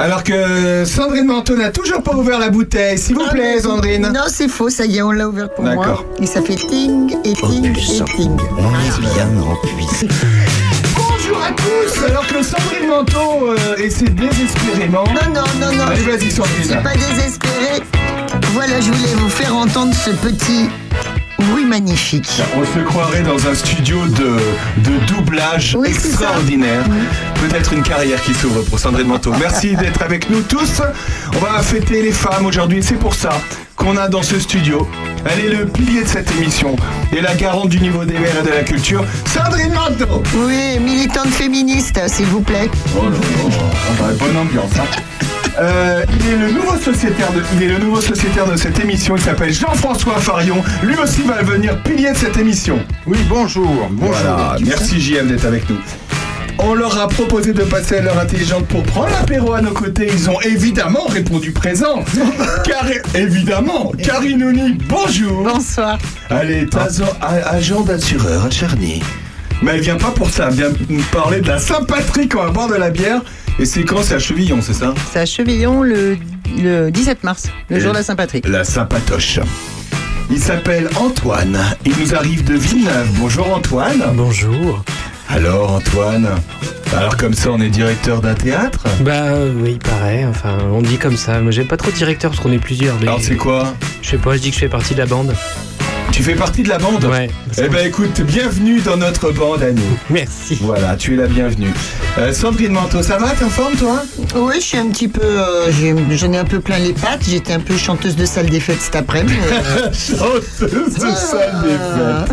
Alors 0.00 0.24
que 0.24 0.86
Sandrine 0.86 1.26
Manteau 1.26 1.56
n'a 1.56 1.68
toujours 1.70 2.02
pas 2.02 2.14
ouvert 2.14 2.38
la 2.38 2.48
bouteille. 2.48 2.96
S'il 2.96 3.16
vous 3.16 3.28
plaît, 3.30 3.60
Sandrine. 3.60 4.10
Non, 4.14 4.22
c'est 4.28 4.48
faux, 4.48 4.70
ça 4.70 4.86
y 4.86 4.96
est, 4.96 5.02
on 5.02 5.10
l'a 5.10 5.28
ouvert 5.28 5.50
pour 5.52 5.62
moi. 5.62 5.76
D'accord. 5.76 6.06
Et 6.18 6.24
ça 6.24 6.40
fait 6.40 6.54
ting 6.54 7.14
et 7.22 7.34
ting 7.34 7.66
et 7.66 8.04
ting. 8.16 8.36
On 8.58 8.70
est 8.70 9.00
bien 9.14 9.28
en 9.42 9.58
Bonjour 10.96 11.42
à 11.42 11.52
tous 11.52 12.04
Alors 12.08 12.26
que 12.26 12.42
Sandrine 12.42 12.88
Manteau 12.88 13.50
euh, 13.50 13.76
essaie 13.76 14.06
désespérément. 14.06 15.04
Non, 15.04 15.34
non, 15.34 15.42
non, 15.60 15.76
non. 15.76 15.84
Allez, 15.90 16.00
vas-y, 16.00 16.30
Je 16.30 16.34
Sandrine. 16.36 16.64
suis 16.64 16.74
pas 16.76 16.94
désespéré. 16.94 17.82
Voilà, 18.54 18.80
je 18.80 18.90
voulais 18.90 19.14
vous 19.18 19.28
faire 19.28 19.54
entendre 19.54 19.94
ce 19.94 20.10
petit 20.12 20.70
bruit 21.40 21.64
magnifique. 21.64 22.28
On 22.56 22.64
se 22.64 22.84
croirait 22.84 23.22
dans 23.22 23.46
un 23.46 23.54
studio 23.54 23.98
de, 24.06 24.36
de 24.82 25.06
doublage 25.06 25.76
Oui, 25.78 25.88
extraordinaire. 25.88 26.84
Peut-être 27.40 27.72
une 27.72 27.82
carrière 27.82 28.20
qui 28.22 28.34
s'ouvre 28.34 28.62
pour 28.62 28.78
Sandrine 28.78 29.06
Manteau. 29.08 29.32
Merci 29.38 29.74
d'être 29.80 30.02
avec 30.02 30.30
nous 30.30 30.42
tous. 30.42 30.82
On 31.34 31.38
va 31.38 31.60
fêter 31.62 32.02
les 32.02 32.12
femmes 32.12 32.46
aujourd'hui. 32.46 32.82
C'est 32.82 32.94
pour 32.98 33.14
ça 33.14 33.30
qu'on 33.76 33.96
a 33.96 34.08
dans 34.08 34.22
ce 34.22 34.38
studio. 34.38 34.88
Elle 35.24 35.46
est 35.46 35.56
le 35.56 35.66
pilier 35.66 36.02
de 36.02 36.08
cette 36.08 36.30
émission 36.32 36.76
et 37.12 37.20
la 37.20 37.34
garante 37.34 37.68
du 37.68 37.80
niveau 37.80 38.04
des 38.04 38.18
mers 38.18 38.38
et 38.40 38.46
de 38.46 38.50
la 38.50 38.62
culture, 38.62 39.04
Sandrine 39.26 39.72
Manteau. 39.72 40.22
Oui, 40.46 40.78
militante 40.80 41.28
féministe, 41.28 42.00
s'il 42.08 42.26
vous 42.26 42.40
plaît. 42.40 42.70
Oh 42.96 43.02
là 43.04 44.08
là, 44.08 44.14
bonne 44.18 44.36
ambiance. 44.36 44.70
hein. 44.78 45.00
Euh, 45.60 46.04
il 46.18 46.26
est 46.32 46.36
le 46.36 46.52
nouveau 46.52 46.76
sociétaire 46.78 47.30
de, 47.32 47.42
il 47.54 47.62
est 47.62 47.68
le 47.68 47.78
nouveau 47.78 48.00
sociétaire 48.00 48.46
de 48.50 48.56
cette 48.56 48.78
émission. 48.80 49.16
Il 49.16 49.22
s'appelle 49.22 49.52
Jean-François 49.52 50.14
Farion. 50.18 50.62
Lui 50.82 50.96
aussi 50.96 51.22
va 51.22 51.42
venir 51.42 51.76
pilier 51.82 52.12
de 52.12 52.16
cette 52.16 52.36
émission. 52.38 52.78
Oui, 53.06 53.18
bonjour. 53.28 53.88
Bonjour. 53.90 54.14
Voilà, 54.14 54.56
merci 54.64 54.98
JM 55.00 55.28
d'être 55.28 55.44
avec 55.44 55.68
nous. 55.68 55.76
On 56.62 56.74
leur 56.74 56.98
a 56.98 57.08
proposé 57.08 57.52
de 57.52 57.62
passer 57.62 57.96
à 57.98 58.02
l'heure 58.02 58.18
intelligente 58.18 58.66
pour 58.68 58.82
prendre 58.82 59.10
l'apéro 59.10 59.52
à 59.54 59.60
nos 59.62 59.72
côtés. 59.72 60.08
Ils 60.12 60.28
ont 60.30 60.40
évidemment 60.42 61.06
répondu 61.08 61.52
présent. 61.52 62.04
Car 62.64 62.84
évidemment, 63.14 63.92
Karine 64.02 64.44
Ouni, 64.44 64.78
bonjour. 64.88 65.42
Bonsoir. 65.42 65.98
Elle 66.30 66.50
est 66.50 66.74
agent, 66.76 67.04
a- 67.20 67.48
agent 67.54 67.80
d'assureur 67.82 68.46
à 68.46 68.50
Charny. 68.50 69.02
Mais 69.62 69.72
elle 69.74 69.80
vient 69.80 69.96
pas 69.98 70.10
pour 70.10 70.30
ça, 70.30 70.46
elle 70.48 70.54
vient 70.54 70.70
nous 70.88 71.02
parler 71.12 71.40
de 71.42 71.48
la 71.48 71.58
Saint-Patrick. 71.58 72.34
On 72.34 72.44
va 72.44 72.50
boire 72.50 72.68
de 72.68 72.76
la 72.76 72.88
bière. 72.90 73.20
Et 73.60 73.64
c'est 73.66 73.84
quand 73.84 74.02
C'est 74.02 74.14
à 74.14 74.18
Chevillon, 74.18 74.60
c'est 74.62 74.72
ça 74.72 74.94
C'est 75.12 75.20
à 75.20 75.26
Chevillon 75.26 75.82
le, 75.82 76.16
le 76.62 76.90
17 76.90 77.22
mars, 77.24 77.48
le 77.68 77.76
Et- 77.76 77.80
jour 77.80 77.92
de 77.92 77.98
la 77.98 78.02
Saint-Patrick. 78.02 78.48
La 78.48 78.64
Saint-Patoche. 78.64 79.38
Il 80.30 80.38
s'appelle 80.38 80.88
Antoine. 80.96 81.58
Il 81.84 81.92
nous 82.00 82.14
arrive 82.14 82.42
de 82.44 82.54
Villeneuve. 82.54 83.08
Bonjour 83.18 83.54
Antoine. 83.54 84.02
Bonjour. 84.14 84.82
Alors 85.28 85.72
Antoine, 85.74 86.28
alors 86.96 87.16
comme 87.16 87.34
ça 87.34 87.50
on 87.52 87.60
est 87.60 87.68
directeur 87.68 88.20
d'un 88.20 88.34
théâtre 88.34 88.84
Bah 89.02 89.12
euh, 89.26 89.52
oui, 89.62 89.78
pareil, 89.78 90.24
enfin 90.26 90.58
on 90.72 90.82
dit 90.82 90.98
comme 90.98 91.16
ça. 91.16 91.38
Moi 91.40 91.52
j'aime 91.52 91.68
pas 91.68 91.76
trop 91.76 91.92
directeur 91.92 92.32
parce 92.32 92.42
qu'on 92.42 92.50
est 92.50 92.58
plusieurs. 92.58 92.96
Mais 93.00 93.06
Alors 93.06 93.20
c'est 93.22 93.36
quoi? 93.36 93.72
Je 94.02 94.08
sais 94.10 94.16
pas, 94.18 94.34
je 94.36 94.40
dis 94.40 94.48
que 94.50 94.54
je 94.56 94.60
fais 94.60 94.68
partie 94.68 94.94
de 94.94 94.98
la 94.98 95.06
bande. 95.06 95.32
Tu 96.12 96.22
fais 96.24 96.34
partie 96.34 96.62
de 96.62 96.68
la 96.68 96.78
bande 96.78 97.04
Ouais. 97.04 97.30
Eh 97.58 97.68
ben 97.68 97.86
écoute, 97.86 98.20
bienvenue 98.22 98.80
dans 98.80 98.96
notre 98.96 99.30
bande 99.32 99.62
à 99.62 99.72
nous. 99.72 99.82
Merci. 100.10 100.58
Voilà, 100.60 100.94
tu 100.96 101.14
es 101.14 101.16
la 101.16 101.26
bienvenue. 101.26 101.70
Euh, 102.18 102.32
Sandrine 102.32 102.72
Manteau, 102.72 103.02
ça 103.02 103.16
va 103.16 103.30
T'es 103.30 103.44
en 103.44 103.48
forme 103.48 103.74
toi? 103.74 104.02
Oui, 104.36 104.54
je 104.56 104.60
suis 104.60 104.76
un 104.78 104.88
petit 104.88 105.08
peu. 105.08 105.22
euh, 105.22 105.70
j'ai- 105.72 105.94
J'en 106.16 106.32
ai 106.32 106.36
un 106.38 106.44
peu 106.44 106.60
plein 106.60 106.78
les 106.78 106.92
pattes. 106.92 107.22
J'étais 107.26 107.52
un 107.54 107.60
peu 107.60 107.76
chanteuse 107.76 108.16
de 108.16 108.24
salle 108.26 108.50
des 108.50 108.60
fêtes 108.60 108.80
cet 108.80 108.96
après-midi. 108.96 109.34
euh, 109.52 109.86
Chanteuse 109.92 110.94
de 110.94 111.10
salle 111.14 111.62
des 111.62 111.70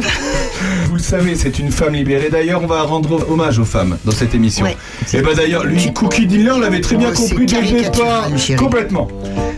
fêtes. 0.02 0.06
Vous 0.90 0.96
le 0.96 1.02
savez, 1.02 1.36
c'est 1.36 1.58
une 1.60 1.72
femme 1.72 1.94
libérée. 1.94 2.30
D'ailleurs, 2.30 2.62
on 2.64 2.68
va 2.68 2.82
rendre 2.82 3.30
hommage 3.32 3.58
aux 3.60 3.66
femmes 3.66 3.98
dans 4.06 4.12
cette 4.12 4.34
émission. 4.36 4.66
Ouais. 4.66 4.76
Et 5.14 5.22
bah 5.22 5.32
d'ailleurs, 5.36 5.64
lui, 5.64 5.94
Cookie 5.94 6.26
Dealer 6.26 6.58
l'avait 6.60 6.82
très 6.82 6.96
bien 6.98 7.10
Oh, 7.12 7.16
c'est 7.16 7.30
compris 7.30 7.46
dès 7.46 7.62
le 7.62 7.68
départ. 7.68 7.82
caricatural, 7.92 8.38
chérie. 8.40 8.60
Complètement. 8.60 9.08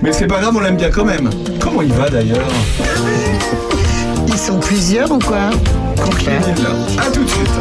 Mais 0.03 0.11
c'est 0.13 0.27
pas 0.27 0.39
grave, 0.39 0.53
on 0.55 0.59
l'aime 0.59 0.77
bien 0.77 0.89
quand 0.91 1.05
même. 1.05 1.29
Comment 1.59 1.81
il 1.81 1.93
va 1.93 2.09
d'ailleurs? 2.09 2.47
Sont 4.39 4.59
plusieurs 4.59 5.11
ou 5.11 5.19
quoi 5.19 5.49
Dealer. 6.23 6.75
A 6.97 7.11
tout 7.11 7.23
de 7.23 7.29
suite. 7.29 7.59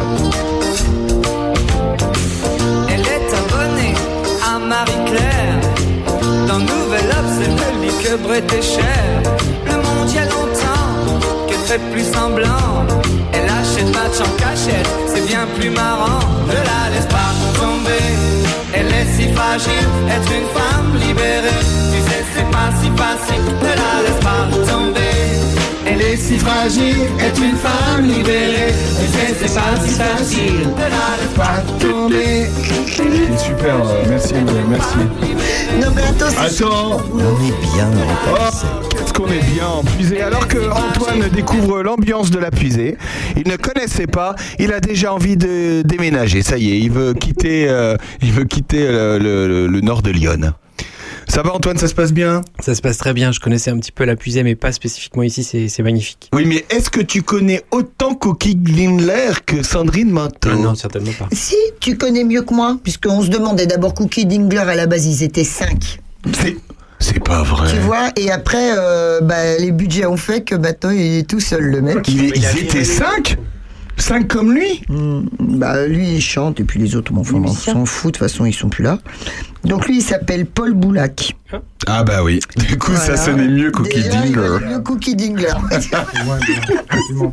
Elle 2.88 3.00
est 3.00 3.28
abonnée 3.41 3.94
à 4.47 4.58
Marie-Claire. 4.58 5.58
Dans 6.47 6.58
Nouvel 6.58 7.06
Obs, 7.19 7.38
elle 7.44 7.54
ne 7.54 7.84
lit 7.84 7.94
que 8.02 8.16
Brett 8.22 8.52
et 8.52 8.62
Cher. 8.62 9.22
Le 9.66 9.72
monde 9.72 10.10
y 10.14 10.19
a 10.19 10.25
longtemps 10.25 11.48
qu'elle 11.48 11.64
fait 11.66 11.80
plus 11.91 12.04
semblant. 12.04 12.86
Elle 13.32 13.48
achète 13.48 13.92
match 13.94 14.20
en 14.20 14.36
cachette, 14.36 14.88
c'est 15.12 15.26
bien 15.26 15.47
plus 15.58 15.70
marrant. 15.70 16.20
Ne 16.47 16.54
la 16.54 16.94
laisse 16.94 17.06
pas 17.06 17.32
tomber, 17.58 18.06
elle 18.72 18.86
est 18.86 19.08
si 19.16 19.32
fragile. 19.32 19.88
Être 20.10 20.32
une 20.32 20.48
femme 20.56 20.91
libérée, 21.06 21.60
tu 21.92 22.00
sais, 22.08 22.25
c'est 22.34 22.50
pas 22.50 22.70
si 22.81 22.88
facile. 22.97 23.44
Ne 23.62 23.69
la 23.69 23.92
laisse 24.04 24.22
pas 24.22 24.72
tomber. 24.72 25.17
Elle 26.00 26.12
est 26.12 26.16
si 26.16 26.38
fragile, 26.38 26.97
être 27.20 27.42
une 27.42 27.56
femme 27.56 28.06
libérée. 28.06 28.72
Tu 29.00 29.06
sais, 29.19 29.34
c'est 29.41 29.54
pas 29.54 29.81
si 29.84 29.94
facile. 29.94 30.60
Ne 30.60 30.82
la 30.82 31.16
laisse 31.19 31.34
pas 31.36 31.62
tomber. 31.81 32.47
C'est 32.86 33.44
super, 33.44 33.75
euh, 33.84 34.04
merci, 34.08 34.34
merci. 34.69 34.97
Non, 35.81 35.88
mais 35.94 36.03
attends, 36.03 36.26
On 37.12 37.19
est 37.19 37.75
bien 37.75 37.87
en 37.88 38.31
Oh, 38.31 38.66
qu'est-ce 38.91 39.12
qu'on 39.12 39.26
est 39.26 39.44
bien 39.54 39.66
en 39.66 39.82
puisée. 39.82 40.22
Alors 40.22 40.47
que 40.47 40.58
Antoine 40.70 41.28
découvre 41.34 41.82
l'ambiance 41.82 42.31
de 42.31 42.38
la 42.38 42.50
puisée, 42.50 42.97
il 43.37 43.48
ne 43.50 43.56
connaissait 43.56 44.06
pas, 44.06 44.34
il 44.58 44.72
a 44.72 44.81
déjà 44.81 45.12
envie 45.12 45.37
de 45.37 45.82
déménager. 45.82 46.42
Ça 46.42 46.58
y 46.58 46.70
est, 46.70 46.78
il 46.78 46.91
veut 46.92 47.14
quitter, 47.14 47.66
euh, 47.69 47.97
il 48.22 48.32
veut 48.32 48.44
quitter 48.44 48.87
le, 48.88 49.19
le- 49.19 49.66
le 49.66 49.81
nord 49.81 50.03
de 50.03 50.10
Lyon. 50.10 50.53
Ça 51.28 51.42
va 51.42 51.52
Antoine, 51.54 51.76
ça 51.76 51.86
se 51.88 51.94
passe 51.94 52.12
bien? 52.12 52.40
Ça 52.58 52.74
se 52.74 52.80
passe 52.80 52.96
très 52.98 53.12
bien. 53.12 53.30
Je 53.32 53.38
connaissais 53.40 53.70
un 53.70 53.78
petit 53.78 53.92
peu 53.92 54.04
la 54.04 54.16
puisée, 54.16 54.42
mais 54.42 54.54
pas 54.54 54.72
spécifiquement 54.72 55.22
ici. 55.22 55.44
C'est 55.44 55.68
c'est 55.68 55.82
magnifique. 55.82 56.30
Oui, 56.32 56.44
mais 56.46 56.64
est-ce 56.70 56.90
que 56.90 57.00
tu 57.00 57.22
connais 57.22 57.62
autant 57.70 58.14
Cookie 58.14 58.56
Glindler 58.56 59.32
que 59.46 59.62
Sandrine 59.62 60.10
Manteau 60.10 60.48
Ah 60.52 60.56
non, 60.56 60.74
certainement 60.74 61.12
pas. 61.18 61.28
Si, 61.32 61.54
tu 61.80 61.96
connais 61.96 62.24
mieux 62.24 62.42
que 62.42 62.54
moi, 62.54 62.78
puisqu'on 62.82 63.22
se 63.22 63.28
demandait 63.28 63.66
d'abord 63.66 63.94
Cookie 63.94 64.26
Dingler 64.26 64.58
à 64.58 64.74
la 64.74 64.86
base, 64.86 65.06
ils 65.06 65.22
étaient 65.22 65.44
cinq. 65.44 66.00
C'est, 66.40 66.56
c'est 66.98 67.22
pas 67.22 67.42
vrai. 67.42 67.70
Tu 67.70 67.78
vois, 67.80 68.10
et 68.16 68.30
après, 68.30 68.72
euh, 68.76 69.20
bah, 69.20 69.56
les 69.58 69.70
budgets 69.70 70.06
ont 70.06 70.16
fait 70.16 70.40
que 70.42 70.54
maintenant 70.54 70.90
il 70.90 71.18
est 71.18 71.28
tout 71.28 71.40
seul, 71.40 71.62
le 71.62 71.82
mec. 71.82 72.08
Il 72.08 72.24
est- 72.24 72.36
ils 72.36 72.58
étaient 72.64 72.84
cinq? 72.84 73.36
Cinq 73.98 74.28
comme 74.28 74.53
lui 74.53 74.82
Hmm, 74.88 75.22
bah, 75.38 75.86
lui, 75.86 76.14
il 76.14 76.20
chante, 76.22 76.60
et 76.60 76.64
puis 76.64 76.78
les 76.81 76.94
autres, 76.97 77.12
bon, 77.12 77.20
enfin, 77.22 77.34
on 77.44 77.53
s'en 77.53 77.84
fout, 77.84 78.12
de 78.14 78.19
toute 78.19 78.28
façon, 78.28 78.47
ils 78.47 78.53
sont 78.54 78.69
plus 78.69 78.84
là. 78.84 78.98
Donc 79.64 79.86
lui, 79.88 79.98
il 79.98 80.03
s'appelle 80.03 80.47
Paul 80.47 80.72
Boulac. 80.72 81.36
Ah 81.86 82.04
bah 82.04 82.22
oui. 82.22 82.41
Du 82.69 82.78
coup, 82.78 82.94
ça 82.94 83.16
sonnait 83.16 83.48
mieux 83.48 83.70
Cookie 83.72 84.03
Déjà, 84.03 84.10
Dingler. 84.22 84.58
mieux 84.66 84.81
Cookie 84.81 85.16
Dingler. 85.16 85.53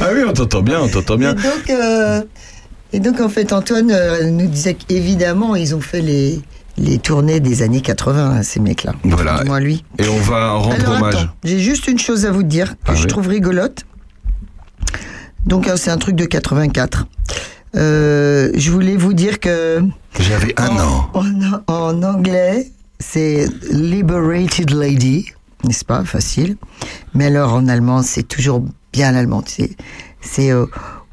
Ah 0.00 0.08
oui, 0.14 0.20
on 0.28 0.32
t'entend 0.32 0.62
bien, 0.62 0.80
on 0.80 0.88
t'entend 0.88 1.14
et, 1.14 1.18
bien. 1.18 1.34
donc, 1.34 1.70
euh, 1.70 2.22
et 2.92 3.00
donc, 3.00 3.20
en 3.20 3.28
fait, 3.28 3.52
Antoine 3.52 3.90
euh, 3.90 4.30
nous 4.30 4.46
disait 4.46 4.74
qu'évidemment, 4.74 5.56
ils 5.56 5.74
ont 5.74 5.80
fait 5.80 6.00
les, 6.02 6.40
les 6.78 6.98
tournées 6.98 7.40
des 7.40 7.62
années 7.62 7.80
80, 7.80 8.30
hein, 8.38 8.42
ces 8.42 8.60
mecs-là. 8.60 8.92
Voilà. 9.04 9.42
Moi, 9.44 9.60
lui. 9.60 9.84
Et 9.98 10.08
on 10.08 10.18
va 10.20 10.52
rendre 10.52 10.74
Alors, 10.80 10.96
hommage. 10.98 11.28
j'ai 11.44 11.58
juste 11.58 11.88
une 11.88 11.98
chose 11.98 12.26
à 12.26 12.30
vous 12.30 12.42
dire 12.42 12.72
que 12.72 12.92
Ah 12.92 12.94
je 12.94 13.02
oui. 13.02 13.06
trouve 13.08 13.28
rigolote. 13.28 13.84
Donc, 15.46 15.68
euh, 15.68 15.76
c'est 15.76 15.90
un 15.90 15.98
truc 15.98 16.16
de 16.16 16.24
84. 16.24 17.06
Euh, 17.76 18.50
je 18.54 18.70
voulais 18.70 18.96
vous 18.96 19.12
dire 19.12 19.38
que 19.40 19.80
J'avais 20.18 20.54
un 20.60 20.76
an. 20.78 21.10
en, 21.14 21.72
en 21.72 22.02
anglais, 22.02 22.70
c'est 22.98 23.46
Liberated 23.70 24.70
Lady, 24.70 25.26
n'est-ce 25.64 25.84
pas? 25.84 26.04
Facile. 26.04 26.56
Mais 27.14 27.26
alors 27.26 27.52
en 27.54 27.68
allemand, 27.68 28.02
c'est 28.02 28.22
toujours 28.22 28.64
bien 28.92 29.12
l'allemand. 29.12 29.42
C'est, 29.46 29.70
c'est 30.20 30.50
euh, 30.50 30.66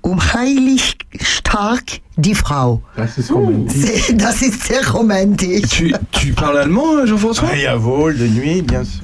Um 0.06 0.20
heilig 0.36 0.98
stark 1.22 2.02
die 2.18 2.36
Frau. 2.36 2.82
C'est, 2.98 4.14
das 4.16 4.42
ist 4.42 4.64
sehr 4.64 4.88
romantisch. 4.92 5.68
Tu, 5.70 5.94
tu 6.12 6.34
parles 6.34 6.58
allemand, 6.58 6.98
euh, 6.98 7.06
Jean-François? 7.08 7.50
Ah, 7.52 7.56
il 7.56 7.62
y 7.64 7.66
a 7.68 7.76
vol 7.76 8.18
de 8.18 8.28
nuit, 8.28 8.62
bien 8.62 8.84
sûr. 8.84 9.02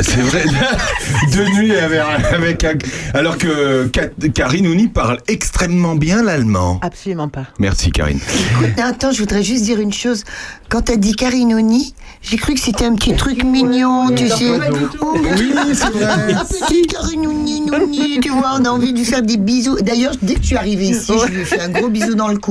C'est 0.00 0.20
vrai. 0.20 0.44
De 1.32 1.44
nuit 1.60 1.74
avec, 1.74 2.00
avec 2.32 2.64
un- 2.64 2.78
alors 3.18 3.36
que 3.38 3.86
Ka- 3.88 4.08
Karine 4.34 4.66
Ouni 4.66 4.88
parle 4.88 5.18
extrêmement 5.28 5.94
bien 5.94 6.22
l'allemand. 6.22 6.78
Absolument 6.82 7.28
pas. 7.28 7.46
Merci 7.58 7.90
Karine. 7.92 8.18
Écoute, 8.18 8.78
attends, 8.78 9.12
je 9.12 9.18
voudrais 9.20 9.42
juste 9.42 9.64
dire 9.64 9.78
une 9.80 9.92
chose. 9.92 10.24
Quand 10.68 10.82
t'as 10.82 10.96
dit 10.96 11.14
Carinoni, 11.14 11.94
j'ai 12.22 12.36
cru 12.36 12.54
que 12.54 12.60
c'était 12.60 12.84
un 12.84 12.94
petit 12.94 13.14
truc 13.14 13.44
mignon, 13.44 14.08
tu 14.14 14.28
sais. 14.28 14.58
Oh, 15.00 15.14
Oui, 15.16 15.52
c'est 15.74 15.90
vrai. 15.90 16.32
Un 16.34 16.44
petit 16.44 16.82
Carinoni, 16.82 17.60
nouni, 17.62 18.20
tu 18.20 18.30
vois, 18.30 18.56
on 18.58 18.64
a 18.64 18.70
envie 18.70 18.92
de 18.92 18.98
lui 18.98 19.04
faire 19.04 19.22
des 19.22 19.36
bisous. 19.36 19.76
D'ailleurs, 19.80 20.12
dès 20.22 20.34
que 20.34 20.42
je 20.42 20.46
suis 20.48 20.56
arrivée 20.56 20.86
ici, 20.88 21.12
je 21.26 21.32
lui 21.32 21.40
ai 21.40 21.44
fait 21.44 21.60
un 21.60 21.68
gros 21.70 21.88
bisou 21.88 22.14
dans 22.14 22.28
le 22.28 22.38
cou. 22.38 22.49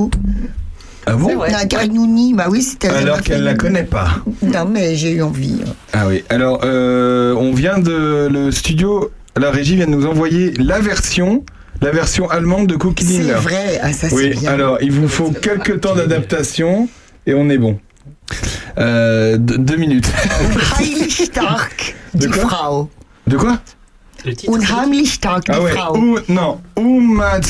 Ah 1.06 1.14
bon 1.14 1.40
Un 1.42 1.66
Carinoni, 1.66 2.34
bah 2.34 2.46
oui, 2.50 2.62
c'était 2.62 2.88
Alors 2.88 3.20
qu'elle 3.22 3.42
la 3.42 3.54
connaît 3.54 3.84
pas. 3.84 4.08
Non, 4.42 4.66
mais 4.70 4.94
j'ai 4.96 5.12
eu 5.12 5.22
envie. 5.22 5.56
Ah 5.92 6.06
oui. 6.08 6.22
Alors, 6.28 6.60
euh, 6.64 7.34
on 7.34 7.52
vient 7.52 7.78
de 7.78 8.28
le 8.30 8.50
studio. 8.52 9.10
La 9.36 9.50
régie 9.50 9.76
vient 9.76 9.86
de 9.86 9.92
nous 9.92 10.06
envoyer 10.06 10.52
la 10.58 10.80
version, 10.80 11.44
la 11.80 11.90
version 11.90 12.28
allemande 12.28 12.66
de 12.66 12.76
Cookie 12.76 13.04
C'est 13.06 13.32
vrai, 13.32 13.80
ah, 13.82 13.92
ça 13.92 14.08
c'est 14.08 14.14
Oui. 14.14 14.30
bien. 14.30 14.52
Alors, 14.52 14.78
il 14.82 14.92
vous 14.92 15.08
faut 15.08 15.30
quelques 15.30 15.80
temps 15.80 15.94
d'adaptation 15.94 16.88
et 17.26 17.34
on 17.34 17.48
est 17.48 17.58
bon. 17.58 17.78
Euh, 18.78 19.36
deux, 19.38 19.58
deux 19.58 19.76
minutes. 19.76 20.10
Unheimlich 20.78 21.24
stark, 21.24 21.94
De 22.14 22.26
die 22.26 22.32
quoi 22.32 22.48
Frau. 22.48 22.90
De 23.26 23.36
quoi. 23.36 23.58
Unheimlich 24.48 25.14
stark, 25.14 25.46
die 25.46 25.52
Ah 25.54 25.62
ouais. 25.62 25.72
Frau. 25.72 25.96
Ou, 25.96 26.18
non. 26.28 26.60
Moi 26.78 27.40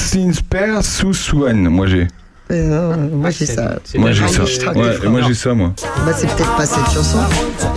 j'ai. 1.87 2.06
Euh, 2.50 2.97
moi 3.12 3.31
j'ai 3.31 3.47
ça. 3.47 3.76
Moi 3.94 4.12
j'ai 4.12 4.26
ça. 4.29 4.43
Ouais, 4.73 5.08
moi 5.08 5.20
j'ai 5.26 5.35
ça 5.35 5.55
moi. 5.55 5.73
Bah 6.05 6.12
c'est 6.17 6.26
peut-être 6.26 6.56
pas 6.56 6.67
cette 6.67 6.91
chanson. 6.93 7.19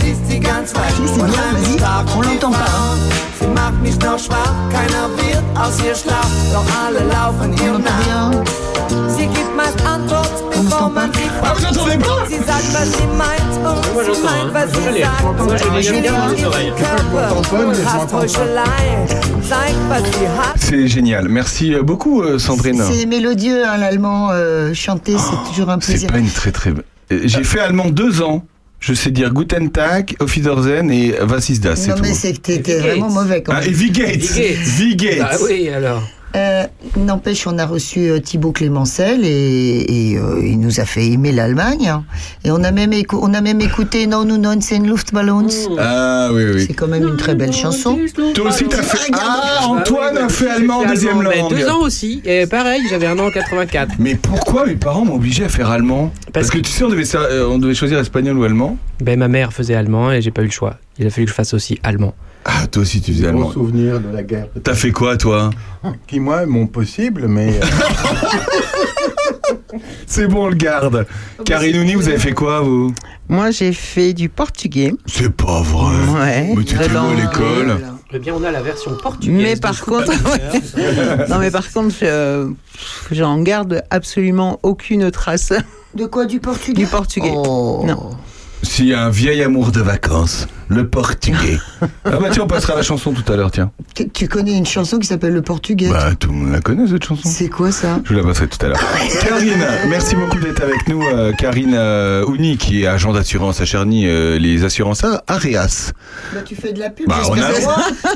Si, 0.00 0.14
c'est 0.28 0.38
bien, 0.40 0.62
vas-y. 0.62 1.76
On 2.16 2.20
l'entend 2.22 2.50
pas. 2.50 2.58
hein. 2.58 2.96
Sie 3.40 3.46
macht 3.48 3.82
mich 3.82 3.98
noch 4.00 4.18
schwach, 4.18 4.54
keiner 4.70 5.08
wird 5.16 5.42
aus 5.54 5.78
ihr 5.84 5.94
schlau, 5.94 6.14
doch 6.52 6.64
alle 6.86 7.00
laufen 7.14 7.52
On 7.52 7.64
ihr 7.64 7.72
n'entend 7.72 7.84
nach. 7.84 8.06
rien. 8.06 8.44
Sie 9.16 9.26
gibt 9.26 9.54
meist 9.56 9.78
Antwort, 9.86 10.23
C'est 20.56 20.88
génial. 20.88 21.28
Merci 21.28 21.74
euh, 21.74 21.82
beaucoup 21.82 22.22
euh, 22.22 22.38
Sandrine. 22.38 22.82
C'est 22.90 23.06
mélodieux, 23.06 23.64
hein, 23.66 23.76
l'allemand 23.78 24.30
euh, 24.32 24.72
chanté, 24.74 25.12
c'est 25.18 25.48
toujours 25.50 25.70
un 25.70 25.78
C'est 25.80 25.92
plaisir. 25.92 26.08
pas 26.10 26.18
une 26.18 26.30
très 26.30 26.50
très. 26.52 26.70
Euh, 26.70 27.20
J'ai 27.24 27.44
fait 27.44 27.60
allemand 27.60 27.86
deux 27.90 28.22
ans. 28.22 28.44
Je 28.80 28.92
sais 28.92 29.10
dire 29.10 29.32
Guten 29.32 29.70
Tag, 29.70 30.14
Auf 30.20 30.34
Wiedersehen 30.36 30.90
et 30.90 31.14
Was 31.22 31.48
ist 31.48 31.64
das, 31.64 31.76
c'est 31.76 31.88
Non 31.90 31.96
mais 32.02 32.12
c'est 32.12 32.32
Gates. 32.46 32.68
vraiment 32.82 33.08
mauvais 33.08 33.42
quand 33.42 33.52
Ah, 33.56 33.60
même. 33.60 33.70
et 33.70 33.72
Wie 33.72 33.90
geht's 33.90 34.34
Wie 34.36 34.42
geht's 34.42 34.78
Wie 34.78 34.96
geht's 34.96 35.22
Ah 35.24 35.36
oui, 35.42 35.70
alors. 35.70 36.02
Euh, 36.36 36.64
N'empêche, 36.96 37.46
on 37.46 37.58
a 37.58 37.66
reçu 37.66 38.10
euh, 38.10 38.18
Thibaut 38.18 38.52
Clémencel 38.52 39.24
et, 39.24 40.10
et, 40.10 40.18
euh, 40.18 40.40
il 40.44 40.58
nous 40.58 40.80
a 40.80 40.84
fait 40.84 41.06
aimer 41.06 41.32
l'Allemagne. 41.32 41.92
Et 42.44 42.50
on 42.50 42.62
a 42.64 42.72
même, 42.72 42.92
on 43.12 43.34
a 43.34 43.40
même 43.40 43.60
écouté 43.60 44.06
Non, 44.06 44.24
nous, 44.24 44.36
non, 44.38 44.56
c'est 44.60 44.78
Luftballons. 44.78 45.46
Ah 45.78 46.30
oui, 46.32 46.44
oui. 46.54 46.64
C'est 46.66 46.74
quand 46.74 46.88
même 46.88 47.06
une 47.06 47.16
très 47.16 47.34
belle 47.34 47.52
chanson. 47.52 47.98
Toi 48.34 48.48
aussi 48.48 48.64
t'as 48.66 48.82
fait. 48.82 49.10
Ah, 49.12 49.60
Ah 49.60 49.66
Antoine 49.68 50.14
oui, 50.14 50.18
a 50.18 50.22
bah, 50.22 50.28
fait 50.28 50.44
j'ai 50.44 50.50
allemand 50.50 50.80
fait 50.82 50.88
deuxième 50.88 51.22
langue. 51.22 51.50
Deux 51.50 51.68
ans 51.68 51.80
aussi. 51.82 52.20
Et 52.24 52.46
pareil, 52.46 52.82
j'avais 52.90 53.06
un 53.06 53.18
an 53.18 53.26
en 53.26 53.30
84. 53.30 53.92
Mais 53.98 54.14
pourquoi 54.16 54.66
mes 54.66 54.74
parents 54.76 55.04
m'ont 55.04 55.14
obligé 55.16 55.44
à 55.44 55.48
faire 55.48 55.70
allemand? 55.70 56.12
Parce, 56.32 56.48
Parce 56.48 56.50
que, 56.50 56.58
tu 56.58 56.70
sais, 56.70 56.84
on 56.84 56.88
devait, 56.88 57.04
on 57.48 57.58
devait 57.58 57.74
choisir 57.74 57.98
espagnol 57.98 58.36
ou 58.38 58.44
allemand. 58.44 58.76
Ben, 59.00 59.18
ma 59.18 59.28
mère 59.28 59.52
faisait 59.52 59.74
allemand 59.74 60.10
et 60.12 60.20
j'ai 60.20 60.30
pas 60.30 60.42
eu 60.42 60.46
le 60.46 60.50
choix. 60.50 60.76
Il 60.98 61.06
a 61.06 61.10
fallu 61.10 61.26
que 61.26 61.30
je 61.30 61.34
fasse 61.34 61.54
aussi 61.54 61.78
allemand. 61.82 62.14
Ah, 62.44 62.66
toi 62.66 62.82
aussi 62.82 63.00
tu 63.00 63.12
faisais 63.12 63.28
allemand. 63.28 63.52
souvenir 63.52 64.00
de 64.00 64.08
la 64.14 64.22
guerre. 64.22 64.48
T'as 64.62 64.74
fait 64.74 64.92
quoi 64.92 65.16
toi? 65.16 65.50
Qui, 66.06 66.20
moi, 66.20 66.46
mon 66.46 66.66
possible, 66.66 67.26
mais 67.28 67.58
euh, 67.58 67.64
C'est 70.06 70.28
bon, 70.28 70.44
on 70.44 70.48
le 70.48 70.54
garde. 70.54 71.06
Karinouni, 71.44 71.94
vous 71.94 72.08
avez 72.08 72.18
fait 72.18 72.32
quoi 72.32 72.60
vous? 72.60 72.94
Moi, 73.28 73.50
j'ai 73.50 73.72
fait 73.72 74.12
du 74.12 74.28
portugais. 74.28 74.94
C'est 75.06 75.34
pas 75.34 75.62
vrai. 75.62 75.96
Ouais. 76.12 76.54
Mais 76.56 76.64
tu 76.64 76.74
étais 76.74 76.94
où 76.94 76.98
à 76.98 77.14
l'école? 77.14 77.78
Eh 78.12 78.18
bien, 78.18 78.34
on 78.34 78.44
a 78.44 78.52
la 78.52 78.62
version 78.62 78.94
portugaise. 78.94 79.42
Mais 79.42 79.56
par 79.56 79.80
contre, 79.84 80.12
non, 81.28 81.38
mais 81.38 81.50
par 81.50 81.70
contre, 81.72 81.96
euh, 82.02 82.48
j'en 83.10 83.40
garde 83.40 83.82
absolument 83.90 84.60
aucune 84.62 85.10
trace 85.10 85.52
De 85.94 86.06
quoi 86.06 86.26
Du 86.26 86.38
portugais? 86.38 86.84
Du 86.84 86.86
portugais. 86.86 87.32
Oh. 87.34 87.82
Non. 87.84 88.10
S'il 88.62 88.86
y 88.86 88.94
a 88.94 89.04
un 89.04 89.10
vieil 89.10 89.42
amour 89.42 89.72
de 89.72 89.80
vacances, 89.80 90.46
le 90.68 90.86
portugais. 90.88 91.58
ah 91.82 91.86
bah 92.04 92.28
tiens, 92.30 92.44
on 92.44 92.46
passera 92.46 92.74
la 92.74 92.82
chanson 92.82 93.12
tout 93.12 93.30
à 93.32 93.36
l'heure, 93.36 93.50
tiens. 93.50 93.70
Tu, 93.94 94.08
tu 94.08 94.28
connais 94.28 94.56
une 94.56 94.66
chanson 94.66 94.98
qui 94.98 95.06
s'appelle 95.06 95.32
Le 95.32 95.42
Portugais 95.42 95.88
Bah 95.90 96.10
tout 96.18 96.28
le 96.30 96.34
monde 96.34 96.52
la 96.52 96.60
connaît 96.60 96.86
cette 96.86 97.04
chanson. 97.04 97.28
C'est 97.28 97.48
quoi 97.48 97.70
ça? 97.72 98.00
Je 98.04 98.10
vous 98.14 98.20
la 98.20 98.24
passerai 98.26 98.46
tout 98.48 98.64
à 98.64 98.68
l'heure. 98.68 98.80
Karine, 99.22 99.64
merci 99.88 100.14
beaucoup 100.16 100.38
d'être 100.38 100.62
avec 100.62 100.88
nous. 100.88 101.02
euh, 101.02 101.32
Karine 101.32 101.74
euh, 101.74 102.24
Ouni, 102.26 102.56
qui 102.56 102.82
est 102.82 102.86
agent 102.86 103.12
d'assurance 103.12 103.60
à 103.60 103.64
Cherny, 103.64 104.06
euh, 104.06 104.38
les 104.38 104.64
assurances 104.64 105.04
à 105.04 105.22
Areas. 105.26 105.92
Bah, 106.32 106.40
tu 106.44 106.54
fais 106.54 106.72
de 106.72 106.80
la 106.80 106.90
pub. 106.90 107.08
Bah, 107.08 107.22
on 107.28 107.34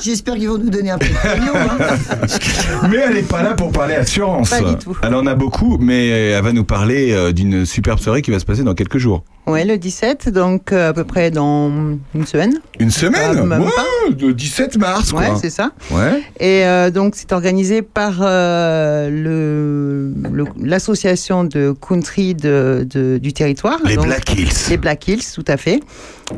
J'espère 0.03 0.35
qu'ils 0.37 0.49
vont 0.49 0.59
nous 0.59 0.71
donner 0.71 0.91
un 0.91 0.99
peu 0.99 1.07
de 1.07 1.13
pognon. 1.13 1.53
hein. 1.55 2.89
Mais 2.91 2.97
elle 2.99 3.15
n'est 3.15 3.23
pas 3.23 3.43
là 3.43 3.55
pour 3.55 3.73
parler 3.73 3.95
assurance. 3.95 4.51
Pas 4.51 4.63
du 4.63 4.77
tout. 4.77 4.97
Elle 5.03 5.15
en 5.15 5.27
a 5.27 5.35
beaucoup, 5.35 5.79
mais 5.79 6.09
elle 6.09 6.43
va 6.43 6.53
nous 6.53 6.65
parler 6.65 7.13
euh, 7.13 7.33
d'une 7.33 7.67
superbe 7.67 7.99
soirée 7.99 8.23
qui 8.23 8.31
va 8.31 8.39
se 8.39 8.45
passer 8.45 8.63
dans 8.63 8.75
quelques 8.75 8.99
jours. 8.99 9.25
Ouais, 9.47 9.65
le 9.65 9.79
17, 9.79 10.29
donc 10.29 10.73
euh, 10.73 10.91
à 10.91 10.93
peu 10.93 11.05
près 11.05 11.31
dans 11.31 11.71
une 12.15 12.27
semaine. 12.27 12.38
Une 12.79 12.91
semaine 12.91 13.37
Ah, 13.41 13.45
même 13.45 13.63
Ouais, 13.63 14.15
le 14.21 14.33
17 14.33 14.77
mars, 14.79 15.13
quoi. 15.13 15.21
Ouais, 15.21 15.29
c'est 15.41 15.51
ça. 15.51 15.71
Ouais. 15.91 16.23
Et 16.41 16.65
euh, 16.65 16.91
donc, 16.91 17.15
c'est 17.17 17.33
organisé 17.33 17.83
par 17.83 18.19
euh, 18.21 19.09
le 19.11 20.15
le- 20.31 20.45
l'association 20.63 21.45
de 21.45 21.73
country 21.73 22.35
de, 22.35 22.87
de- 22.89 23.19
du 23.19 23.33
territoire. 23.33 23.79
Les 23.85 23.97
Donc, 23.97 24.07
Black 24.07 24.33
Hills. 24.37 24.49
Les 24.71 24.77
Black 24.77 25.09
Hills, 25.09 25.23
tout 25.35 25.45
à 25.49 25.57
fait. 25.57 25.81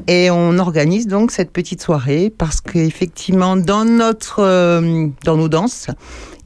Et 0.06 0.30
on 0.30 0.58
organise 0.58 1.06
donc 1.06 1.30
cette 1.32 1.50
petite 1.50 1.82
soirée 1.82 2.32
parce 2.36 2.60
qu'effectivement, 2.60 3.56
dans 3.56 3.84
notre, 3.84 4.40
euh, 4.40 5.06
dans 5.24 5.36
nos 5.36 5.48
danses, 5.48 5.88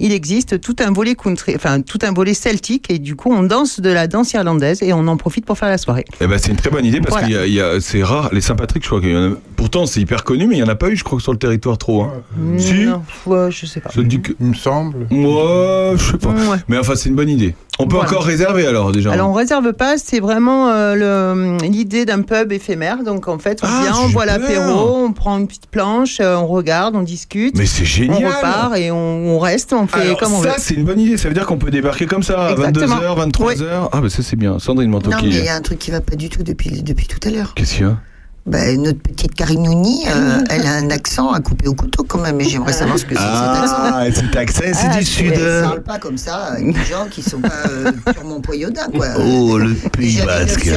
il 0.01 0.13
existe 0.13 0.61
tout 0.61 0.77
un 0.81 0.93
volet 0.93 1.15
country, 1.15 1.55
enfin 1.57 1.81
tout 1.81 1.99
un 2.03 2.13
volet 2.13 2.35
celtique, 2.35 2.91
et 2.91 2.99
du 2.99 3.17
coup, 3.17 3.33
on 3.33 3.43
danse 3.43 3.81
de 3.81 3.91
la 3.91 4.07
danse 4.07 4.33
irlandaise 4.33 4.83
et 4.83 4.93
on 4.93 5.07
en 5.09 5.17
profite 5.17 5.45
pour 5.47 5.59
faire 5.59 5.69
la 5.69 5.79
soirée. 5.79 6.05
Eh 6.21 6.27
ben, 6.27 6.39
c'est 6.39 6.51
une 6.51 6.57
très 6.57 6.71
bonne 6.71 6.85
idée 6.85 7.01
parce 7.01 7.11
Voilà. 7.13 7.27
qu'il 7.27 7.37
y 7.37 7.39
a, 7.39 7.47
il 7.47 7.53
y 7.53 7.61
a- 7.61 7.81
c'est 7.81 8.03
rare. 8.03 8.31
Les 8.33 8.41
Saint-Patrick, 8.41 8.83
je 8.83 8.89
crois 8.89 9.01
qu'il 9.01 9.11
y 9.13 9.17
en 9.17 9.33
a. 9.33 9.37
Pourtant, 9.57 9.87
c'est 9.87 10.01
hyper 10.01 10.25
connu, 10.25 10.47
mais 10.47 10.55
il 10.57 10.63
n'y 10.63 10.65
en 10.65 10.69
a 10.73 10.75
pas 10.75 10.89
eu, 10.91 10.97
je 10.97 11.05
crois, 11.05 11.21
sur 11.21 11.33
le 11.33 11.39
territoire 11.39 11.79
trop. 11.79 12.03
Hein. 12.03 12.13
Si. 12.59 12.85
Non, 12.85 13.03
ouais, 13.27 13.51
je 13.51 13.67
sais 13.67 13.81
pas. 13.81 13.91
Ça 13.91 14.03
dit 14.03 14.21
que. 14.21 14.33
il 14.41 14.47
me 14.47 14.55
semble. 14.55 15.07
Ouais, 15.11 15.93
je 15.97 16.11
sais 16.13 16.19
pas. 16.19 16.31
Ouais. 16.31 16.59
Mais 16.69 16.79
enfin, 16.79 16.95
c'est 16.97 17.09
une 17.09 17.15
bonne 17.15 17.29
idée. 17.31 17.55
On 17.81 17.89
peut 17.89 17.97
Voilà. 17.97 18.09
encore 18.09 18.23
réserver 18.25 18.67
alors 18.67 18.93
déjà. 18.93 19.11
Alors 19.13 19.31
on 19.31 19.33
réserve 19.33 19.73
pas, 19.73 19.99
c'est 19.99 20.21
vraiment 20.21 20.69
euh, 20.69 21.59
l'idée 21.63 22.05
d'un 22.05 22.23
pub 22.23 22.53
éphémère. 22.53 23.03
Donc 23.03 23.27
en 23.27 23.39
fait, 23.39 23.59
on 23.65 23.67
Ah, 23.69 23.81
vient, 23.83 23.95
on 24.05 24.09
super. 24.09 24.27
l'apéro, 24.27 24.97
on 25.05 25.13
prend 25.13 25.37
une 25.39 25.49
petite 25.49 25.67
planche, 25.67 26.19
euh, 26.21 26.37
on 26.37 26.47
regarde, 26.47 26.95
on 26.95 27.03
discute, 27.03 27.57
mais 27.59 27.67
c'est 27.67 27.83
on 27.83 27.87
génial. 27.87 28.33
repart 28.33 28.77
et 28.77 28.93
on, 28.93 28.97
on 29.35 29.39
reste, 29.41 29.73
on 29.73 29.89
fait 29.89 30.03
Alors, 30.03 30.19
comme 30.21 30.35
on 30.35 30.43
ça, 30.43 30.51
veut. 30.51 30.55
c'est 30.59 30.75
une 30.75 30.85
bonne 30.85 31.01
idée. 31.01 31.17
Ça 31.17 31.27
veut 31.29 31.35
dire 31.35 31.47
qu'on 31.47 31.59
peut 31.59 31.73
débarquer 31.73 32.07
comme 32.07 32.23
ça 32.23 32.47
à 32.47 32.53
Exactement. 32.53 32.97
22h, 32.97 33.31
23h. 33.31 33.89
Ah, 33.93 34.01
bah 34.01 34.09
ça, 34.09 34.23
c'est 34.23 34.37
bien. 34.37 34.59
Sandrine 34.61 34.91
Manteau 34.91 35.11
Non, 35.11 35.17
mais 35.21 35.29
il 35.31 35.45
y 35.45 35.49
a 35.49 35.57
un 35.57 35.61
truc 35.61 35.81
qui 35.81 35.91
va 35.91 36.01
pas 36.01 36.15
du 36.15 36.29
tout 36.29 36.45
depuis, 36.45 36.83
depuis 36.83 37.09
tout 37.09 37.19
à 37.27 37.31
l'heure. 37.33 37.55
Qu'est-ce 37.55 37.75
qu'il 37.75 37.87
y 37.87 37.89
a? 37.89 37.97
Bah, 38.47 38.59
notre 38.77 38.99
petite 39.01 39.35
Karinouni, 39.35 40.05
euh, 40.07 40.39
elle 40.51 40.67
a 40.67 40.75
un 40.75 40.91
accent 40.91 41.33
à 41.33 41.41
couper 41.41 41.67
au 41.67 41.75
couteau 41.75 42.05
quand 42.05 42.19
même, 42.19 42.37
mais 42.37 42.45
j'aimerais 42.45 42.75
savoir 42.75 42.99
ce 42.99 43.07
que 43.07 43.15
c'est 43.15 43.21
cet 43.23 43.63
accent. 43.63 43.75
Ah, 43.79 44.05
cet 44.13 44.37
accent, 44.37 44.61
c'est 44.75 44.87
Ah, 44.91 44.99
du 44.99 45.05
sud. 45.05 45.33
Elle 45.35 45.63
parle 45.63 45.83
pas 45.83 45.99
comme 45.99 46.19
ça 46.19 46.35
avec 46.53 46.67
des 46.67 46.85
gens 46.85 47.07
qui 47.11 47.23
sont 47.23 47.41
pas 47.41 47.49
euh, 47.71 47.91
purement 48.13 48.43
poyodins, 48.43 48.89
quoi. 48.95 49.07
Oh, 49.19 49.57
le 49.57 49.73
Pays 49.73 50.21
Basque. 50.27 50.69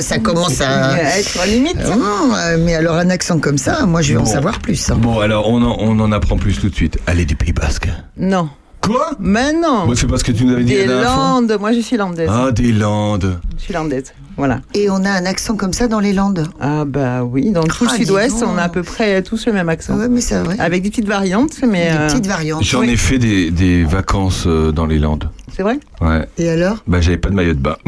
ça 0.00 0.18
commence 0.18 0.60
à... 0.60 1.00
être 1.16 1.46
limite. 1.46 1.76
Ah 1.80 1.94
non, 1.96 2.34
euh, 2.34 2.56
mais 2.58 2.74
alors 2.74 2.96
un 2.96 3.08
accent 3.10 3.38
comme 3.38 3.58
ça, 3.58 3.86
moi 3.86 4.02
je 4.02 4.14
vais 4.14 4.18
en 4.18 4.24
savoir 4.26 4.58
plus. 4.58 4.90
hein. 4.90 4.96
Bon, 5.00 5.20
alors, 5.20 5.48
on 5.48 5.62
en, 5.62 5.76
on 5.78 6.00
en 6.00 6.10
apprend 6.10 6.36
plus 6.36 6.58
tout 6.58 6.70
de 6.70 6.74
suite. 6.74 6.98
Allez, 7.06 7.24
du 7.24 7.36
Pays 7.36 7.52
Basque. 7.52 7.88
Non, 8.16 8.48
Quoi? 8.80 9.12
Mais 9.20 9.52
non. 9.52 9.86
Moi, 9.86 9.94
c'est 9.94 10.08
parce 10.08 10.24
que 10.24 10.32
tu 10.32 10.44
nous 10.44 10.54
avais 10.54 10.64
dit 10.64 10.72
Des 10.72 10.86
la 10.86 10.94
dernière 10.94 11.14
fois. 11.14 11.22
Landes, 11.22 11.56
moi 11.60 11.72
je 11.72 11.78
suis 11.78 11.96
landaise. 11.96 12.28
Ah, 12.28 12.50
des 12.50 12.72
Landes. 12.72 13.38
Je 13.56 13.62
suis 13.62 13.72
landaise, 13.72 14.12
voilà. 14.36 14.60
Et 14.74 14.88
on 14.90 15.04
a 15.04 15.10
un 15.10 15.26
accent 15.26 15.56
comme 15.56 15.72
ça 15.72 15.88
dans 15.88 16.00
les 16.00 16.12
Landes. 16.12 16.48
Ah 16.60 16.84
bah 16.86 17.22
oui, 17.24 17.50
dans 17.50 17.62
tout 17.64 17.86
Ah, 17.88 17.92
le 17.92 17.98
sud-ouest, 18.04 18.42
on 18.46 18.56
a 18.58 18.62
à 18.62 18.68
peu 18.68 18.82
près 18.82 19.22
tous 19.22 19.46
le 19.46 19.52
même 19.52 19.68
accent. 19.68 19.96
Ouais, 19.96 20.08
mais 20.08 20.20
c'est 20.20 20.38
vrai. 20.40 20.56
Avec 20.58 20.82
des 20.82 20.90
petites 20.90 21.06
variantes, 21.08 21.52
mais 21.62 21.90
Des 21.90 21.96
euh, 21.96 22.06
petites 22.08 22.26
variantes. 22.26 22.62
J'en 22.64 22.80
Oui. 22.80 22.90
ai 22.90 22.96
fait 22.96 23.18
des, 23.18 23.50
des 23.50 23.84
vacances 23.84 24.44
euh, 24.46 24.72
dans 24.72 24.86
les 24.86 24.98
Landes. 24.98 25.28
c'est 25.54 25.62
vrai? 25.62 25.78
Ouais. 26.00 26.26
Et 26.38 26.48
alors? 26.48 26.78
Bah, 26.86 27.00
j'avais 27.00 27.18
pas 27.18 27.28
de 27.30 27.34
maillot 27.34 27.54
de 27.54 27.58
bain. 27.60 27.76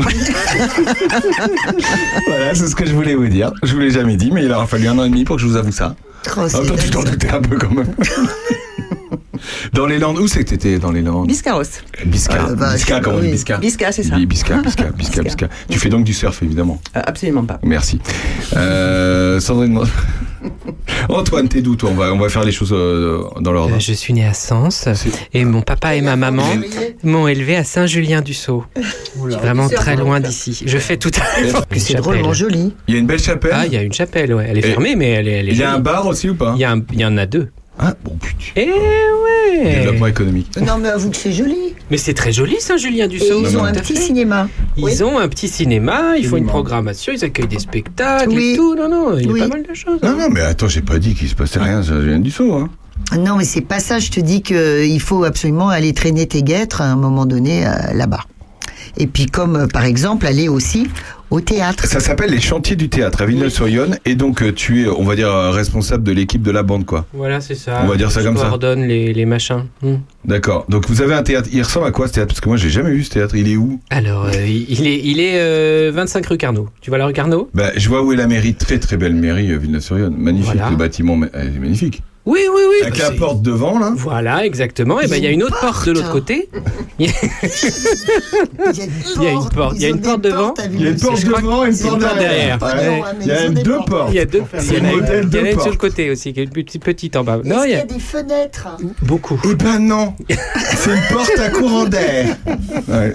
voilà, 2.29 2.55
c'est 2.55 2.67
ce 2.69 2.75
que 2.77 2.87
je 2.87 2.93
voulais 2.95 3.15
vous 3.15 3.29
dire. 3.29 3.53
Je 3.63 3.73
vous 3.75 3.81
l'ai 3.81 3.91
jamais 3.91 4.17
dit, 4.17 4.31
mais 4.31 4.45
il 4.45 4.53
aura 4.53 4.67
fallu 4.67 4.87
un 4.89 4.99
an 4.99 5.05
et 5.05 5.09
demi 5.11 5.25
pour 5.25 5.37
que 5.37 5.43
je 5.43 5.47
vous 5.47 5.57
avoue 5.57 5.73
ça. 5.73 5.95
Oh, 6.37 6.41
même 6.41 6.51
temps, 6.51 6.75
tu 6.79 6.91
t'en 6.91 7.03
ça. 7.03 7.11
doutais 7.11 7.31
un 7.31 7.41
peu 7.43 7.57
quand 7.59 7.71
même. 7.71 7.95
dans 9.73 9.87
les 9.87 9.99
Landes, 9.99 10.19
où 10.19 10.27
c'est 10.29 10.45
que 10.45 10.51
t'étais 10.51 10.79
dans 10.79 10.93
les 10.93 11.03
Landes? 11.03 11.27
Biscarros. 11.27 11.63
Bisca. 12.07 12.47
Vache, 12.55 12.75
Bisca, 12.75 13.01
comment 13.01 13.17
on 13.17 13.21
dit. 13.21 13.31
Bisca? 13.31 13.57
Bisca, 13.59 13.93
c'est 13.93 14.03
ça. 14.03 14.17
Bi- 14.17 14.27
Bisca, 14.27 14.57
Bisca, 14.59 14.85
Bisca, 14.91 15.23
Bisca. 15.23 15.49
Tu 15.69 15.79
fais 15.79 15.89
donc 15.89 16.05
du 16.05 16.13
surf, 16.15 16.43
évidemment. 16.43 16.81
Euh, 16.97 17.01
absolument 17.07 17.45
pas. 17.45 17.59
Merci. 17.63 18.01
Euh, 18.57 19.41
Sandrine. 19.41 19.81
Antoine, 21.09 21.49
t'es 21.49 21.63
d'où 21.63 21.75
toi? 21.77 21.91
On 21.91 21.95
va, 21.95 22.13
on 22.13 22.19
va 22.19 22.29
faire 22.29 22.45
les 22.45 22.53
choses 22.53 22.73
euh, 22.73 23.23
dans 23.41 23.53
l'ordre. 23.53 23.77
Euh, 23.77 23.81
Je 23.81 23.93
suis 23.93 24.13
né 24.13 24.27
à 24.27 24.35
Sens 24.35 24.89
et 25.33 25.45
mon 25.45 25.63
papa 25.63 25.95
et 25.95 26.01
ma 26.03 26.17
maman 26.17 26.45
m'ont 27.03 27.29
élevé 27.29 27.57
à 27.57 27.65
Saint-Julien-du-Sault. 27.65 28.65
Vraiment 29.17 29.69
très 29.69 29.97
loin 29.97 30.21
d'ici. 30.21 30.63
Je 30.67 30.79
fais 30.79 30.97
tout 30.97 31.11
à 31.17 31.41
l'heure. 31.41 31.65
C'est 31.77 31.95
drôlement 31.95 32.33
joli. 32.35 32.75
Il 32.89 32.95
y 32.95 32.97
a 32.97 33.01
une 33.01 33.07
belle 33.07 33.19
chapelle? 33.23 33.53
Ah, 33.55 33.67
il 33.67 33.73
y 33.73 33.77
a 33.77 33.83
une 33.83 33.93
chapelle, 33.93 34.35
ouais. 34.35 34.47
Elle 34.51 34.59
est 34.59 34.61
Et- 34.61 34.71
fermée, 34.73 34.97
mais 34.97 35.11
elle 35.11 35.29
est. 35.29 35.33
Elle 35.33 35.49
est 35.49 35.53
Il 35.53 35.59
y 35.59 35.63
a 35.63 35.73
un 35.73 35.79
bar 35.81 36.07
aussi 36.07 36.29
ou 36.31 36.35
pas? 36.35 36.53
Il 36.57 36.61
y, 36.61 36.65
a 36.65 36.73
un- 36.73 36.83
il 36.93 37.01
y 37.01 37.05
en 37.07 37.17
a 37.17 37.27
deux. 37.27 37.49
Ah, 37.79 37.95
bon, 38.05 38.17
putain. 38.21 38.37
Eh 38.57 38.67
ouais 38.71 39.75
Développement 39.77 40.07
économique. 40.07 40.57
Non, 40.65 40.79
mais 40.79 40.89
avoue 40.89 41.11
que 41.11 41.17
c'est 41.17 41.33
joli. 41.33 41.75
Mais 41.91 41.97
c'est 41.97 42.15
très 42.15 42.33
joli 42.33 42.55
Et 42.55 42.61
Saint-Julien-du-Sault. 42.61 43.43
ils 43.47 43.53
non, 43.57 43.61
ont 43.63 43.65
un 43.65 43.73
petit 43.73 43.97
cinéma. 43.97 44.49
Ils 44.77 44.85
Oui. 44.85 45.03
ont 45.03 45.19
un 45.19 45.29
petit 45.29 45.49
cinéma, 45.49 46.17
ils 46.17 46.27
font 46.27 46.37
une 46.37 46.47
programmation, 46.47 47.13
ils 47.13 47.25
accueillent 47.25 47.49
des 47.49 47.59
spectacles 47.59 48.29
Oui. 48.31 48.53
et 48.53 48.57
tout. 48.57 48.75
Non, 48.77 48.89
non, 48.89 49.19
il 49.19 49.27
y 49.27 49.29
a 49.29 49.33
Oui. 49.33 49.41
pas 49.41 49.49
mal 49.49 49.65
de 49.69 49.75
choses. 49.75 50.01
Non, 50.03 50.11
hein. 50.11 50.17
non, 50.19 50.29
mais 50.31 50.41
attends, 50.41 50.69
j'ai 50.69 50.83
pas 50.83 50.99
dit 50.99 51.15
qu'il 51.15 51.29
se 51.29 51.35
passait 51.35 51.59
rien, 51.59 51.83
je 51.83 51.95
viens 51.95 52.21
du 52.21 52.31
saut. 52.31 52.55
Hein. 52.55 52.71
Non, 53.19 53.37
mais 53.37 53.45
c'est 53.45 53.61
pas 53.61 53.81
ça. 53.81 53.99
Je 53.99 54.11
te 54.11 54.21
dis 54.21 54.41
qu'il 54.43 55.01
faut 55.01 55.25
absolument 55.25 55.69
aller 55.69 55.93
traîner 55.93 56.27
tes 56.27 56.43
guêtres 56.43 56.81
à 56.81 56.85
un 56.87 56.97
moment 56.97 57.27
donné 57.27 57.67
euh, 57.67 57.71
là-bas. 57.93 58.21
Et 58.97 59.09
puis, 59.09 59.27
comme 59.27 59.57
euh, 59.57 59.67
par 59.67 59.85
exemple, 59.85 60.27
aller 60.27 60.49
aussi 60.49 60.87
au 61.35 61.41
théâtre. 61.41 61.87
Ça 61.87 61.99
s'appelle 61.99 62.31
les 62.31 62.41
chantiers 62.41 62.77
du 62.77 62.89
théâtre 62.89 63.21
à 63.23 63.27
Villeneuve-sur-Yonne. 63.27 63.99
Et 64.05 64.15
donc, 64.15 64.41
euh, 64.43 64.53
tu 64.53 64.85
es, 64.85 64.89
on 64.89 65.03
va 65.03 65.17
dire, 65.17 65.29
euh, 65.29 65.51
responsable 65.51 66.05
de 66.05 66.13
l'équipe 66.13 66.43
de 66.43 66.51
la 66.53 66.63
bande, 66.63 66.87
quoi. 66.87 67.07
Voilà, 67.13 67.41
c'est 67.41 67.57
ça. 67.57 67.81
On 67.85 67.89
va 67.89 67.97
dire 67.97 68.13
ça 68.13 68.21
Je 68.21 68.27
comme 68.27 68.37
ça. 68.37 68.45
coordonne 68.45 68.85
les, 68.87 69.13
les 69.13 69.25
machins. 69.27 69.65
Hmm. 69.83 69.97
D'accord. 70.25 70.65
Donc, 70.69 70.89
vous 70.89 71.03
avez 71.03 71.15
un 71.15 71.23
théâtre. 71.25 71.49
Il 71.53 71.61
ressemble 71.63 71.87
à 71.87 71.91
quoi 71.91 72.07
ce 72.07 72.13
théâtre? 72.13 72.29
Parce 72.29 72.41
que 72.41 72.49
moi, 72.49 72.57
j'ai 72.57 72.71
jamais 72.71 72.93
vu 72.93 73.03
ce 73.03 73.11
théâtre. 73.11 73.35
Il 73.35 73.49
est 73.51 73.57
où? 73.57 73.81
Alors, 73.91 74.27
euh, 74.27 74.47
il 74.47 74.87
est, 74.87 75.01
il 75.05 75.19
est 75.21 75.41
euh, 75.41 75.91
25 75.93 76.25
rue 76.27 76.39
Carnot. 76.39 76.69
Tu 76.81 76.91
vois 76.91 76.99
la 76.99 77.07
rue 77.07 77.13
Carnot? 77.13 77.51
Bah, 77.53 77.71
Je 77.77 77.89
vois 77.89 78.03
où 78.05 78.13
est 78.13 78.17
la 78.17 78.29
mairie. 78.29 78.55
Très, 78.55 78.79
très 78.79 78.97
belle 78.97 79.15
mairie, 79.15 79.51
euh, 79.51 79.59
Villeneuve-sur-Yonne. 79.59 80.15
Magnifique. 80.17 80.53
Voilà. 80.55 80.71
Le 80.71 80.77
bâtiment 80.77 81.19
euh, 81.21 81.43
est 81.43 81.59
magnifique. 81.59 82.03
Oui, 82.27 82.41
oui, 82.51 82.63
oui. 82.69 82.77
Avec 82.83 82.99
bah, 82.99 83.11
la 83.11 83.17
porte 83.17 83.43
devant, 83.43 83.79
là. 83.79 83.93
Voilà, 83.95 84.47
exactement. 84.47 84.99
Et 85.01 85.07
ben 85.09 85.17
il 85.17 85.25
y 85.25 85.27
a 85.27 85.31
une 85.31 85.43
autre 85.43 85.61
porte 85.61 85.87
de 85.87 85.93
l'autre 85.93 86.11
côté. 86.11 86.49
Il 86.99 87.07
y 87.07 87.11
a, 89.27 89.33
une 89.33 89.49
porte, 89.49 89.75
il 89.77 89.83
y 89.83 89.87
a 89.87 89.89
une 89.89 90.01
porte 90.01 90.21
devant. 90.23 90.55
Il 90.71 90.81
y 90.83 90.87
a 90.87 90.91
une 90.91 90.97
porte 90.97 91.23
devant 91.25 91.67
et 91.67 91.71
une 91.71 91.79
porte 91.79 91.95
une 91.95 92.01
porte 92.01 92.19
derrière. 92.19 92.59
Il 93.21 93.27
y 93.27 93.31
a 93.31 93.49
deux 93.49 93.79
portes. 93.87 94.11
Il 94.11 94.15
y 94.15 94.21
a 94.21 94.25
deux. 94.25 94.43
Il 94.61 94.73
y 94.73 94.81
en 94.81 94.85
a 94.85 94.93
une, 94.93 95.61
sur 95.61 95.71
le 95.71 95.77
côté 95.77 96.11
aussi, 96.11 96.33
qui 96.33 96.41
est 96.41 96.45
une 96.45 96.51
petite, 96.51 96.83
petite 96.83 97.17
en 97.17 97.25
bas. 97.25 97.41
Non, 97.45 97.65
il 97.65 97.71
y 97.71 97.73
y 97.73 97.77
a 97.77 97.81
a 97.81 97.85
des 97.85 97.99
fenêtres 97.99 98.69
beaucoup. 99.03 99.39
Eh 99.45 99.55
ben 99.55 99.79
non 99.79 100.15
C'est 100.77 100.95
une 100.95 101.03
porte 101.13 101.39
à 101.39 101.51
courant 101.51 101.85
d'air 101.85 102.37
Ouais. 102.89 103.13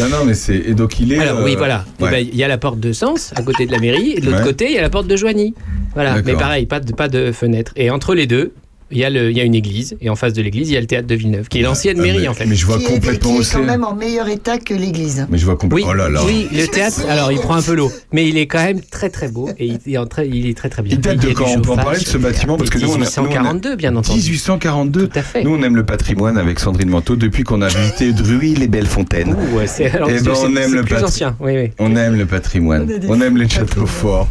Non, 0.00 0.08
non, 0.08 0.24
mais 0.24 0.34
c'est. 0.34 0.56
Et 0.56 0.74
donc 0.74 0.98
il 1.00 1.12
est. 1.12 1.18
Alors 1.18 1.38
euh, 1.40 1.44
oui, 1.44 1.54
voilà. 1.56 1.84
Eh 2.00 2.04
ouais. 2.04 2.10
ben, 2.10 2.26
Il 2.32 2.36
y 2.36 2.42
a 2.44 2.48
la 2.48 2.58
porte 2.58 2.80
de 2.80 2.92
Sens 2.92 3.32
à 3.36 3.42
côté 3.42 3.66
de 3.66 3.72
la 3.72 3.78
mairie, 3.78 4.12
et 4.16 4.20
de 4.20 4.26
l'autre 4.26 4.38
Ouais. 4.38 4.44
côté, 4.44 4.66
il 4.66 4.72
y 4.72 4.78
a 4.78 4.82
la 4.82 4.90
porte 4.90 5.06
de 5.06 5.16
Joigny. 5.16 5.54
Voilà. 5.94 6.16
Mais 6.24 6.34
pareil, 6.34 6.66
pas 6.66 6.80
de, 6.80 6.92
pas 6.92 7.08
de 7.08 7.30
fenêtre. 7.32 7.72
Et 7.76 7.90
entre 7.90 8.14
les 8.14 8.26
deux, 8.26 8.52
il 8.94 9.00
y, 9.00 9.04
a 9.04 9.10
le, 9.10 9.30
il 9.30 9.36
y 9.36 9.40
a 9.40 9.44
une 9.44 9.54
église, 9.54 9.96
et 10.00 10.08
en 10.08 10.16
face 10.16 10.32
de 10.32 10.40
l'église, 10.40 10.70
il 10.70 10.74
y 10.74 10.76
a 10.76 10.80
le 10.80 10.86
théâtre 10.86 11.06
de 11.06 11.14
Villeneuve, 11.14 11.48
qui 11.48 11.58
est 11.58 11.62
l'ancienne 11.62 11.96
Ah, 11.98 12.02
mairie 12.02 12.20
mais, 12.22 12.28
en 12.28 12.34
fait. 12.34 12.46
Mais 12.46 12.54
je 12.54 12.64
vois 12.64 12.78
qui 12.78 12.84
est, 12.84 12.94
complètement 12.94 13.34
qui 13.36 13.40
est 13.42 13.52
quand 13.52 13.62
même 13.64 13.84
en 13.84 13.94
meilleur 13.94 14.28
état 14.28 14.58
que 14.58 14.72
l'église. 14.74 15.26
Mais 15.30 15.36
je 15.38 15.44
vois 15.44 15.54
Oui, 15.54 15.58
complètement. 15.60 15.90
Oh 15.90 15.94
là 15.94 16.08
là 16.08 16.22
oui, 16.24 16.48
le 16.52 16.66
théâtre, 16.66 17.02
alors 17.08 17.30
il 17.32 17.38
prend 17.40 17.56
un 17.56 17.62
peu 17.62 17.74
l'eau, 17.74 17.90
mais 18.12 18.28
il 18.28 18.38
est 18.38 18.46
quand 18.46 18.62
même 18.62 18.80
très 18.80 19.10
très 19.10 19.28
beau 19.28 19.50
et 19.58 19.66
il 19.66 19.92
est, 19.94 19.98
en 19.98 20.06
très, 20.06 20.28
il 20.28 20.46
est 20.48 20.56
très 20.56 20.68
très 20.70 20.82
bien. 20.82 20.94
Il 20.94 21.00
date 21.00 21.18
de 21.18 21.32
quand 21.32 21.44
On 21.48 21.60
peut 21.60 21.70
en 21.72 21.76
parler 21.76 21.98
de 22.00 22.04
ce 22.04 22.16
bâtiment? 22.18 22.56
Parce 22.56 22.70
que 22.70 22.78
nous, 22.78 22.88
on 22.90 22.94
a. 22.94 22.98
nous, 22.98 23.02
on 23.04 23.04
a- 23.04 23.52
1842, 23.52 23.76
bien 23.76 23.96
entendu. 23.96 24.18
1842. 24.20 25.08
Tout 25.08 25.18
à 25.18 25.22
fait. 25.22 25.42
Nous, 25.44 25.50
on 25.54 25.62
aime 25.62 25.76
le 25.76 25.84
patrimoine 25.84 26.38
avec 26.38 26.60
Sandrine 26.60 26.88
Manteau 26.90 27.16
depuis 27.16 27.42
qu'on 27.42 27.62
a 27.62 27.68
visité 27.68 28.12
Druy 28.12 28.54
les 28.54 28.68
belles 28.68 28.86
fontaines. 28.86 29.34
Ouh, 29.34 29.56
ouais, 29.58 29.66
c'est 29.66 29.90
alors, 29.90 30.08
Eh 30.10 30.18
c'est- 30.18 30.24
ben, 30.24 30.32
on 30.36 30.56
aime 30.56 30.74
le 30.74 30.82
plus 30.82 30.94
patri- 30.94 31.04
ancien. 31.04 31.36
Oui, 31.40 31.52
oui. 31.56 31.70
On 31.78 31.96
aime 31.96 32.14
le 32.16 32.26
patrimoine. 32.26 32.88
On 33.08 33.20
aime 33.20 33.36
les 33.36 33.48
châteaux 33.48 33.86
forts. 33.86 34.28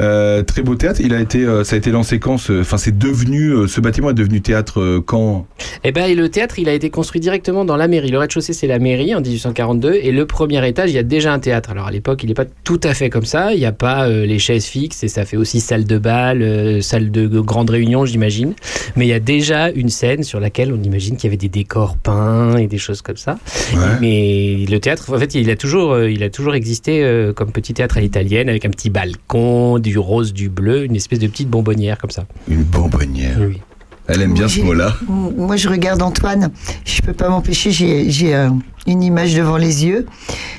Euh, 0.00 0.42
très 0.42 0.62
beau 0.62 0.74
théâtre. 0.74 1.00
Il 1.02 1.12
a 1.14 1.20
été, 1.20 1.44
euh, 1.44 1.64
ça 1.64 1.74
a 1.74 1.78
été 1.78 1.90
lancé 1.90 2.18
quand 2.18 2.38
ce- 2.38 2.60
Enfin, 2.60 2.76
c'est 2.76 2.96
devenu. 2.96 3.50
euh, 3.50 3.66
ce 3.66 3.80
bâtiment 3.80 4.10
est 4.10 4.14
devenu 4.14 4.40
théâtre 4.40 5.00
quand? 5.04 5.46
Eh 5.84 5.92
ben, 5.92 6.14
le 6.16 6.28
théâtre, 6.28 6.58
il 6.58 6.68
a 6.68 6.72
été 6.72 6.90
construit 6.90 7.20
directement 7.20 7.64
dans 7.64 7.76
la 7.76 7.88
mairie. 7.88 8.10
Le 8.10 8.18
rez-de-chaussée, 8.18 8.52
c'est 8.52 8.66
la 8.66 8.78
mairie 8.78 9.14
en 9.14 9.20
1842, 9.20 9.94
et 9.94 10.12
le 10.12 10.26
premier 10.26 10.66
étage, 10.68 10.90
il 10.90 10.94
y 10.94 10.98
a 10.98 11.02
déjà 11.02 11.32
un 11.32 11.38
théâtre. 11.38 11.70
Alors 11.70 11.86
à 11.86 11.90
l'époque, 11.90 12.22
il 12.22 12.28
n'est 12.28 12.34
pas 12.34 12.44
tout 12.64 12.80
à 12.84 12.94
fait 12.94 13.10
comme 13.10 13.24
ça. 13.24 13.52
Il 13.54 13.58
n'y 13.58 13.66
a 13.66 13.72
pas 13.72 14.08
euh, 14.08 14.24
les 14.26 14.38
chaises 14.38 14.66
fixes, 14.66 15.02
et 15.02 15.08
ça 15.08 15.24
fait 15.24 15.36
aussi 15.36 15.60
salle 15.60 15.84
de 15.84 15.98
bal, 15.98 16.42
euh, 16.42 16.80
salle 16.80 17.10
de 17.10 17.26
grande 17.40 17.70
réunion, 17.70 18.04
j'imagine. 18.06 18.54
Mais 18.96 19.06
il 19.06 19.08
y 19.08 19.12
a 19.14 19.20
déjà 19.20 19.70
une 19.70 19.88
scène 19.88 20.22
sur 20.22 20.40
laquelle 20.40 20.72
on 20.72 20.82
imagine 20.82 21.16
qu'il 21.16 21.24
y 21.24 21.30
avait 21.30 21.36
des 21.36 21.48
décors 21.48 21.96
peints 21.96 22.56
et 22.56 22.66
des 22.66 22.78
choses 22.78 23.02
comme 23.02 23.16
ça. 23.16 23.38
Ouais. 23.74 23.80
Mais 24.00 24.64
le 24.70 24.78
théâtre, 24.78 25.12
en 25.12 25.18
fait, 25.18 25.34
il 25.34 25.50
a 25.50 25.56
toujours, 25.56 25.98
il 26.00 26.22
a 26.22 26.30
toujours 26.30 26.54
existé 26.54 27.30
comme 27.34 27.50
petit 27.52 27.74
théâtre 27.74 27.98
à 27.98 28.00
l'italienne, 28.00 28.48
avec 28.48 28.64
un 28.64 28.70
petit 28.70 28.90
balcon, 28.90 29.78
du 29.88 29.98
rose, 29.98 30.32
du 30.32 30.48
bleu, 30.48 30.84
une 30.84 30.96
espèce 30.96 31.18
de 31.18 31.26
petite 31.26 31.48
bonbonnière 31.48 31.98
comme 31.98 32.10
ça. 32.10 32.24
Une 32.48 32.62
bonbonnière. 32.62 33.36
Oui. 33.40 33.60
Elle 34.06 34.22
aime 34.22 34.32
bien 34.32 34.46
Oui, 34.46 34.50
ce 34.52 34.60
mot-là? 34.62 34.96
Moi, 35.06 35.56
je 35.56 35.68
regarde 35.68 36.00
Antoine. 36.00 36.50
Je 36.86 37.02
peux 37.02 37.12
pas 37.12 37.28
m'empêcher. 37.28 37.70
J'ai 37.72 38.10
j'ai, 38.10 38.34
euh, 38.34 38.48
une 38.86 39.02
image 39.02 39.34
devant 39.34 39.58
les 39.58 39.84
yeux. 39.84 40.06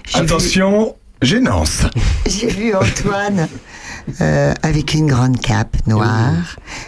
J'ai 0.08 0.20
vu- 0.20 0.26
Attention, 0.26 0.96
gênance. 1.22 1.84
J'ai 2.30 2.48
vu 2.48 2.76
Antoine 2.76 3.48
euh, 4.22 4.54
avec 4.64 4.94
une 4.94 5.08
grande 5.08 5.40
cape 5.40 5.76
noire, 5.88 6.34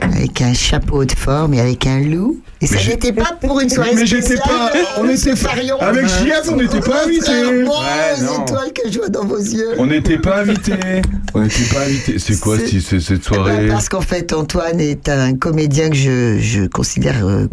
avec 0.02 0.42
un 0.42 0.54
chapeau 0.54 1.06
de 1.06 1.12
forme 1.12 1.54
et 1.54 1.60
avec 1.62 1.86
un 1.88 2.00
loup. 2.00 2.40
Et 2.64 2.68
ça 2.68 2.76
Mais 2.76 2.82
j'ai- 2.82 2.92
n'était 2.92 3.14
pas 3.14 3.36
pour 3.42 3.60
une 3.60 3.70
soirée 3.70 3.92
Mais 3.96 4.06
j'étais 4.06 4.36
spéciale. 4.36 4.48
pas. 4.48 4.72
On 5.00 5.10
était 5.10 5.34
pas. 5.36 5.52
Avec 5.88 6.06
JF, 6.08 6.50
on 6.52 6.56
n'était 6.58 6.80
pas 6.80 7.06
invités. 7.06 7.32
Ouais, 7.32 8.44
étoiles 8.44 8.72
que 8.74 8.92
je 8.92 9.00
vois 9.00 9.10
dans 9.10 9.26
vos 9.26 9.38
yeux. 9.40 9.70
On 9.80 9.88
n'était 9.88 10.20
pas 10.20 10.42
invités. 10.42 10.74
On 11.34 11.42
n'était 11.42 11.64
pas 11.74 11.82
invités. 11.86 12.20
C'est 12.20 12.40
quoi 12.40 12.58
si- 12.60 12.82
cette 12.82 13.02
Eh 13.10 13.14
ben, 13.16 13.22
soirée 13.24 13.68
parce 13.68 13.90
qu'en 13.90 14.02
fait, 14.02 14.32
Antoine 14.34 14.80
est 14.80 15.10
un 15.10 15.34
comédien 15.36 15.90
que 15.90 15.96
je, 15.96 16.38
je 16.40 16.68
considère 16.68 17.26
euh, 17.26 17.48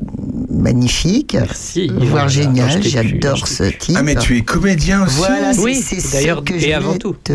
magnifique, 0.51 1.35
Merci. 1.39 1.89
voire 1.89 2.07
Voilà, 2.11 2.29
génial. 2.29 2.83
J'adore 2.83 3.49
ce 3.49 3.65
type. 3.65 3.97
Ah, 3.99 4.03
mais 4.03 4.15
tu 4.15 4.37
es 4.37 4.43
comédien 4.43 5.05
aussi 5.07 5.17
Voilà, 5.17 5.53
c'est 5.55 5.61
Oui, 5.61 5.75
c'est 5.83 6.01
ça 6.01 6.19
d'ailleurs, 6.19 6.45
que 6.45 6.55
et 6.55 6.61
je 6.61 6.73
avant 6.73 6.87
voulais 6.89 6.99
tout. 6.99 7.17
te, 7.25 7.33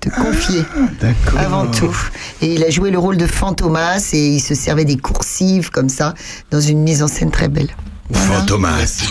te 0.00 0.08
confier. 0.10 0.60
D'accord. 1.00 1.40
Avant 1.40 1.65
tout. 1.70 1.96
Et 2.42 2.54
il 2.54 2.64
a 2.64 2.70
joué 2.70 2.90
le 2.90 2.98
rôle 2.98 3.16
de 3.16 3.26
Fantomas 3.26 4.10
et 4.12 4.28
il 4.28 4.40
se 4.40 4.54
servait 4.54 4.84
des 4.84 4.96
coursives 4.96 5.70
comme 5.70 5.88
ça 5.88 6.14
dans 6.50 6.60
une 6.60 6.82
mise 6.82 7.02
en 7.02 7.08
scène 7.08 7.30
très 7.30 7.48
belle. 7.48 7.70
Fantomas. 8.12 9.02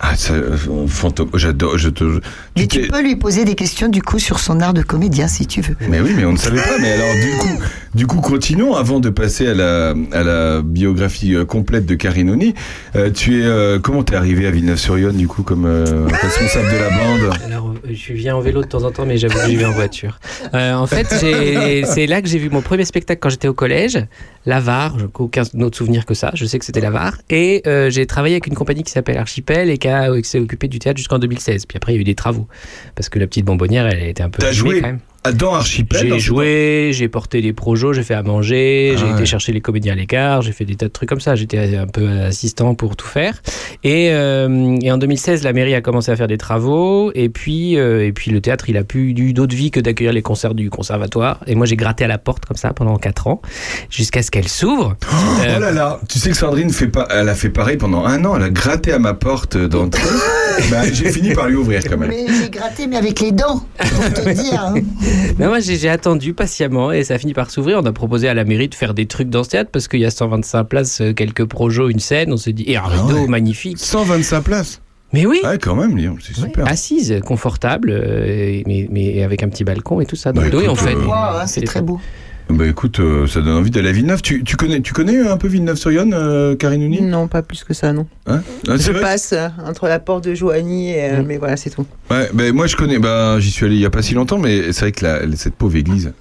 Ah, 0.00 0.16
ça, 0.16 0.32
euh, 0.34 0.56
fantôme. 0.86 1.30
J'adore. 1.34 1.78
Je 1.78 1.88
te. 1.88 2.20
Mais 2.56 2.66
tu 2.66 2.88
peux 2.88 3.02
lui 3.02 3.16
poser 3.16 3.44
des 3.44 3.54
questions 3.54 3.88
du 3.88 4.02
coup 4.02 4.18
sur 4.18 4.38
son 4.38 4.60
art 4.60 4.74
de 4.74 4.82
comédien 4.82 5.28
si 5.28 5.46
tu 5.46 5.60
veux. 5.60 5.76
Mais 5.88 6.00
oui, 6.00 6.12
mais 6.16 6.24
on 6.24 6.32
ne 6.32 6.38
savait 6.38 6.60
pas. 6.60 6.78
Mais 6.80 6.92
alors, 6.92 7.14
du 7.14 7.30
coup, 7.38 7.62
du 7.94 8.06
coup, 8.06 8.20
continuons 8.20 8.74
avant 8.74 9.00
de 9.00 9.10
passer 9.10 9.46
à 9.48 9.54
la, 9.54 9.94
à 10.12 10.22
la 10.22 10.62
biographie 10.62 11.34
euh, 11.34 11.44
complète 11.44 11.86
de 11.86 11.94
Carinoni. 11.94 12.54
Euh, 12.96 13.10
tu 13.10 13.40
es, 13.40 13.44
euh, 13.44 13.78
comment 13.78 14.02
t'es 14.02 14.16
arrivé 14.16 14.46
à 14.46 14.50
Villeneuve-sur-Yonne, 14.50 15.16
du 15.16 15.28
coup, 15.28 15.42
comme 15.42 15.66
euh, 15.66 16.06
responsable 16.22 16.70
de 16.72 16.78
la 16.78 16.90
bande? 16.90 17.34
Alors, 17.44 17.74
je 17.90 18.12
viens 18.12 18.36
en 18.36 18.40
vélo 18.40 18.62
de 18.62 18.68
temps 18.68 18.84
en 18.84 18.90
temps, 18.90 19.04
mais 19.06 19.18
j'avoue 19.18 19.38
que 19.38 19.46
j'y 19.46 19.56
vais 19.56 19.64
en 19.66 19.72
voiture. 19.72 20.18
Euh, 20.54 20.74
en 20.74 20.86
fait, 20.86 21.06
c'est 21.86 22.06
là 22.06 22.22
que 22.22 22.28
j'ai 22.28 22.38
vu 22.38 22.48
mon 22.50 22.62
premier 22.62 22.84
spectacle 22.84 23.20
quand 23.20 23.28
j'étais 23.30 23.48
au 23.48 23.54
collège, 23.54 23.98
L'Avare. 24.46 24.98
Je 24.98 25.04
n'ai 25.04 25.10
aucun 25.18 25.42
autre 25.60 25.76
souvenir 25.76 26.04
que 26.06 26.14
ça. 26.14 26.30
Je 26.34 26.44
sais 26.44 26.58
que 26.58 26.64
c'était 26.64 26.80
L'Avare. 26.80 27.18
Et 27.30 27.62
euh, 27.66 27.90
j'ai 27.90 28.06
travaillé 28.14 28.36
avec 28.36 28.46
une 28.46 28.54
compagnie 28.54 28.84
qui 28.84 28.92
s'appelle 28.92 29.18
Archipel 29.18 29.70
et 29.70 29.78
qui, 29.78 29.88
euh, 29.88 30.20
qui 30.20 30.28
s'est 30.28 30.38
occupée 30.38 30.68
du 30.68 30.78
théâtre 30.78 30.98
jusqu'en 30.98 31.18
2016. 31.18 31.66
Puis 31.66 31.76
après, 31.76 31.92
il 31.92 31.96
y 31.96 31.98
a 31.98 32.00
eu 32.00 32.04
des 32.04 32.14
travaux. 32.14 32.46
Parce 32.94 33.08
que 33.08 33.18
la 33.18 33.26
petite 33.26 33.44
bonbonnière, 33.44 33.86
elle 33.86 34.04
était 34.04 34.22
un 34.22 34.30
peu. 34.30 34.40
T'as 34.40 34.52
joué 34.52 34.80
quand 34.80 34.86
même. 34.86 35.00
Ah, 35.26 35.32
Dans 35.32 35.54
Archipel 35.54 36.00
J'ai 36.06 36.18
joué, 36.18 36.90
j'ai 36.92 37.08
porté 37.08 37.40
des 37.40 37.54
projos, 37.54 37.94
j'ai 37.94 38.02
fait 38.02 38.12
à 38.12 38.22
manger, 38.22 38.92
Ah 38.94 38.98
j'ai 38.98 39.04
ouais. 39.06 39.12
été 39.12 39.24
chercher 39.24 39.52
les 39.52 39.62
comédiens 39.62 39.94
à 39.94 39.96
l'écart, 39.96 40.42
j'ai 40.42 40.52
fait 40.52 40.66
des 40.66 40.74
tas 40.76 40.84
de 40.86 40.92
trucs 40.92 41.08
comme 41.08 41.20
ça. 41.20 41.34
J'étais 41.34 41.76
un 41.76 41.86
peu 41.86 42.06
assistant 42.20 42.74
pour 42.74 42.94
tout 42.94 43.06
faire. 43.06 43.40
Et, 43.84 44.10
euh, 44.12 44.76
et 44.82 44.92
en 44.92 44.98
2016, 44.98 45.42
la 45.42 45.54
mairie 45.54 45.74
a 45.74 45.80
commencé 45.80 46.10
à 46.12 46.16
faire 46.16 46.26
des 46.28 46.36
travaux. 46.36 47.10
Et 47.14 47.30
puis, 47.30 47.78
euh, 47.78 48.04
et 48.06 48.12
puis 48.12 48.30
le 48.30 48.42
théâtre, 48.42 48.68
il 48.68 48.76
a 48.76 48.84
plus 48.84 49.10
eu 49.18 49.32
d'autre 49.32 49.56
vie 49.56 49.70
que 49.70 49.80
d'accueillir 49.80 50.12
les 50.12 50.20
concerts 50.22 50.54
du 50.54 50.68
conservatoire. 50.68 51.40
Et 51.46 51.54
moi, 51.54 51.64
j'ai 51.64 51.76
gratté 51.76 52.04
à 52.04 52.08
la 52.08 52.18
porte 52.18 52.44
comme 52.44 52.58
ça 52.58 52.74
pendant 52.74 52.96
4 52.96 53.26
ans, 53.28 53.40
jusqu'à 53.88 54.22
ce 54.22 54.30
qu'elle 54.30 54.48
s'ouvre. 54.48 54.94
Euh, 55.42 55.54
Oh 55.56 55.60
là 55.60 55.70
là, 55.72 56.00
tu 56.08 56.18
sais 56.18 56.30
que 56.30 56.36
Sandrine 56.36 56.70
fait 56.70 56.88
pas, 56.88 57.06
elle 57.10 57.28
a 57.28 57.34
fait 57.34 57.48
pareil 57.48 57.76
pendant 57.78 58.04
un 58.04 58.24
an. 58.26 58.36
Elle 58.36 58.42
a 58.42 58.50
gratté 58.50 58.92
à 58.92 58.98
ma 58.98 59.14
porte 59.14 59.56
d'entrée. 59.56 60.02
bah, 60.70 60.82
j'ai 60.92 61.10
fini 61.10 61.32
par 61.32 61.48
lui 61.48 61.56
ouvrir 61.56 61.82
quand 61.88 61.96
même. 61.96 62.10
Mais 62.10 62.26
j'ai 62.42 62.50
gratté 62.50 62.86
mais 62.86 62.96
avec 62.96 63.20
les 63.20 63.32
dents, 63.32 63.64
pour 63.78 64.12
te 64.12 64.28
dire. 64.42 64.60
hein. 64.62 64.74
Mais 65.38 65.46
moi, 65.46 65.60
j'ai 65.60 65.88
attendu 65.88 66.34
patiemment 66.34 66.92
et 66.92 67.04
ça 67.04 67.14
a 67.14 67.18
fini 67.18 67.34
par 67.34 67.50
s'ouvrir. 67.50 67.78
On 67.82 67.86
a 67.86 67.92
proposé 67.92 68.28
à 68.28 68.34
la 68.34 68.44
mairie 68.44 68.68
de 68.68 68.74
faire 68.74 68.94
des 68.94 69.06
trucs 69.06 69.28
dans 69.30 69.44
ce 69.44 69.50
théâtre 69.50 69.70
parce 69.72 69.88
qu'il 69.88 70.00
y 70.00 70.04
a 70.04 70.10
125 70.10 70.64
places, 70.64 71.00
euh, 71.00 71.12
quelques 71.12 71.44
projos, 71.44 71.88
une 71.88 71.98
scène. 72.00 72.32
On 72.32 72.36
s'est 72.36 72.52
dit, 72.52 72.64
et 72.66 72.76
un 72.76 72.82
rideau 72.82 73.20
ouais. 73.22 73.26
magnifique. 73.28 73.78
125 73.78 74.42
places. 74.42 74.80
Mais 75.12 75.26
oui, 75.26 75.40
Ouais, 75.44 75.58
quand 75.58 75.76
même, 75.76 75.96
c'est 76.20 76.36
Ouais, 76.40 76.48
super. 76.48 76.66
assise, 76.66 77.20
confortable, 77.24 77.90
euh, 77.92 78.62
mais, 78.66 78.88
mais 78.90 79.22
avec 79.22 79.44
un 79.44 79.48
petit 79.48 79.62
balcon 79.62 80.00
et 80.00 80.06
tout 80.06 80.16
ça. 80.16 80.32
Donc, 80.32 80.50
Bah, 80.50 80.56
oui, 80.58 80.66
on 80.68 80.74
fait. 80.74 80.94
euh, 80.94 81.04
Wow, 81.06 81.12
hein, 81.12 81.46
c'est 81.46 81.60
très 81.62 81.82
beau. 81.82 82.00
Bah 82.50 82.66
écoute, 82.66 83.00
euh, 83.00 83.26
ça 83.26 83.40
donne 83.40 83.54
envie 83.54 83.70
d'aller 83.70 83.88
à 83.88 83.92
Villeneuve. 83.92 84.20
Tu, 84.20 84.44
tu 84.44 84.56
connais, 84.56 84.80
tu 84.82 84.92
connais 84.92 85.18
un 85.26 85.38
peu 85.38 85.48
Villeneuve-sur-Yonne, 85.48 86.12
euh, 86.14 86.54
Karinouni 86.54 87.00
Non, 87.00 87.26
pas 87.26 87.42
plus 87.42 87.64
que 87.64 87.72
ça, 87.72 87.92
non. 87.92 88.06
Hein? 88.26 88.42
Ah, 88.68 88.76
Je 88.76 88.92
passe 88.92 89.32
euh, 89.32 89.48
entre 89.66 89.88
la 89.88 89.98
porte 89.98 90.24
de 90.24 90.34
Joigny 90.34 90.90
et. 90.90 91.04
euh, 91.04 91.22
Mm. 91.22 91.26
Mais 91.26 91.38
voilà, 91.38 91.56
c'est 91.56 91.70
tout. 91.70 91.86
Ouais, 92.10 92.28
bah, 92.34 92.52
moi 92.52 92.66
je 92.66 92.76
connais, 92.76 92.98
bah, 92.98 93.36
j'y 93.40 93.50
suis 93.50 93.64
allé 93.64 93.76
il 93.76 93.80
y 93.80 93.86
a 93.86 93.90
pas 93.90 94.02
si 94.02 94.12
longtemps, 94.14 94.38
mais 94.38 94.72
c'est 94.72 94.80
vrai 94.82 94.92
que 94.92 95.04
la, 95.04 95.20
cette 95.36 95.54
pauvre 95.54 95.76
église, 95.76 96.12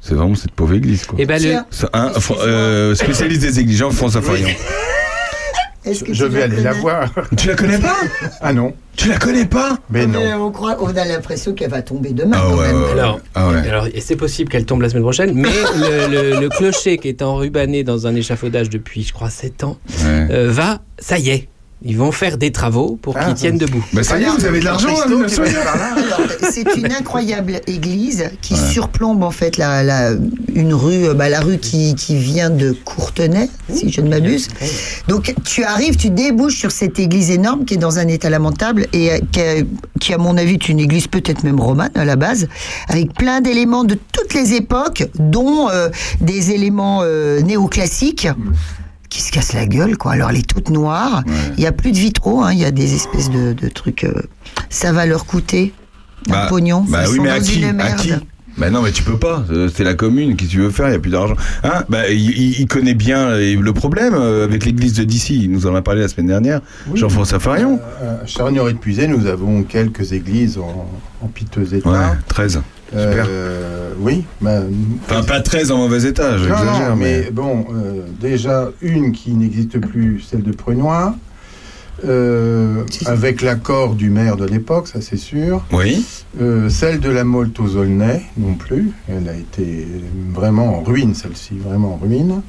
c'est 0.00 0.14
vraiment 0.14 0.36
cette 0.36 0.52
pauvre 0.52 0.74
église, 0.74 1.04
quoi. 1.06 1.18
Et 1.20 1.26
ben, 1.26 1.34
le, 1.42 1.48
Tiens, 1.48 1.66
Ça, 1.70 1.90
hein, 1.92 2.12
euh, 2.42 2.94
spécialiste 2.94 3.42
des 3.42 3.58
églises, 3.60 3.78
Jean-François 3.78 4.22
Farion. 4.22 4.46
Est-ce 5.84 6.04
que 6.04 6.12
Je 6.12 6.24
vais 6.24 6.42
aller 6.42 6.60
la 6.60 6.72
voir. 6.72 7.12
Tu 7.36 7.48
la 7.48 7.54
connais 7.54 7.78
pas 7.78 7.96
Ah 8.40 8.52
non, 8.52 8.74
Tu 8.96 9.08
la 9.08 9.16
connais 9.18 9.44
pas 9.46 9.78
mais 9.90 10.06
non. 10.06 10.18
Mais 10.20 10.32
on, 10.34 10.50
croit, 10.50 10.76
on 10.80 10.88
a 10.96 11.04
l'impression 11.04 11.54
qu'elle 11.54 11.70
va 11.70 11.82
tomber 11.82 12.10
demain 12.10 12.36
Ah 12.38 12.46
quand 12.50 12.56
ouais, 12.58 12.66
même. 12.66 12.82
ouais. 12.82 12.90
Alors, 12.92 13.20
Ah 13.34 13.48
ouais. 13.48 13.68
alors 13.68 13.86
c'est 14.00 14.16
possible 14.16 14.50
qu'elle 14.50 14.64
tombe 14.66 14.82
la 14.82 14.88
semaine 14.90 15.04
prochaine, 15.04 15.32
mais 15.34 15.48
le, 15.76 16.32
le- 16.34 16.40
le 16.40 16.48
clocher 16.48 16.98
qui 16.98 17.08
est 17.08 17.22
enrubanné 17.22 17.84
dans 17.84 18.06
un 18.06 18.14
échafaudage 18.14 18.68
depuis, 18.70 19.02
je 19.04 19.12
crois, 19.12 19.30
7 19.30 19.64
ans, 19.64 19.78
Ouais. 20.04 20.26
euh, 20.30 20.50
va, 20.50 20.80
ça 20.98 21.18
y 21.18 21.30
est, 21.30 21.48
Ils 21.84 21.96
vont 21.96 22.10
faire 22.10 22.38
des 22.38 22.50
travaux 22.50 22.98
pour 23.00 23.16
Ah, 23.16 23.26
qu'ils 23.26 23.34
tiennent 23.34 23.58
debout. 23.58 23.84
Bah 23.92 24.02
ça 24.02 24.18
y 24.18 24.24
est, 24.24 24.26
vous 24.28 24.44
avez 24.44 24.58
de 24.58 24.64
l'argent 24.64 24.88
là, 24.88 24.94
Christo, 24.94 25.08
1900. 25.10 25.42
tu 25.46 25.50
vas 25.54 25.62
par 25.62 25.76
là. 25.78 25.94
Alors, 25.94 26.20
c'est 26.50 26.76
une 26.76 26.92
incroyable 26.92 27.60
église 27.68 28.30
qui 28.42 28.56
surplombe 28.56 29.22
en 29.22 29.30
fait 29.30 29.56
la, 29.58 29.84
la- 29.84 30.14
une 30.54 30.74
rue, 30.74 31.06
euh, 31.06 31.14
bah, 31.14 31.28
la 31.28 31.38
rue 31.40 31.58
qui, 31.58 31.94
qui 31.94 32.16
vient 32.16 32.50
de 32.50 32.72
Courtenay, 32.84 33.48
si 33.72 33.92
je 33.92 34.00
ne 34.00 34.08
m'abuse. 34.08 34.48
Donc 35.06 35.32
tu 35.44 35.62
arrives, 35.62 35.96
tu 35.96 36.10
débouches 36.10 36.56
sur 36.56 36.72
cette 36.72 36.98
église 36.98 37.30
énorme 37.30 37.64
qui 37.64 37.74
est 37.74 37.78
dans 37.78 38.00
un 38.00 38.08
état 38.08 38.28
lamentable 38.28 38.86
et 38.92 39.12
euh, 39.12 39.18
qui, 39.30 39.40
a- 39.40 39.62
qui, 40.00 40.12
à 40.14 40.18
mon 40.18 40.36
avis 40.36 40.54
est 40.54 40.68
une 40.68 40.80
église 40.80 41.06
peut-être 41.06 41.44
même 41.44 41.60
romane 41.60 41.92
à 41.94 42.04
la 42.04 42.16
base, 42.16 42.48
avec 42.88 43.14
plein 43.14 43.40
d'éléments 43.40 43.84
de 43.84 43.96
toutes 44.12 44.34
les 44.34 44.54
époques, 44.54 45.04
dont 45.16 45.68
euh, 45.70 45.90
des 46.20 46.50
éléments 46.50 47.02
euh, 47.04 47.40
néoclassiques. 47.40 48.26
Qui 49.08 49.22
se 49.22 49.30
cassent 49.32 49.54
la 49.54 49.66
gueule, 49.66 49.96
quoi. 49.96 50.12
Alors, 50.12 50.30
elle 50.30 50.38
est 50.38 50.46
toute 50.48 50.70
noire. 50.70 51.22
Il 51.56 51.62
y 51.62 51.66
a 51.66 51.72
plus 51.72 51.92
de 51.92 51.98
vitraux, 51.98 52.42
hein. 52.42 52.52
Il 52.52 52.58
y 52.58 52.64
a 52.64 52.70
des 52.70 52.94
espèces 52.94 53.30
de, 53.30 53.52
de 53.52 53.68
trucs. 53.68 54.04
euh, 54.04 54.12
ça 54.70 54.92
va 54.92 55.06
leur 55.06 55.24
coûter 55.26 55.72
un 56.28 56.32
Bah, 56.32 56.46
pognon. 56.48 56.84
Bah 56.88 57.04
Ils 57.06 57.10
oui, 57.10 57.16
sont 57.16 57.22
mais 57.22 57.30
à 57.30 57.40
qui, 57.40 57.58
une 57.60 57.64
à 57.64 57.72
merde. 57.72 57.96
qui? 57.98 58.12
Bah 58.58 58.70
non, 58.70 58.82
mais 58.82 58.90
tu 58.90 59.04
peux 59.04 59.16
pas. 59.16 59.44
Euh, 59.50 59.68
C'est 59.72 59.84
la 59.84 59.94
commune. 59.94 60.34
Qu'est-ce 60.34 60.48
que 60.50 60.54
tu 60.56 60.60
veux 60.60 60.70
faire? 60.70 60.88
Il 60.88 60.92
y 60.92 60.96
a 60.96 60.98
plus 60.98 61.12
d'argent. 61.12 61.36
Hein? 61.62 61.84
Bah 61.88 62.08
il, 62.10 62.66
connaît 62.66 62.94
bien 62.94 63.28
euh, 63.28 63.56
le 63.60 63.72
problème 63.72 64.14
avec 64.14 64.64
l'église 64.64 64.94
de 64.94 65.04
d'ici. 65.04 65.38
Il 65.44 65.52
nous 65.52 65.66
en 65.68 65.74
a 65.76 65.80
parlé 65.82 66.00
la 66.00 66.08
semaine 66.08 66.26
dernière. 66.26 66.60
Oui. 66.88 66.98
Jean-François 66.98 67.38
Farion. 67.38 67.78
Euh, 68.02 68.16
Charnier 68.26 68.60
et 68.68 69.06
nous 69.06 69.26
avons 69.26 69.62
quelques 69.62 70.12
églises 70.12 70.58
en, 70.58 70.90
en 71.22 71.28
piteux 71.28 71.72
état. 71.72 71.88
Ouais, 71.88 72.16
13. 72.28 72.60
Euh, 72.94 73.92
oui. 74.00 74.24
bah, 74.40 74.60
Enfin, 75.04 75.22
pas 75.22 75.40
13 75.40 75.70
en 75.70 75.78
mauvais 75.78 76.04
état, 76.04 76.32
non, 76.32 76.38
j'exagère. 76.38 76.90
non, 76.90 76.96
mais... 76.96 77.22
mais 77.24 77.30
bon, 77.30 77.66
euh, 77.72 78.02
déjà 78.20 78.70
une 78.80 79.12
qui 79.12 79.32
n'existe 79.34 79.78
plus, 79.78 80.20
celle 80.20 80.42
de 80.42 80.52
Prunois, 80.52 81.14
euh, 82.04 82.84
avec 83.06 83.42
l'accord 83.42 83.94
du 83.94 84.08
maire 84.08 84.36
de 84.36 84.44
l'époque, 84.46 84.86
ça 84.88 85.00
c'est 85.00 85.16
sûr. 85.16 85.64
Oui. 85.72 86.04
Euh, 86.40 86.68
celle 86.68 87.00
de 87.00 87.10
la 87.10 87.24
Molte 87.24 87.58
aux 87.58 87.76
Aulnay, 87.76 88.22
non 88.36 88.54
plus. 88.54 88.92
Elle 89.08 89.28
a 89.28 89.34
été 89.34 89.86
vraiment 90.32 90.78
en 90.78 90.82
ruine, 90.82 91.14
celle-ci, 91.14 91.58
vraiment 91.58 91.94
en 91.94 91.96
ruine. 91.96 92.42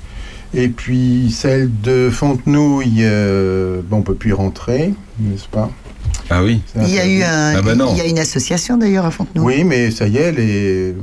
Et 0.54 0.68
puis 0.68 1.32
celle 1.32 1.70
de 1.82 2.10
Fontenouille, 2.12 3.00
euh, 3.02 3.82
bon, 3.84 3.98
on 3.98 4.02
peut 4.02 4.14
plus 4.16 4.30
y 4.30 4.34
rentrer, 4.34 4.94
n'est-ce 5.20 5.48
pas? 5.48 5.70
Ah 6.30 6.44
oui. 6.44 6.62
C'est 6.76 6.84
Il 6.84 6.94
y 6.94 7.00
a 7.00 7.08
eu 7.08 7.24
un, 7.24 7.56
Ah 7.58 7.62
bah 7.62 7.74
il 7.92 7.98
y 7.98 8.02
a 8.02 8.06
une 8.06 8.20
association 8.20 8.78
d'ailleurs 8.78 9.06
à 9.06 9.12
Fontenay. 9.12 9.44
Oui, 9.44 9.64
mais 9.64 9.90
ça 9.92 10.08
y 10.08 10.18
est, 10.18 10.22
elle 10.22 10.40
est. 10.40 10.96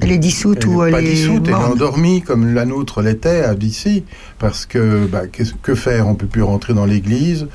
Elle 0.00 0.12
est 0.12 0.18
dissoute 0.18 0.58
elle 0.62 0.68
ou 0.68 0.82
est 0.84 0.86
elle 0.86 0.92
pas 0.92 1.00
est 1.02 1.04
dissoute, 1.04 1.42
elle 1.46 1.52
est 1.52 1.54
endormie 1.56 2.22
comme 2.22 2.54
la 2.54 2.64
nôtre 2.64 3.02
l'était 3.02 3.42
à 3.42 3.54
d'ici. 3.54 4.04
Parce 4.38 4.64
que, 4.64 5.06
bah, 5.06 5.22
que 5.62 5.74
faire? 5.74 6.08
On 6.08 6.14
peut 6.14 6.26
plus 6.26 6.42
rentrer 6.42 6.72
dans 6.72 6.86
l'église. 6.86 7.46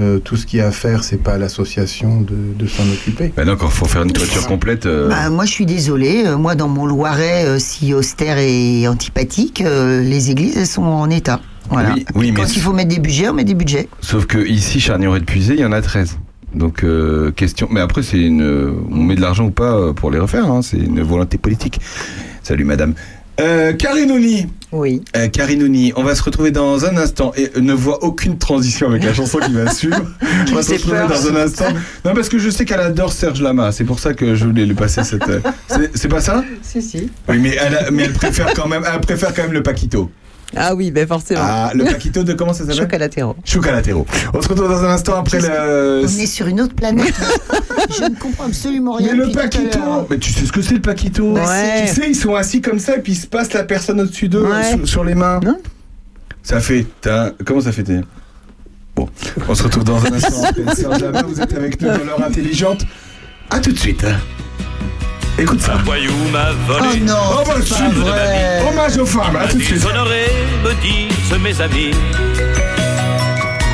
Euh, 0.00 0.18
tout 0.18 0.36
ce 0.36 0.46
qu'il 0.46 0.60
y 0.60 0.62
a 0.62 0.68
à 0.68 0.70
faire, 0.70 1.02
c'est 1.04 1.16
pas 1.18 1.32
à 1.34 1.38
l'association 1.38 2.20
de, 2.22 2.34
de 2.56 2.66
s'en 2.66 2.84
occuper. 2.88 3.32
Bah 3.36 3.44
non, 3.44 3.56
quand 3.56 3.68
faut 3.68 3.86
faire 3.86 4.02
une 4.02 4.12
toiture 4.12 4.46
complète. 4.46 4.86
euh, 4.86 5.08
Bah, 5.08 5.28
moi, 5.30 5.44
je 5.44 5.50
suis 5.50 5.66
désolée. 5.66 6.22
euh, 6.26 6.38
Moi, 6.38 6.54
dans 6.54 6.68
mon 6.68 6.86
Loiret, 6.86 7.44
euh, 7.44 7.58
si 7.58 7.92
austère 7.92 8.38
et 8.38 8.86
antipathique, 8.88 9.60
euh, 9.60 10.00
les 10.02 10.30
églises, 10.30 10.56
elles 10.56 10.66
sont 10.66 10.84
en 10.84 11.10
état. 11.10 11.40
Voilà. 11.68 11.92
Oui, 11.94 12.04
oui, 12.14 12.32
Quand 12.32 12.42
mais- 12.44 12.48
il 12.54 12.60
faut 12.62 12.72
mettre 12.72 12.88
des 12.88 13.00
budgets, 13.00 13.28
on 13.28 13.34
met 13.34 13.44
des 13.44 13.54
budgets. 13.54 13.88
Sauf 14.00 14.26
que 14.26 14.38
ici, 14.38 14.80
Charnier 14.80 15.14
et 15.14 15.20
de 15.20 15.24
Puisay, 15.24 15.54
il 15.54 15.60
y 15.60 15.64
en 15.64 15.72
a 15.72 15.82
13. 15.82 16.16
Donc, 16.54 16.82
euh, 16.84 17.30
question. 17.30 17.68
Mais 17.70 17.80
après, 17.80 18.02
c'est 18.02 18.18
une. 18.18 18.42
On 18.90 18.96
met 19.02 19.14
de 19.14 19.20
l'argent 19.20 19.44
ou 19.46 19.50
pas 19.50 19.74
euh, 19.76 19.92
pour 19.92 20.10
les 20.10 20.18
refaire. 20.18 20.46
hein, 20.50 20.62
C'est 20.62 20.78
une 20.78 21.00
volonté 21.02 21.38
politique. 21.38 21.80
Salut, 22.42 22.64
madame. 22.64 22.94
Euh, 23.40 23.72
Karinouni, 23.72 24.48
Oui. 24.70 25.02
euh, 25.16 25.28
Karinouni, 25.28 25.94
on 25.96 26.02
va 26.02 26.14
se 26.14 26.22
retrouver 26.22 26.50
dans 26.50 26.84
un 26.84 26.94
instant 26.98 27.32
et 27.38 27.50
euh, 27.56 27.60
ne 27.62 27.72
vois 27.72 28.04
aucune 28.04 28.36
transition 28.36 28.88
avec 28.90 29.02
la 29.02 29.14
chanson 29.14 29.38
qui 29.38 29.52
va 29.54 29.70
suivre. 29.72 30.02
On 30.50 30.54
va 30.56 30.62
se 30.62 30.72
retrouver 30.72 30.98
peur. 30.98 31.08
dans 31.08 31.28
un 31.28 31.36
instant. 31.36 31.64
Non, 32.04 32.12
parce 32.12 32.28
que 32.28 32.38
je 32.38 32.50
sais 32.50 32.66
qu'elle 32.66 32.80
adore 32.80 33.12
Serge 33.14 33.40
Lama, 33.40 33.72
c'est 33.72 33.84
pour 33.84 33.98
ça 33.98 34.12
que 34.12 34.34
je 34.34 34.44
voulais 34.44 34.66
lui 34.66 34.74
passer 34.74 35.04
cette. 35.04 35.26
euh, 35.28 35.40
c'est- 35.68 35.90
C'est 35.96 36.08
pas 36.08 36.20
ça? 36.20 36.44
Si, 36.60 36.82
si. 36.82 37.10
Oui, 37.30 37.38
mais 37.38 37.56
elle, 37.58 37.76
a- 37.76 37.90
mais 37.90 38.02
elle 38.02 38.12
préfère 38.12 38.52
quand 38.52 38.68
même, 38.68 38.82
elle 38.92 39.00
préfère 39.00 39.32
quand 39.32 39.42
même 39.44 39.52
le 39.54 39.62
Paquito. 39.62 40.10
Ah 40.56 40.74
oui, 40.74 40.90
ben 40.90 41.06
forcément. 41.06 41.40
Ah, 41.42 41.70
le 41.74 41.84
Paquito 41.84 42.24
de 42.24 42.32
comment 42.32 42.52
ça 42.52 42.60
s'appelle? 42.64 42.76
Chocolatero. 42.76 43.36
Choucalatéro. 43.44 44.06
On 44.34 44.42
se 44.42 44.48
retrouve 44.48 44.68
dans 44.68 44.84
un 44.84 44.90
instant 44.90 45.14
après 45.16 45.40
le. 45.40 46.02
On 46.04 46.06
est 46.06 46.26
sur 46.26 46.46
une 46.48 46.60
autre 46.60 46.74
planète. 46.74 47.14
je 47.98 48.04
ne 48.04 48.16
comprends 48.18 48.46
absolument 48.46 48.94
rien. 48.94 49.12
Mais 49.14 49.26
le 49.26 49.30
Paquito. 49.32 49.78
Mais 50.10 50.18
tu 50.18 50.32
sais 50.32 50.46
ce 50.46 50.52
que 50.52 50.60
c'est 50.62 50.74
le 50.74 50.80
Paquito? 50.80 51.34
Bah, 51.34 51.44
Ouais. 51.46 51.86
Tu 51.88 51.94
sais, 51.94 52.08
ils 52.10 52.14
sont 52.16 52.34
assis 52.34 52.60
comme 52.60 52.78
ça 52.80 52.96
et 52.96 53.00
puis 53.00 53.12
ils 53.12 53.16
se 53.16 53.26
passent 53.26 53.52
la 53.52 53.62
personne 53.64 54.00
au-dessus 54.00 54.28
d'eux 54.28 54.42
Ouais. 54.46 54.70
sur, 54.76 54.88
sur 54.88 55.04
les 55.04 55.14
mains. 55.14 55.40
Non. 55.44 55.58
Ça 56.42 56.60
fait. 56.60 56.86
Comment 57.44 57.60
ça 57.60 57.70
fait 57.72 57.84
Bon, 58.96 59.08
on 59.48 59.54
se 59.54 59.62
retrouve 59.62 59.84
dans 59.84 60.04
un 60.04 60.12
instant. 60.12 60.42
après 60.48 60.98
Lama, 61.00 61.22
vous 61.22 61.40
êtes 61.40 61.54
avec 61.54 61.80
nous 61.80 61.88
dans 61.88 62.04
l'heure 62.04 62.24
intelligente. 62.24 62.84
A 63.50 63.60
tout 63.60 63.72
de 63.72 63.78
suite. 63.78 64.04
Écoute 65.38 65.60
ça. 65.60 65.74
Un 65.74 65.82
voyou 65.84 66.12
m'a 66.32 66.50
volé. 66.66 66.88
Oh 66.92 66.96
non, 67.04 67.14
Oh 67.32 67.42
bah 67.46 67.54
c'est 67.64 67.92
vrai. 67.92 68.62
Hommage 68.68 68.98
aux 68.98 69.06
femmes, 69.06 69.36
à 69.36 69.46
tout 69.48 69.56
de 69.56 69.62
suite. 69.62 69.80
Déshonoré, 69.80 70.26
me 70.64 70.74
disent 70.82 71.38
mes 71.40 71.60
amis. 71.60 71.90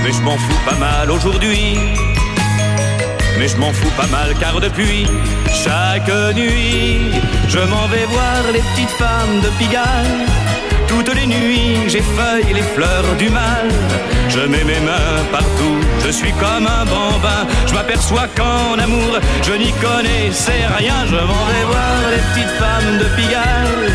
Mais 0.05 0.13
je 0.13 0.21
m'en 0.23 0.37
fous 0.37 0.61
pas 0.65 0.77
mal 0.77 1.11
aujourd'hui. 1.11 1.77
Mais 3.39 3.49
je 3.49 3.57
m'en 3.57 3.73
fous 3.73 3.91
pas 3.97 4.07
mal 4.07 4.35
car 4.41 4.61
depuis 4.61 5.07
chaque 5.53 6.09
nuit, 6.35 7.11
je 7.49 7.59
m'en 7.59 7.87
vais 7.89 8.05
voir 8.07 8.43
les 8.53 8.61
petites 8.61 8.91
femmes 8.91 9.41
de 9.43 9.49
Pigalle. 9.59 10.27
Toutes 10.89 11.15
les 11.15 11.27
nuits, 11.27 11.89
j'effeuille 11.89 12.53
les 12.55 12.63
fleurs 12.63 13.15
du 13.19 13.29
mal. 13.31 13.69
Je 14.29 14.41
mets 14.41 14.65
mes 14.65 14.81
mains 14.81 15.25
partout, 15.31 15.79
je 16.05 16.11
suis 16.11 16.33
comme 16.33 16.67
un 16.67 16.85
bambin. 16.85 17.47
Je 17.67 17.75
m'aperçois 17.75 18.29
qu'en 18.37 18.79
amour, 18.79 19.19
je 19.43 19.53
n'y 19.53 19.73
connaissais 19.73 20.67
rien. 20.79 21.07
Je 21.07 21.17
m'en 21.17 21.45
vais 21.51 21.65
voir 21.67 21.97
les 22.11 22.23
petites 22.29 22.55
femmes 22.59 22.99
de 22.99 23.05
Pigalle. 23.17 23.93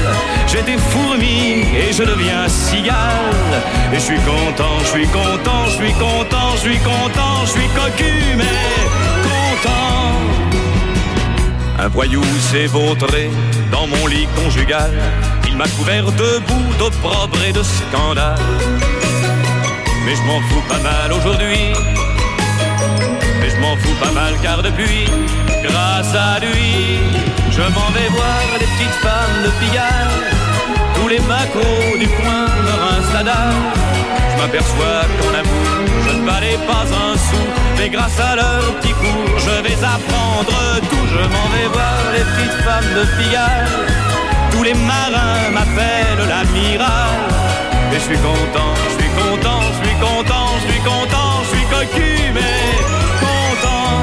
J'étais 0.48 0.78
fourmi 0.78 1.64
et 1.76 1.94
je 1.94 2.04
deviens 2.04 2.48
cigale. 2.48 3.54
Et 3.94 3.96
je 3.96 4.02
suis 4.02 4.20
content, 4.20 4.80
je 4.82 4.88
suis 4.88 5.08
content, 5.08 5.66
je 5.68 5.76
suis 5.76 5.94
content, 5.94 6.52
je 6.56 6.60
suis 6.60 6.80
content, 6.80 7.46
je 7.46 7.52
suis 7.52 7.68
cocu, 7.70 8.14
mais 8.38 8.44
content. 9.24 9.82
Un 11.80 11.88
voyou 11.88 12.24
s'est 12.52 12.68
vautré 12.68 13.30
dans 13.72 13.88
mon 13.88 14.08
lit 14.08 14.28
conjugal. 14.36 14.92
Il 15.52 15.58
m'a 15.58 15.68
couvert 15.68 16.06
de 16.06 16.40
boue, 16.48 16.74
d'opprobre 16.80 17.38
et 17.48 17.52
de 17.52 17.62
scandale. 17.62 18.36
Mais 20.06 20.16
je 20.16 20.22
m'en 20.24 20.40
fous 20.50 20.64
pas 20.68 20.80
mal 20.80 21.12
aujourd'hui. 21.12 21.74
Mais 23.40 23.50
je 23.50 23.58
m'en 23.58 23.76
fous 23.76 23.98
pas 24.02 24.12
mal 24.12 24.34
car 24.42 24.64
depuis, 24.64 25.06
grâce 25.62 26.16
à 26.16 26.40
lui, 26.40 27.00
je 27.52 27.62
m'en 27.62 27.90
vais 27.92 28.10
voir 28.10 28.42
les 28.60 28.66
petites 28.66 28.98
femmes 29.04 29.44
de 29.46 29.50
Pigalle. 29.60 30.24
Tous 30.96 31.08
les 31.10 31.20
macros 31.20 31.98
du 32.00 32.08
coin 32.08 32.46
me 32.66 32.74
rincent 32.84 33.26
la. 33.26 33.52
Je 34.32 34.42
m'aperçois 34.42 35.02
qu'en 35.20 35.34
amour, 35.42 35.68
je 36.08 36.16
ne 36.16 36.26
valais 36.26 36.60
pas 36.66 36.86
un 37.06 37.18
sou. 37.18 37.44
Mais 37.78 37.90
grâce 37.90 38.20
à 38.20 38.36
leur 38.38 38.62
petit 38.80 38.94
cours, 38.94 39.38
je 39.38 39.62
vais 39.68 39.84
apprendre 39.84 40.80
tout. 40.90 41.06
Je 41.14 41.24
m'en 41.34 41.48
vais 41.54 41.68
voir 41.74 41.98
les 42.16 42.24
petites 42.24 42.58
femmes 42.64 42.94
de 42.96 43.04
Pigalle. 43.18 44.21
Tous 44.52 44.64
les 44.64 44.74
marins 44.74 45.50
m'appellent 45.54 46.28
l'amiral. 46.28 47.18
Et 47.92 47.96
je 47.96 48.00
suis 48.00 48.18
content, 48.18 48.74
je 48.88 49.02
suis 49.02 49.12
content, 49.12 49.60
je 49.72 49.88
suis 49.88 49.98
content, 50.00 50.48
je 50.66 50.72
suis 50.72 50.82
content, 50.82 51.44
je 51.44 51.50
suis 51.58 51.66
cocu, 51.66 52.10
mais 52.34 52.60
content. 53.20 54.02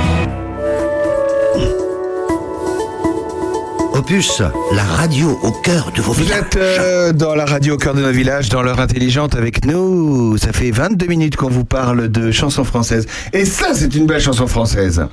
Opus, 3.98 4.42
la 4.74 4.84
radio 4.84 5.38
au 5.42 5.50
cœur 5.50 5.90
de 5.94 6.00
vos 6.02 6.12
Vous 6.12 6.22
villages. 6.22 6.40
êtes 6.40 6.56
euh, 6.56 7.12
dans 7.12 7.34
la 7.34 7.44
radio 7.46 7.74
au 7.74 7.78
cœur 7.78 7.94
de 7.94 8.00
nos 8.02 8.11
villages, 8.12 8.48
dans 8.48 8.62
l'heure 8.62 8.80
intelligente 8.80 9.34
avec 9.34 9.64
nous. 9.64 10.37
Ça 10.38 10.52
fait 10.52 10.70
22 10.70 11.06
minutes 11.06 11.37
qu'on 11.37 11.48
vous 11.50 11.64
parle 11.64 12.08
de 12.08 12.30
chansons 12.30 12.64
françaises. 12.64 13.06
Et 13.32 13.44
ça, 13.44 13.68
c'est 13.74 13.94
une 13.94 14.06
belle 14.06 14.20
chanson 14.20 14.46
française. 14.46 15.06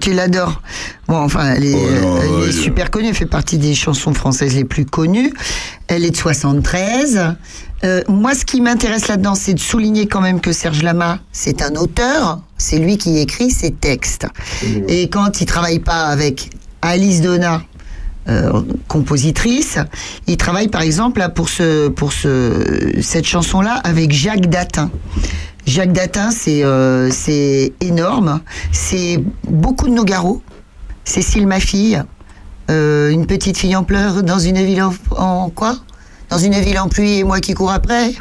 Tu 0.00 0.12
l'adores. 0.12 0.60
Bon, 1.06 1.16
enfin, 1.16 1.54
elle 1.54 1.64
est, 1.64 1.74
Oh 1.74 2.00
non, 2.00 2.20
elle 2.42 2.48
est 2.48 2.52
super 2.52 2.90
connue. 2.90 3.08
Elle 3.08 3.14
fait 3.14 3.26
partie 3.26 3.58
des 3.58 3.74
chansons 3.74 4.12
françaises 4.12 4.54
les 4.54 4.64
plus 4.64 4.84
connues. 4.84 5.32
Elle 5.86 6.04
est 6.04 6.10
de 6.10 6.16
73. 6.16 7.36
Euh, 7.84 8.02
moi, 8.08 8.34
ce 8.34 8.44
qui 8.44 8.60
m'intéresse 8.60 9.08
là-dedans, 9.08 9.34
c'est 9.34 9.54
de 9.54 9.60
souligner 9.60 10.06
quand 10.08 10.20
même 10.20 10.40
que 10.40 10.52
Serge 10.52 10.82
Lama, 10.82 11.20
c'est 11.32 11.62
un 11.62 11.74
auteur. 11.76 12.40
C'est 12.56 12.78
lui 12.78 12.98
qui 12.98 13.18
écrit 13.18 13.50
ses 13.50 13.70
textes. 13.70 14.26
Et 14.88 15.08
quand 15.08 15.40
il 15.40 15.46
travaille 15.46 15.78
pas 15.78 16.06
avec 16.06 16.50
Alice 16.82 17.20
Donna, 17.20 17.62
euh, 18.28 18.60
compositrice, 18.88 19.78
il 20.26 20.36
travaille 20.36 20.68
par 20.68 20.82
exemple 20.82 21.20
là, 21.20 21.30
pour 21.30 21.48
ce 21.48 21.88
pour 21.88 22.12
ce 22.12 22.92
cette 23.00 23.24
chanson 23.26 23.62
là 23.62 23.80
avec 23.84 24.12
Jacques 24.12 24.50
Datin. 24.50 24.90
Jacques 25.68 25.92
Datin, 25.92 26.30
c'est 26.30 26.64
euh, 26.64 27.10
c'est 27.10 27.74
énorme. 27.82 28.40
C'est 28.72 29.22
beaucoup 29.46 29.86
de 29.86 29.92
Nogaro. 29.92 30.42
Cécile, 31.04 31.46
ma 31.46 31.60
fille. 31.60 32.02
Euh, 32.70 33.10
une 33.10 33.26
petite 33.26 33.58
fille 33.58 33.76
en 33.76 33.84
pleurs 33.84 34.22
dans 34.22 34.38
une 34.38 34.56
ville 34.64 34.82
en, 34.82 34.94
en 35.10 35.50
quoi? 35.50 35.76
Dans 36.30 36.38
une 36.38 36.54
ville 36.54 36.78
en 36.78 36.88
pluie 36.88 37.18
et 37.18 37.24
moi 37.24 37.40
qui 37.40 37.52
cours 37.52 37.70
après. 37.70 38.14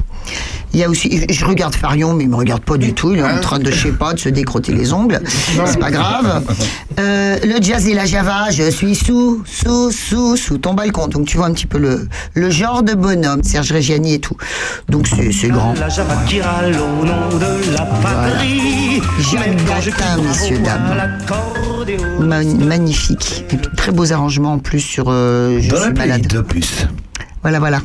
Il 0.74 0.80
y 0.80 0.84
a 0.84 0.90
aussi, 0.90 1.26
je 1.30 1.46
regarde 1.46 1.74
Farion, 1.76 2.14
mais 2.14 2.26
il 2.26 2.30
me 2.30 2.36
regarde 2.36 2.62
pas 2.62 2.78
du 2.78 2.94
tout. 2.94 3.14
Il 3.14 3.20
est 3.20 3.24
en 3.24 3.40
train 3.40 3.58
de, 3.60 3.72
je 3.72 3.84
sais 3.88 3.92
pas, 3.94 4.14
de 4.14 4.20
se 4.20 4.30
décrotter 4.30 4.74
les 4.74 4.94
ongles. 4.94 5.22
C'est 5.66 5.80
pas 5.80 5.90
grave. 5.92 6.44
Euh, 7.00 7.38
le 7.44 7.62
jazz 7.62 7.88
et 7.88 7.94
la 7.94 8.06
java, 8.06 8.50
je 8.52 8.70
suis 8.70 8.94
sous, 8.96 9.44
sous, 9.46 9.92
sous, 9.92 10.36
sous 10.36 10.58
ton 10.58 10.74
balcon. 10.74 11.08
Donc 11.08 11.26
tu 11.28 11.38
vois 11.38 11.46
un 11.48 11.54
petit 11.54 11.66
peu 11.68 11.78
le, 11.78 12.08
le 12.34 12.50
genre 12.50 12.84
de 12.84 12.94
bonhomme, 12.94 13.44
Serge 13.44 13.72
Reggiani 13.72 14.16
et 14.16 14.20
tout. 14.20 14.36
Donc 14.90 15.08
c'est 15.08 15.48
grand. 15.50 15.74
La 15.80 15.90
java 15.90 16.16
qui 16.28 16.42
râle 16.42 16.76
au 16.76 17.06
nom 17.06 17.30
de 17.40 17.72
la 17.74 17.86
patrie. 17.86 19.02
Ma 20.18 20.24
messieurs, 20.24 20.60
dames. 20.60 20.98
Ma- 22.20 22.44
magnifique. 22.44 23.46
Et 23.52 23.58
puis 23.58 23.68
très 23.76 23.92
beaux 23.92 24.12
arrangements 24.12 24.54
en 24.54 24.60
plus 24.60 24.80
sur 24.80 25.06
euh, 25.08 25.60
Je 25.62 25.70
Dans 25.70 25.76
la 25.78 25.82
suis 25.86 25.94
malade. 25.94 26.22
playlist 26.28 26.32
de 26.32 26.42
plus. 26.42 26.88
Voilà, 27.42 27.60
voilà. 27.60 27.80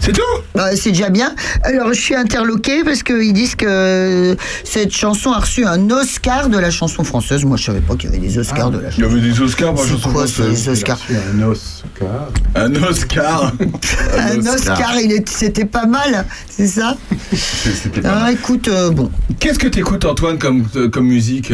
C'est 0.00 0.12
tout 0.12 0.22
Bah, 0.54 0.74
c'est 0.76 0.90
déjà 0.92 1.10
bien. 1.10 1.34
Alors, 1.62 1.92
je 1.92 2.00
suis 2.00 2.14
interloquée 2.14 2.82
parce 2.84 3.02
qu'ils 3.02 3.32
disent 3.34 3.54
que 3.54 4.34
cette 4.64 4.92
chanson 4.94 5.30
a 5.32 5.40
reçu 5.40 5.66
un 5.66 5.90
Oscar 5.90 6.48
de 6.48 6.58
la 6.58 6.70
chanson 6.70 7.04
française. 7.04 7.44
Moi, 7.44 7.56
je 7.58 7.64
savais 7.64 7.80
pas 7.80 7.94
qu'il 7.96 8.10
y 8.10 8.12
avait 8.16 8.26
des 8.26 8.38
Oscars 8.38 8.70
de 8.70 8.78
la 8.78 8.88
Il 8.88 8.92
y 8.98 9.02
chanson. 9.02 9.10
avait 9.16 9.20
des 9.20 9.40
Oscars 9.40 9.74
pour 9.74 9.82
la 9.82 9.88
C'est 9.88 9.94
chanson 9.96 10.10
quoi 10.12 10.26
française. 10.26 10.62
ces 10.62 10.70
Oscars 10.70 10.98
Un 11.38 11.42
Oscar. 11.42 12.28
Un 12.54 12.74
Oscar. 12.82 13.52
Un 14.18 14.46
Oscar, 14.46 14.94
il 15.02 15.12
est- 15.12 15.28
c'était 15.28 15.66
pas 15.66 15.84
mal, 15.86 16.24
c'est 16.48 16.66
ça 16.66 16.96
C'était 17.34 18.00
pas 18.00 18.08
mal. 18.14 18.22
Ah, 18.26 18.32
écoute, 18.32 18.68
euh, 18.68 18.90
bon. 18.90 19.10
Qu'est-ce 19.38 19.58
que 19.58 19.68
t'écoutes, 19.68 20.04
Antoine, 20.06 20.38
comme, 20.38 20.64
euh, 20.76 20.88
comme 20.88 21.06
musique 21.06 21.52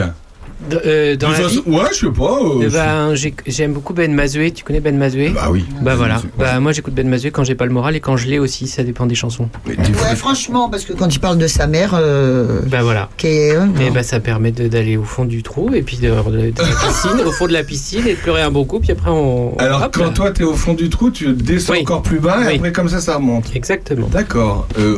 D- 0.70 0.76
euh, 0.86 1.16
dans 1.16 1.30
la 1.30 1.46
vie, 1.46 1.62
Ouais, 1.66 1.82
je 1.92 2.06
sais 2.06 2.12
pas. 2.12 2.38
euh, 2.42 2.62
eh 2.64 2.68
ben, 2.68 3.14
j'ai- 3.14 3.34
j'aime 3.46 3.72
beaucoup 3.74 3.92
Ben 3.92 4.12
Mazoué. 4.12 4.50
Tu 4.52 4.64
connais 4.64 4.80
Ben 4.80 4.96
Mazoué 4.96 5.28
Bah 5.28 5.48
oui. 5.50 5.64
Bah 5.82 5.94
voilà. 5.96 6.22
Bah 6.38 6.58
moi 6.60 6.72
j'écoute 6.72 6.94
Ben 6.94 7.06
Mazoué 7.08 7.30
quand 7.30 7.44
j'ai 7.44 7.54
pas 7.54 7.66
le 7.66 7.72
moral 7.72 7.94
et 7.94 8.00
quand 8.00 8.16
je 8.16 8.26
l'ai 8.26 8.38
aussi. 8.38 8.66
Ça 8.66 8.82
dépend 8.82 9.04
des 9.06 9.14
chansons. 9.14 9.48
Mais 9.66 9.76
des 9.76 9.92
fois- 9.92 10.08
Ouais, 10.08 10.16
franchement, 10.16 10.68
parce 10.70 10.84
que 10.84 10.92
quand 10.94 11.14
il 11.14 11.18
parle 11.20 11.36
de 11.38 11.46
sa 11.46 11.66
mère, 11.66 11.92
euh, 11.94 12.60
Bah 12.66 12.82
voilà. 12.82 13.10
qui 13.18 13.26
est. 13.26 13.54
euh, 13.54 13.66
Et 13.80 13.88
non. 13.88 13.92
bah 13.92 14.02
ça 14.02 14.18
permet 14.18 14.50
de- 14.50 14.68
d'aller 14.68 14.96
au 14.96 15.04
fond 15.04 15.24
du 15.26 15.42
trou 15.42 15.74
et 15.74 15.82
puis 15.82 15.98
de, 15.98 16.08
de- 16.08 16.50
de 16.50 16.52
la 16.62 16.66
piscine, 16.88 17.20
au 17.26 17.32
fond 17.32 17.46
de 17.46 17.52
la 17.52 17.62
piscine 17.62 18.06
et 18.06 18.14
de 18.14 18.18
pleurer 18.18 18.42
un 18.42 18.50
bon 18.50 18.64
coup. 18.64 18.80
Puis 18.80 18.92
après 18.92 19.10
on. 19.10 19.56
Alors, 19.58 19.82
hop 19.82 19.94
quand 19.96 20.04
là. 20.04 20.10
toi, 20.10 20.30
t'es 20.30 20.44
au 20.44 20.54
fond 20.54 20.72
du 20.74 20.88
trou, 20.88 21.10
tu 21.10 21.32
descends 21.34 21.74
Oui. 21.74 21.80
encore 21.82 22.02
plus 22.02 22.18
bas 22.18 22.38
et 22.44 22.46
Oui. 22.48 22.54
après, 22.56 22.72
comme 22.72 22.88
ça, 22.88 23.00
ça 23.00 23.16
remonte. 23.16 23.54
Exactement. 23.54 24.08
D'accord. 24.08 24.66
Euh, 24.78 24.96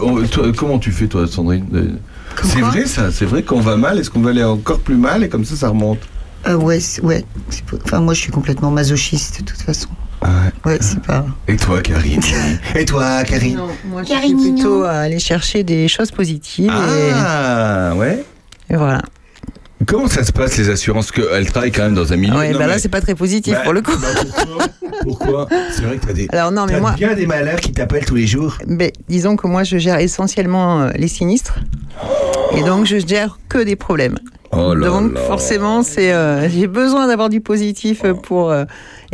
comment 0.57 0.79
tu 0.79 0.93
fais, 0.93 1.09
toi, 1.09 1.27
Sandrine 1.27 1.65
C'est 2.45 2.61
vrai, 2.61 2.87
ça. 2.87 3.11
C'est 3.13 3.25
vrai 3.27 3.43
qu'on 3.43 3.61
va 3.61 3.77
mal. 3.77 3.99
Est-ce 3.99 4.11
qu'on 4.11 4.21
va 4.21 4.31
aller 4.31 4.45
encore 4.45 4.79
plus 4.81 4.97
mal? 4.97 5.23
Et 5.25 5.29
comme 5.29 5.45
ça, 5.45 5.57
ça 5.57 5.69
remonte 5.69 5.99
Euh, 6.47 6.55
ouais, 6.55 6.79
c'est- 6.81 7.03
ouais. 7.03 7.25
Enfin, 7.85 8.01
moi, 8.01 8.15
je 8.15 8.21
suis 8.21 8.31
complètement 8.33 8.71
masochiste, 8.71 9.41
de 9.41 9.47
toute 9.47 9.61
façon. 9.61 9.89
Ah 10.21 10.29
ouais. 10.65 10.73
Ouais, 10.73 10.79
c'est 10.81 11.01
pas. 11.03 11.25
Et 11.47 11.57
toi, 11.57 11.81
Karine? 11.81 12.21
Et 12.75 12.85
toi, 12.85 13.23
Karine? 13.25 13.57
Non, 13.57 13.69
moi 13.89 14.03
je 14.03 14.13
suis 14.15 14.35
plutôt 14.35 14.83
à 14.83 14.91
aller 14.93 15.19
chercher 15.21 15.63
des 15.65 15.87
choses 15.89 16.11
positives 16.11 16.73
Ah, 16.73 17.93
ouais. 17.97 18.25
et 18.71 18.77
voilà. 18.77 19.01
Comment 19.87 20.09
ça 20.09 20.25
se 20.25 20.33
passe, 20.33 20.57
les 20.59 20.69
assurances 20.71 21.11
que 21.13 21.23
Elle 21.33 21.47
travaille 21.51 21.71
quand 21.73 21.85
même 21.85 21.95
dans 21.95 22.13
un 22.13 22.17
milieu? 22.17 22.37
Ouais, 22.37 22.51
Non, 22.53 22.59
bah 22.59 22.67
là 22.67 22.75
mais- 22.75 22.79
c'est 22.81 22.89
pas 22.89 23.01
très 23.01 23.15
positif 23.15 23.55
Bah, 23.55 23.61
pour 23.63 23.73
le 23.73 23.81
coup. 23.81 23.97
bah, 23.97 24.09
pourquoi? 24.23 24.69
Pourquoi? 25.03 25.49
C'est 25.71 25.83
vrai 25.83 25.97
que 25.99 26.07
t'as 26.07 26.13
des. 26.13 26.27
Alors 26.33 26.51
non, 26.51 26.67
mais 26.67 26.81
moi, 26.81 26.93
bien 26.93 27.15
des 27.15 27.27
malheurs 27.27 27.61
qui 27.61 27.73
t'appellent 27.73 28.05
tous 28.05 28.17
les 28.17 28.27
jours. 28.27 28.59
ben, 28.67 28.91
disons 29.09 29.37
que 29.37 29.47
moi 29.47 29.63
je 29.65 29.79
gère 29.79 29.99
essentiellement 30.01 30.81
euh, 30.83 30.91
les 30.97 31.09
sinistres 31.09 31.59
et 32.57 32.63
donc 32.63 32.87
je 32.87 32.99
gère 32.99 33.39
que 33.49 33.59
des 33.59 33.77
problèmes. 33.77 34.19
Oh 34.51 34.75
là 34.75 34.87
donc 34.89 35.15
là. 35.15 35.21
forcément, 35.21 35.83
c'est 35.83 36.13
euh, 36.13 36.49
j'ai 36.49 36.67
besoin 36.67 37.07
d'avoir 37.07 37.29
du 37.29 37.41
positif 37.41 38.01
euh, 38.05 38.15
pour 38.15 38.51
euh, 38.51 38.65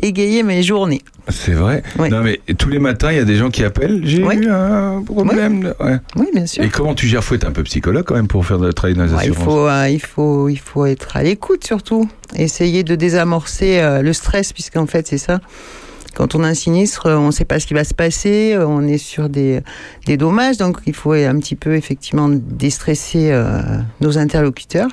égayer 0.04 0.42
mes 0.42 0.62
journées. 0.62 1.02
C'est 1.30 1.52
vrai. 1.52 1.82
Oui. 1.98 2.10
Non 2.10 2.20
mais 2.22 2.40
tous 2.58 2.68
les 2.68 2.78
matins, 2.78 3.10
il 3.10 3.16
y 3.16 3.20
a 3.20 3.24
des 3.24 3.36
gens 3.36 3.50
qui 3.50 3.64
appellent. 3.64 4.02
J'ai 4.04 4.22
Oui. 4.22 4.36
eu 4.36 4.48
un 4.50 5.02
problème. 5.02 5.72
Ouais. 5.80 5.96
Oui, 6.16 6.26
bien 6.34 6.46
sûr. 6.46 6.62
Et 6.62 6.68
comment 6.68 6.94
tu 6.94 7.06
gères? 7.06 7.24
Faut 7.24 7.34
être 7.34 7.46
un 7.46 7.52
peu 7.52 7.62
psychologue 7.62 8.04
quand 8.04 8.14
même 8.14 8.28
pour 8.28 8.44
faire 8.44 8.58
de 8.58 8.70
travail 8.72 8.94
dans 8.94 9.04
les 9.04 9.12
Ouais, 9.12 9.20
il 9.24 9.30
assurances. 9.30 9.44
faut, 9.44 9.66
euh, 9.68 9.88
il 9.88 10.00
faut, 10.00 10.48
il 10.50 10.58
faut 10.58 10.84
être 10.86 11.16
à 11.16 11.22
l'écoute 11.22 11.64
surtout. 11.66 12.08
Essayer 12.36 12.82
de 12.84 12.94
désamorcer 12.94 13.80
euh, 13.80 14.02
le 14.02 14.12
stress, 14.12 14.52
puisqu'en 14.52 14.86
fait 14.86 15.06
c'est 15.06 15.18
ça. 15.18 15.40
Quand 16.14 16.34
on 16.34 16.44
a 16.44 16.48
un 16.48 16.54
sinistre, 16.54 17.10
on 17.10 17.26
ne 17.26 17.30
sait 17.32 17.44
pas 17.44 17.58
ce 17.58 17.66
qui 17.66 17.74
va 17.74 17.82
se 17.84 17.92
passer, 17.94 18.54
euh, 18.54 18.66
on 18.66 18.86
est 18.86 18.98
sur 18.98 19.28
des, 19.28 19.60
des 20.06 20.16
dommages, 20.16 20.56
donc 20.58 20.78
il 20.86 20.94
faut 20.94 21.12
un 21.12 21.38
petit 21.38 21.56
peu 21.56 21.74
effectivement 21.74 22.28
déstresser 22.30 23.30
euh, 23.32 23.60
nos 24.00 24.16
interlocuteurs, 24.16 24.88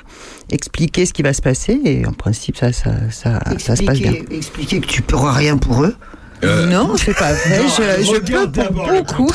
expliquer 0.50 1.06
ce 1.06 1.12
qui 1.12 1.22
va 1.22 1.32
se 1.32 1.40
passer, 1.42 1.80
et 1.84 2.06
en 2.06 2.12
principe 2.12 2.56
ça, 2.56 2.72
ça, 2.72 2.90
ça, 3.10 3.38
ça 3.58 3.76
se 3.76 3.82
passe 3.84 4.00
bien. 4.00 4.14
Expliquer, 4.30 4.80
que 4.80 4.86
tu 4.86 5.02
pourras 5.02 5.32
rien 5.32 5.56
pour 5.58 5.84
eux. 5.84 5.94
Euh, 6.44 6.66
Non, 6.66 6.96
c'est 6.96 7.16
pas 7.16 7.32
vrai. 7.32 7.58
non, 7.58 7.68
je, 7.68 8.04
je 8.04 8.18
peux 8.20 8.50
pour 8.50 8.72
beaucoup. 8.92 9.30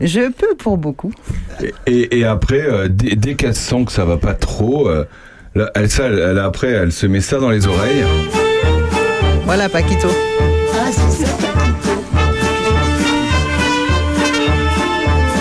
Je 0.00 0.30
peux 0.30 0.54
pour 0.58 0.76
beaucoup. 0.76 1.12
Et, 1.86 2.18
et 2.18 2.24
après, 2.26 2.60
euh, 2.62 2.88
dès, 2.90 3.16
dès 3.16 3.34
qu'elle 3.34 3.54
sent 3.54 3.84
que 3.86 3.92
ça 3.92 4.04
va 4.04 4.18
pas 4.18 4.34
trop, 4.34 4.88
euh, 4.88 5.04
là, 5.54 5.70
elle, 5.74 5.88
ça, 5.90 6.04
elle- 6.08 6.38
après, 6.38 6.68
elle 6.68 6.92
se 6.92 7.06
met 7.06 7.20
ça 7.22 7.38
dans 7.38 7.48
les 7.50 7.66
oreilles. 7.66 8.04
Voilà, 9.46 9.68
Paquito. 9.70 10.08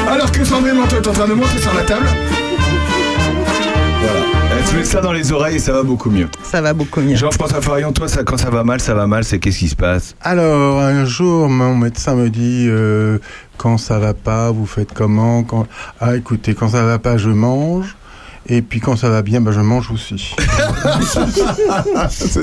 Alors 0.07 0.31
que 0.31 0.43
Sandrine 0.43 0.75
Manteau 0.75 0.97
est 0.97 1.07
en 1.07 1.13
train 1.13 1.27
de 1.27 1.33
monter 1.33 1.57
sur 1.57 1.73
la 1.73 1.81
table. 1.81 2.05
Voilà. 4.01 4.19
Elle 4.57 4.67
se 4.67 4.75
met 4.75 4.83
ça 4.83 5.01
dans 5.01 5.13
les 5.13 5.31
oreilles 5.31 5.55
et 5.55 5.59
ça 5.59 5.71
va 5.71 5.81
beaucoup 5.83 6.11
mieux. 6.11 6.27
Ça 6.43 6.61
va 6.61 6.73
beaucoup 6.73 7.01
mieux. 7.01 7.15
Jean-François 7.15 7.61
Farion, 7.61 7.91
toi, 7.91 8.07
ça, 8.07 8.23
quand 8.23 8.37
ça 8.37 8.49
va 8.49 8.63
mal, 8.63 8.79
ça 8.81 8.93
va 8.93 9.07
mal, 9.07 9.23
c'est 9.23 9.39
qu'est-ce 9.39 9.59
qui 9.59 9.69
se 9.69 9.75
passe? 9.75 10.15
Alors, 10.21 10.79
un 10.79 11.05
jour, 11.05 11.49
mon 11.49 11.75
médecin 11.75 12.15
me 12.15 12.29
dit 12.29 12.67
euh, 12.69 13.17
quand 13.57 13.77
ça 13.77 13.97
va 13.97 14.13
pas, 14.13 14.51
vous 14.51 14.65
faites 14.67 14.93
comment? 14.93 15.43
Quand... 15.43 15.65
Ah, 15.99 16.15
écoutez, 16.15 16.53
quand 16.53 16.69
ça 16.69 16.83
va 16.83 16.99
pas, 16.99 17.17
je 17.17 17.29
mange. 17.29 17.95
Et 18.47 18.61
puis 18.61 18.79
quand 18.79 18.95
ça 18.95 19.09
va 19.09 19.21
bien, 19.21 19.39
bah, 19.39 19.51
je 19.51 19.59
mange 19.61 19.91
aussi. 19.91 20.33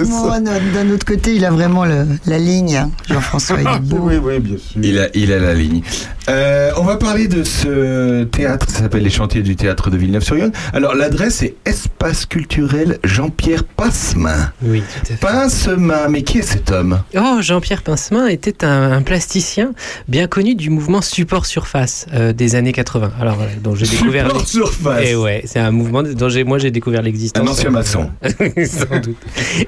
Bon, 0.08 0.30
d'un 0.40 0.60
d'un 0.72 0.90
autre 0.94 1.04
côté, 1.06 1.34
il 1.34 1.44
a 1.44 1.50
vraiment 1.50 1.84
le- 1.84 2.06
la 2.26 2.38
ligne, 2.38 2.76
hein, 2.76 2.90
Jean-François. 3.08 3.60
Il 3.60 3.66
est 3.68 3.80
beau. 3.80 3.98
oui, 4.02 4.16
oui, 4.16 4.38
bien 4.38 4.56
sûr. 4.58 4.80
Il 4.82 4.98
a, 4.98 5.08
il 5.14 5.32
a 5.32 5.38
la 5.38 5.54
ligne. 5.54 5.82
Euh, 6.28 6.70
on 6.76 6.82
va 6.82 6.96
parler 6.96 7.26
de 7.26 7.42
ce 7.42 8.24
théâtre, 8.24 8.66
ça 8.68 8.80
s'appelle 8.80 9.02
les 9.02 9.10
Chantiers 9.10 9.42
du 9.42 9.56
théâtre 9.56 9.88
de 9.88 9.96
Villeneuve-sur-Yonne. 9.96 10.52
Alors 10.74 10.94
l'adresse 10.94 11.42
est 11.42 11.54
Espace 11.64 12.26
culturel 12.26 12.98
Jean-Pierre 13.02 13.64
Passemin. 13.64 14.52
Oui, 14.62 14.82
tout 14.82 15.00
à 15.12 15.16
fait. 15.16 15.20
Pincemin, 15.20 16.08
mais 16.08 16.22
qui 16.22 16.38
est 16.38 16.42
cet 16.42 16.70
homme? 16.70 17.00
Oh, 17.16 17.38
Jean-Pierre 17.40 17.82
Pincemin 17.82 18.26
était 18.26 18.64
un, 18.64 18.92
un 18.92 19.02
plasticien 19.02 19.72
bien 20.06 20.26
connu 20.26 20.54
du 20.54 20.68
mouvement 20.68 21.00
support 21.00 21.46
surface 21.46 22.06
euh, 22.12 22.34
des 22.34 22.56
années 22.56 22.72
80. 22.72 23.12
Alors 23.20 23.36
voilà, 23.36 23.52
dont 23.62 23.74
j'ai 23.74 23.86
découvert. 23.86 24.26
Support 24.26 24.46
surface. 24.46 25.06
Et 25.08 25.16
ouais, 25.16 25.42
c'est 25.46 25.60
un 25.60 25.70
mouvement 25.70 26.02
dont 26.02 26.28
j'ai, 26.28 26.44
moi 26.44 26.58
j'ai 26.58 26.70
découvert 26.70 27.00
l'existence. 27.00 27.46
Un 27.46 27.50
ancien 27.50 27.70
maçon. 27.70 28.10
Sans 28.22 29.00
doute. 29.00 29.16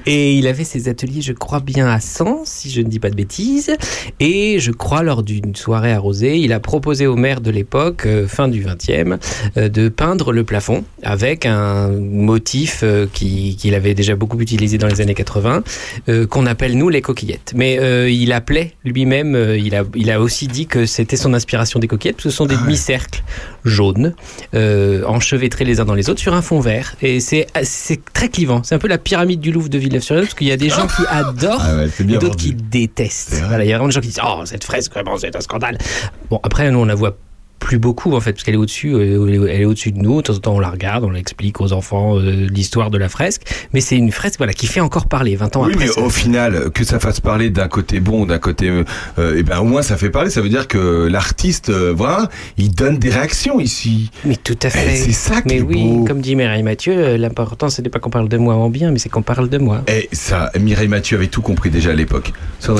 Et 0.05 0.35
il 0.35 0.45
avait 0.45 0.63
ses 0.63 0.89
ateliers, 0.89 1.21
je 1.21 1.33
crois 1.33 1.59
bien 1.59 1.87
à 1.87 1.99
Sens, 1.99 2.49
si 2.49 2.69
je 2.69 2.81
ne 2.81 2.87
dis 2.87 2.99
pas 2.99 3.09
de 3.09 3.15
bêtises. 3.15 3.71
Et 4.19 4.59
je 4.59 4.71
crois 4.71 5.01
lors 5.01 5.23
d'une 5.23 5.55
soirée 5.55 5.91
arrosée, 5.93 6.37
il 6.37 6.50
a 6.53 6.59
proposé 6.59 7.07
au 7.07 7.15
maire 7.15 7.41
de 7.41 7.51
l'époque, 7.51 8.05
euh, 8.05 8.27
fin 8.27 8.47
du 8.47 8.63
20e, 8.63 9.17
euh, 9.57 9.69
de 9.69 9.89
peindre 9.89 10.31
le 10.31 10.43
plafond 10.43 10.83
avec 11.03 11.45
un 11.45 11.89
motif 11.89 12.81
euh, 12.83 13.07
qui- 13.11 13.55
qu'il 13.57 13.75
avait 13.75 13.93
déjà 13.93 14.15
beaucoup 14.15 14.39
utilisé 14.39 14.77
dans 14.77 14.87
les 14.87 15.01
années 15.01 15.13
80, 15.13 15.63
euh, 16.09 16.27
qu'on 16.27 16.45
appelle 16.45 16.77
nous 16.77 16.89
les 16.89 17.01
coquillettes. 17.01 17.53
Mais 17.55 17.79
il 18.13 18.31
appelait 18.33 18.73
lui-même, 18.83 19.35
il, 19.57 19.75
a, 19.75 19.83
il 19.95 20.09
a 20.11 20.19
aussi 20.21 20.47
dit 20.47 20.67
que 20.67 20.85
c'était 20.85 21.17
son 21.17 21.33
inspiration 21.33 21.79
des 21.79 21.87
coquillettes, 21.87 22.17
parce 22.17 22.25
que 22.25 22.29
ce 22.29 22.35
sont 22.37 22.45
des 22.45 22.55
demi-cercles 22.57 23.23
jaunes, 23.65 24.13
euh, 24.53 25.03
enchevêtrés 25.05 25.65
les 25.65 25.79
uns 25.79 25.85
dans 25.85 25.93
les 25.93 26.09
autres 26.09 26.19
sur 26.19 26.33
un 26.33 26.41
fond 26.41 26.59
vert. 26.59 26.95
Et 27.01 27.19
c'est 27.19 27.47
très 28.13 28.29
clivant. 28.29 28.61
C'est 28.63 28.75
un 28.75 28.79
peu 28.79 28.87
la 28.87 28.97
pyramide 28.97 29.39
du 29.39 29.51
Louvre 29.51 29.69
de 29.69 29.77
Villeneuve-sur-Yonne, 29.77 30.25
parce 30.25 30.35
qu'il 30.35 30.47
y 30.47 30.51
a 30.51 30.57
des 30.57 30.69
gens 30.69 30.87
qui 30.87 31.03
adorent 31.09 31.61
Ah 31.63 31.75
ouais, 31.75 31.89
c'est 31.93 32.03
et 32.03 32.17
d'autres 32.17 32.35
qui 32.35 32.53
détestent. 32.53 33.41
Voilà, 33.47 33.63
il 33.63 33.69
y 33.69 33.73
a 33.73 33.77
vraiment 33.77 33.89
des 33.89 33.93
gens 33.93 34.01
qui 34.01 34.07
disent 34.07 34.21
Oh, 34.23 34.41
cette 34.45 34.63
fresque, 34.63 34.91
vraiment, 34.93 35.17
c'est 35.17 35.35
un 35.35 35.41
scandale. 35.41 35.77
Bon, 36.29 36.39
après, 36.43 36.69
nous, 36.71 36.79
on 36.79 36.85
la 36.85 36.95
voit 36.95 37.17
plus 37.61 37.77
beaucoup 37.77 38.13
en 38.15 38.19
fait 38.19 38.33
parce 38.33 38.43
qu'elle 38.43 38.55
est 38.55 38.57
au-dessus 38.57 38.93
euh, 38.95 39.47
elle 39.47 39.61
est- 39.61 39.65
au-dessus 39.65 39.91
de 39.91 39.99
nous 39.99 40.17
de 40.17 40.27
temps 40.27 40.33
en 40.33 40.39
temps 40.39 40.55
on 40.55 40.59
la 40.59 40.71
regarde 40.71 41.03
on 41.03 41.11
l'explique 41.11 41.61
aux 41.61 41.73
enfants 41.73 42.17
euh, 42.17 42.47
l'histoire 42.51 42.89
de 42.89 42.97
la 42.97 43.07
fresque 43.07 43.43
mais 43.71 43.81
c'est 43.81 43.95
une 43.95 44.11
fresque 44.11 44.39
voilà 44.39 44.51
qui 44.53 44.65
fait 44.67 44.79
encore 44.79 45.05
parler 45.05 45.35
20 45.35 45.55
ans 45.55 45.63
Oui, 45.65 45.73
après 45.73 45.85
mais 45.85 45.91
ça. 45.91 46.01
au 46.01 46.09
final, 46.09 46.71
que 46.71 46.83
ça 46.83 46.99
fasse 46.99 47.19
parler 47.19 47.49
d'un 47.51 47.67
côté 47.67 47.99
bon, 47.99 48.25
d'un 48.25 48.39
côté, 48.39 48.67
euh, 48.67 48.83
euh, 49.19 49.35
eh 49.37 49.43
ben 49.43 49.59
au 49.59 49.63
moins 49.65 49.83
ça 49.83 49.95
fait 49.95 50.09
parler. 50.09 50.29
Ça 50.31 50.41
veut 50.41 50.49
dire 50.49 50.67
que 50.67 51.07
l'artiste, 51.07 51.69
euh, 51.69 51.93
voilà, 51.95 52.29
il 52.57 52.71
donne 52.73 52.97
des 52.97 53.09
réactions 53.11 53.59
ici. 53.59 54.09
mais 54.25 54.35
tout 54.35 54.57
à 54.63 54.67
Eh, 54.67 54.69
fait 54.71 54.95
c'est 54.95 55.11
ça 55.11 55.41
qui 55.41 55.47
mais 55.49 55.57
est 55.57 55.61
oui 55.61 55.83
beau. 55.87 56.05
comme 56.05 56.21
dit 56.21 56.35
Mireille 56.35 56.63
Mathieu 56.63 57.15
l'important 57.17 57.69
ce 57.69 57.81
n'est 57.81 57.89
pas 57.89 57.99
qu'on 57.99 58.09
parle 58.09 58.27
de 58.27 58.37
moi 58.37 58.55
en 58.55 58.69
bien 58.69 58.89
mais 58.91 58.97
c'est 58.99 59.09
qu'on 59.09 59.21
parle 59.21 59.49
de 59.49 59.57
moi 59.59 59.83
Et 59.87 60.09
ça, 60.11 60.51
Mireille 60.59 60.87
Mathieu 60.87 61.17
avait 61.17 61.27
tout 61.27 61.41
compris 61.43 61.69
déjà 61.69 61.91
à 61.91 61.93
l'époque. 61.93 62.33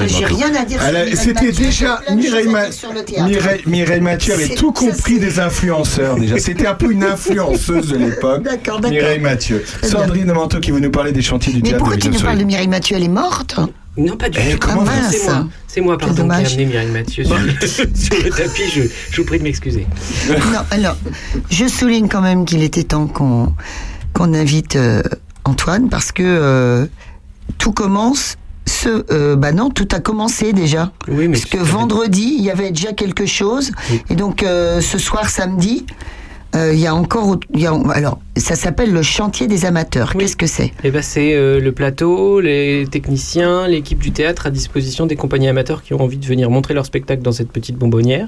J'ai 0.08 0.26
rien 0.26 0.54
à 0.60 0.65
dire 0.65 0.80
C'était 1.15 1.52
déjà 1.52 2.02
Mireille, 2.15 2.46
choses 2.46 2.48
à 2.48 2.52
Ma- 2.52 2.65
dire 2.65 2.74
sur 2.74 2.94
le 2.94 3.04
théâtre. 3.04 3.28
Mireille, 3.30 3.62
Mireille 3.67 4.02
Mathieu 4.02 4.34
avait 4.34 4.46
C'est- 4.48 4.56
tout 4.71 4.86
compris 4.88 5.19
des 5.19 5.39
influenceurs 5.39 6.15
déjà. 6.15 6.38
C'était 6.39 6.67
un 6.67 6.73
peu 6.75 6.91
une 6.91 7.03
influenceuse 7.03 7.88
de 7.89 7.97
l'époque. 7.97 8.43
D'accord, 8.43 8.79
d'accord. 8.79 8.91
Mireille 8.91 9.19
Mathieu. 9.19 9.63
Sandrine 9.84 10.31
Manteau 10.34 10.60
qui 10.60 10.71
veut 10.71 10.79
nous 10.79 10.91
parler 10.91 11.12
des 11.12 11.21
chantiers 11.21 11.53
du 11.53 11.60
Mais 11.62 11.69
théâtre 11.69 11.77
pourquoi 11.79 11.95
de 11.97 12.01
tu 12.01 12.10
nous 12.10 12.19
parles 12.19 12.38
de. 12.38 12.43
Mireille 12.43 12.67
Mathieu? 12.67 12.95
Elle 12.97 13.03
est 13.03 13.07
morte 13.07 13.60
Non, 13.97 14.15
pas 14.17 14.29
du 14.29 14.39
Eh, 14.41 14.53
tout. 14.53 14.60
comment 14.67 14.84
Ah. 14.88 15.10
C'est 15.12 15.23
moi. 15.25 15.47
C'est 15.67 15.81
moi, 15.81 15.97
pardon, 15.97 16.27
qui 16.27 16.41
ai 16.41 16.45
amené 16.45 16.65
Mireille 16.65 16.91
Mathieu 16.91 17.23
sur, 17.23 17.36
sur 17.95 18.23
le 18.23 18.29
tapis. 18.36 18.69
Je, 18.73 18.81
je 19.12 19.21
vous 19.21 19.25
prie 19.27 19.39
de 19.39 19.43
m'excuser. 19.43 19.86
Non, 20.29 20.60
alors, 20.71 20.97
je 21.49 21.67
souligne 21.67 22.07
quand 22.07 22.21
même 22.21 22.45
qu'il 22.45 22.63
était 22.63 22.84
temps 22.84 23.07
qu'on 23.07 23.53
qu'on 24.13 24.34
invite 24.34 24.75
euh, 24.75 25.01
Antoine 25.45 25.89
parce 25.89 26.12
que 26.12 26.23
euh, 26.23 26.86
tout 27.57 27.71
commence. 27.71 28.36
Ce, 28.71 29.03
euh, 29.12 29.36
bah 29.36 29.51
non, 29.51 29.69
tout 29.69 29.88
a 29.91 29.99
commencé 29.99 30.53
déjà. 30.53 30.91
Oui, 31.10 31.27
mais 31.27 31.34
Parce 31.38 31.45
que 31.45 31.57
vendredi, 31.57 32.36
il 32.38 32.43
y 32.43 32.49
avait 32.49 32.69
déjà 32.71 32.93
quelque 32.93 33.25
chose. 33.25 33.71
Oui. 33.91 34.01
Et 34.10 34.15
donc, 34.15 34.43
euh, 34.43 34.79
ce 34.79 34.97
soir, 34.97 35.29
samedi, 35.29 35.86
euh, 36.55 36.71
il 36.73 36.79
y 36.79 36.88
a 36.88 36.95
encore. 36.95 37.38
y 37.53 37.65
a- 37.65 37.73
alors, 37.93 38.19
ça 38.38 38.55
s'appelle 38.55 38.91
le 38.93 39.01
chantier 39.01 39.47
des 39.47 39.65
amateurs. 39.65 40.13
Oui. 40.15 40.21
Qu'est-ce 40.23 40.38
que 40.38 40.47
c'est? 40.47 40.71
Eh 40.86 40.89
ben, 40.91 41.01
c'est 41.01 41.34
euh, 41.34 41.60
le 41.60 41.71
plateau, 41.73 42.39
les 42.39 42.88
techniciens, 42.89 43.67
l'équipe 43.67 43.99
du 43.99 44.12
théâtre 44.12 44.47
à 44.47 44.51
disposition 44.51 45.05
des 45.05 45.15
compagnies 45.17 45.49
amateurs 45.49 45.84
qui 45.84 45.93
ont 45.93 46.01
envie 46.01 46.17
de 46.17 46.25
venir 46.25 46.49
montrer 46.49 46.73
leur 46.73 46.86
spectacle 46.86 47.21
dans 47.21 47.31
cette 47.34 47.51
petite 47.51 47.75
bonbonnière. 47.77 48.27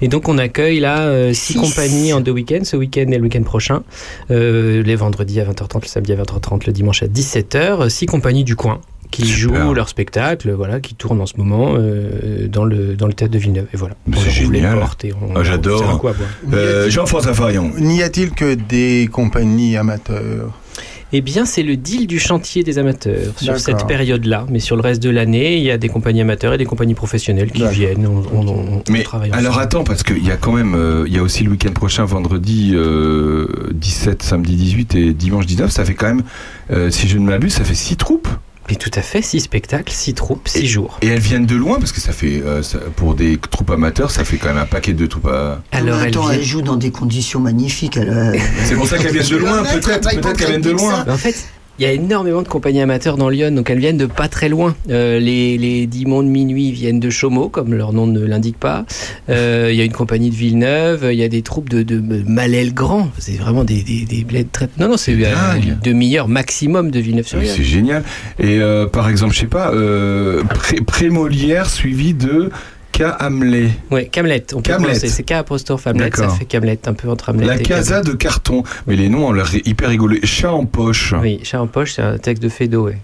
Et 0.00 0.08
donc 0.08 0.28
on 0.28 0.38
accueille 0.38 0.80
là 0.80 1.00
euh, 1.00 1.32
six 1.34 1.52
Six. 1.52 1.58
compagnies 1.58 2.12
en 2.14 2.20
deux 2.20 2.32
week-ends, 2.32 2.64
ce 2.64 2.76
week-end 2.76 3.06
et 3.10 3.16
le 3.18 3.22
week-end 3.22 3.42
prochain, 3.42 3.82
les 4.30 4.96
vendredis 4.96 5.38
à 5.40 5.44
20h30, 5.44 5.82
le 5.82 5.86
samedi 5.88 6.12
à 6.12 6.16
20h30, 6.16 6.66
le 6.66 6.72
dimanche 6.72 7.02
à 7.02 7.06
17h, 7.06 7.88
six 7.90 8.06
compagnies 8.06 8.44
du 8.44 8.56
coin 8.56 8.80
qui 9.12 9.24
Super. 9.26 9.62
jouent 9.66 9.74
leur 9.74 9.88
spectacle, 9.88 10.50
voilà, 10.52 10.80
qui 10.80 10.96
tournent 10.96 11.20
en 11.20 11.26
ce 11.26 11.34
moment 11.36 11.74
euh, 11.76 12.48
dans 12.48 12.64
le 12.64 12.96
dans 12.96 13.06
le 13.06 13.12
théâtre 13.12 13.32
de 13.32 13.38
Villeneuve. 13.38 13.66
Et 13.72 13.76
voilà, 13.76 13.94
c'est 14.16 14.30
génial. 14.30 14.80
Ah, 14.82 15.42
j'adore. 15.44 15.78
c'est 15.84 15.88
un 15.94 15.96
coup 15.98 16.08
à 16.08 16.12
boire. 16.14 16.28
Euh, 16.52 16.90
Jean-François 16.90 17.34
Farion. 17.34 17.70
N'y 17.78 18.02
a-t-il 18.02 18.30
que 18.32 18.54
des 18.54 19.08
compagnies 19.12 19.76
amateurs? 19.76 20.50
Eh 21.14 21.20
bien, 21.20 21.44
c'est 21.44 21.62
le 21.62 21.76
deal 21.76 22.06
du 22.06 22.18
chantier 22.18 22.62
des 22.64 22.78
amateurs 22.78 23.34
sur 23.36 23.60
cette 23.60 23.86
période-là. 23.86 24.46
Mais 24.48 24.60
sur 24.60 24.76
le 24.76 24.80
reste 24.82 25.02
de 25.02 25.10
l'année, 25.10 25.58
il 25.58 25.62
y 25.62 25.70
a 25.70 25.76
des 25.76 25.90
compagnies 25.90 26.22
amateurs 26.22 26.54
et 26.54 26.56
des 26.56 26.64
compagnies 26.64 26.94
professionnelles 26.94 27.50
qui 27.52 27.66
viennent. 27.68 28.06
On, 28.06 28.22
on- 28.34 28.48
on- 28.48 28.76
on 28.78 28.82
Mais 28.88 29.02
travaille 29.02 29.30
alors 29.30 29.50
ensemble. 29.50 29.62
attends, 29.62 29.84
parce 29.84 30.02
qu'il 30.04 30.26
y 30.26 30.30
a 30.30 30.38
quand 30.38 30.52
même, 30.52 30.74
euh, 30.74 31.04
il 31.06 31.14
y 31.14 31.18
a 31.18 31.22
aussi 31.22 31.44
le 31.44 31.50
week-end 31.50 31.72
prochain, 31.72 32.06
vendredi 32.06 32.72
euh, 32.74 33.46
17, 33.74 34.22
samedi 34.22 34.56
18 34.56 34.94
et 34.94 35.12
dimanche 35.12 35.44
19, 35.44 35.70
ça 35.70 35.84
fait 35.84 35.92
quand 35.92 36.06
même, 36.06 36.22
euh, 36.70 36.90
si 36.90 37.06
je 37.08 37.18
ne 37.18 37.26
m'abuse, 37.26 37.52
ça 37.52 37.64
fait 37.64 37.74
six 37.74 37.96
troupes. 37.96 38.28
Mais 38.68 38.76
tout 38.76 38.90
à 38.94 39.02
fait, 39.02 39.22
six 39.22 39.40
spectacles, 39.40 39.92
six 39.92 40.14
troupes, 40.14 40.46
six 40.48 40.66
jours. 40.66 40.98
Et 41.02 41.08
elles 41.08 41.18
viennent 41.20 41.46
de 41.46 41.56
loin, 41.56 41.78
parce 41.78 41.92
que 41.92 42.00
ça 42.00 42.12
fait, 42.12 42.40
euh, 42.42 42.62
ça- 42.62 42.78
pour 42.96 43.14
des 43.14 43.36
troupes 43.38 43.70
amateurs, 43.70 44.10
ça 44.10 44.24
fait 44.24 44.36
quand 44.36 44.48
même 44.48 44.58
un 44.58 44.66
paquet 44.66 44.92
de 44.92 45.06
troupes. 45.06 45.26
à- 45.26 45.60
Alors, 45.72 46.00
elles 46.00 46.08
Attends, 46.08 46.26
viennent- 46.28 46.40
elle 46.40 46.44
joue 46.46 46.62
dans 46.62 46.76
des 46.76 46.90
conditions 46.90 47.40
magnifiques. 47.40 47.96
elle, 47.96 48.08
euh, 48.10 48.38
C'est 48.64 48.74
pour 48.76 48.86
ça 48.86 48.98
qu'elles 48.98 49.12
viennent 49.12 49.28
de 49.28 49.36
loin, 49.44 49.62
peut-être, 49.64 50.00
peut-être 50.10 50.32
qu'elles 50.38 50.48
viennent 50.48 50.60
de 50.60 50.70
loin. 50.70 51.04
en 51.08 51.16
fait, 51.16 51.34
il 51.78 51.84
y 51.84 51.86
a 51.88 51.92
énormément 51.92 52.42
de 52.42 52.48
compagnies 52.48 52.80
amateurs 52.82 53.16
dans 53.16 53.28
Lyon, 53.28 53.50
donc 53.54 53.70
elles 53.70 53.78
viennent 53.78 53.96
de 53.96 54.06
pas 54.06 54.28
très 54.28 54.48
loin. 54.48 54.76
Euh, 54.90 55.18
les, 55.18 55.56
les 55.58 55.86
Dimons 55.86 56.22
de 56.22 56.28
minuit 56.28 56.70
viennent 56.70 57.00
de 57.00 57.10
Chaumont, 57.10 57.48
comme 57.48 57.74
leur 57.74 57.92
nom 57.92 58.06
ne 58.06 58.20
l'indique 58.24 58.58
pas. 58.58 58.84
Euh, 59.30 59.68
Il 59.72 59.76
y 59.76 59.80
a 59.80 59.84
une 59.84 59.92
compagnie 59.92 60.30
de 60.30 60.34
Villeneuve, 60.34 61.08
il 61.10 61.18
y 61.18 61.24
a 61.24 61.28
des 61.28 61.42
troupes 61.42 61.68
de, 61.70 61.82
de 61.82 62.00
Malel 62.28 62.74
Grand. 62.74 63.08
C'est 63.18 63.36
vraiment 63.38 63.64
des, 63.64 63.82
des, 63.82 64.04
des 64.04 64.22
bleds 64.22 64.46
très. 64.52 64.68
Non, 64.78 64.88
non, 64.88 64.96
c'est 64.96 65.12
euh, 65.14 65.54
une 65.56 65.78
demi-heure 65.82 66.28
maximum 66.28 66.90
de 66.90 67.00
villeneuve 67.00 67.26
Mais 67.38 67.46
sur 67.46 67.56
C'est 67.56 67.64
génial. 67.64 68.04
Et 68.38 68.58
euh, 68.60 68.86
par 68.86 69.08
exemple, 69.08 69.34
je 69.34 69.40
sais 69.40 69.46
pas, 69.46 69.72
Pré- 70.54 70.80
Prémolière 70.86 71.68
suivi 71.68 72.14
de 72.14 72.50
K. 72.92 73.04
Hamlet. 73.20 73.70
Ouais, 73.90 74.06
Camlet. 74.06 74.44
On 74.54 74.62
peut 74.62 74.72
Camlet. 74.72 74.94
C'est 74.94 75.22
K 75.22 75.32
apostrophe 75.32 75.86
Hamlet, 75.86 76.10
ça 76.14 76.28
fait 76.28 76.44
Camlet, 76.44 76.78
un 76.86 76.92
peu 76.92 77.08
entre 77.08 77.30
Hamlet 77.30 77.46
La 77.46 77.56
et 77.56 77.62
casa 77.62 77.96
Camlet. 78.00 78.10
de 78.12 78.16
carton. 78.16 78.62
Mais 78.86 78.96
les 78.96 79.08
noms 79.08 79.28
ont 79.28 79.32
l'air 79.32 79.50
hyper 79.64 79.88
rigolés. 79.88 80.20
Chat 80.24 80.52
en 80.52 80.66
poche. 80.66 81.14
Oui, 81.20 81.40
Chat 81.42 81.60
en 81.60 81.66
poche, 81.66 81.94
c'est 81.94 82.02
un 82.02 82.18
texte 82.18 82.42
de 82.42 82.48
Fédo, 82.48 82.84
ouais. 82.86 82.98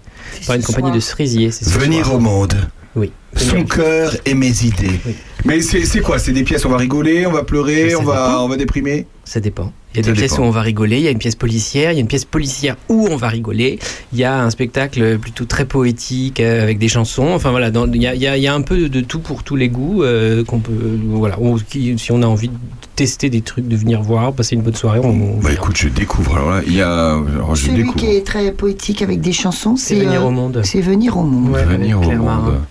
Par 0.47 0.55
une 0.55 0.61
compagnie 0.63 0.87
soir. 0.87 0.95
de 0.95 0.99
cerisier, 0.99 1.51
c'est 1.51 1.65
ce 1.65 1.77
Venir 1.77 2.05
soir. 2.05 2.17
au 2.17 2.19
monde. 2.19 2.53
Oui. 2.95 3.11
Son 3.35 3.63
cœur 3.63 4.15
et 4.25 4.33
mes 4.33 4.63
idées. 4.65 4.99
Oui. 5.05 5.13
Mais 5.45 5.61
c'est 5.61 5.85
c'est 5.85 5.99
quoi? 6.01 6.17
C'est 6.17 6.31
des 6.31 6.43
pièces, 6.43 6.65
on 6.65 6.69
va 6.69 6.77
rigoler, 6.77 7.25
on 7.27 7.31
va 7.31 7.43
pleurer, 7.43 7.95
on 7.95 8.01
va, 8.03 8.13
dépend. 8.29 8.45
on 8.45 8.47
va 8.49 8.57
déprimer? 8.57 9.05
Ça 9.23 9.39
dépend. 9.39 9.71
Il 9.93 9.97
y 9.97 9.99
a 10.01 10.03
Ça 10.03 10.11
des 10.11 10.17
pièces 10.17 10.31
dépend. 10.31 10.43
où 10.43 10.45
on 10.47 10.51
va 10.51 10.61
rigoler, 10.61 10.97
il 10.97 11.03
y 11.03 11.07
a 11.07 11.11
une 11.11 11.19
pièce 11.19 11.35
policière, 11.35 11.91
il 11.91 11.95
y 11.95 11.97
a 11.97 12.01
une 12.01 12.07
pièce 12.07 12.25
policière 12.25 12.75
où 12.89 13.07
on 13.09 13.15
va 13.15 13.27
rigoler, 13.27 13.77
il 14.11 14.19
y 14.19 14.23
a 14.23 14.41
un 14.43 14.49
spectacle 14.49 15.19
plutôt 15.19 15.45
très 15.45 15.65
poétique 15.65 16.39
euh, 16.39 16.63
avec 16.63 16.79
des 16.79 16.87
chansons. 16.87 17.27
Enfin 17.29 17.51
voilà, 17.51 17.69
dans- 17.69 17.85
il 17.91 18.01
y 18.01 18.07
a, 18.07 18.15
il 18.15 18.21
y 18.21 18.27
a- 18.27 18.35
il 18.37 18.43
y 18.43 18.47
a 18.47 18.53
un 18.55 18.61
peu 18.61 18.89
de, 18.89 19.01
tout 19.01 19.19
pour 19.19 19.43
tous 19.43 19.55
les 19.55 19.69
goûts 19.69 20.01
euh, 20.03 20.43
qu'on 20.43 20.59
peut. 20.59 20.73
Voilà, 21.09 21.37
on- 21.39 21.57
qui- 21.57 21.97
si 21.99 22.11
on 22.11 22.21
a 22.23 22.25
envie 22.27 22.49
de 22.49 22.55
tester 22.95 23.29
des 23.29 23.41
trucs, 23.41 23.67
de 23.67 23.75
venir 23.77 24.01
voir, 24.01 24.33
passer 24.33 24.55
une 24.55 24.61
bonne 24.63 24.75
soirée, 24.75 24.99
on, 25.01 25.09
on 25.09 25.37
Bah 25.39 25.51
écoute, 25.53 25.77
je 25.77 25.87
découvre. 25.89 26.35
Alors 26.35 26.49
là, 26.49 26.61
il 26.65 26.73
y 26.75 26.81
a. 26.81 27.11
alors, 27.13 27.55
je 27.55 27.67
Celui 27.67 27.77
découvre. 27.83 27.95
qui 27.97 28.07
est 28.07 28.25
très 28.25 28.51
poétique 28.51 29.01
avec 29.03 29.21
des 29.21 29.31
chansons, 29.33 29.75
c'est 29.75 29.95
venir 29.95 30.23
euh, 30.23 30.27
au 30.27 30.31
monde. 30.31 30.61
c'est 30.65 30.81
venir 30.81 31.15
au 31.17 31.23
monde. 31.23 31.51
Ouais, 31.53 31.63
Venir 31.63 31.97
avec 31.97 32.05
au 32.05 32.09
Claire 32.09 32.17
monde. 32.17 32.25
Marin. 32.25 32.61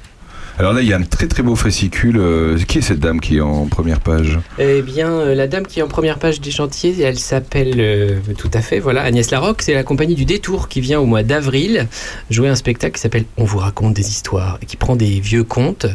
Alors 0.59 0.73
là, 0.73 0.83
il 0.83 0.89
y 0.89 0.93
a 0.93 0.97
un 0.97 1.03
très 1.03 1.29
très 1.29 1.45
beau 1.45 1.55
fascicule. 1.55 2.17
euh, 2.19 2.59
qui 2.59 2.79
est 2.79 2.81
cette 2.81 2.99
dame 2.99 3.21
qui 3.21 3.37
est 3.37 3.41
en 3.41 3.67
première 3.67 4.01
page 4.01 4.41
Eh 4.59 4.83
bien, 4.83 5.09
euh, 5.09 5.35
la 5.37 5.47
dame 5.47 5.65
qui 5.65 5.79
est 5.79 5.83
en 5.85 5.89
première 5.89 6.19
page 6.19 6.41
des 6.41 6.51
chantiers, 6.51 7.01
elle 7.01 7.19
s'appelle 7.19 7.77
euh, 7.79 8.19
tout 8.37 8.51
à 8.53 8.61
fait, 8.61 8.81
voilà, 8.81 9.03
Agnès 9.03 9.31
Larocque. 9.31 9.63
C'est 9.63 9.75
la 9.75 9.85
compagnie 9.85 10.17
du 10.17 10.25
Détour 10.25 10.69
qui 10.69 10.81
vient 10.81 10.99
au 10.99 11.07
mois 11.07 11.23
d'avril 11.23 11.87
jouer 12.29 12.49
un 12.49 12.57
spectacle 12.57 12.97
qui 12.97 13.01
s'appelle 13.01 13.25
On 13.37 13.45
vous 13.45 13.59
raconte 13.59 13.95
des 13.95 14.09
histoires 14.09 14.59
et 14.61 14.67
qui 14.67 14.77
prend 14.77 14.97
des 14.97 15.21
vieux 15.21 15.45
contes 15.45 15.87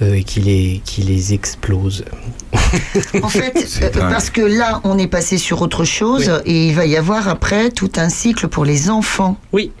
euh, 0.00 0.14
et 0.14 0.24
qui 0.24 0.40
les, 0.40 0.80
qui 0.84 1.02
les 1.02 1.34
explose. 1.34 2.04
En 3.22 3.28
fait, 3.28 3.80
euh, 3.82 3.90
parce 3.92 4.30
que 4.30 4.40
là, 4.40 4.80
on 4.84 4.98
est 4.98 5.06
passé 5.06 5.36
sur 5.38 5.60
autre 5.62 5.84
chose 5.84 6.32
et 6.46 6.68
il 6.68 6.74
va 6.74 6.86
y 6.86 6.96
avoir 6.96 7.28
après 7.28 7.70
tout 7.70 7.90
un 7.96 8.08
cycle 8.08 8.48
pour 8.48 8.64
les 8.64 8.90
enfants. 8.90 9.36
Oui, 9.52 9.72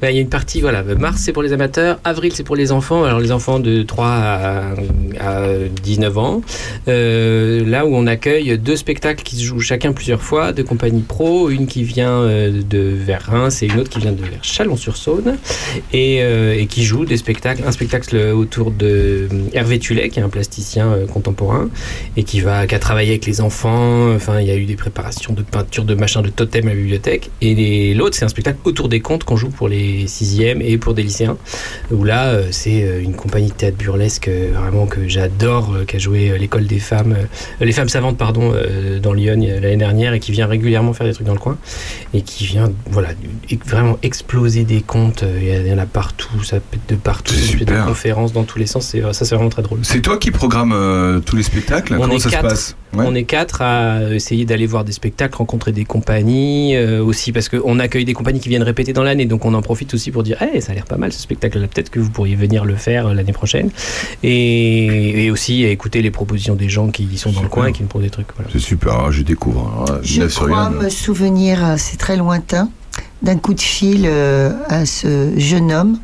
Ben, 0.00 0.10
il 0.10 0.16
y 0.16 0.18
a 0.18 0.22
une 0.22 0.28
partie, 0.28 0.60
voilà, 0.60 0.82
mars 0.82 1.22
c'est 1.24 1.32
pour 1.32 1.42
les 1.42 1.52
amateurs, 1.52 1.98
avril 2.04 2.32
c'est 2.34 2.44
pour 2.44 2.56
les 2.56 2.72
enfants, 2.72 3.04
alors 3.04 3.20
les 3.20 3.32
enfants 3.32 3.60
de 3.60 3.82
3 3.82 4.06
à, 4.06 4.74
à 5.20 5.46
19 5.82 6.18
ans, 6.18 6.42
Euh, 6.88 7.64
là 7.66 7.86
où 7.86 7.94
on 7.94 8.06
accueille 8.06 8.58
deux 8.58 8.76
spectacles 8.76 9.22
qui 9.22 9.36
se 9.36 9.44
jouent 9.44 9.60
chacun 9.60 9.92
plusieurs 9.92 10.22
fois, 10.22 10.52
de 10.52 10.62
compagnie 10.62 11.02
pro, 11.02 11.50
une 11.50 11.66
qui 11.66 11.82
vient 11.82 12.20
euh, 12.20 12.62
de 12.68 12.78
vers 12.78 13.22
Reims 13.26 13.62
et 13.62 13.66
une 13.66 13.80
autre 13.80 13.90
qui 13.90 14.00
vient 14.00 14.12
de 14.12 14.20
vers 14.20 14.42
Chalon-sur-Saône, 14.42 15.36
et, 15.92 16.18
euh, 16.22 16.54
et 16.58 16.66
qui 16.66 16.84
joue 16.84 17.04
des 17.04 17.16
spectacles, 17.16 17.62
un 17.66 17.72
spectacle 17.72 18.16
autour 18.16 18.70
de 18.70 19.28
Hervé 19.64 19.78
Tullet, 19.78 20.10
qui 20.10 20.20
est 20.20 20.22
un 20.22 20.28
plasticien 20.28 20.92
euh, 20.92 21.06
contemporain, 21.06 21.70
et 22.18 22.22
qui 22.22 22.40
va 22.40 22.66
qui 22.66 22.74
a 22.74 22.78
travaillé 22.78 23.10
avec 23.12 23.24
les 23.24 23.40
enfants. 23.40 24.12
Enfin, 24.14 24.40
il 24.40 24.46
y 24.46 24.50
a 24.50 24.56
eu 24.56 24.66
des 24.66 24.76
préparations 24.76 25.32
de 25.32 25.42
peinture, 25.42 25.84
de 25.84 25.94
machin, 25.94 26.20
de 26.20 26.28
totem 26.28 26.66
à 26.66 26.70
la 26.70 26.76
bibliothèque. 26.76 27.30
Et 27.40 27.94
l'autre, 27.94 28.14
c'est 28.14 28.26
un 28.26 28.28
spectacle 28.28 28.58
autour 28.64 28.90
des 28.90 29.00
contes 29.00 29.24
qu'on 29.24 29.36
joue 29.36 29.48
pour 29.48 29.68
les 29.68 30.06
sixièmes 30.06 30.60
et 30.60 30.76
pour 30.76 30.92
des 30.92 31.02
lycéens. 31.02 31.38
Où 31.90 32.04
là, 32.04 32.26
euh, 32.26 32.48
c'est 32.50 32.84
euh, 32.84 33.00
une 33.02 33.14
compagnie 33.14 33.48
de 33.48 33.54
théâtre 33.54 33.78
burlesque 33.78 34.28
vraiment 34.28 34.86
que 34.86 35.08
j'adore, 35.08 35.74
qui 35.86 35.96
a 35.96 35.98
joué 35.98 36.38
l'école 36.38 36.66
des 36.66 36.78
femmes, 36.78 37.16
les 37.58 37.72
femmes 37.72 37.88
savantes, 37.88 38.18
pardon, 38.18 38.52
dans 39.02 39.12
Lyon 39.14 39.40
l'année 39.40 39.76
dernière 39.76 40.12
et 40.12 40.20
qui 40.20 40.32
vient 40.32 40.46
régulièrement 40.46 40.92
faire 40.92 41.06
des 41.06 41.14
trucs 41.14 41.26
dans 41.26 41.32
le 41.32 41.38
coin 41.38 41.56
et 42.12 42.20
qui 42.20 42.44
vient, 42.44 42.70
voilà, 42.90 43.08
vraiment 43.64 43.98
exploser 44.02 44.64
des 44.64 44.82
contes. 44.82 45.24
Il 45.40 45.66
y 45.66 45.72
en 45.72 45.78
a 45.78 45.86
partout, 45.86 46.42
ça 46.42 46.60
pète 46.60 46.80
de 46.88 46.96
partout, 46.96 47.34
des 47.34 47.40
super. 47.40 47.86
conférences 47.86 48.32
dans 48.32 48.44
tous 48.44 48.58
les 48.58 48.66
sens. 48.66 48.94
Ça, 49.12 49.24
c'est 49.24 49.34
vraiment 49.34 49.43
très 49.48 49.62
drôle. 49.62 49.80
C'est 49.82 50.00
toi 50.00 50.18
qui 50.18 50.30
programme 50.30 50.72
euh, 50.72 51.20
tous 51.20 51.36
les 51.36 51.42
spectacles? 51.42 51.94
On 51.94 52.00
Comment 52.00 52.14
est 52.14 52.18
ça 52.18 52.30
quatre. 52.30 52.44
se 52.44 52.48
passe? 52.48 52.76
Ouais. 52.94 53.04
On 53.08 53.14
est 53.14 53.24
quatre 53.24 53.60
à 53.60 54.14
essayer 54.14 54.44
d'aller 54.44 54.66
voir 54.66 54.84
des 54.84 54.92
spectacles, 54.92 55.36
rencontrer 55.36 55.72
des 55.72 55.84
compagnies 55.84 56.76
euh, 56.76 57.02
aussi 57.02 57.32
parce 57.32 57.48
qu'on 57.48 57.80
accueille 57.80 58.04
des 58.04 58.14
compagnies 58.14 58.38
qui 58.38 58.48
viennent 58.48 58.62
répéter 58.62 58.92
dans 58.92 59.02
l'année, 59.02 59.26
donc 59.26 59.44
on 59.44 59.52
en 59.54 59.62
profite 59.62 59.92
aussi 59.94 60.12
pour 60.12 60.22
dire, 60.22 60.40
hey, 60.40 60.62
ça 60.62 60.70
a 60.72 60.74
l'air 60.76 60.84
pas 60.84 60.96
mal 60.96 61.12
ce 61.12 61.20
spectacle-là, 61.20 61.66
peut-être 61.66 61.90
que 61.90 61.98
vous 61.98 62.10
pourriez 62.10 62.36
venir 62.36 62.64
le 62.64 62.76
faire 62.76 63.08
euh, 63.08 63.14
l'année 63.14 63.32
prochaine, 63.32 63.70
et, 64.22 65.24
et 65.24 65.30
aussi 65.32 65.64
à 65.64 65.70
écouter 65.70 66.02
les 66.02 66.12
propositions 66.12 66.54
des 66.54 66.68
gens 66.68 66.88
qui 66.88 67.18
sont 67.18 67.32
dans 67.32 67.42
le 67.42 67.48
coin 67.48 67.66
et 67.66 67.72
qui 67.72 67.82
nous 67.82 67.88
posent 67.88 68.02
des 68.02 68.10
trucs. 68.10 68.28
Voilà. 68.36 68.50
C'est 68.52 68.60
super, 68.60 68.92
alors, 68.92 69.12
je 69.12 69.22
découvre. 69.22 69.84
Je 70.02 70.22
crois 70.26 70.70
me 70.70 70.88
souvenir, 70.88 71.74
c'est 71.78 71.96
très 71.96 72.16
lointain, 72.16 72.68
d'un 73.22 73.36
coup 73.36 73.54
de 73.54 73.60
fil 73.60 74.02
euh, 74.04 74.52
à 74.68 74.86
ce 74.86 75.32
jeune 75.36 75.72
homme 75.72 75.98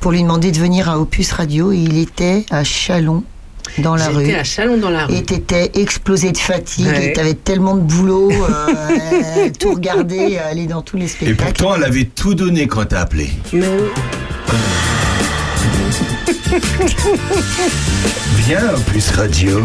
pour 0.00 0.12
lui 0.12 0.22
demander 0.22 0.50
de 0.50 0.58
venir 0.58 0.88
à 0.88 0.98
Opus 0.98 1.32
Radio 1.32 1.72
et 1.72 1.76
il 1.78 1.98
était 1.98 2.44
à 2.50 2.64
Chalon 2.64 3.22
dans 3.78 3.94
la 3.96 4.08
rue. 4.08 4.32
À 4.32 4.42
Chalon 4.44 4.78
dans 4.78 4.90
la 4.90 5.06
rue. 5.06 5.14
Et 5.14 5.22
t'étais 5.22 5.70
explosé 5.74 6.32
de 6.32 6.38
fatigue 6.38 6.86
Ouais. 6.86 7.08
et 7.08 7.12
t'avais 7.12 7.34
tellement 7.34 7.76
de 7.76 7.82
boulot, 7.82 8.30
euh, 8.32 9.50
tout 9.58 9.74
regarder, 9.74 10.38
aller 10.38 10.66
dans 10.66 10.82
tous 10.82 10.96
les 10.96 11.04
Et 11.04 11.08
spectacles. 11.08 11.52
pourtant, 11.54 11.76
elle 11.76 11.84
avait 11.84 12.04
tout 12.04 12.34
donné 12.34 12.66
quand 12.66 12.84
t'as 12.86 13.00
appelé. 13.02 13.30
Viens, 18.38 18.74
Opus 18.74 19.10
Radio. 19.10 19.60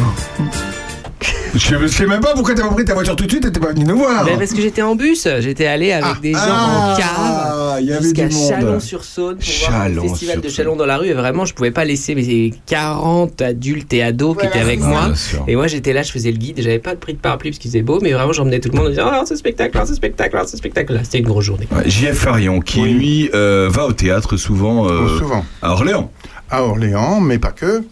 Je 1.55 1.75
ne 1.75 1.87
sais 1.87 2.05
même 2.05 2.19
pas 2.21 2.33
pourquoi 2.33 2.53
t'as 2.53 2.63
pas 2.67 2.73
pris 2.73 2.83
ta 2.85 2.93
voiture 2.93 3.15
tout 3.15 3.25
de 3.25 3.29
suite, 3.31 3.43
t'étais 3.43 3.59
pas 3.59 3.71
venu 3.71 3.85
nous 3.85 3.97
voir. 3.97 4.25
Mais 4.25 4.35
parce 4.37 4.51
que 4.51 4.61
j'étais 4.61 4.81
en 4.81 4.95
bus, 4.95 5.27
j'étais 5.39 5.65
allé 5.67 5.91
avec 5.93 6.19
des 6.21 6.33
gens 6.33 6.39
Ah, 6.41 6.93
en 6.93 6.97
car 6.97 7.79
il 7.79 7.87
y 7.87 7.93
avait 7.93 8.01
jusqu'à. 8.03 8.29
Chalon-sur-Saône 8.29 9.37
pour 9.37 9.69
voir 9.69 9.89
le 9.89 10.01
festival 10.01 10.41
de 10.41 10.49
Chalon 10.49 10.75
dans 10.75 10.85
la 10.85 10.97
rue 10.97 11.07
et 11.07 11.13
vraiment 11.13 11.45
je 11.45 11.53
pouvais 11.53 11.71
pas 11.71 11.85
laisser 11.85 12.15
mes 12.15 12.53
40 12.65 13.41
adultes 13.41 13.93
et 13.93 14.03
ados 14.03 14.37
qui 14.37 14.45
étaient 14.45 14.59
avec 14.59 14.79
Ouais, 14.81 14.87
moi 14.87 15.09
et 15.47 15.55
moi 15.55 15.67
j'étais 15.67 15.93
là 15.93 16.03
je 16.03 16.11
faisais 16.11 16.31
le 16.31 16.37
guide 16.37 16.55
j'avais 16.61 16.79
pas 16.79 16.93
de 16.93 16.99
prix 16.99 17.13
de 17.13 17.19
parapluie 17.19 17.51
parce 17.51 17.59
qu'il 17.59 17.71
faisait 17.71 17.81
beau 17.81 17.99
mais 18.01 18.11
vraiment 18.13 18.33
j'emmenais 18.33 18.59
tout 18.59 18.69
le 18.69 18.77
monde 18.77 18.87
en 18.87 18.89
disant 18.89 19.09
oh 19.21 19.25
ce 19.25 19.35
spectacle 19.35 19.79
ce 19.87 19.95
spectacle 19.95 20.37
ce 20.47 20.57
spectacle 20.57 20.93
là 20.93 20.99
c'était 21.03 21.19
une 21.19 21.25
grosse 21.25 21.45
journée 21.45 21.67
Ouais, 21.71 21.89
JF 21.89 22.13
Farion, 22.17 22.59
qui 22.59 22.81
lui 22.81 23.29
euh, 23.33 23.67
va 23.71 23.85
au 23.85 23.93
théâtre 23.93 24.37
souvent 24.37 24.87
euh, 24.87 25.05
Oh, 25.05 25.17
souvent. 25.19 25.45
à 25.61 25.71
Orléans. 25.71 26.11
à 26.49 26.63
Orléans, 26.63 27.19
mais 27.21 27.39
pas 27.39 27.51
que. 27.51 27.83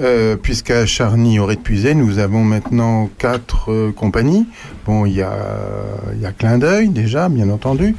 Euh, 0.00 0.36
Puisqu'à 0.36 0.86
Charny, 0.86 1.40
au 1.40 1.48
Puisay, 1.48 1.94
nous 1.94 2.18
avons 2.18 2.44
maintenant 2.44 3.10
quatre 3.18 3.72
euh, 3.72 3.92
compagnies. 3.92 4.46
Bon, 4.86 5.04
il 5.04 5.14
y 5.14 5.22
a, 5.22 5.36
y 6.20 6.24
a 6.24 6.30
Clin 6.32 6.58
d'œil 6.58 6.88
déjà, 6.88 7.28
bien 7.28 7.50
entendu. 7.50 7.96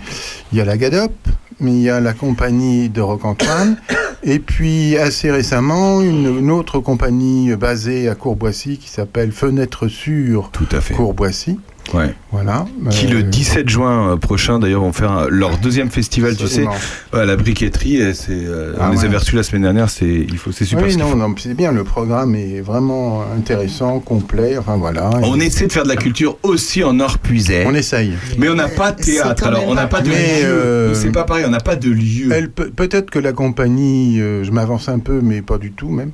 Il 0.52 0.58
y 0.58 0.62
a 0.62 0.66
la 0.66 0.78
Gadop, 0.78 1.12
mais 1.60 1.72
il 1.72 1.82
y 1.82 1.90
a 1.90 2.00
la 2.00 2.14
compagnie 2.14 2.88
de 2.90 3.02
Roc-Antoine. 3.02 3.78
Et 4.24 4.40
puis, 4.40 4.98
assez 4.98 5.30
récemment, 5.30 6.02
une, 6.02 6.40
une 6.40 6.52
autre 6.52 6.80
compagnie 6.80 7.54
basée 7.56 8.08
à 8.08 8.16
Courboissy 8.16 8.78
qui 8.78 8.90
s'appelle 8.90 9.32
Fenêtre 9.32 9.88
Sûre 9.88 10.50
Tout 10.54 10.68
à 10.72 10.80
fait. 10.82 10.94
Courboissy. 10.94 11.60
Ouais. 11.94 12.14
Voilà. 12.32 12.66
Qui 12.92 13.08
Euh, 13.08 13.14
le 13.16 13.24
17 13.24 13.68
juin 13.68 14.12
euh, 14.12 14.18
prochain 14.18 14.60
d'ailleurs 14.60 14.82
vont 14.82 14.94
faire 14.94 15.28
leur 15.30 15.58
deuxième 15.58 15.90
festival, 15.90 16.36
tu 16.36 16.48
sais, 16.48 16.66
à 17.14 17.26
la 17.26 17.36
briqueterie. 17.36 17.98
et 17.98 18.14
C'est, 18.14 18.30
euh, 18.32 18.74
Ah 18.80 18.90
on 18.90 18.92
les 18.94 19.06
avait 19.06 19.18
reçus 19.18 19.36
la 19.36 19.44
semaine 19.44 19.64
dernière. 19.64 19.90
C'est, 19.90 20.06
il 20.08 20.38
faut, 20.38 20.52
c'est 20.52 20.66
super. 20.66 20.86
Oui, 20.86 20.92
ce 20.94 20.98
non, 21.00 21.16
non, 21.16 21.34
c'est 21.38 21.56
bien. 21.56 21.72
Le 21.72 21.84
programme 21.84 22.36
est 22.36 22.62
vraiment 22.62 23.24
intéressant, 23.36 24.00
complet. 24.00 24.58
Enfin, 24.58 24.78
voilà. 24.78 25.10
On 25.24 25.40
essaie 25.40 25.66
de 25.68 25.72
faire 25.72 25.84
de 25.84 25.90
la 25.90 25.96
culture 25.96 26.38
aussi 26.44 26.84
en 26.84 27.00
or 27.00 27.18
puisé. 27.18 27.64
On 27.66 27.74
essaye. 27.74 28.14
Mais 28.38 28.50
on 28.50 28.56
n'a 28.56 28.68
pas 28.70 28.92
de 28.92 29.02
théâtre. 29.02 29.48
Alors 29.48 29.68
on 29.68 29.74
n'a 29.74 29.88
pas 29.88 30.02
de 30.02 30.10
Mais, 30.10 30.42
lieu. 30.44 30.48
euh, 30.48 30.94
C'est 30.94 31.12
pas 31.12 31.24
pareil. 31.24 31.46
On 31.48 31.52
n'a 31.52 31.60
pas 31.60 31.76
de 31.76 31.90
lieu. 31.90 32.30
Elle 32.32 32.52
peut- 32.52 32.70
Peut-être 32.70 33.10
que 33.10 33.20
la 33.20 33.34
compagnie, 33.34 34.22
euh, 34.22 34.44
je 34.44 34.52
m'avance 34.52 34.90
un 34.90 35.00
peu, 35.00 35.22
mais 35.24 35.42
pas 35.42 35.58
du 35.58 35.72
tout 35.72 35.90
même. 35.90 36.12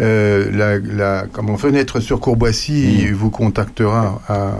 Euh, 0.00 0.50
la, 0.52 0.78
la 0.78 1.26
comment, 1.32 1.56
fenêtre 1.56 2.00
sur 2.00 2.20
Courboissy 2.20 3.08
Mm. 3.10 3.14
vous 3.14 3.30
contactera 3.30 4.20
à, 4.28 4.52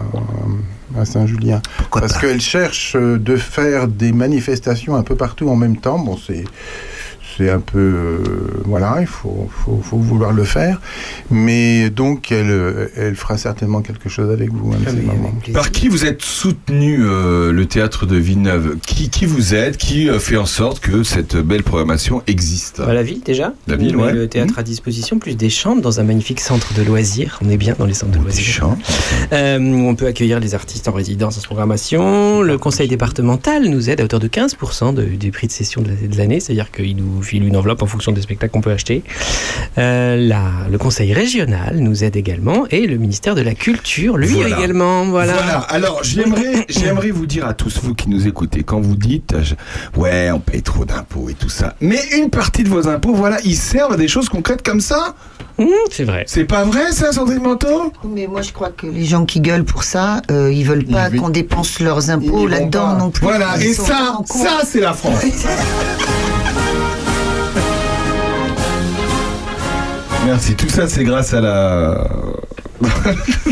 à 0.99 1.05
Saint-Julien. 1.05 1.61
Parce 1.91 2.19
qu'elle 2.19 2.41
cherche 2.41 2.97
de 2.97 3.37
faire 3.37 3.89
des 3.89 4.13
manifestations 4.13 4.97
un 4.97 5.03
peu 5.03 5.15
partout 5.17 5.49
en 5.49 5.57
même 5.57 5.77
temps. 5.77 5.99
Bon, 5.99 6.17
c'est. 6.17 6.45
C'est 7.39 7.51
un 7.51 7.61
peu. 7.61 7.79
euh, 7.79 8.19
voilà, 8.67 8.97
il 9.01 9.07
faut, 9.07 9.49
faut, 9.51 9.81
faut 9.83 9.97
vouloir 9.97 10.33
le 10.33 10.45
faire. 10.45 10.81
Mais 11.31 11.89
donc, 11.91 12.33
elle, 12.33 12.91
elle 12.97 13.15
fera 13.15 13.39
certainement 13.39 13.81
quelque 13.81 14.09
chose 14.09 14.31
avec 14.31 14.53
vous. 14.53 14.73
de 14.75 14.79
Ah. 15.51 15.53
Par 15.53 15.71
qui 15.71 15.89
vous 15.89 16.05
êtes 16.05 16.23
soutenu 16.23 16.99
euh, 17.01 17.53
le 17.53 17.67
théâtre 17.67 18.07
de 18.07 18.17
Villeneuve? 18.17 18.77
Qui, 18.87 19.09
qui 19.09 19.25
vous 19.27 19.55
aide 19.55 19.77
Qui 19.77 20.09
euh, 20.09 20.19
fait 20.19 20.37
en 20.37 20.47
sorte 20.47 20.81
que 20.81 21.03
cette 21.03 21.37
belle 21.37 21.63
programmation 21.63 22.23
existe? 22.27 22.79
Bah, 22.79 22.93
la 22.93 23.03
ville 23.03 23.21
déjà 23.25 23.55
La 23.67 23.77
ville, 23.77 23.97
ouais. 23.97 24.13
le 24.13 24.29
théâtre 24.29 24.59
à 24.59 24.63
disposition 24.63 25.19
plus 25.19 25.37
des 25.37 25.51
chambres 25.51 25.81
dans 25.83 26.01
un 26.01 26.05
magnifique 26.05 26.41
centre 26.41 26.75
de 26.75 26.83
loisirs 26.83 27.39
on 27.45 27.49
est 27.51 27.57
bien 27.57 27.75
dans 27.79 27.87
les 27.87 27.95
centres 27.95 28.13
de 28.13 28.19
Des 28.19 28.25
loisirs. 28.25 28.77
Euh, 29.33 29.59
on 29.61 29.95
peut 29.95 30.07
accueillir 30.07 30.41
les 30.41 30.55
artistes 30.55 30.89
en 30.89 30.93
résidence 30.93 31.39
en 31.39 31.43
programmation. 31.43 32.43
Le 32.43 32.59
conseil 32.59 32.89
départemental 32.89 33.69
nous 33.69 33.91
aide 33.91 34.01
à 34.01 34.05
hauteur 34.05 34.21
de 34.21 34.29
15% 34.29 34.93
de- 34.95 35.05
du 35.05 35.31
prix 35.31 35.47
de 35.47 35.53
session 35.53 35.83
de 35.83 35.91
l'année, 36.17 36.41
c'est-à-dire 36.41 36.71
qu'il 36.71 36.97
nous 36.97 37.21
file 37.29 37.45
une 37.47 37.57
enveloppe 37.57 37.83
en 37.83 37.87
fonction 37.87 38.13
des 38.13 38.23
spectacles 38.23 38.53
qu'on 38.53 38.61
peut 38.61 38.71
acheter. 38.73 39.03
Euh, 39.77 40.17
la- 40.17 40.69
le 40.71 40.79
conseil 40.79 41.13
régional 41.13 41.77
nous 41.79 42.05
aide 42.05 42.17
également 42.17 42.67
et 42.71 42.87
le 42.87 42.97
ministère 42.97 43.35
de 43.35 43.43
la 43.43 43.55
Culture, 43.55 44.17
lui 44.17 44.29
Voilà. 44.29 44.57
également. 44.59 45.05
Voilà. 45.07 45.35
Voilà. 45.35 45.59
Alors, 45.59 46.03
j'aimerais, 46.03 46.65
j'aimerais 46.69 47.11
vous 47.11 47.27
dire 47.27 47.47
à 47.47 47.55
tous 47.55 47.79
vous 47.83 47.95
qui 47.95 48.09
nous 48.09 48.27
écoutez, 48.27 48.63
quand 48.63 48.81
vous 48.81 48.97
dites, 48.97 49.35
euh, 49.35 49.43
je- 49.43 49.55
ouais, 50.01 50.31
on 50.33 50.41
paye 50.41 50.63
trop 50.63 50.85
d'impôts 50.85 51.29
et 51.29 51.35
tout 51.35 51.49
ça, 51.51 51.75
mais 51.81 52.01
une 52.17 52.31
partie 52.31 52.65
de 52.65 52.69
vos 52.69 52.89
impôts, 52.89 53.13
voilà, 53.15 53.39
ils 53.45 53.57
servent 53.57 53.93
à 53.93 53.97
des 53.97 54.09
choses 54.09 54.29
concrètes 54.29 54.63
comme 54.63 54.81
ça? 54.81 55.15
Mmh, 55.59 55.67
c'est 55.91 56.05
vrai. 56.05 56.25
C'est 56.29 56.45
pas 56.45 56.65
vrai, 56.65 56.93
ça, 56.93 57.13
Sandrine 57.13 57.43
Manteau? 57.43 57.93
Mais 58.05 58.27
moi, 58.29 58.43
je 58.43 58.53
crois 58.53 58.71
que 58.71 58.87
les 58.87 59.05
gens 59.05 59.25
qui 59.25 59.41
gueulent 59.41 59.65
pour 59.65 59.83
ça, 59.83 60.23
euh, 60.31 60.53
ils 60.53 60.65
veulent 60.65 60.85
pas 60.85 61.11
qu'on 61.11 61.31
dépense 61.31 61.81
leurs 61.81 62.11
impôts 62.11 62.47
là-dedans 62.47 62.93
pas. 62.95 62.99
non 62.99 63.11
plus. 63.11 63.25
Voilà. 63.27 63.55
Ils 63.59 63.67
Et 63.69 63.73
ça, 63.75 64.19
ça, 64.25 64.61
c'est 64.65 64.81
la 64.81 64.93
France. 64.93 65.21
Merci. 70.29 70.55
Tout 70.55 70.69
ça, 70.69 70.87
c'est 70.87 71.05
grâce 71.05 71.33
à 71.33 71.41
la. 71.41 72.07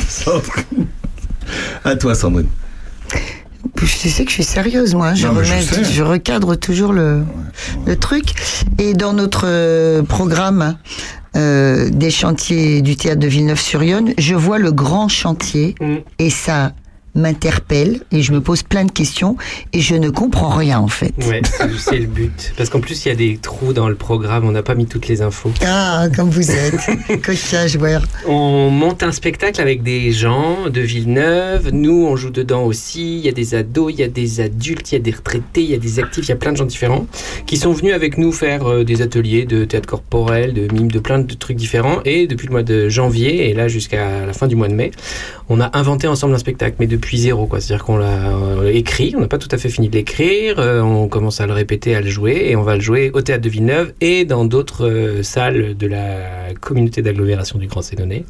Sandrine. 0.06 0.86
À 1.84 1.96
toi, 1.96 2.14
Sandrine. 2.14 2.48
Tu 3.76 3.86
sais 3.86 4.24
que 4.24 4.30
je 4.30 4.34
suis 4.34 4.44
sérieuse, 4.44 4.94
moi. 4.94 5.14
Je, 5.14 5.26
Non, 5.26 5.42
je 5.42 5.84
je 5.84 6.02
recadre 6.02 6.54
toujours 6.58 6.92
le, 6.92 7.22
le 7.86 7.96
truc. 7.96 8.26
Et 8.78 8.92
dans 8.92 9.14
notre 9.14 9.44
euh, 9.46 10.02
programme 10.02 10.76
euh, 11.34 11.88
des 11.88 12.10
chantiers 12.10 12.82
du 12.82 12.94
théâtre 12.96 13.20
de 13.20 13.26
Villeneuve-sur-Yonne, 13.26 14.12
je 14.18 14.34
vois 14.34 14.58
le 14.58 14.70
grand 14.70 15.08
chantier 15.08 15.76
Mm. 15.80 15.96
et 16.18 16.28
ça 16.30 16.72
m'interpelle 17.16 18.00
et 18.12 18.22
je 18.22 18.32
me 18.32 18.40
pose 18.40 18.62
plein 18.62 18.84
de 18.84 18.90
questions 18.92 19.36
et 19.72 19.80
je 19.80 19.94
ne 19.94 20.10
comprends 20.10 20.50
rien 20.50 20.78
en 20.78 20.88
fait. 20.88 21.12
Ouais, 21.28 21.42
c'est- 21.78 21.96
le 21.98 22.06
but. 22.06 22.52
Parce 22.56 22.68
qu'en 22.68 22.80
plus, 22.80 23.04
il 23.04 23.08
y 23.08 23.12
a 23.12 23.14
des 23.14 23.38
trous 23.38 23.72
dans 23.72 23.88
le 23.88 23.94
programme, 23.94 24.44
on 24.46 24.52
n'a 24.52 24.62
pas 24.62 24.74
mis 24.74 24.86
toutes 24.86 25.08
les 25.08 25.22
infos. 25.22 25.50
Ah, 25.64 26.06
comme 26.14 26.30
vous 26.30 26.50
êtes. 26.50 26.74
Ouais. 27.76 27.96
On 28.26 28.70
monte 28.70 29.02
un 29.02 29.12
spectacle 29.12 29.60
avec 29.60 29.82
des 29.82 30.12
gens 30.12 30.68
de 30.70 30.80
Villeneuve. 30.80 31.70
Nous, 31.72 32.06
on 32.06 32.16
joue 32.16 32.30
dedans 32.30 32.64
aussi. 32.64 33.18
Il 33.18 33.24
y 33.24 33.28
a 33.28 33.32
des 33.32 33.54
ados, 33.54 33.92
il 33.92 34.00
y 34.00 34.02
a 34.02 34.08
des 34.08 34.40
adultes, 34.40 34.92
il 34.92 34.94
y 34.94 34.98
a 34.98 35.00
des 35.00 35.10
retraités, 35.10 35.62
il 35.62 35.70
y 35.70 35.74
a 35.74 35.78
des 35.78 35.98
actifs, 35.98 36.24
il 36.24 36.28
y 36.30 36.32
a 36.32 36.36
plein 36.36 36.52
de 36.52 36.56
gens 36.56 36.64
différents 36.64 37.06
qui 37.46 37.56
sont 37.56 37.72
venus 37.72 37.92
avec 37.94 38.18
nous 38.18 38.32
faire 38.32 38.66
euh, 38.66 38.84
des 38.84 39.02
ateliers 39.02 39.44
de 39.44 39.64
théâtre 39.64 39.88
corporel, 39.88 40.52
de 40.54 40.72
mime, 40.72 40.90
de 40.90 40.98
plein 40.98 41.18
de 41.18 41.34
trucs 41.34 41.56
différents. 41.56 42.00
Et 42.04 42.26
depuis 42.26 42.46
le 42.46 42.52
mois 42.52 42.62
de 42.62 42.88
janvier 42.88 43.50
et 43.50 43.54
là 43.54 43.68
jusqu'à 43.68 44.26
la 44.26 44.32
fin 44.32 44.46
du 44.46 44.56
mois 44.56 44.68
de 44.68 44.74
mai, 44.74 44.90
on 45.48 45.60
a 45.60 45.70
inventé 45.76 46.06
ensemble 46.08 46.34
un 46.34 46.38
spectacle, 46.38 46.76
mais 46.80 46.86
depuis 46.86 47.05
zéro, 47.14 47.46
quoi. 47.46 47.60
C'est-à-dire 47.60 47.84
qu'on 47.84 47.96
l'a 47.96 48.36
euh, 48.36 48.72
écrit, 48.72 49.14
on 49.16 49.20
n'a 49.20 49.28
pas 49.28 49.38
tout 49.38 49.48
à 49.52 49.58
fait 49.58 49.68
fini 49.68 49.88
de 49.88 49.94
l'écrire, 49.94 50.58
euh, 50.58 50.80
on 50.80 51.08
commence 51.08 51.40
à 51.40 51.46
le 51.46 51.52
répéter, 51.52 51.94
à 51.94 52.00
le 52.00 52.08
jouer, 52.08 52.46
et 52.48 52.56
on 52.56 52.62
va 52.62 52.74
le 52.74 52.80
jouer 52.80 53.10
au 53.14 53.22
théâtre 53.22 53.42
de 53.42 53.48
Villeneuve 53.48 53.92
et 54.00 54.24
dans 54.24 54.44
d'autres 54.44 54.88
euh, 54.88 55.22
salles 55.22 55.76
de 55.76 55.86
la 55.86 56.54
communauté 56.60 57.02
d'agglomération 57.02 57.58
du 57.58 57.66
Grand 57.68 57.82
Sénonais, 57.82 58.24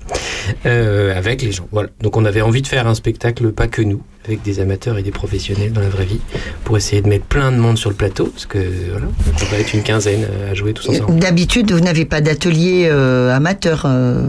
avec 0.65 1.43
les 1.43 1.53
gens. 1.53 1.69
Voilà. 1.73 1.89
Donc 2.03 2.17
on 2.17 2.25
avait 2.25 2.43
envie 2.43 2.63
de 2.63 2.67
faire 2.67 2.87
un 2.87 2.95
spectacle 2.95 3.53
pas 3.53 3.69
que 3.69 3.83
nous, 3.83 4.03
avec 4.27 4.43
des 4.43 4.61
amateurs 4.61 4.99
et 4.99 5.03
des 5.03 5.11
professionnels 5.11 5.73
dans 5.73 5.81
la 5.81 5.89
vraie 5.89 6.05
vie, 6.05 6.21
pour 6.65 6.77
essayer 6.77 7.03
de 7.03 7.09
mettre 7.09 7.27
plein 7.27 7.53
de 7.53 7.57
monde 7.57 7.79
sur 7.79 7.91
le 7.91 7.97
plateau, 7.97 8.27
parce 8.27 8.47
que 8.47 8.59
voilà, 8.91 9.07
on 9.25 9.45
va 9.53 9.59
être 9.59 9.73
une 9.75 9.83
quinzaine 9.83 10.27
à 10.51 10.55
jouer 10.55 10.73
tous 10.73 10.89
ensemble. 10.89 11.19
D'habitude, 11.19 11.71
vous 11.73 11.81
n'avez 11.81 12.05
pas 12.05 12.21
d'atelier 12.21 12.89
euh, 12.91 13.35
amateur. 13.35 13.83
euh, 13.87 14.29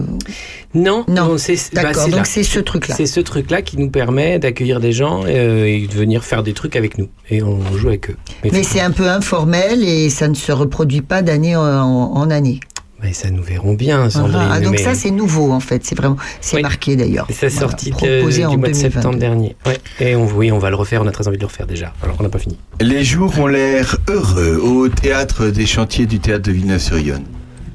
Non, 0.74 1.04
Non. 1.08 1.36
c'est 1.38 1.54
bah, 1.74 1.82
D'accord, 1.82 2.08
donc 2.08 2.26
c'est 2.26 2.42
ce 2.42 2.58
truc-là. 2.60 2.94
C'est 2.96 3.06
ce 3.06 3.20
truc-là 3.20 3.62
qui 3.62 3.78
nous 3.78 3.90
permet 3.90 4.38
d'accueillir 4.38 4.80
des 4.80 4.92
gens 4.92 5.22
euh, 5.26 5.64
et 5.64 5.86
de 5.86 5.94
venir 5.94 6.24
faire 6.24 6.42
des 6.42 6.52
trucs 6.52 6.76
avec 6.76 6.98
nous. 6.98 7.08
Et 7.30 7.42
on 7.42 7.60
joue 7.76 7.88
avec 7.88 8.10
eux. 8.10 8.16
Mais 8.52 8.62
c'est 8.62 8.80
un 8.80 8.90
peu 8.90 9.08
informel 9.08 9.82
et 9.82 10.10
ça 10.10 10.28
ne 10.28 10.34
se 10.34 10.52
reproduit 10.52 11.02
pas 11.02 11.22
d'année 11.22 11.56
en, 11.56 11.62
en 11.64 12.30
année. 12.30 12.60
Mais 13.02 13.12
ça, 13.12 13.30
nous 13.30 13.42
verrons 13.42 13.74
bien, 13.74 14.10
Sandrine. 14.10 14.48
Ah, 14.50 14.60
donc 14.60 14.72
mais- 14.72 14.78
ça, 14.78 14.94
c'est 14.94 15.12
nouveau 15.12 15.52
en 15.52 15.60
fait. 15.60 15.84
C'est 15.84 15.94
vraiment, 15.94 16.16
c'est 16.40 16.56
Oui. 16.56 16.62
marqué 16.62 16.96
d'ailleurs. 16.96 17.26
Et 17.28 17.32
ça 17.32 17.46
Voilà, 17.48 17.60
sorti 17.60 17.90
de- 17.90 17.94
proposé 17.94 18.40
du 18.40 18.46
en 18.46 18.48
mois 18.58 18.68
de 18.68 18.72
2022. 18.72 18.80
septembre 18.80 19.18
dernier. 19.18 19.56
Ouais. 19.66 19.78
Et 20.00 20.16
on, 20.16 20.26
oui, 20.26 20.50
on 20.50 20.58
va 20.58 20.70
le 20.70 20.76
refaire. 20.76 21.00
On 21.02 21.06
a 21.06 21.12
très 21.12 21.28
envie 21.28 21.36
de 21.36 21.42
le 21.42 21.46
refaire 21.46 21.66
déjà. 21.68 21.92
Alors 22.02 22.16
on 22.18 22.24
n'a 22.24 22.28
pas 22.28 22.38
fini. 22.40 22.58
Les 22.80 23.04
jours 23.04 23.38
ont 23.38 23.46
l'air 23.46 23.96
heureux 24.08 24.56
au 24.62 24.88
théâtre 24.88 25.46
des 25.46 25.64
chantiers 25.66 26.06
du 26.06 26.18
théâtre 26.18 26.42
de 26.46 26.52
Villeneuve-sur-Yonne. 26.52 27.24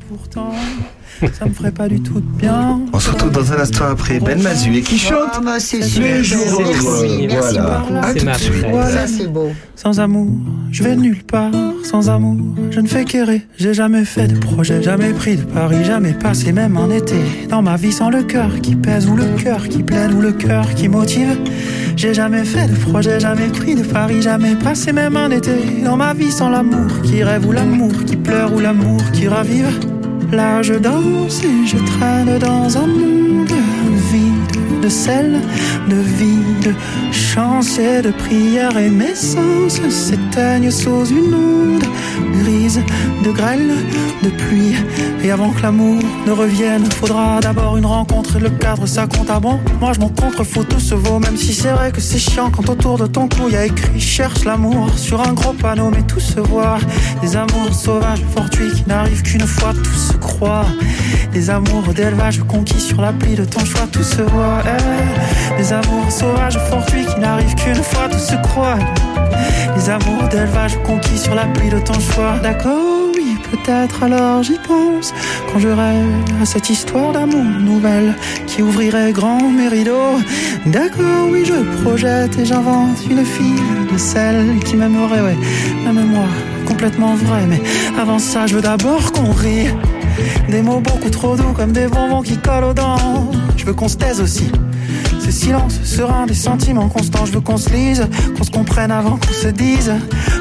Pourtant, 0.10 0.52
ça 1.32 1.46
me 1.46 1.54
ferait 1.54 1.72
pas 1.72 1.88
du 1.88 2.02
tout 2.02 2.20
de 2.20 2.38
bien. 2.38 2.80
On 2.92 3.00
se 3.00 3.10
retrouve 3.12 3.32
dans 3.32 3.52
un 3.54 3.58
instant 3.60 3.86
après 3.92 4.20
Ben 4.20 4.42
Mazu 4.42 4.76
et 4.76 4.82
qui 4.82 4.98
chante 4.98 5.30
Ah, 5.36 5.42
bah, 5.44 5.60
c'est 5.60 5.80
Les 6.00 6.24
jours. 6.24 6.62
Merci, 6.62 7.28
merci 7.28 7.58
Voilà. 7.60 8.02
À 8.08 8.14
C'est 8.14 8.20
tout 8.20 8.26
ma 8.26 8.34
de 8.34 8.38
suite. 8.38 8.66
Ça, 8.92 9.08
c'est 9.08 9.28
beau. 9.28 9.52
Sans 9.76 10.00
amour, 10.00 10.28
je 10.72 10.84
vais 10.84 10.96
nulle 10.96 11.24
part. 11.24 11.52
Sans 11.84 12.10
amour, 12.10 12.38
je 12.72 12.80
ne 12.80 12.88
fais 12.88 13.06
qu'errer. 13.06 13.46
J'ai 13.58 13.74
jamais 13.74 14.06
fait 14.06 14.28
de 14.28 14.38
projet, 14.38 14.82
jamais 14.82 15.12
pris 15.14 15.38
de 15.38 15.44
pari, 15.44 15.84
jamais 15.84 16.14
passé 16.14 16.52
même 16.52 16.78
un 16.78 16.90
été. 16.90 17.16
Dans 17.50 17.62
ma 17.62 17.76
vie 17.76 17.92
sans 17.92 18.10
le 18.10 18.24
cœur 18.24 18.62
qui 18.62 18.76
pèse 18.76 19.08
ou 19.08 19.16
le 19.16 19.26
cœur 19.42 19.68
qui 19.68 19.84
plaide 19.84 20.14
ou 20.14 20.22
le 20.22 20.32
cœur 20.32 20.74
qui 20.76 20.88
motive. 20.88 21.38
J'ai 21.96 22.14
jamais 22.14 22.44
fait 22.44 22.68
de 22.68 22.76
projet, 22.76 23.20
jamais 23.20 23.48
pris 23.50 23.76
de 23.76 23.84
pari, 23.84 24.22
jamais 24.22 24.56
passé 24.56 24.92
même 24.94 25.16
un 25.16 25.30
été. 25.30 25.52
Dans 25.86 25.96
ma 25.98 26.14
vie 26.14 26.32
sans 26.32 26.50
l'amour 26.50 27.02
qui 27.04 27.24
rêve 27.24 27.46
ou 27.46 27.52
l'amour 27.52 27.92
qui 28.06 28.16
pleure 28.16 28.54
ou 28.54 28.60
l'amour 28.60 29.00
qui 29.12 29.28
ravive. 29.28 29.80
Là 30.32 30.62
je 30.62 30.74
danse 30.74 31.44
et 31.44 31.68
je 31.68 31.78
traîne 31.78 32.38
dans 32.40 32.78
un 32.78 32.88
monde 32.88 33.54
vide 34.12 34.82
de 34.82 34.90
sel, 34.90 35.40
de 35.90 35.96
vide, 35.96 36.76
chance 37.12 37.80
et 37.80 38.02
de 38.02 38.12
prière 38.12 38.78
et 38.78 38.90
mes 38.90 39.16
sens 39.16 39.80
s'éteignent 39.90 40.72
sous 40.72 41.06
une 41.06 41.34
onde 41.34 41.86
grise 42.40 42.82
de 43.24 43.32
grêle, 43.32 43.72
de 44.24 44.30
pluie. 44.30 44.76
Et 45.24 45.32
avant 45.32 45.52
que 45.52 45.62
l'amour 45.62 46.02
ne 46.26 46.32
revienne. 46.32 46.86
Faudra 46.92 47.40
d'abord 47.42 47.78
une 47.78 47.86
rencontre 47.86 48.38
et 48.38 48.40
le 48.40 48.50
cadre, 48.50 48.86
ça 48.86 49.08
compte 49.08 49.30
à 49.30 49.40
bon? 49.40 49.60
Moi 49.80 49.92
je 49.94 50.00
m'en 50.00 50.10
contrefous, 50.10 50.64
tout 50.64 50.80
se 50.80 50.96
vaut, 50.96 51.20
même 51.20 51.38
si 51.38 51.54
c'est 51.54 51.72
vrai 51.72 51.92
que 51.92 52.02
c'est 52.02 52.18
chiant 52.18 52.50
quand 52.50 52.70
autour 52.70 52.98
de 52.98 53.08
ton 53.08 53.28
cou 53.28 53.50
y 53.50 53.56
a 53.56 53.66
écrit 53.66 54.00
cherche 54.00 54.46
l'amour 54.46 54.88
sur 54.98 55.22
un 55.22 55.34
gros 55.34 55.54
panneau, 55.54 55.90
mais 55.90 56.04
tout 56.04 56.20
se 56.20 56.40
voit. 56.40 56.78
Des 57.22 57.36
amours 57.36 57.74
sauvages, 57.74 58.24
fortuits 58.36 58.72
qui 58.74 58.84
n'arrivent 58.88 59.24
qu'une 59.24 59.48
fois, 59.48 59.74
tout 59.74 60.00
se 60.00 60.14
croit. 60.14 60.66
Des 61.32 61.50
amours 61.50 61.94
d'élevage 61.96 62.40
conquis 62.48 62.80
sur 62.80 63.02
l'appli 63.02 63.36
de 63.36 63.46
ton 63.46 63.66
choix, 63.66 63.88
tout 63.92 64.04
se 64.04 64.22
voit. 64.22 64.62
Eh, 64.66 65.58
Des 65.58 65.74
amours 65.74 66.12
sauvages, 66.12 66.60
fortuits 66.70 67.06
qui 67.06 67.20
n'arrivent 67.20 67.56
qu'une 67.56 67.84
fois, 67.84 68.08
tout 68.10 68.20
se 68.20 68.36
croit. 68.36 68.78
Les 69.76 69.90
amours 69.90 70.28
d'élevage 70.30 70.78
conquis 70.86 71.18
sur 71.18 71.34
l'appli 71.34 71.70
de 71.70 71.80
ton 71.80 72.00
choix. 72.00 72.38
D'accord, 72.44 72.93
peut-être 73.54 74.04
alors 74.04 74.44
j'y 74.44 74.58
pense. 74.68 75.14
Quand 75.52 75.60
je 75.60 75.70
à 75.70 76.46
cette 76.46 76.70
histoire 76.70 77.12
d'amour 77.14 77.44
nouvelle 77.44 78.16
qui 78.48 78.62
ouvrirait 78.62 79.12
grand 79.12 79.42
mes 79.50 79.68
rideaux. 79.68 80.18
D'accord, 80.66 81.28
oui, 81.32 81.44
je 81.46 81.82
projette 81.84 82.38
et 82.40 82.46
j'invente 82.46 82.98
une 83.10 83.26
fille 83.26 83.62
de 83.92 83.98
celle 83.98 84.60
qui 84.66 84.76
m'aimerait, 84.76 85.22
ouais, 85.22 85.38
même 85.86 86.08
moi, 86.08 86.28
complètement 86.66 87.16
vrai. 87.16 87.46
Mais 87.48 87.62
avant 88.00 88.20
ça, 88.20 88.48
je 88.48 88.56
veux 88.56 88.62
d'abord 88.62 89.12
qu'on 89.12 89.32
rie. 89.32 89.68
Des 90.50 90.62
mots 90.62 90.80
beaucoup 90.80 91.10
trop 91.10 91.36
doux 91.36 91.54
comme 91.56 91.72
des 91.72 91.88
bonbons 91.88 92.22
qui 92.22 92.38
collent 92.38 92.66
aux 92.66 92.74
dents. 92.74 93.32
Je 93.58 93.66
veux 93.66 93.74
qu'on 93.74 93.88
se 93.88 93.98
taise 93.98 94.22
aussi. 94.22 94.52
Ce 95.24 95.32
silence 95.32 95.80
serein 95.84 96.26
des 96.26 96.34
sentiments 96.34 96.90
constants. 96.90 97.26
Je 97.26 97.32
veux 97.32 97.40
qu'on 97.40 97.56
se 97.56 97.70
lise, 97.70 98.06
qu'on 98.38 98.44
se 98.44 98.52
comprenne 98.52 98.92
avant 98.92 99.18
qu'on 99.18 99.34
se 99.34 99.48
dise. 99.48 99.92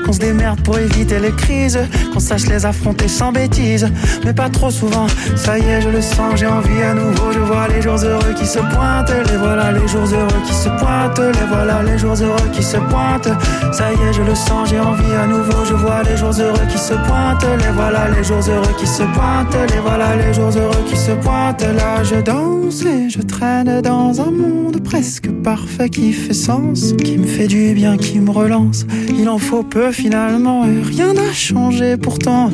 Qu'on 0.05 0.13
se 0.13 0.19
démerde 0.19 0.61
pour 0.63 0.77
éviter 0.77 1.21
les 1.21 1.31
crises. 1.31 1.79
Qu'on 2.13 2.19
sache 2.19 2.47
les 2.47 2.67
affronter 2.67 3.07
sans 3.07 3.31
bêtises. 3.31 3.89
Mais 4.25 4.35
pas 4.35 4.49
trop 4.49 4.71
souvent. 4.71 5.07
Ça 5.37 5.59
y 5.59 5.63
est, 5.63 5.81
je 5.83 5.89
le 5.89 6.03
sens, 6.03 6.35
j'ai 6.35 6.49
envie 6.49 6.83
à 6.83 6.95
nouveau. 6.95 7.31
Je 7.33 7.39
vois 7.39 7.69
les 7.69 7.81
jours 7.81 8.03
heureux 8.03 8.35
qui 8.37 8.45
se 8.45 8.59
pointent. 8.59 9.13
Les 9.31 9.37
voilà 9.37 9.71
les 9.71 9.87
jours 9.87 10.09
heureux 10.13 10.43
qui 10.47 10.55
se 10.55 10.69
pointent. 10.69 11.21
Les 11.21 11.47
voilà 11.49 11.83
les 11.85 11.99
jours 11.99 12.17
heureux 12.21 12.51
qui 12.53 12.63
se 12.63 12.77
pointent. 12.77 13.31
Ça 13.73 13.93
y 13.93 14.09
est, 14.09 14.13
je 14.13 14.23
le 14.23 14.35
sens, 14.35 14.69
j'ai 14.69 14.81
envie 14.81 15.15
à 15.15 15.27
nouveau. 15.29 15.65
Je 15.65 15.75
vois 15.75 16.03
les 16.03 16.17
jours 16.17 16.35
heureux 16.41 16.67
qui 16.69 16.79
se 16.79 16.95
pointent. 16.95 17.47
Les 17.65 17.73
voilà 17.73 18.09
les 18.09 18.25
jours 18.25 18.43
heureux 18.49 18.75
qui 18.79 18.87
se 18.87 19.05
pointent. 19.05 19.57
Les 19.71 19.81
voilà 19.81 20.17
les 20.17 20.35
jours 20.35 20.51
heureux 20.51 20.85
qui 20.89 20.97
se 20.97 21.13
pointent. 21.13 21.63
Là, 21.63 22.03
je 22.03 22.17
danse 22.17 22.85
et 22.85 23.09
je 23.09 23.23
traîne 23.23 23.81
dans 23.81 24.21
un 24.21 24.31
monde 24.31 24.72
presque 24.79 25.31
parfait 25.43 25.89
qui 25.89 26.13
fait 26.13 26.35
sens, 26.35 26.95
qui 27.05 27.19
me 27.19 27.27
fait 27.27 27.47
du 27.47 27.75
bien, 27.75 27.97
qui 27.97 28.19
me 28.21 28.31
relance. 28.31 28.87
Il 29.19 29.29
en 29.29 29.39
faut 29.39 29.63
peu 29.63 29.93
finalement 29.93 30.65
et 30.67 30.81
rien 30.81 31.13
n'a 31.15 31.33
changé 31.33 31.97
pourtant. 31.97 32.51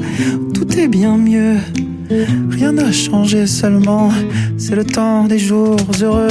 Tout 0.55 0.79
est 0.79 0.89
bien 0.89 1.17
mieux. 1.17 1.57
Rien 2.51 2.73
n'a 2.73 2.93
changé 2.93 3.47
seulement. 3.47 4.11
C'est 4.57 4.75
le 4.75 4.85
temps 4.85 5.25
des 5.25 5.39
jours 5.39 5.77
heureux. 6.01 6.29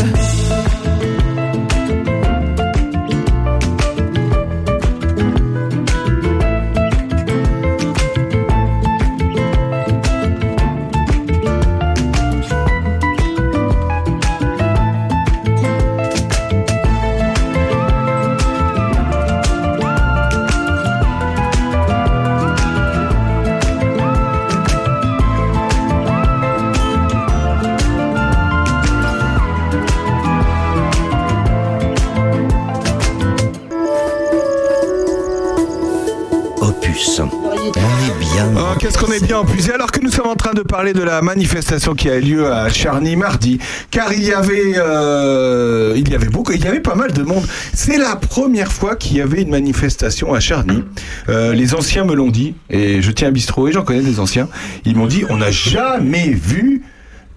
Et 39.38 39.72
alors 39.72 39.92
que 39.92 40.00
nous 40.00 40.10
sommes 40.10 40.28
en 40.28 40.36
train 40.36 40.54
de 40.54 40.64
parler 40.64 40.94
de 40.94 41.04
la 41.04 41.22
manifestation 41.22 41.94
qui 41.94 42.10
a 42.10 42.18
eu 42.18 42.22
lieu 42.22 42.52
à 42.52 42.70
Charny 42.70 43.16
mardi, 43.16 43.60
car 43.92 44.12
il 44.12 44.24
y 44.24 44.34
avait, 44.34 44.74
euh, 44.78 46.02
beaucoup, 46.32 46.54
il 46.54 46.64
y 46.64 46.68
avait 46.68 46.80
pas 46.80 46.96
mal 46.96 47.12
de 47.12 47.22
monde. 47.22 47.46
C'est 47.72 47.98
la 47.98 48.16
première 48.16 48.72
fois 48.72 48.96
qu'il 48.96 49.18
y 49.18 49.22
avait 49.22 49.44
une 49.44 49.52
manifestation 49.52 50.34
à 50.34 50.40
Charny. 50.40 50.84
Euh, 51.30 51.54
les 51.54 51.76
anciens 51.76 52.04
me 52.04 52.16
l'ont 52.16 52.30
dit, 52.30 52.56
et 52.72 53.02
je 53.04 53.12
tiens 53.12 53.28
à 53.28 53.32
bistrot 53.32 53.68
et 53.68 53.72
j'en 53.72 53.84
connais 53.84 54.02
des 54.02 54.20
anciens. 54.20 54.48
Ils 54.86 54.96
m'ont 54.96 55.08
dit, 55.08 55.24
on 55.30 55.38
n'a 55.38 55.52
jamais 55.52 56.30
vu 56.30 56.82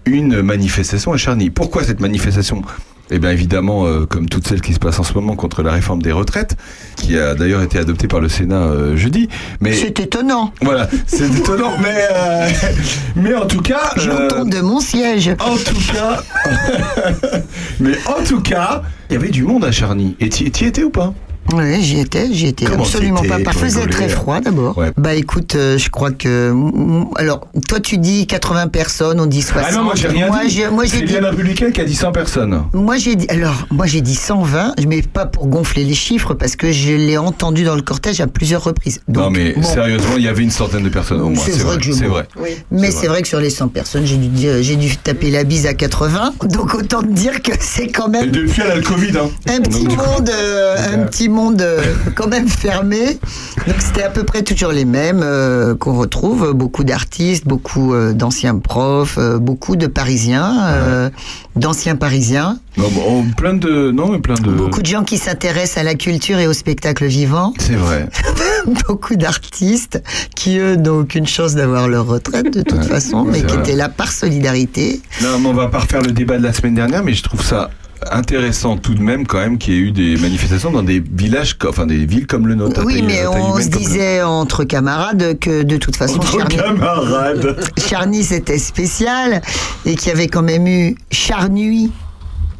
une 0.05 0.41
manifestation 0.41 1.13
à 1.13 1.17
Charny. 1.17 1.51
Pourquoi 1.51 1.83
cette 1.83 1.99
manifestation? 1.99 2.63
Eh 3.11 3.19
bien 3.19 3.29
évidemment, 3.31 3.85
euh, 3.85 4.05
comme 4.05 4.27
toutes 4.29 4.47
celles 4.47 4.61
qui 4.61 4.73
se 4.73 4.79
passent 4.79 4.99
en 4.99 5.03
ce 5.03 5.13
moment 5.13 5.35
contre 5.35 5.61
la 5.63 5.71
réforme 5.71 6.01
des 6.01 6.11
retraites, 6.13 6.55
qui 6.95 7.17
a 7.17 7.35
d'ailleurs 7.35 7.61
été 7.61 7.77
adoptée 7.77 8.07
par 8.07 8.21
le 8.21 8.29
Sénat 8.29 8.55
euh, 8.63 8.95
jeudi. 8.95 9.27
Mais 9.59 9.73
C'est 9.73 9.99
étonnant. 9.99 10.53
voilà, 10.61 10.89
c'est 11.05 11.29
étonnant, 11.29 11.73
mais 11.81 12.07
euh, 12.11 12.49
mais 13.17 13.35
en 13.35 13.45
tout 13.45 13.61
cas, 13.61 13.91
Je 13.97 14.09
tombe 14.29 14.49
de 14.49 14.61
mon 14.61 14.79
siège. 14.79 15.29
en 15.39 15.55
tout 15.57 15.93
cas, 15.93 16.23
mais 17.81 17.95
en 18.07 18.23
tout 18.23 18.41
cas, 18.41 18.81
il 19.09 19.13
y 19.13 19.15
avait 19.17 19.29
du 19.29 19.43
monde 19.43 19.65
à 19.65 19.71
Charny. 19.71 20.15
Et 20.19 20.29
tu 20.29 20.45
y 20.45 20.67
étais 20.67 20.83
ou 20.83 20.89
pas? 20.89 21.13
Oui, 21.53 21.81
j'y 21.81 21.99
étais, 21.99 22.27
j'y 22.31 22.47
étais 22.47 22.65
Comment 22.65 22.83
absolument 22.83 23.21
pas. 23.23 23.39
Il 23.39 23.53
faisait 23.53 23.85
très 23.87 24.09
froid 24.09 24.39
d'abord. 24.41 24.77
Ouais. 24.77 24.91
Bah 24.97 25.13
écoute, 25.15 25.55
euh, 25.55 25.77
je 25.77 25.89
crois 25.89 26.11
que. 26.11 26.51
mm, 26.51 27.07
Alors, 27.15 27.47
toi 27.67 27.79
tu 27.79 27.97
dis 27.97 28.27
80 28.27 28.67
personnes, 28.67 29.19
on 29.19 29.25
dit 29.25 29.41
60. 29.41 29.65
Ah 29.67 29.75
non, 29.75 29.83
moi 29.83 29.93
j'ai 29.95 30.07
rien 30.07 30.27
moi, 30.27 30.39
dit. 30.45 30.61
Moi 30.71 30.85
j'ai 30.85 30.89
C'est 30.91 30.97
dit. 31.05 31.13
bien 31.13 31.21
républicain 31.29 31.71
qui 31.71 31.81
a 31.81 31.85
dit 31.85 31.95
100 31.95 32.11
personnes. 32.11 32.63
Moi 32.73 32.97
j'ai 32.97 33.15
dit. 33.15 33.25
Alors, 33.29 33.65
moi 33.71 33.85
j'ai 33.85 34.01
dit 34.01 34.15
120, 34.15 34.73
mais 34.87 35.01
pas 35.01 35.25
pour 35.25 35.47
gonfler 35.47 35.83
les 35.83 35.93
chiffres, 35.93 36.33
parce 36.33 36.55
que 36.55 36.71
je 36.71 36.93
l'ai 36.93 37.17
entendu 37.17 37.63
dans 37.63 37.75
le 37.75 37.81
cortège 37.81 38.21
à 38.21 38.27
plusieurs 38.27 38.63
reprises. 38.63 39.01
non 39.07 39.23
Donc, 39.25 39.37
mais 39.37 39.53
bon. 39.53 39.63
sérieusement, 39.63 40.13
il 40.17 40.23
y 40.23 40.27
avait 40.27 40.43
une 40.43 40.51
centaine 40.51 40.83
de 40.83 40.89
personnes 40.89 41.21
au 41.21 41.29
moins. 41.29 41.43
C'est 41.43 41.59
vrai 41.59 41.77
que 41.77 41.83
je 41.83 41.91
c'est 41.91 42.07
mens. 42.07 42.13
vrai. 42.13 42.27
Mais 42.71 42.91
C'est 42.91 43.07
vrai 43.07 43.21
que 43.21 43.27
sur 43.27 43.39
les 43.39 43.49
100 43.49 43.67
personnes, 43.69 44.05
j'ai 44.05 44.17
dû, 44.17 44.47
j'ai 44.61 44.75
dû 44.75 44.95
taper 44.97 45.31
la 45.31 45.43
bise 45.43 45.65
à 45.65 45.73
80. 45.73 46.33
Donc 46.45 46.73
autant 46.73 47.01
te 47.01 47.07
dire 47.07 47.41
que 47.41 47.51
c'est 47.59 47.87
quand 47.87 48.07
Et 48.07 48.11
même 48.11 48.31
depuis, 48.31 48.61
elle 48.63 48.71
a 48.71 48.75
le 48.75 48.81
Covid. 48.81 49.11
Hein. 49.17 49.29
un 49.47 49.61
petit 49.61 49.85
monde, 49.87 50.29
euh, 50.29 50.75
un 50.93 50.99
petit 51.05 51.29
monde 51.29 51.40
euh, 51.61 51.81
quand 52.15 52.27
même 52.27 52.47
fermé. 52.47 53.19
Donc 53.67 53.75
c'était 53.79 54.03
à 54.03 54.09
peu 54.09 54.23
près 54.23 54.43
toujours 54.43 54.71
les 54.71 54.85
mêmes 54.85 55.21
euh, 55.23 55.75
qu'on 55.75 55.93
retrouve. 55.93 56.53
Beaucoup 56.53 56.83
d'artistes, 56.83 57.47
beaucoup 57.47 57.93
euh, 57.93 58.13
d'anciens 58.13 58.57
profs, 58.57 59.17
euh, 59.17 59.39
beaucoup 59.39 59.75
de 59.75 59.87
Parisiens, 59.87 60.55
euh, 60.67 61.09
d'anciens 61.55 61.95
Parisiens. 61.95 62.59
Non, 62.77 62.87
bon, 62.89 63.25
plein 63.35 63.53
de, 63.53 63.91
non 63.91 64.09
mais 64.11 64.19
plein 64.19 64.35
de. 64.35 64.51
Beaucoup 64.51 64.81
de 64.81 64.85
gens 64.85 65.03
qui 65.03 65.17
s'intéressent 65.17 65.77
à 65.79 65.83
la 65.83 65.95
culture 65.95 66.39
et 66.39 66.47
au 66.47 66.53
spectacle 66.53 67.05
vivant. 67.05 67.53
C'est 67.59 67.73
vrai. 67.75 68.07
beaucoup 68.87 69.15
d'artistes 69.15 70.01
qui, 70.35 70.57
eux, 70.57 70.75
n'ont 70.75 70.99
aucune 70.99 71.27
chance 71.27 71.55
d'avoir 71.55 71.87
leur 71.87 72.05
retraite 72.05 72.53
de 72.53 72.61
toute 72.61 72.77
Ouais, 72.79 72.83
façon, 72.85 73.23
mais 73.25 73.39
qui 73.41 73.53
vrai. 73.53 73.59
étaient 73.59 73.75
là 73.75 73.89
par 73.89 74.11
solidarité. 74.11 75.01
Non, 75.21 75.39
mais 75.39 75.49
on 75.49 75.53
va 75.53 75.67
pas 75.67 75.79
refaire 75.79 76.01
le 76.01 76.11
débat 76.11 76.37
de 76.37 76.43
la 76.43 76.53
semaine 76.53 76.75
dernière, 76.75 77.03
mais 77.03 77.13
je 77.13 77.23
trouve 77.23 77.43
ça 77.43 77.69
intéressant 78.09 78.77
tout 78.77 78.93
de 78.95 79.01
même 79.01 79.27
quand 79.27 79.37
même 79.39 79.57
qu'il 79.57 79.73
y 79.73 79.77
ait 79.77 79.79
eu 79.81 79.91
des 79.91 80.17
manifestations 80.17 80.71
dans 80.71 80.83
des 80.83 80.99
villages, 80.99 81.55
enfin 81.67 81.85
des 81.85 82.05
villes 82.05 82.27
comme 82.27 82.47
le 82.47 82.55
nôtre. 82.55 82.81
Oui, 82.85 82.93
taille- 82.95 83.03
mais 83.03 83.17
taille 83.17 83.27
on 83.43 83.57
se 83.57 83.63
le 83.63 83.69
disait 83.77 84.21
entre 84.23 84.63
camarades 84.63 85.37
que 85.39 85.63
de 85.63 85.77
toute 85.77 85.95
façon, 85.95 86.15
Entre 86.17 86.37
Charny, 86.39 86.55
camarades. 86.55 87.69
Charny, 87.77 88.23
c'était 88.23 88.57
spécial 88.57 89.41
et 89.85 89.95
qu'il 89.95 90.09
y 90.09 90.11
avait 90.11 90.27
quand 90.27 90.41
même 90.43 90.67
eu 90.67 90.95
Charnuit. 91.11 91.91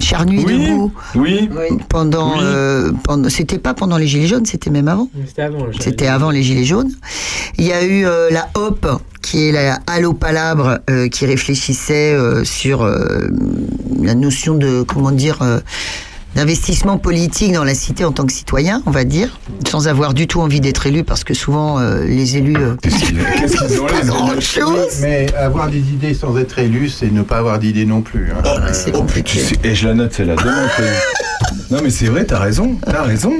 Charnuit 0.02 0.44
Oui, 0.46 0.68
debout 0.70 0.92
oui. 1.16 1.50
pendant, 1.90 2.34
Oui. 2.34 2.40
euh, 2.44 2.92
pendant 3.04 3.30
c'était 3.30 3.60
pas 3.60 3.74
pendant 3.74 3.98
les 3.98 4.08
gilets 4.08 4.28
jaunes 4.28 4.46
c'était 4.46 4.70
même 4.70 4.88
avant 4.88 5.08
C'était 5.28 5.42
avant. 5.44 5.66
le 5.66 5.74
C'était 5.80 6.08
avant 6.08 6.30
les 6.32 6.44
Gilets 6.44 6.64
jaunes. 6.66 6.92
Il 7.58 7.66
y 7.66 7.72
a 7.72 7.84
eu 7.84 8.06
euh, 8.06 8.30
la 8.32 8.50
HOP, 8.56 8.88
qui 9.22 9.48
est 9.48 9.52
la 9.52 9.80
Allo 9.88 10.14
Palabre, 10.14 10.80
euh, 10.90 11.08
qui 11.08 11.26
réfléchissait 11.26 12.14
euh, 12.14 12.44
sur 12.44 12.82
euh, 12.84 13.28
la 14.02 14.16
notion 14.16 14.56
de, 14.56 14.82
comment 14.84 15.12
dire, 15.12 15.42
euh, 15.42 15.60
d'investissement 16.36 16.98
politique 16.98 17.52
dans 17.54 17.64
la 17.64 17.74
cité 17.74 18.06
en 18.06 18.12
tant 18.12 18.26
que 18.26 18.32
citoyen, 18.34 18.82
on 18.86 18.92
va 18.92 19.04
dire, 19.04 19.38
sans 19.70 19.88
avoir 19.88 20.14
du 20.14 20.28
tout 20.28 20.40
envie 20.42 20.62
d'être 20.62 20.88
élu, 20.88 21.04
parce 21.04 21.24
que 21.24 21.34
souvent, 21.34 21.80
euh, 21.80 22.04
les 22.06 22.38
élus... 22.38 22.56
euh, 22.58 22.76
Qu'est-ce 22.82 23.58
qu'ils 23.68 23.80
ont 23.82 23.86
là, 23.88 24.02
grand 24.06 24.40
chose. 24.40 25.00
Mais 25.02 25.28
avoir 25.36 25.70
des 25.70 25.80
idées 25.80 26.14
sans 26.14 26.38
être 26.38 26.60
élu, 26.60 26.90
c'est 26.90 27.12
ne 27.12 27.22
pas 27.24 27.38
avoir 27.38 27.60
d'idées 27.60 27.86
non 27.86 28.02
plus. 28.02 28.32
hein. 28.32 28.42
Euh, 28.46 28.70
c'est 28.72 28.92
compliqué. 28.92 29.40
sais- 29.40 29.56
Et 29.64 29.76
je 29.76 29.88
la 29.88 29.94
note, 29.94 30.14
c'est 30.14 30.26
la 30.26 30.36
demande. 30.36 30.70
non, 31.72 31.80
mais 31.84 31.90
c'est 31.90 32.06
vrai, 32.08 32.26
t'as 32.26 32.40
raison. 32.40 32.78
T'as 32.86 33.04
raison. 33.04 33.34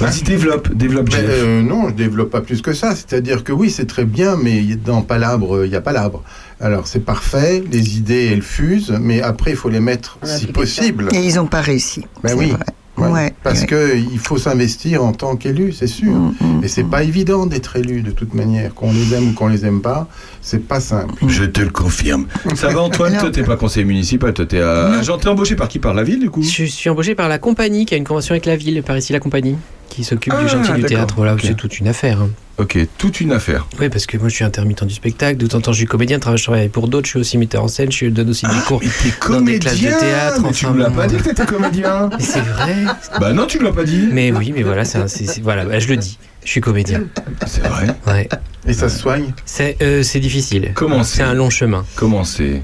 Vas-y, 0.00 0.22
développe, 0.22 0.74
développe, 0.74 1.10
Mais, 1.12 1.18
euh, 1.20 1.62
non, 1.62 1.88
je 1.90 1.94
développe 1.94 2.30
pas 2.30 2.40
plus 2.40 2.60
que 2.62 2.72
ça. 2.72 2.94
C'est-à-dire 2.96 3.44
que 3.44 3.52
oui, 3.52 3.70
c'est 3.70 3.86
très 3.86 4.04
bien, 4.04 4.36
mais 4.42 4.60
dans 4.84 5.02
Palabre, 5.02 5.64
il 5.64 5.70
n'y 5.70 5.76
a 5.76 5.80
pas 5.80 5.92
l'arbre. 5.92 6.24
Alors 6.62 6.86
c'est 6.86 7.04
parfait, 7.04 7.62
les 7.70 7.96
idées 7.98 8.30
elles 8.32 8.42
fusent, 8.42 8.96
mais 9.00 9.20
après 9.20 9.50
il 9.50 9.56
faut 9.56 9.68
les 9.68 9.80
mettre 9.80 10.18
si 10.24 10.46
possible. 10.46 11.08
Et 11.12 11.18
ils 11.18 11.34
n'ont 11.34 11.46
pas 11.46 11.60
réussi. 11.60 12.04
Ben 12.22 12.30
c'est 12.30 12.34
oui. 12.36 12.50
vrai. 12.50 12.60
Ouais. 12.98 13.08
Ouais, 13.08 13.32
Parce 13.42 13.62
ouais. 13.62 13.66
que 13.66 13.96
il 13.96 14.18
faut 14.18 14.36
s'investir 14.36 15.02
en 15.02 15.12
tant 15.12 15.34
qu'élu, 15.36 15.72
c'est 15.72 15.86
sûr. 15.86 16.12
Mm, 16.12 16.34
mm, 16.40 16.64
Et 16.64 16.68
c'est 16.68 16.84
pas 16.84 17.02
évident 17.02 17.46
d'être 17.46 17.76
élu 17.76 18.02
de 18.02 18.10
toute 18.10 18.34
manière, 18.34 18.74
qu'on 18.74 18.92
les 18.92 19.14
aime 19.14 19.30
ou 19.30 19.32
qu'on 19.32 19.48
les 19.48 19.64
aime 19.64 19.80
pas, 19.80 20.08
c'est 20.42 20.68
pas 20.68 20.78
simple. 20.78 21.14
Je 21.26 21.44
te 21.44 21.62
le 21.62 21.70
confirme. 21.70 22.26
Ça 22.54 22.68
va 22.68 22.82
Antoine, 22.82 23.16
toi 23.18 23.30
t'es 23.30 23.42
pas 23.42 23.56
conseiller 23.56 23.86
municipal, 23.86 24.32
toi 24.34 24.44
t'es 24.44 24.60
à... 24.60 24.98
Agent, 24.98 25.16
t'es 25.18 25.28
embauché 25.28 25.56
par 25.56 25.68
qui? 25.68 25.78
Par 25.78 25.94
la 25.94 26.02
ville 26.04 26.20
du 26.20 26.30
coup? 26.30 26.42
Je 26.42 26.64
suis 26.64 26.90
embauché 26.90 27.14
par 27.14 27.28
la 27.30 27.38
compagnie 27.38 27.86
qui 27.86 27.94
a 27.94 27.96
une 27.96 28.04
convention 28.04 28.34
avec 28.34 28.44
la 28.46 28.56
ville, 28.56 28.82
par 28.82 28.96
ici 28.96 29.12
la 29.12 29.20
compagnie, 29.20 29.56
qui 29.94 30.04
s'occupe 30.04 30.32
Ah, 30.36 30.42
du 30.42 30.48
chantier 30.48 30.74
du 30.74 30.82
théâtre. 30.84 31.14
Voilà, 31.16 31.36
c'est 31.42 31.54
toute 31.54 31.78
une 31.78 31.88
affaire. 31.88 32.20
hein. 32.20 32.30
Ok, 32.58 32.78
toute 32.98 33.20
une 33.20 33.32
affaire. 33.32 33.66
Oui, 33.80 33.88
parce 33.88 34.04
que 34.06 34.18
moi 34.18 34.28
je 34.28 34.34
suis 34.34 34.44
intermittent 34.44 34.84
du 34.84 34.94
spectacle, 34.94 35.38
de 35.38 35.46
temps 35.46 35.58
en 35.58 35.60
temps 35.62 35.72
je 35.72 35.78
suis 35.78 35.86
comédien, 35.86 36.18
je 36.36 36.42
travaille- 36.42 36.68
pour 36.68 36.86
d'autres, 36.86 37.06
je 37.06 37.10
suis 37.12 37.18
aussi 37.20 37.38
metteur 37.38 37.64
en 37.64 37.68
scène, 37.68 37.90
je 37.90 38.06
donne 38.06 38.28
aussi 38.28 38.44
des 38.46 38.52
cours. 38.66 38.80
Mais 38.82 38.88
t'es 38.90 39.28
Dans 39.32 39.40
des 39.40 39.58
classes 39.58 39.74
de 39.74 39.78
comédien 39.86 39.98
théâtre, 39.98 40.40
Mais 40.44 40.52
tu 40.52 40.66
enfin, 40.66 40.74
me 40.74 40.82
l'as 40.82 40.88
bon. 40.90 40.96
pas 40.96 41.06
dit 41.06 41.16
que 41.16 41.22
t'étais 41.22 41.46
comédien 41.46 42.10
Mais 42.18 42.22
c'est 42.24 42.40
vrai. 42.40 42.74
Bah 43.20 43.32
non, 43.32 43.46
tu 43.46 43.58
me 43.58 43.64
l'as 43.64 43.72
pas 43.72 43.84
dit 43.84 44.08
Mais 44.12 44.32
oui, 44.32 44.52
mais 44.54 44.62
voilà, 44.62 44.84
c'est 44.84 44.98
un- 44.98 45.08
c'est- 45.08 45.26
c'est- 45.26 45.40
voilà, 45.40 45.64
bah, 45.64 45.78
je 45.78 45.88
le 45.88 45.96
dis. 45.96 46.18
Je 46.44 46.50
suis 46.50 46.60
comédien. 46.60 47.02
C'est 47.46 47.62
vrai 47.66 47.86
Ouais. 48.06 48.28
Et 48.66 48.72
ça 48.74 48.88
se 48.88 48.98
soigne 48.98 49.32
C'est 49.44 49.76
euh, 49.80 50.02
c'est 50.02 50.20
difficile. 50.20 50.72
Comment 50.74 51.02
C'est 51.04 51.18
c'est 51.18 51.22
un 51.22 51.34
long 51.34 51.50
chemin. 51.50 51.84
Comment 51.96 52.24
c'est 52.24 52.62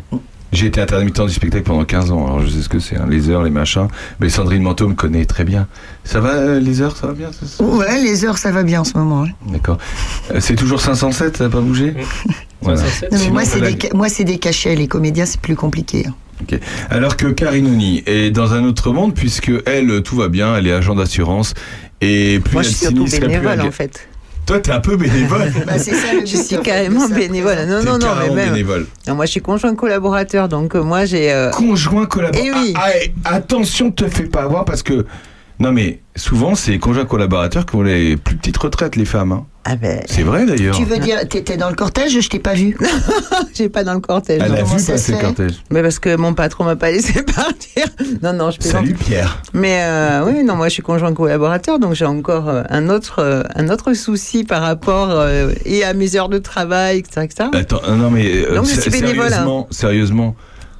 J'ai 0.52 0.66
été 0.66 0.80
intermittent 0.80 1.20
du 1.20 1.32
spectacle 1.32 1.64
pendant 1.64 1.84
15 1.84 2.10
ans, 2.10 2.26
alors 2.26 2.40
je 2.40 2.48
sais 2.48 2.62
ce 2.62 2.68
que 2.70 2.78
c'est, 2.78 2.96
hein, 2.96 3.06
les 3.08 3.28
heures, 3.28 3.42
les 3.42 3.50
machins. 3.50 3.88
Mais 4.18 4.30
Sandrine 4.30 4.62
Manteau 4.62 4.88
me 4.88 4.94
connaît 4.94 5.26
très 5.26 5.44
bien. 5.44 5.66
Ça 6.04 6.20
va, 6.20 6.30
euh, 6.30 6.58
les 6.60 6.80
heures, 6.80 6.96
ça 6.96 7.06
va 7.08 7.12
bien 7.12 7.30
ça, 7.32 7.46
ça? 7.46 7.62
Ouais, 7.62 8.00
les 8.02 8.24
heures, 8.24 8.38
ça 8.38 8.50
va 8.50 8.62
bien 8.62 8.80
en 8.80 8.84
ce 8.84 8.96
moment. 8.96 9.24
hein. 9.24 9.28
D'accord. 9.46 9.76
Euh, 10.34 10.40
c'est 10.40 10.54
toujours 10.54 10.80
507, 10.80 11.36
ça 11.36 11.44
n'a 11.44 11.50
pas 11.50 11.60
bougé 11.60 11.94
Voilà. 12.62 12.78
507. 12.78 13.12
Non, 13.12 13.18
Sinon, 13.18 13.32
moi, 13.34 13.44
c'est 13.44 13.60
la- 13.60 13.72
des, 13.72 13.78
ca- 13.80 13.94
moi, 13.94 14.08
c'est 14.08 14.24
des 14.24 14.38
cachets. 14.38 14.74
Les 14.74 14.88
comédiens, 14.88 15.26
c'est 15.26 15.40
plus 15.40 15.54
compliqué. 15.54 16.06
hein. 16.08 16.14
Ok. 16.40 16.58
Alors 16.88 17.16
que 17.16 17.26
Karinouni 17.26 18.02
est 18.06 18.30
dans 18.30 18.54
un 18.54 18.64
autre 18.64 18.92
monde, 18.92 19.12
puisque 19.14 19.52
elle, 19.66 20.02
tout 20.02 20.16
va 20.16 20.28
bien, 20.28 20.56
elle 20.56 20.66
est 20.66 20.72
agent 20.72 20.94
d'assurance. 20.94 21.52
Et 22.00 22.40
plus 22.42 22.52
Moi, 22.54 22.62
y 22.62 22.64
je 22.66 22.70
suis 22.70 22.86
plus 22.94 23.10
bénévole, 23.20 23.50
elle 23.54 23.60
en 23.62 23.70
fait. 23.72 24.08
Toi, 24.48 24.60
t'es 24.60 24.72
un 24.72 24.80
peu 24.80 24.96
bénévole. 24.96 25.52
Bah, 25.66 25.78
c'est 25.78 25.94
ça 25.94 26.14
le 26.14 26.20
Je 26.24 26.36
suis 26.38 26.56
carrément 26.62 27.06
bénévole. 27.06 27.66
Non, 27.68 27.82
non, 27.82 27.98
non, 27.98 28.08
mais 28.18 28.34
même. 28.34 28.48
bénévole. 28.52 28.86
Non, 29.06 29.14
moi, 29.14 29.26
je 29.26 29.32
suis 29.32 29.42
conjoint 29.42 29.74
collaborateur, 29.74 30.48
donc 30.48 30.74
euh, 30.74 30.80
moi, 30.82 31.04
j'ai. 31.04 31.30
euh, 31.30 31.50
Conjoint 31.50 32.06
collaborateur. 32.06 32.54
Eh 32.56 32.58
oui. 32.58 32.72
Ah, 32.74 32.88
ah, 33.26 33.34
attention, 33.34 33.90
te 33.90 34.08
fais 34.08 34.24
pas 34.24 34.42
avoir 34.44 34.64
parce 34.64 34.82
que. 34.82 35.04
Non, 35.60 35.72
mais 35.72 36.00
souvent, 36.14 36.54
c'est 36.54 36.78
conjoints 36.78 37.04
collaborateurs 37.04 37.66
qui 37.66 37.74
ont 37.74 37.82
les 37.82 38.16
plus 38.16 38.36
petites 38.36 38.56
retraites, 38.56 38.94
les 38.94 39.04
femmes. 39.04 39.32
hein. 39.32 39.46
Ah 39.64 39.76
ben, 39.76 40.00
C'est 40.06 40.22
vrai 40.22 40.46
d'ailleurs. 40.46 40.74
Tu 40.76 40.84
veux 40.84 40.98
dire, 40.98 41.28
t'étais 41.28 41.56
dans 41.58 41.68
le 41.68 41.74
cortège, 41.74 42.18
je 42.18 42.28
t'ai 42.28 42.38
pas 42.38 42.54
vu? 42.54 42.74
j'ai 43.54 43.68
pas 43.68 43.84
dans 43.84 43.92
le 43.92 44.00
cortège. 44.00 44.40
Elle 44.42 44.54
a 44.54 44.62
vu 44.62 44.78
ça 44.78 44.92
passer 44.92 45.12
se 45.12 45.16
le 45.16 45.18
cortège. 45.22 45.54
Mais 45.70 45.82
parce 45.82 45.98
que 45.98 46.16
mon 46.16 46.32
patron 46.32 46.64
m'a 46.64 46.76
pas 46.76 46.90
laissé 46.92 47.22
partir. 47.22 47.84
Non, 48.22 48.32
non, 48.32 48.50
je 48.50 48.58
plaisante. 48.58 48.82
Salut 48.82 48.94
Pierre. 48.94 49.42
Mais 49.52 49.80
euh, 49.82 50.24
oui, 50.26 50.42
non, 50.44 50.54
moi 50.56 50.68
je 50.68 50.74
suis 50.74 50.82
conjoint 50.82 51.12
collaborateur, 51.12 51.78
donc 51.78 51.92
j'ai 51.94 52.06
encore 52.06 52.48
euh, 52.48 52.62
un 52.70 52.88
autre 52.88 53.16
euh, 53.18 53.42
un 53.56 53.68
autre 53.68 53.92
souci 53.92 54.44
par 54.44 54.62
rapport 54.62 55.10
euh, 55.10 55.52
et 55.66 55.84
à 55.84 55.92
mes 55.92 56.16
heures 56.16 56.30
de 56.30 56.38
travail, 56.38 56.98
etc. 56.98 57.22
etc. 57.24 57.48
Attends, 57.52 57.82
non 57.94 58.10
mais 58.10 58.46
euh, 58.46 58.54
Donc, 58.54 58.66
je 58.68 58.80
suis 58.80 58.90
bénévole, 58.90 59.26
hein. 59.26 59.30
sérieusement, 59.30 59.66
sérieusement, 59.70 60.36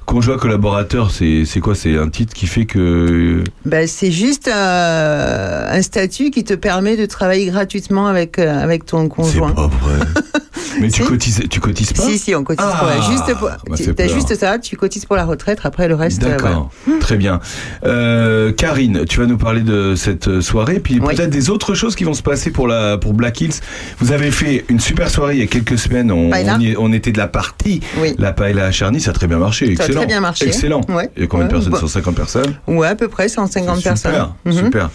conjoint 0.09 0.37
collaborateur, 0.37 1.11
c'est 1.11 1.45
quoi 1.61 1.75
C'est 1.75 1.95
un 1.95 2.09
titre 2.09 2.33
qui 2.33 2.47
fait 2.47 2.65
que 2.65 3.43
Ben, 3.65 3.85
c'est 3.87 4.09
juste 4.11 4.47
euh, 4.47 5.67
un 5.77 5.81
statut 5.83 6.31
qui 6.31 6.43
te 6.43 6.55
permet 6.55 6.97
de 6.97 7.05
travailler 7.05 7.45
gratuitement 7.45 8.07
avec 8.07 8.39
euh, 8.39 8.59
avec 8.63 8.85
ton 8.87 9.03
c'est 9.03 9.09
conjoint. 9.09 9.51
pas 9.51 9.67
vrai. 9.67 9.99
mais 10.81 10.89
tu 10.89 11.03
cotises, 11.03 11.43
tu 11.49 11.59
cotises 11.59 11.93
pas 11.93 12.01
Si, 12.03 12.17
si, 12.17 12.33
on 12.33 12.43
cotise 12.43 12.65
Ah, 12.67 12.77
pour 12.79 12.87
la, 12.87 13.01
juste 13.01 13.37
pour, 13.37 13.75
tu- 13.77 13.93
peur. 13.93 14.09
juste 14.09 14.33
ça, 14.35 14.57
tu 14.57 14.75
cotises 14.77 15.05
pour 15.05 15.15
la 15.15 15.25
retraite, 15.25 15.59
après 15.63 15.87
le 15.87 15.93
reste, 15.95 16.23
euh. 16.23 16.29
D'accord, 16.29 16.71
très 16.99 17.15
bien. 17.17 17.39
Euh, 17.85 18.51
Karine, 18.51 19.05
tu 19.07 19.19
vas 19.19 19.27
nous 19.27 19.37
parler 19.37 19.61
de 19.61 19.93
cette 19.95 20.41
soirée, 20.41 20.79
puis 20.79 20.99
Oui. 20.99 21.15
peut-être 21.15 21.29
des 21.29 21.51
autres 21.51 21.75
choses 21.75 21.95
qui 21.95 22.03
vont 22.03 22.15
se 22.15 22.23
passer 22.23 22.49
pour 22.49 22.67
la 22.67 22.97
pour 22.97 23.13
Black 23.13 23.39
Hills. 23.41 23.53
Vous 23.99 24.11
avez 24.11 24.31
fait 24.31 24.65
une 24.69 24.79
super 24.79 25.09
soirée 25.11 25.35
il 25.35 25.39
y 25.39 25.43
a 25.43 25.47
quelques 25.47 25.77
semaines. 25.77 26.11
On, 26.11 26.31
Paella. 26.31 26.55
on, 26.57 26.59
y 26.61 26.71
est- 26.71 26.75
on 26.79 26.91
était 26.93 27.11
de 27.11 27.19
la 27.19 27.27
partie. 27.27 27.81
Oui. 28.01 28.15
La 28.17 28.31
paella 28.33 28.65
à 28.65 28.71
Charny, 28.71 28.99
ça 29.01 29.11
a 29.11 29.13
très 29.13 29.27
bien 29.27 29.37
marché. 29.37 29.75
A 29.79 29.85
Excellent. 29.99 30.07
très 30.07 30.07
bien 30.07 30.19
marché. 30.21 30.45
Excellent. 30.47 30.81
Ouais. 30.89 31.09
Il 31.15 31.21
y 31.21 31.25
a 31.25 31.27
combien 31.27 31.45
de 31.47 31.51
personnes 31.51 31.71
bon. 31.71 31.77
150 31.79 32.15
personnes. 32.15 32.55
Ouais, 32.67 32.87
à 32.87 32.95
peu 32.95 33.07
près 33.07 33.27
150 33.29 33.77
C'est 33.77 33.83
personnes. 33.83 34.11
Super, 34.13 34.33
Mhm. 34.45 34.53
super. 34.65 34.89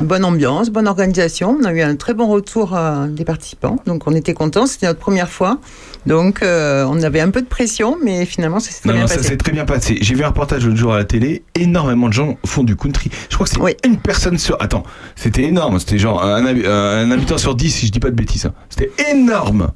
Bonne 0.00 0.24
ambiance, 0.24 0.70
bonne 0.70 0.88
organisation. 0.88 1.56
On 1.60 1.64
a 1.64 1.72
eu 1.72 1.80
un 1.80 1.94
très 1.94 2.14
bon 2.14 2.26
retour 2.26 2.74
euh, 2.76 3.06
des 3.06 3.24
participants, 3.24 3.76
donc 3.86 4.02
on 4.08 4.12
était 4.14 4.34
contents. 4.34 4.66
C'était 4.66 4.86
notre 4.88 4.98
première 4.98 5.28
fois, 5.28 5.58
donc 6.04 6.42
euh, 6.42 6.84
on 6.88 7.00
avait 7.04 7.20
un 7.20 7.30
peu 7.30 7.40
de 7.40 7.46
pression, 7.46 7.96
mais 8.02 8.26
finalement 8.26 8.58
ça 8.58 8.72
s'est 8.72 8.80
très 8.80 8.92
bien 8.92 9.02
non, 9.02 9.06
ça 9.06 9.14
passé. 9.18 9.28
s'est 9.28 9.36
très 9.36 9.52
bien 9.52 9.64
passé. 9.64 9.98
J'ai 10.00 10.16
vu 10.16 10.24
un 10.24 10.28
reportage 10.28 10.64
l'autre 10.66 10.76
jour 10.76 10.94
à 10.94 10.98
la 10.98 11.04
télé. 11.04 11.44
Énormément 11.54 12.08
de 12.08 12.12
gens 12.12 12.36
font 12.44 12.64
du 12.64 12.74
country. 12.74 13.08
Je 13.30 13.36
crois 13.36 13.46
que 13.46 13.52
c'est 13.52 13.60
Oui. 13.60 13.76
une 13.84 13.98
personne 13.98 14.36
sur. 14.36 14.56
Attends, 14.60 14.82
c'était 15.14 15.44
énorme. 15.44 15.78
C'était 15.78 15.98
genre 16.00 16.24
un, 16.24 16.44
habi- 16.44 16.66
un 16.66 17.08
habitant 17.12 17.38
sur 17.38 17.54
10, 17.54 17.70
si 17.70 17.86
je 17.86 17.92
dis 17.92 18.00
pas 18.00 18.10
de 18.10 18.16
bêtises. 18.16 18.46
hein. 18.46 18.52
C'était 18.70 18.90
énorme. 19.12 19.68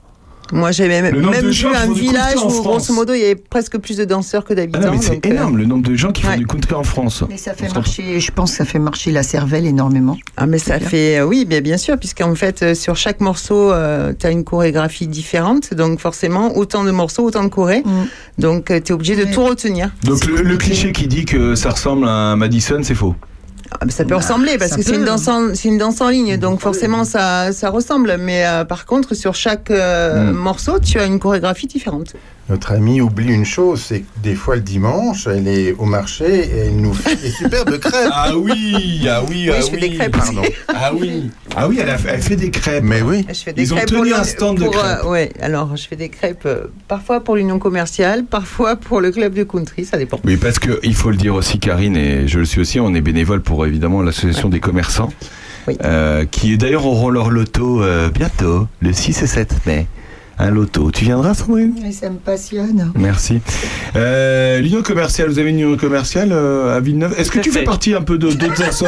Moi, 0.53 0.71
j'avais 0.73 1.03
même, 1.03 1.17
vu 1.17 1.53
gens 1.53 1.71
un 1.73 1.87
font 1.87 1.93
village 1.93 2.37
où, 2.45 2.63
grosso 2.63 2.93
modo, 2.95 3.13
il 3.13 3.21
y 3.21 3.25
avait 3.25 3.35
presque 3.35 3.79
plus 3.79 3.97
de 3.97 4.05
danseurs 4.05 4.45
que 4.45 4.53
Ah 4.53 4.57
d'habitants. 4.57 4.81
non, 4.81 4.93
mais 4.93 5.03
c'est 5.03 5.27
euh, 5.27 5.31
énorme 5.31 5.57
le 5.59 5.65
nombre 5.65 5.89
de 5.89 5.95
gens 5.95 6.13
qui 6.13 6.23
font 6.23 6.29
ouais. 6.31 6.37
du 6.39 6.47
country 6.47 6.75
en 6.75 6.83
France. 6.85 7.25
Mais 7.29 7.37
ça 7.37 7.55
fait 7.55 7.73
marcher, 7.75 8.21
je 8.21 8.31
pense 8.33 8.51
que 8.53 8.57
ça 8.59 8.65
fait 8.65 8.79
marcher 8.79 9.11
la 9.11 9.23
cervelle 9.23 9.67
énormément. 9.67 10.17
Ah 10.37 10.47
mais 10.47 10.59
ça 10.59 10.79
fait 10.81 11.19
euh, 11.19 11.25
oui 11.27 11.45
bien 11.45 11.61
bien 11.61 11.77
sûr 11.77 11.97
puisqu'en 11.99 12.35
fait 12.35 12.63
euh, 12.63 12.75
sur 12.75 12.97
chaque 12.97 13.21
morceau 13.21 13.73
tu 14.19 14.27
as 14.27 14.31
une 14.31 14.45
chorégraphie 14.45 15.07
différente 15.09 15.75
donc 15.75 16.01
forcément 16.01 16.57
autant 16.57 16.85
de 16.85 16.91
morceaux 16.91 17.25
autant 17.25 17.45
de 17.45 17.49
choré 17.49 17.83
Mm. 17.85 18.05
donc 18.39 18.67
tu 18.67 18.75
es 18.75 18.93
obligé 18.93 19.17
de 19.17 19.25
tout 19.33 19.45
retenir. 19.45 19.91
Donc 20.05 20.25
le, 20.27 20.43
le 20.43 20.57
cliché 20.57 20.93
qui 20.93 21.07
dit 21.07 21.25
que 21.25 21.55
ça 21.55 21.71
ressemble 21.71 22.07
à 22.07 22.11
un 22.11 22.37
Madison, 22.37 22.81
c'est 22.83 22.95
faux. 22.95 23.15
Ah, 23.71 23.85
ça 23.91 24.05
peut 24.05 24.11
Bah, 24.11 24.17
ressembler 24.17 24.57
parce 24.59 24.75
que 24.77 24.83
c'est 24.83 24.95
une 24.95 25.05
danse 25.05 25.29
en, 25.29 25.55
c'est 25.55 25.69
une 25.69 25.79
danse 25.79 26.01
en 26.01 26.09
ligne 26.09 26.37
donc 26.39 26.61
forcément 26.61 27.05
ça 27.05 27.53
ça 27.53 27.69
ressemble 27.71 28.17
mais 28.19 28.47
euh, 28.47 28.65
par 28.65 28.87
contre 28.87 29.15
sur 29.15 29.35
chaque 29.35 29.71
euh, 29.71 30.31
Mm. 30.33 30.37
morceau 30.37 30.79
tu 30.79 30.99
as 30.99 31.05
une 31.05 31.19
chorégraphie 31.19 31.67
différente. 31.67 32.15
Notre 32.49 32.73
amie 32.73 33.03
oublie 33.03 33.31
une 33.31 33.45
chose, 33.45 33.83
c'est 33.87 34.01
que 34.01 34.07
des 34.23 34.35
fois 34.35 34.57
le 34.57 34.63
dimanche, 34.63 35.27
elle 35.27 35.47
est 35.47 35.73
au 35.75 35.85
marché 35.85 36.25
et 36.25 36.57
elle 36.69 36.77
nous 36.77 36.95
fait 36.95 37.15
des 37.17 37.31
superbes 37.31 37.77
crêpes. 37.81 38.09
Ah 38.11 38.33
oui, 38.35 39.07
ah 39.07 39.23
oui, 39.29 39.51
Oui, 39.51 39.55
je 39.61 39.71
fais 39.71 39.77
des 39.77 39.91
crêpes. 39.91 40.17
Pardon. 40.17 40.41
Ah 40.69 40.93
oui, 40.95 41.31
ah 41.55 41.69
oui, 41.69 41.79
elle, 41.83 41.91
a 41.91 41.99
fait, 41.99 42.09
elle 42.15 42.23
fait 42.23 42.37
des 42.37 42.51
crêpes. 42.51 42.83
Mais 42.85 43.03
oui. 43.03 43.27
Je 43.29 43.35
fais 43.35 43.53
des 43.53 43.61
Ils 43.63 43.75
ont 43.75 43.77
tenu 43.85 44.09
pour 44.11 44.19
un 44.21 44.25
stand 44.25 44.57
de 44.59 44.65
pour, 44.65 44.73
crêpes. 44.73 45.01
euh, 45.05 45.09
ouais, 45.11 45.31
alors 45.43 45.77
je 45.77 45.87
fais 45.87 45.97
des 45.97 46.09
crêpes 46.09 46.47
euh, 46.47 46.65
parfois 46.89 47.21
pour 47.23 47.37
l'union 47.37 47.59
commerciale, 47.59 48.25
parfois 48.25 48.77
pour 48.77 49.03
le 49.03 49.11
club 49.11 49.35
de 49.35 49.43
country, 49.45 49.85
ça 49.85 49.99
dépend. 49.99 50.19
Oui, 50.25 50.39
parce 50.39 50.59
que 50.59 50.81
il 50.83 50.95
faut 50.95 51.11
le 51.11 51.17
dire 51.19 51.35
aussi, 51.35 51.59
Karine, 51.59 51.99
et 51.99 52.29
je 52.29 52.39
le 52.39 52.47
suis 52.47 52.63
aussi, 52.63 52.81
on 52.81 52.95
est 52.95 53.03
bénévole 53.03 53.43
pour 53.43 53.67
évidemment 53.67 54.01
l'association 54.01 54.49
des 54.49 54.61
commerçants, 54.61 55.13
Oui. 55.67 55.77
euh, 55.85 56.25
qui 56.25 56.57
d'ailleurs 56.57 56.87
auront 56.87 57.11
leur 57.11 57.29
loto 57.29 57.83
euh, 57.83 58.09
bientôt, 58.09 58.69
le 58.81 58.95
6 58.95 59.23
et 59.23 59.27
7 59.27 59.55
mai. 59.67 59.87
Un 60.41 60.51
loto. 60.51 60.91
Tu 60.93 61.05
viendras, 61.05 61.35
Sandrine? 61.35 61.75
Ça 61.93 62.09
me 62.11 62.17
passionne. 62.19 62.93
Merci. 62.97 63.41
Euh, 63.97 64.61
L'union 64.61 64.83
commerciale, 64.83 65.29
vous 65.29 65.39
avez 65.41 65.51
une 65.51 65.59
union 65.59 65.77
commerciale 65.77 66.29
euh, 66.33 66.77
à 66.77 66.81
Villeneuve? 66.81 67.13
Est-ce 67.19 67.31
que 67.33 67.41
tu 67.41 67.51
fais 67.51 67.65
partie 67.65 67.93
un 67.95 68.03
peu 68.03 68.19
de- 68.19 68.31
d'autres 68.31 68.63
assos? 68.63 68.87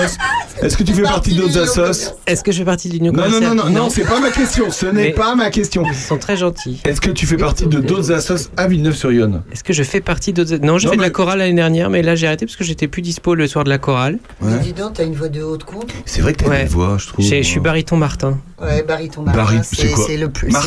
Est-ce 0.63 0.77
que 0.77 0.85
tu 0.85 0.93
fais 0.93 1.03
partie 1.03 1.35
d'autres 1.35 1.59
assos? 1.59 2.15
Est-ce 2.27 2.45
que 2.45 2.53
je 2.53 2.59
fais 2.59 2.65
partie 2.65 2.89
de 2.89 2.95
l'Union 2.95 3.13
Non, 3.13 3.23
non, 3.23 3.25
commerciale? 3.25 3.57
non, 3.57 3.65
non, 3.65 3.71
non, 3.85 3.91
c'est 3.91 4.05
pas 4.05 4.21
ma 4.21 4.31
question. 4.31 4.71
Ce 4.71 4.87
n'est 4.87 5.11
pas 5.11 5.35
ma 5.35 5.51
question. 5.51 5.83
Ils 5.87 5.95
sont 5.95 6.19
très 6.19 6.37
gentils. 6.37 6.81
Est-ce 6.85 7.01
que 7.01 7.11
tu 7.11 7.27
fais 7.27 7.37
partie 7.37 7.67
de 7.67 7.81
d'autres 7.81 8.13
assos 8.13 8.49
à 8.57 8.69
Villeneuve-sur-Yonne? 8.69 9.43
Est-ce 9.51 9.65
que 9.65 9.73
je 9.73 9.83
fais 9.83 10.01
partie 10.01 10.33
d'autres... 10.33 10.55
Non, 10.63 10.79
j'ai 10.79 10.87
Non, 10.87 10.93
fait 10.93 10.99
de 10.99 11.03
la 11.03 11.11
chorale 11.11 11.39
l'année 11.39 11.55
dernière, 11.55 11.91
mais 11.91 12.03
là 12.03 12.15
j'ai 12.15 12.29
arrêté 12.29 12.47
parce 12.47 12.57
que 12.57 12.65
j'étais 12.65 12.87
plus 12.87 13.03
dispo 13.03 13.35
le 13.35 13.49
soir 13.49 13.65
de 13.65 13.71
la 13.71 13.79
chorale. 13.79 14.19
Ouais. 14.41 14.59
Dis 14.63 14.73
donc, 14.73 14.95
t'as 14.95 15.05
une 15.05 15.15
voix 15.15 15.29
de 15.29 15.43
haute 15.43 15.65
compte. 15.65 15.91
C'est 16.05 16.21
vrai 16.21 16.33
que 16.35 16.45
t'as 16.45 16.51
Ouais. 16.51 16.63
une 16.63 16.69
voix, 16.69 16.97
je 16.99 17.09
trouve. 17.09 17.25
Je 17.25 17.43
suis 17.43 17.59
baryton 17.61 17.97
Martin. 17.97 18.39
Ouais, 18.63 18.83
baryton 18.87 19.23
Bari- 19.23 19.37
Martin, 19.57 19.63
c'est 19.63 19.89
quoi 19.89 20.07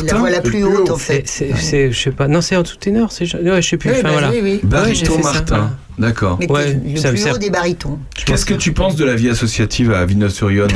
la 0.04 0.14
voix 0.18 0.28
la 0.30 0.40
plus 0.40 0.64
haute 0.64 0.73
en 0.90 0.96
fait. 0.96 1.22
c'est, 1.26 1.92
je 1.92 1.98
sais 1.98 2.10
pas. 2.10 2.28
Non, 2.28 2.40
c'est 2.40 2.56
en 2.56 2.62
tout 2.62 2.76
ténor. 2.76 3.12
C'est, 3.12 3.32
ouais, 3.34 3.62
je 3.62 3.68
sais 3.68 3.76
plus. 3.76 3.90
Oui, 3.90 3.96
Enfin 3.98 4.08
bah 4.08 4.12
voilà. 4.12 4.30
oui, 4.30 4.40
oui. 4.42 4.60
Ouais, 4.70 4.94
fait 4.94 5.04
ça, 5.06 5.18
Martin. 5.32 5.70
D'accord. 5.98 6.36
Mais 6.40 6.50
Ouais, 6.50 6.80
le 6.84 6.96
ça 6.96 7.10
plus 7.10 7.18
sert. 7.18 7.34
haut 7.34 7.38
des 7.38 7.50
barytons. 7.50 7.98
Qu'est-ce 8.26 8.44
que 8.46 8.54
tu 8.54 8.72
penses 8.72 8.96
de 8.96 9.04
la 9.04 9.14
vie 9.14 9.28
associative 9.28 9.92
à 9.92 10.04
Villeneuve-sur-Yonne 10.06 10.70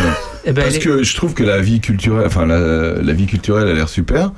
Eh 0.44 0.53
ben, 0.53 0.62
Parce 0.62 0.78
que 0.78 1.03
je 1.03 1.16
trouve 1.16 1.34
que 1.34 1.42
la 1.42 1.61
vie 1.61 1.80
culturelle, 1.80 2.24
enfin 2.26 2.46
la, 2.46 2.92
la 3.03 3.12
vie 3.12 3.26
culturelle 3.26 3.68
a 3.68 3.72
l'air 3.74 3.88
super. 3.88 4.30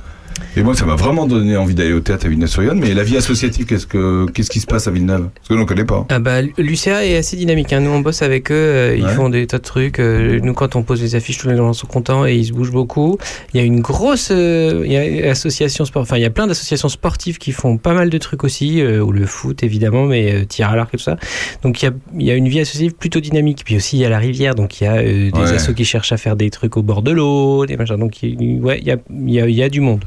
Et 0.57 0.62
moi, 0.62 0.74
ça 0.74 0.84
m'a 0.84 0.97
vraiment 0.97 1.26
donné 1.26 1.57
envie 1.57 1.74
d'aller 1.74 1.93
au 1.93 2.01
théâtre 2.01 2.26
à 2.26 2.28
Villeneuve-sur-Yonne. 2.28 2.80
Mais 2.80 2.93
la 2.95 3.03
vie 3.05 3.16
associative, 3.16 3.66
qu'est-ce 3.66 3.86
que 3.86 4.26
qu'est-ce 4.32 4.51
qui 4.51 4.61
se 4.61 4.66
passe 4.66 4.88
à 4.88 4.91
Villeneuve? 4.91 5.28
Parce 5.34 5.49
que 5.49 5.55
l'on 5.55 5.64
connaît 5.66 5.84
pas. 5.84 6.07
Ah 6.09 6.18
bah, 6.18 6.43
l'UCA 6.59 7.07
est 7.07 7.16
assez 7.16 7.36
dynamique. 7.36 7.72
hein. 7.72 7.80
Nous, 7.80 7.91
on 7.91 8.01
bosse 8.01 8.22
avec 8.22 8.51
eux. 8.51 8.55
euh, 8.55 8.97
ils 8.97 9.05
Ouais. 9.05 9.14
font 9.14 9.28
des 9.28 9.47
tas 9.47 9.59
de 9.59 9.62
trucs. 9.62 9.99
euh, 10.01 10.41
nous, 10.43 10.53
quand 10.55 10.76
on 10.76 10.82
pose 10.82 11.01
les 11.03 11.14
affiches, 11.14 11.38
tous 11.38 11.49
les 11.49 11.57
gens 11.57 11.72
sont 11.72 11.86
contents 11.86 12.26
et 12.26 12.34
ils 12.34 12.47
se 12.47 12.53
bougent 12.53 12.72
beaucoup. 12.72 13.18
Il 13.55 13.61
y 13.61 13.62
a 13.62 13.66
une 13.66 13.80
grosse 13.80 14.30
euh, 14.32 14.82
il 14.84 14.93
y 14.93 14.97
a 14.97 15.05
une 15.07 15.24
association 15.24 15.84
sport. 15.84 16.03
Enfin, 16.03 16.16
il 16.16 16.22
y 16.22 16.26
a 16.26 16.30
plein 16.30 16.47
d'associations 16.47 16.88
sportives 16.88 17.38
qui 17.38 17.53
font 17.53 17.76
pas 17.78 17.95
mal 17.95 18.11
de 18.11 18.18
trucs 18.18 18.45
aussi, 18.45 18.82
ou 18.82 19.12
le 19.12 19.26
foot 19.26 19.62
évidemment, 19.62 20.05
mais 20.07 20.47
tir 20.47 20.68
à 20.70 20.76
l'arc 20.76 20.93
et 20.95 20.97
tout 20.97 21.03
ça. 21.05 21.16
Donc 21.62 21.82
il 21.82 21.86
y 21.86 21.88
a, 21.88 21.93
il 22.18 22.26
y 22.26 22.30
a 22.30 22.34
une 22.34 22.49
vie 22.49 22.61
associative 22.61 22.95
plutôt 22.95 23.20
dynamique. 23.20 23.62
Puis 23.64 23.76
aussi 23.76 23.97
il 23.97 24.01
y 24.01 24.05
a 24.05 24.09
la 24.09 24.18
rivière, 24.18 24.55
donc 24.55 24.80
il 24.80 24.84
y 24.84 24.86
a 24.86 25.03
des 25.03 25.30
Ouais. 25.32 25.53
assos 25.55 25.74
qui 25.74 25.84
cherchent 25.84 26.12
à 26.12 26.16
faire 26.16 26.36
des 26.36 26.51
trucs 26.51 26.76
au 26.76 26.82
bord 26.82 27.03
de 27.03 27.11
l'eau, 27.12 27.66
des 27.66 27.76
machins. 27.76 27.97
Donc 27.97 28.22
il- 28.22 28.61
ouais, 28.61 28.78
il 28.80 28.86
y 28.86 28.91
a, 28.91 28.97
il 29.11 29.30
y 29.30 29.41
a, 29.41 29.47
il 29.49 29.55
y 29.55 29.62
a 29.62 29.68
du 29.68 29.80
monde. 29.80 30.05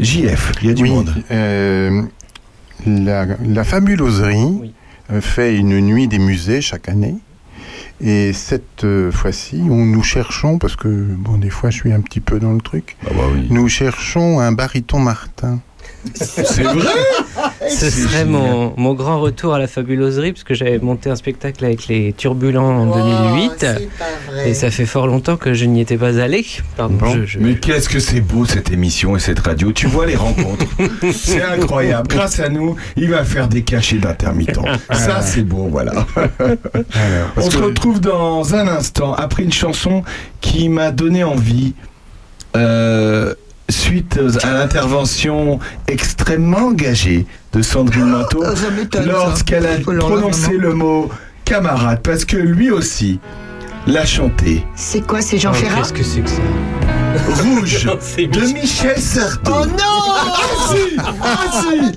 JF, 0.00 0.52
il 0.62 0.68
y 0.68 0.70
a 0.70 0.74
du 0.74 0.82
oui, 0.82 0.90
monde. 0.90 1.14
euh, 1.30 2.02
la, 2.86 3.26
la 3.44 3.64
fabuloserie 3.64 4.36
Oui. 4.60 4.74
euh, 5.12 5.20
fait 5.20 5.56
une 5.56 5.78
nuit 5.80 6.08
des 6.08 6.18
musées 6.18 6.60
chaque 6.60 6.88
année. 6.88 7.14
Et 8.00 8.32
cette 8.32 8.82
euh, 8.84 9.12
fois-ci, 9.12 9.62
on 9.70 9.84
nous 9.84 10.02
cherchons, 10.02 10.58
parce 10.58 10.74
que 10.76 10.88
bon, 10.88 11.38
des 11.38 11.50
fois 11.50 11.70
je 11.70 11.76
suis 11.76 11.92
un 11.92 12.00
petit 12.00 12.20
peu 12.20 12.40
dans 12.40 12.52
le 12.52 12.60
truc, 12.60 12.96
Ah 13.06 13.10
bah 13.16 13.22
oui. 13.32 13.46
nous 13.50 13.68
cherchons 13.68 14.40
un 14.40 14.50
baryton 14.52 14.98
Martin. 14.98 15.60
C'est 16.14 16.62
vrai 16.62 16.90
Ce 17.68 17.90
serait 17.90 18.24
mon, 18.24 18.74
mon 18.76 18.94
grand 18.94 19.20
retour 19.20 19.54
à 19.54 19.58
la 19.58 19.66
fabuloserie, 19.66 20.32
parce 20.32 20.44
que 20.44 20.54
j'avais 20.54 20.78
monté 20.78 21.08
un 21.10 21.16
spectacle 21.16 21.64
avec 21.64 21.86
les 21.88 22.12
Turbulents 22.12 22.64
en 22.82 22.86
2008. 22.86 23.66
Et 24.46 24.54
ça 24.54 24.70
fait 24.70 24.86
fort 24.86 25.06
longtemps 25.06 25.36
que 25.36 25.54
je 25.54 25.64
n'y 25.64 25.80
étais 25.80 25.96
pas 25.96 26.18
allé. 26.20 26.44
Pardon, 26.76 26.94
Bon. 26.96 27.06
je- 27.14 27.24
je- 27.24 27.38
Mais 27.38 27.54
qu'est-ce 27.56 27.88
que 27.88 27.98
c'est 28.00 28.20
beau 28.20 28.44
cette 28.44 28.70
émission 28.70 29.16
et 29.16 29.20
cette 29.20 29.40
radio. 29.40 29.72
Tu 29.72 29.86
vois 29.86 30.06
les 30.06 30.16
rencontres. 30.16 30.66
C'est 31.12 31.42
incroyable. 31.42 32.08
Grâce 32.08 32.38
à 32.40 32.48
nous, 32.48 32.76
il 32.96 33.10
va 33.10 33.24
faire 33.24 33.48
des 33.48 33.62
cachets 33.62 33.98
d'intermittents. 33.98 34.64
Ça, 34.92 35.20
c'est 35.22 35.42
beau, 35.42 35.68
voilà. 35.70 36.06
On 37.36 37.50
se 37.50 37.58
retrouve 37.58 38.00
dans 38.00 38.54
un 38.54 38.68
instant 38.68 39.14
après 39.14 39.42
une 39.42 39.52
chanson 39.52 40.02
qui 40.40 40.68
m'a 40.68 40.90
donné 40.90 41.24
envie. 41.24 41.74
euh, 42.56 43.34
suite 43.68 44.18
à 44.42 44.52
l'intervention 44.52 45.58
extrêmement 45.88 46.68
engagée 46.68 47.26
de 47.52 47.62
Sandrine 47.62 48.06
Manteau 48.06 48.42
Ah, 48.46 48.54
ça. 48.56 49.00
lorsqu'elle 49.02 49.66
a 49.66 49.76
Oh 49.86 49.92
prononcé 49.98 50.56
le 50.58 50.74
mot 50.74 51.10
camarade 51.44 52.00
parce 52.02 52.24
que 52.24 52.36
lui 52.36 52.70
aussi 52.70 53.20
l'a 53.86 54.04
chanté. 54.04 54.64
C'est 54.74 55.06
quoi, 55.06 55.20
c'est 55.20 55.38
Jean 55.38 55.50
Oh, 55.52 55.54
Ferrat 55.54 55.76
Qu'est-ce 55.82 55.92
que 55.92 56.02
c'est 56.02 56.20
que 56.20 56.30
ça 56.30 56.42
Rouge 57.42 57.84
de 58.18 58.52
Michel 58.52 58.98
Certeau. 58.98 59.52
Oh 59.62 59.66
non 59.66 59.76
Ah 59.78 60.72
si 60.74 60.96
Ah 61.22 61.36
si. 61.62 61.94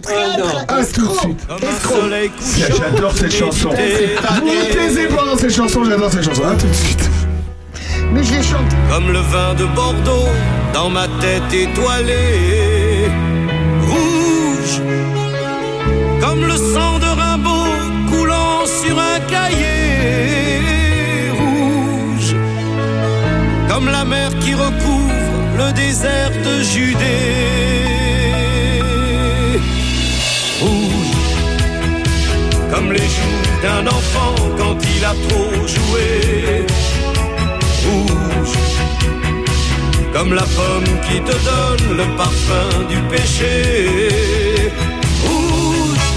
Ah 0.67 0.83
tout 0.93 1.07
de 1.07 1.13
suite. 1.13 2.77
J'adore 2.77 3.13
cette 3.17 3.33
chanson. 3.33 3.69
Vous 3.69 4.45
ne 4.45 4.73
taisez 4.73 5.07
pas 5.07 5.25
dans 5.25 5.37
cette 5.37 5.53
chanson, 5.55 5.83
j'adore 5.83 6.11
cette 6.11 6.23
chanson. 6.23 6.43
Ah 6.45 6.55
tout 6.59 6.67
de 6.67 6.73
suite. 6.73 7.09
Mais 8.13 8.23
je 8.23 8.41
les. 8.41 8.67
Comme 8.89 9.11
le 9.11 9.19
vin 9.19 9.53
de 9.55 9.65
Bordeaux 9.65 10.29
dans 10.73 10.89
ma 10.89 11.07
tête 11.21 11.53
étoilée. 11.53 13.09
Rouge, 13.89 14.81
comme 16.21 16.45
le 16.45 16.57
sang 16.73 16.99
de 16.99 17.09
Rimbaud 17.21 17.73
coulant 18.09 18.65
sur 18.81 18.97
un 18.99 19.19
cahier. 19.33 21.31
Rouge, 21.39 22.35
comme 23.69 23.87
la 23.89 24.05
mer 24.05 24.29
qui 24.39 24.53
recouvre 24.53 25.37
le 25.57 25.71
désert 25.73 26.31
de 26.45 26.61
Judée. 26.61 27.57
Rouge, 30.61 31.23
comme 32.71 32.91
les 32.91 33.09
joues 33.15 33.43
d'un 33.63 33.87
enfant 33.87 34.35
quand 34.57 34.77
il 34.95 35.05
a 35.05 35.13
trop 35.27 35.67
joué 35.67 36.66
Comme 40.17 40.33
la 40.33 40.41
pomme 40.41 40.99
qui 41.07 41.21
te 41.21 41.31
donne 41.31 41.95
le 41.95 42.05
parfum 42.17 42.69
du 42.89 42.97
péché. 43.03 44.09
Rouge. 45.23 46.07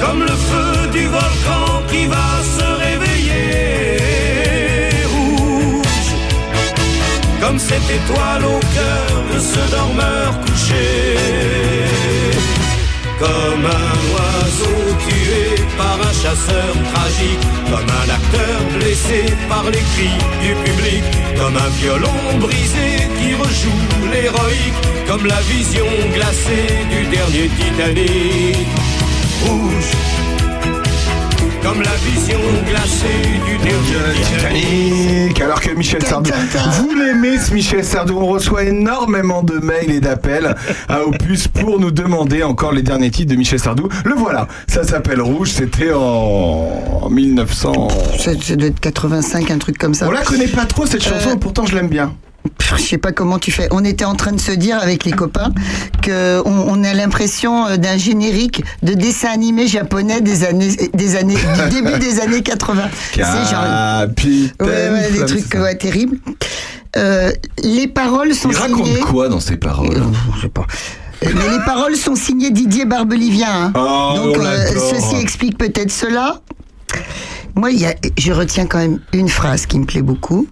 Comme 0.00 0.22
le 0.22 0.36
feu 0.48 0.88
du 0.90 1.06
volcan 1.06 1.82
qui 1.90 2.06
va 2.06 2.30
se 2.56 2.66
réveiller. 2.84 3.98
Rouge. 5.14 6.14
Comme 7.42 7.58
cette 7.58 7.90
étoile 7.98 8.44
au 8.46 8.60
cœur 8.76 9.12
de 9.34 9.38
ce 9.38 9.70
dormeur 9.70 10.40
couché. 10.40 10.88
Comme 13.18 13.66
un 13.82 13.94
oiseau 14.14 14.78
tué 15.06 15.64
par 15.78 15.96
un 16.00 16.12
chasseur 16.22 16.72
tragique, 16.92 17.44
comme 17.70 17.90
un 18.02 18.08
acteur 18.18 18.58
blessé 18.76 19.20
par 19.48 19.64
les 19.64 19.84
cris 19.92 20.18
du 20.42 20.54
public, 20.64 21.04
comme 21.38 21.56
un 21.56 21.70
violon 21.80 22.38
qui 23.18 23.34
rejoue 23.34 24.10
l'héroïque, 24.12 25.08
comme 25.08 25.26
la 25.26 25.40
vision 25.42 25.84
glacée 26.12 26.68
du 26.90 27.06
dernier 27.14 27.48
Titanic. 27.58 28.66
Rouge, 29.44 29.90
comme 31.62 31.82
la 31.82 31.94
vision 32.10 32.38
glacée 32.68 33.40
du 33.46 33.56
dernier 33.58 34.22
Titanic. 34.22 35.40
Alors 35.40 35.60
que 35.60 35.70
Michel 35.72 36.02
Sardou, 36.02 36.30
vous 36.78 36.94
l'aimez 36.94 37.38
ce 37.38 37.52
Michel 37.52 37.84
Sardou 37.84 38.18
On 38.18 38.26
reçoit 38.26 38.64
énormément 38.64 39.42
de 39.42 39.54
mails 39.58 39.90
et 39.90 40.00
d'appels 40.00 40.54
à 40.88 41.02
Opus 41.02 41.48
pour 41.48 41.80
nous 41.80 41.90
demander 41.90 42.42
encore 42.42 42.72
les 42.72 42.82
derniers 42.82 43.10
titres 43.10 43.30
de 43.32 43.36
Michel 43.36 43.58
Sardou. 43.58 43.88
Le 44.04 44.14
voilà, 44.14 44.46
ça 44.68 44.84
s'appelle 44.84 45.20
Rouge, 45.20 45.50
c'était 45.50 45.92
en 45.92 47.08
1900. 47.10 47.88
Ça, 48.18 48.32
ça 48.40 48.56
doit 48.56 48.68
être 48.68 48.80
85, 48.80 49.50
un 49.50 49.58
truc 49.58 49.78
comme 49.78 49.94
ça. 49.94 50.06
On 50.06 50.10
la 50.10 50.22
connaît 50.22 50.48
pas 50.48 50.64
trop 50.66 50.86
cette 50.86 51.02
chanson, 51.04 51.30
Euh, 51.30 51.36
pourtant 51.36 51.66
je 51.66 51.74
l'aime 51.74 51.88
bien. 51.88 52.14
Je 52.76 52.82
sais 52.82 52.98
pas 52.98 53.12
comment 53.12 53.38
tu 53.38 53.50
fais. 53.52 53.68
On 53.70 53.84
était 53.84 54.04
en 54.04 54.14
train 54.14 54.32
de 54.32 54.40
se 54.40 54.52
dire 54.52 54.78
avec 54.78 55.04
les 55.04 55.12
copains 55.12 55.52
que 56.02 56.42
on, 56.44 56.66
on 56.68 56.84
a 56.84 56.92
l'impression 56.92 57.66
euh, 57.66 57.76
d'un 57.76 57.96
générique 57.96 58.62
de 58.82 58.94
dessin 58.94 59.28
animé 59.30 59.66
japonais 59.66 60.20
des 60.20 60.44
années, 60.44 60.74
des 60.92 61.16
années, 61.16 61.36
du 61.36 61.74
début 61.82 61.98
des 61.98 62.20
années 62.20 62.42
80. 62.42 62.82
C'est 63.12 63.22
genre, 63.22 64.04
ouais, 64.60 64.90
ouais, 64.90 65.10
des 65.12 65.24
trucs 65.26 65.54
ouais, 65.54 65.74
terribles. 65.76 66.18
Euh, 66.96 67.32
les 67.62 67.86
paroles 67.88 68.34
sont 68.34 68.50
Il 68.50 68.56
raconte 68.56 68.86
signées. 68.86 69.00
quoi 69.00 69.28
dans 69.28 69.40
ses 69.40 69.56
paroles 69.56 70.02
Je 70.36 70.42
sais 70.42 70.48
pas. 70.48 70.66
Euh, 71.24 71.28
Mais 71.34 71.48
les 71.58 71.64
paroles 71.64 71.96
sont 71.96 72.14
signées 72.16 72.50
Didier 72.50 72.84
Barbelivien. 72.84 73.48
hein. 73.48 73.72
Oh, 73.76 74.12
Donc 74.16 74.36
on 74.38 74.44
euh, 74.44 74.66
ceci 74.92 75.16
explique 75.16 75.58
peut-être 75.58 75.90
cela. 75.90 76.40
Moi, 77.56 77.70
y 77.70 77.86
a, 77.86 77.94
je 78.18 78.32
retiens 78.32 78.66
quand 78.66 78.78
même 78.78 79.00
une 79.12 79.28
phrase 79.28 79.66
qui 79.66 79.78
me 79.78 79.86
plaît 79.86 80.02
beaucoup 80.02 80.46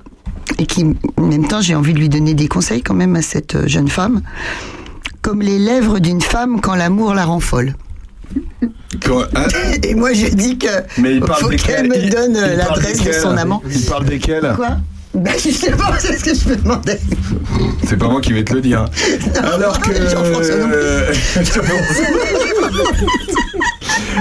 et 0.58 0.66
qui, 0.66 0.84
en 1.16 1.22
même 1.26 1.46
temps, 1.46 1.60
j'ai 1.60 1.74
envie 1.74 1.94
de 1.94 1.98
lui 1.98 2.08
donner 2.08 2.34
des 2.34 2.48
conseils 2.48 2.82
quand 2.82 2.94
même 2.94 3.16
à 3.16 3.22
cette 3.22 3.54
euh, 3.56 3.66
jeune 3.68 3.88
femme. 3.88 4.22
Comme 5.20 5.40
les 5.42 5.58
lèvres 5.58 5.98
d'une 6.00 6.20
femme 6.20 6.60
quand 6.60 6.74
l'amour 6.74 7.14
la 7.14 7.24
rend 7.24 7.40
folle. 7.40 7.74
Quand- 9.04 9.22
hein 9.34 9.46
Et 9.82 9.94
moi, 9.94 10.12
je 10.12 10.26
dis 10.26 10.58
que 10.58 10.66
Mais 10.98 11.14
il 11.16 11.20
parle 11.20 11.40
faut 11.42 11.48
qu'elle 11.50 11.88
me 11.88 12.10
donne 12.10 12.36
euh, 12.36 12.56
l'adresse 12.56 13.02
de 13.02 13.12
son 13.12 13.36
amant. 13.36 13.62
Il 13.70 13.84
parle 13.86 14.04
desquels 14.06 14.52
Quoi? 14.56 14.78
Ben, 15.14 15.34
je 15.36 15.50
sais 15.50 15.70
pas, 15.72 15.94
c'est 15.98 16.16
ce 16.18 16.24
que 16.24 16.34
je 16.34 16.48
me 16.48 16.56
demandais. 16.56 16.98
C'est 17.86 17.96
pas 17.98 18.08
moi 18.08 18.20
qui 18.20 18.32
vais 18.32 18.44
te 18.44 18.54
le 18.54 18.60
dire. 18.60 18.84
Alors 19.42 19.78
que. 19.80 19.90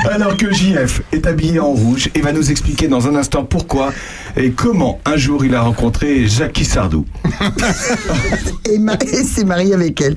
Alors 0.10 0.36
que 0.38 0.52
JF 0.54 1.02
est 1.12 1.26
habillé 1.28 1.60
en 1.60 1.72
rouge 1.72 2.10
et 2.16 2.22
va 2.22 2.32
nous 2.32 2.50
expliquer 2.52 2.88
dans 2.88 3.08
un 3.08 3.16
instant 3.16 3.44
pourquoi 3.44 3.92
et 4.38 4.52
comment 4.52 5.00
un 5.06 5.18
jour 5.18 5.46
il 5.46 5.54
a 5.56 5.62
rencontré 5.62 6.28
Jackie 6.28 6.66
Sardou. 6.66 7.06
Et, 8.72 8.78
ma- 8.78 8.94
et 8.96 9.24
s'est 9.24 9.44
marié 9.44 9.74
avec 9.74 10.00
elle. 10.00 10.16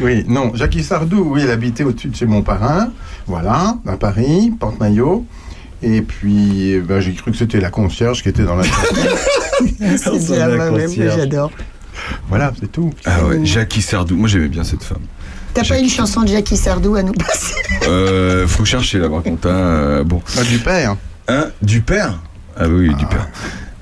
Oui, 0.00 0.24
non, 0.28 0.52
Jackie 0.54 0.84
Sardou, 0.84 1.32
oui, 1.32 1.40
elle 1.42 1.50
habitait 1.50 1.82
au-dessus 1.82 2.08
de 2.08 2.14
chez 2.16 2.26
mon 2.26 2.42
parrain, 2.42 2.90
voilà, 3.26 3.76
à 3.86 3.96
Paris, 3.96 4.52
Porte-Maillot. 4.58 5.24
Et 5.82 6.02
puis, 6.02 6.72
eh 6.72 6.80
ben, 6.80 7.00
j'ai 7.00 7.12
cru 7.14 7.30
que 7.30 7.36
c'était 7.36 7.60
la 7.60 7.70
concierge 7.70 8.22
qui 8.22 8.28
était 8.28 8.42
dans 8.42 8.56
la 8.56 8.64
C'est 9.96 10.32
bien 10.32 10.48
la 10.48 10.68
concierge. 10.70 11.16
j'adore. 11.16 11.50
Voilà, 12.28 12.52
c'est 12.60 12.70
tout. 12.70 12.92
Ah 13.04 13.24
ouais, 13.24 13.40
Jackie 13.44 13.82
Sardou. 13.82 14.16
Moi 14.16 14.28
j'aimais 14.28 14.48
bien 14.48 14.64
cette 14.64 14.82
femme. 14.82 15.02
T'as 15.54 15.64
pas 15.64 15.78
une 15.78 15.88
chanson 15.88 16.22
de 16.22 16.28
Jackie 16.28 16.56
Sardou 16.56 16.94
à 16.94 17.02
nous 17.02 17.12
passer? 17.12 17.54
Euh, 17.88 18.46
faut 18.46 18.64
chercher 18.64 18.98
là 18.98 19.08
par 19.08 19.22
contre. 19.22 19.48
hein, 19.48 19.54
euh, 19.54 20.04
bon. 20.04 20.22
Ah, 20.38 20.44
du 20.44 20.58
père. 20.58 20.96
Hein 21.26 21.46
Du 21.62 21.80
père? 21.80 22.20
Ah 22.56 22.68
oui, 22.68 22.94
du 22.94 23.06
père. 23.06 23.28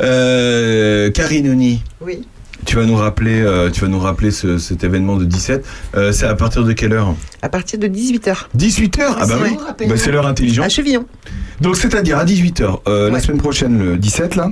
Euh, 0.00 1.10
Oui. 2.00 2.26
Tu 2.64 2.76
vas 2.76 2.84
nous 2.84 2.96
rappeler, 2.96 3.40
euh, 3.40 3.70
tu 3.70 3.82
vas 3.82 3.88
nous 3.88 3.98
rappeler 3.98 4.30
ce- 4.30 4.58
cet 4.58 4.82
événement 4.84 5.16
de 5.16 5.24
17. 5.24 5.64
Euh, 5.96 6.12
c'est 6.12 6.26
à 6.26 6.34
partir 6.34 6.64
de 6.64 6.72
quelle 6.72 6.92
heure? 6.92 7.14
À 7.42 7.48
partir 7.48 7.78
de 7.78 7.86
18h. 7.86 8.48
18h 8.56 9.16
Ah 9.20 9.26
bah 9.26 9.34
oui. 9.42 9.56
Bah, 9.88 9.94
c'est 9.96 10.10
l'heure 10.10 10.26
intelligente. 10.26 10.64
À 10.66 10.68
Chevillon. 10.68 11.04
Donc 11.60 11.76
c'est-à-dire 11.76 12.18
à 12.18 12.24
18h, 12.24 12.80
la 12.86 13.08
Ouais. 13.10 13.20
semaine 13.20 13.38
prochaine, 13.38 13.78
le 13.78 13.96
17 13.96 14.36
là 14.36 14.50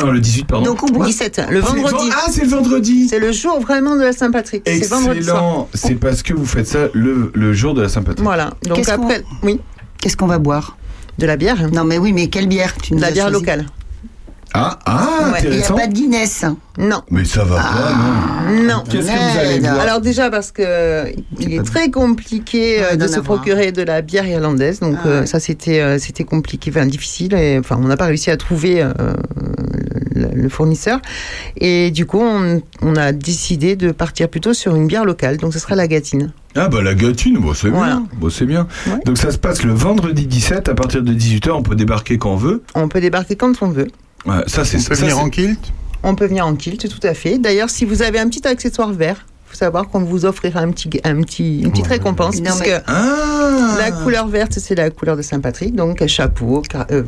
Non, 0.00 0.10
le 0.10 0.20
18, 0.20 0.44
pardon. 0.46 0.64
Donc 0.66 0.82
on 0.82 0.86
boit 0.92 1.06
17, 1.06 1.40
le 1.50 1.60
vendredi. 1.60 2.10
Ah, 2.12 2.26
c'est 2.30 2.42
le 2.42 2.48
vendredi 2.50 3.08
C'est 3.08 3.18
le 3.20 3.32
jour 3.32 3.60
vraiment 3.60 3.96
de 3.96 4.02
la 4.02 4.12
Saint-Patrick. 4.12 4.62
Excellent 4.66 5.68
C'est 5.74 5.94
parce 5.94 6.22
que 6.22 6.34
vous 6.34 6.44
faites 6.46 6.66
ça 6.66 6.88
le, 6.92 7.30
le 7.34 7.52
jour 7.52 7.72
de 7.74 7.82
la 7.82 7.88
Saint-Patrick. 7.88 8.24
Voilà. 8.24 8.50
Donc 8.64 8.76
Qu'est-ce 8.76 8.94
qu'on- 8.96 9.02
après, 9.04 9.22
oui, 9.42 9.60
Qu'est-ce 10.00 10.16
qu'on 10.16 10.26
va 10.26 10.38
boire? 10.38 10.76
De 11.18 11.24
la 11.26 11.36
bière. 11.36 11.70
Non, 11.72 11.84
mais 11.84 11.96
oui, 11.96 12.12
mais 12.12 12.26
quelle 12.28 12.46
bière? 12.46 12.74
Tu 12.76 12.92
nous 12.92 13.00
la 13.00 13.06
as 13.06 13.10
bière 13.12 13.24
choisi 13.28 13.40
locale. 13.40 13.66
Ah, 14.58 14.78
ah 14.86 15.30
Ouais, 15.32 15.40
Il 15.44 15.50
n'y 15.58 15.62
a 15.64 15.72
pas 15.72 15.86
de 15.86 15.92
Guinness. 15.92 16.44
Non. 16.78 17.02
Mais 17.10 17.24
ça 17.24 17.44
va 17.44 17.56
pas, 17.56 17.92
non 18.54 18.62
Non. 18.64 18.84
Qu'est-ce 18.90 19.06
que 19.08 19.32
vous 19.32 19.38
allez 19.38 19.60
boire 19.60 19.80
Alors 19.80 20.00
déjà 20.00 20.30
parce 20.30 20.50
que 20.52 21.12
il 21.38 21.52
est 21.54 21.62
très 21.62 21.90
compliqué 21.90 22.82
euh, 22.82 22.90
Ouais, 22.92 22.96
de 22.96 23.06
se 23.06 23.20
procurer 23.20 23.72
de 23.72 23.82
la 23.82 24.00
bière 24.02 24.26
irlandaise, 24.26 24.80
donc 24.80 24.96
Ah 25.04 25.08
euh, 25.08 25.20
ouais. 25.20 25.26
ça 25.26 25.40
c'était 25.40 25.80
euh, 25.80 25.98
c'était 25.98 26.24
compliqué, 26.24 26.70
enfin 26.74 26.86
difficile. 26.86 27.34
Et, 27.34 27.58
enfin, 27.58 27.78
on 27.82 27.86
n'a 27.88 27.96
pas 27.96 28.06
réussi 28.06 28.30
à 28.30 28.36
trouver 28.36 28.82
euh, 28.82 28.92
le, 30.14 30.28
le 30.34 30.48
fournisseur, 30.48 31.00
et 31.58 31.90
du 31.90 32.06
coup 32.06 32.20
on, 32.20 32.60
on 32.82 32.96
a 32.96 33.12
décidé 33.12 33.76
de 33.76 33.90
partir 33.92 34.28
plutôt 34.28 34.54
sur 34.54 34.74
une 34.76 34.86
bière 34.86 35.04
locale, 35.04 35.36
donc 35.38 35.52
ce 35.52 35.58
sera 35.58 35.74
la 35.74 35.86
Gatine. 35.88 36.32
Ah 36.54 36.68
bah 36.68 36.82
la 36.82 36.94
Gatine, 36.94 37.38
bon, 37.38 37.52
c'est 37.52 37.68
Voilà. 37.68 37.96
bien. 37.96 38.06
Bon, 38.18 38.30
c'est 38.30 38.46
bien. 38.46 38.66
Donc 39.04 39.18
ça 39.18 39.30
se 39.30 39.36
passe 39.38 39.62
le 39.62 39.72
vendredi 39.74 40.26
17 40.26 40.68
à 40.70 40.74
partir 40.74 41.02
de 41.02 41.12
18h, 41.12 41.50
on 41.52 41.62
peut 41.62 41.74
débarquer 41.76 42.16
quand 42.18 42.32
on 42.32 42.36
veut. 42.36 42.62
On 42.74 42.88
peut 42.88 43.00
débarquer 43.00 43.36
quand 43.36 43.62
on 43.62 43.68
veut. 43.68 43.88
Ouais, 44.24 44.42
ça 44.46 44.64
c'est 44.64 44.78
On 44.78 44.82
peut 44.82 44.94
ça, 44.94 45.02
venir 45.02 45.18
en 45.18 45.28
kilt 45.30 45.58
On 46.02 46.14
peut 46.14 46.26
venir 46.26 46.46
en 46.46 46.54
kilt, 46.54 46.88
tout 46.88 47.06
à 47.06 47.14
fait. 47.14 47.38
D'ailleurs, 47.38 47.70
si 47.70 47.84
vous 47.84 48.02
avez 48.02 48.18
un 48.18 48.28
petit 48.28 48.46
accessoire 48.46 48.92
vert, 48.92 49.26
faut 49.46 49.56
savoir 49.56 49.88
qu'on 49.88 50.00
vous 50.00 50.24
offrira 50.24 50.60
un 50.60 50.70
petit, 50.70 50.88
un 51.04 51.20
petit, 51.22 51.60
une 51.60 51.70
petite 51.70 51.86
récompense, 51.86 52.36
Non, 52.36 52.42
puisque 52.44 52.66
mais- 52.66 52.82
Ah 52.86 53.76
la 53.78 53.92
couleur 53.92 54.26
verte, 54.26 54.58
c'est 54.58 54.74
la 54.74 54.90
couleur 54.90 55.16
de 55.16 55.22
Saint-Patrick, 55.22 55.74
donc 55.74 56.04
chapeau, 56.06 56.62
cra- 56.68 56.86
euh, 56.90 57.04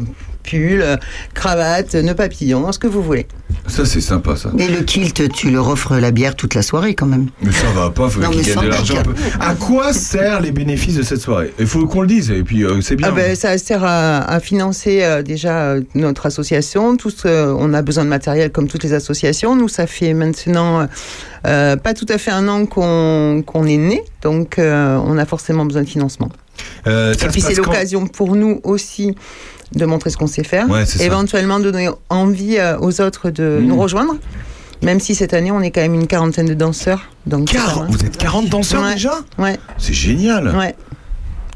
pull, 0.49 0.81
euh, 0.83 0.97
cravate, 1.35 1.95
nœud 1.95 2.15
papillon, 2.15 2.71
ce 2.73 2.79
que 2.79 2.87
vous 2.87 3.03
voulez. 3.03 3.27
Ça 3.67 3.85
c'est 3.85 4.01
sympa 4.01 4.37
ça. 4.37 4.51
Mais 4.55 4.69
le 4.69 4.81
kilt, 4.83 5.31
tu 5.33 5.51
leur 5.51 5.69
offres 5.69 5.97
la 5.97 6.11
bière 6.11 6.35
toute 6.37 6.55
la 6.55 6.63
soirée 6.63 6.95
quand 6.95 7.07
même. 7.07 7.29
Mais 7.43 7.53
ça 7.53 7.67
va 7.75 7.91
pas, 7.91 8.09
faut 8.09 8.21
Non, 8.21 8.31
qu'ils 8.31 8.43
gagnent 8.47 8.65
de 8.65 8.69
l'argent 8.69 8.99
un 8.99 9.03
peu. 9.03 9.13
deck. 9.13 9.33
À 9.41 9.55
quoi 9.55 9.93
servent 9.93 10.43
les 10.43 10.53
bénéfices 10.53 10.97
de 10.97 11.03
cette 11.03 11.21
soirée? 11.21 11.53
Il 11.59 11.67
faut 11.67 11.87
qu'on 11.87 12.01
le 12.03 12.07
dise, 12.07 12.31
et 12.31 12.43
puis 12.43 12.65
euh, 12.65 12.81
c'est 12.81 12.97
bien. 12.97 13.09
Ah 13.11 13.13
ben, 13.13 13.35
ça 13.37 13.57
sert 13.59 13.85
à, 13.85 14.19
à 14.21 14.41
financer 14.41 15.03
euh, 15.03 15.23
déjà 15.23 15.75
notre 15.95 16.27
association. 16.27 16.97
Tous, 16.97 17.23
euh, 17.27 17.55
on 17.59 17.75
a 17.75 17.83
besoin 17.83 18.05
de 18.05 18.09
matériel 18.09 18.51
comme 18.51 18.69
toutes 18.69 18.85
les 18.85 18.93
associations. 18.93 19.55
Nous, 19.57 19.69
ça 19.69 19.87
fait 19.87 20.15
maintenant 20.15 20.87
euh, 21.47 21.77
pas 21.77 21.95
tout 21.95 22.07
à 22.09 22.19
fait 22.19 22.31
un 22.31 22.49
an 22.49 22.67
qu'on 22.67 23.67
est 23.67 23.77
né, 23.77 24.03
donc 24.23 24.59
euh, 24.59 24.97
on 25.05 25.17
a 25.19 25.25
forcément 25.27 25.65
besoin 25.65 25.83
de 25.83 25.89
financement. 25.89 26.31
Euh, 26.87 27.15
Et 27.15 27.29
puis 27.29 27.41
c'est 27.41 27.55
l'occasion 27.55 28.07
pour 28.09 28.35
nous 28.35 28.61
aussi 28.65 29.15
de 29.75 29.85
montrer 29.85 30.11
ce 30.11 30.16
qu'on 30.16 30.27
sait 30.27 30.45
faire, 30.45 30.69
Ouais, 30.71 30.87
c'est 30.87 30.99
ça. 30.99 31.05
éventuellement 31.05 31.59
de 31.61 31.71
donner 31.71 31.89
envie 32.09 32.57
euh, 32.59 32.79
aux 32.81 33.01
autres 33.01 33.31
de 33.31 33.59
Mhm. 33.61 33.66
nous 33.66 33.79
rejoindre. 33.79 34.14
Même 34.83 35.01
si 35.01 35.14
cette 35.16 35.35
année 35.35 35.51
on 35.51 35.61
est 35.61 35.71
quand 35.73 35.81
même 35.81 35.95
une 35.95 36.07
quarantaine 36.07 36.47
de 36.47 36.55
danseurs, 36.55 37.03
donc 37.27 37.49
Car-. 37.49 37.87
Vous 37.91 38.05
êtes 38.05 38.16
40 38.16 38.49
danseurs 38.49 38.83
Ouais. 38.85 38.95
déjà? 38.95 39.12
Ouais, 39.39 39.59
C'est 39.77 39.93
génial. 39.93 40.57
ouais. 40.57 40.75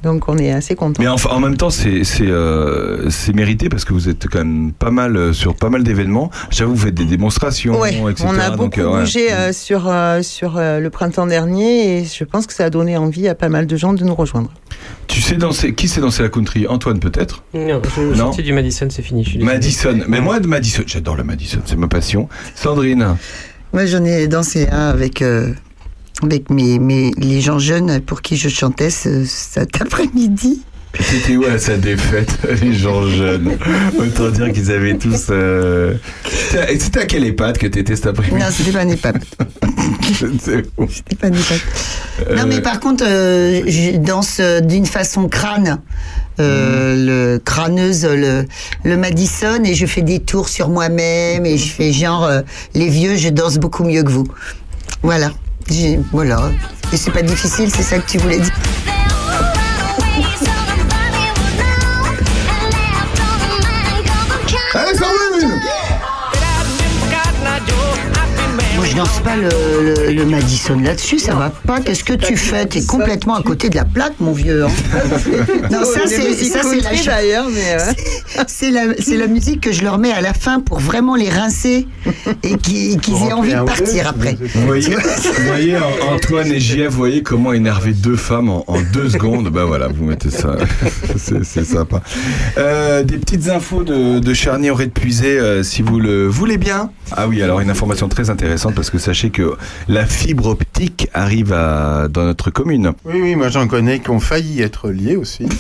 Donc 0.03 0.29
on 0.29 0.37
est 0.39 0.51
assez 0.53 0.75
contents. 0.75 1.01
Mais 1.03 1.09
en 1.09 1.41
même 1.41 1.57
temps, 1.57 1.71
c'est 1.71 2.05
c'est 2.05 2.27
euh, 2.27 3.09
c'est 3.11 3.33
mérité 3.35 3.69
parce 3.69 3.85
que 3.85 3.93
vous 3.93 4.09
êtes 4.09 4.27
quand 4.29 4.39
même 4.41 4.73
pas 4.73 4.91
mal 4.91 5.17
euh, 5.17 5.33
sur 5.33 5.55
pas 5.55 5.71
mal 5.71 5.83
d'événements. 5.85 6.31
J'avoue, 6.51 6.75
vous 6.75 6.87
faites 6.87 6.95
des 6.95 7.05
démonstrations, 7.05 7.81
Ouais, 7.81 7.95
etc. 8.11 8.25
on 8.29 8.39
a 8.39 8.51
donc, 8.51 8.59
beaucoup 8.59 8.81
euh, 8.81 8.93
ouais. 8.95 9.01
bougé 9.01 9.33
euh, 9.33 9.53
sur, 9.53 9.85
euh, 9.89 10.23
sur 10.23 10.57
euh, 10.57 10.81
le 10.81 10.91
printemps 10.91 11.27
dernier 11.27 11.99
et 12.01 12.05
je 12.05 12.25
pense 12.25 12.47
que 12.47 12.53
ça 12.53 12.65
a 12.65 12.71
donné 12.71 12.97
envie 12.97 13.29
à 13.29 13.35
pas 13.35 13.49
mal 13.49 13.67
de 13.67 13.77
gens 13.77 13.93
de 13.93 14.05
nous 14.05 14.15
rejoindre. 14.15 14.51
Tu 15.07 15.21
sais 15.21 15.37
danser 15.37 15.75
Qui 15.75 15.89
sait 15.89 16.01
danser 16.01 16.23
la 16.23 16.29
country? 16.29 16.67
Antoine 16.67 16.99
peut-être? 16.99 17.45
Non, 17.55 17.81
je 17.97 18.01
Non? 18.03 18.17
sorti 18.17 18.43
du 18.43 18.53
Madison, 18.53 18.89
c'est 18.91 19.03
fini. 19.03 19.39
Madison. 19.41 20.01
Mais 20.09 20.21
moi, 20.21 20.41
de 20.41 20.47
Madison, 20.49 20.83
j'adore 20.87 21.17
le 21.17 21.25
Madison, 21.25 21.61
c'est 21.65 21.77
ma 21.77 21.89
passion. 21.89 22.29
Sandrine. 22.55 23.17
Moi, 23.73 23.87
j'en 23.87 24.05
ai 24.05 24.27
dansé 24.29 24.69
un 24.71 24.89
avec, 24.89 25.23
euh, 25.23 25.53
avec 26.23 26.51
mes, 26.51 26.79
mes, 26.79 27.11
les 27.19 27.41
gens 27.41 27.59
jeunes 27.59 28.01
pour 28.01 28.23
qui 28.23 28.37
je 28.37 28.49
chantais 28.49 28.91
ce- 28.91 29.25
cet 29.25 29.81
après-midi. 29.81 30.63
T'étais 31.11 31.37
où 31.39 31.45
à 31.47 31.57
sa 31.59 31.79
défaite, 31.79 32.31
les 32.63 32.75
gens 32.75 33.07
jeunes? 33.09 33.57
Autant 33.99 34.29
dire 34.29 34.53
qu'ils 34.53 34.71
avaient 34.71 34.99
tous. 34.99 35.29
euh, 35.31 35.95
C'était 36.25 36.59
à- 36.59 36.69
c'était 36.69 37.01
à 37.01 37.07
quelle 37.07 37.25
EHPAD 37.25 37.57
que 37.59 37.67
t'étais 37.67 37.97
cet 37.97 38.09
après-midi? 38.09 38.39
Non, 38.45 38.51
c'était 38.51 38.73
pas 38.73 38.81
un 38.81 38.89
EHPAD. 38.89 39.25
C'était 40.39 41.17
pas 41.19 41.27
un 41.29 41.33
EHPAD. 41.33 41.61
Non, 42.37 42.43
Euh, 42.43 42.47
mais 42.47 42.61
par 42.61 42.79
contre, 42.79 43.05
euh, 43.07 43.63
je 43.67 43.97
danse 43.97 44.41
d'une 44.63 44.87
façon 44.87 45.29
crâne. 45.29 45.81
Euh, 46.41 46.95
le 47.35 47.39
crâneuse, 47.39 48.05
le, 48.07 48.45
le 48.85 48.97
Madison, 48.97 49.63
et 49.65 49.75
je 49.75 49.85
fais 49.87 50.01
des 50.03 50.19
tours 50.21 50.49
sur 50.49 50.69
moi-même, 50.71 51.45
et 51.47 51.57
je 51.59 51.69
fais 51.71 51.93
genre, 51.93 52.25
euh, 52.25 52.41
les 52.75 52.89
vieux, 52.89 53.17
je 53.17 53.29
danse 53.29 53.59
beaucoup 53.59 53.85
mieux 53.85 54.03
que 54.03 54.11
vous. 54.11 54.27
Voilà. 55.03 55.31
Voilà. 56.13 56.51
Et 56.93 56.97
c'est 56.97 57.11
pas 57.11 57.23
difficile, 57.23 57.71
c'est 57.75 57.83
ça 57.83 57.99
que 57.99 58.11
tu 58.11 58.19
voulais 58.19 58.39
dire? 58.39 58.53
Je 68.93 68.97
danse 68.97 69.21
pas 69.21 69.37
le, 69.37 69.49
le- 70.07 70.13
le 70.13 70.27
Madison 70.27 70.79
là-dessus, 70.79 71.19
ça 71.19 71.35
va 71.35 71.51
pas. 71.67 71.81
Qu'est-ce 71.81 72.05
que 72.05 72.13
tu 72.13 72.37
fais? 72.37 72.67
T'es 72.67 72.85
complètement 72.85 73.35
à 73.37 73.43
côté 73.43 73.71
de 73.71 73.77
la 73.77 73.85
plaque, 73.87 74.15
mon 74.21 74.33
vieux. 74.33 74.65
hein. 74.65 74.69
Non, 75.71 75.79
ça, 75.85 76.01
Les 76.05 76.09
c'est 76.09 76.29
musiques 76.29 76.53
ça, 76.53 76.61
c'est 76.63 76.81
la 76.81 76.91
d'ailleurs, 77.15 77.47
mais 77.49 77.81
euh, 77.81 78.45
c'est 78.47 78.71
la, 78.71 78.83
c'est 78.99 79.17
la 79.17 79.27
musique 79.29 79.61
que 79.63 79.73
je 79.73 79.83
leur 79.83 79.97
mets 79.99 80.13
à 80.13 80.21
la 80.21 80.35
fin 80.35 80.61
pour 80.61 80.79
vraiment 80.79 81.15
les 81.17 81.31
rincer 81.31 81.87
et 82.43 82.57
qu'ils 82.59 82.99
qu'ils 83.01 83.15
aient 83.29 83.33
envie 83.33 83.55
de 83.55 83.63
partir 83.63 84.09
après. 84.09 84.37
Vous 84.55 84.67
voyez, 84.67 84.95
vous 84.97 85.47
voyez 85.47 85.77
An- 85.77 86.15
Antoine 86.15 86.49
et 86.53 86.61
JF, 86.61 86.89
vous 86.91 86.99
voyez 86.99 87.23
comment 87.23 87.53
énerver 87.55 87.93
deux 87.95 88.17
femmes 88.17 88.51
en, 88.51 88.65
en 88.67 88.79
deux 88.93 89.09
secondes 89.09 89.49
Bah 89.49 89.65
voilà, 89.65 89.89
vous 89.89 90.05
mettez 90.05 90.31
ça, 90.31 90.57
c'est 91.17 91.45
c'est 91.45 91.65
sympa. 91.65 92.03
Euh, 92.59 93.03
des 93.05 93.17
petites 93.17 93.49
infos 93.49 93.85
de, 93.85 94.19
de 94.19 94.35
Charny 94.35 94.69
aurait 94.71 94.87
de 94.87 94.91
puiser 94.93 95.63
si 95.63 95.81
vous 95.83 95.99
le 95.99 96.27
voulez 96.27 96.59
bien. 96.59 96.91
Ah 97.17 97.27
oui, 97.29 97.43
alors 97.43 97.61
une 97.61 97.71
information 97.71 98.09
très 98.09 98.29
intéressante 98.31 98.75
parce 98.75 98.82
que 98.91 98.99
sachez 98.99 99.31
que 99.31 99.55
la 99.89 100.07
fibre 100.07 100.47
optique 100.47 101.09
arrive 101.15 101.53
à, 101.53 102.09
dans 102.09 102.25
notre 102.25 102.51
commune. 102.51 102.93
Oui, 103.05 103.21
oui, 103.23 103.37
moi 103.37 103.49
j'en 103.49 103.67
connais 103.67 104.01
qui 104.01 104.11
ont 104.11 104.21
failli 104.21 104.63
être 104.63 104.91
liés 104.91 105.17
aussi. 105.17 105.47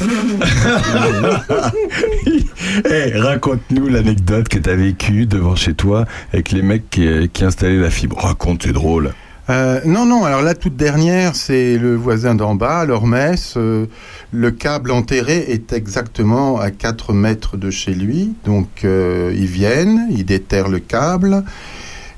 Raconte-nous 3.14 3.88
l'anecdote 3.88 4.48
que 4.48 4.58
tu 4.58 4.70
as 4.70 4.76
vécue 4.76 5.26
devant 5.26 5.56
chez 5.56 5.74
toi 5.74 6.06
avec 6.32 6.52
les 6.52 6.62
mecs 6.62 6.88
qui, 6.90 7.28
qui 7.32 7.44
installaient 7.44 7.80
la 7.80 7.90
fibre. 7.90 8.18
Raconte, 8.18 8.62
c'est 8.64 8.72
drôle. 8.72 9.12
Euh, 9.50 9.80
non, 9.84 10.06
non, 10.06 10.24
alors 10.24 10.40
la 10.40 10.54
toute 10.54 10.76
dernière, 10.76 11.34
c'est 11.34 11.76
le 11.76 11.96
voisin 11.96 12.34
d'en 12.34 12.54
bas, 12.54 12.84
l'Ormès. 12.84 13.54
Euh, 13.56 13.86
le 14.30 14.50
câble 14.52 14.92
enterré 14.92 15.46
est 15.48 15.72
exactement 15.72 16.58
à 16.58 16.70
4 16.70 17.12
mètres 17.12 17.56
de 17.56 17.70
chez 17.70 17.92
lui. 17.92 18.34
Donc 18.44 18.84
euh, 18.84 19.32
ils 19.34 19.46
viennent, 19.46 20.06
ils 20.10 20.24
déterrent 20.24 20.68
le 20.68 20.78
câble. 20.78 21.42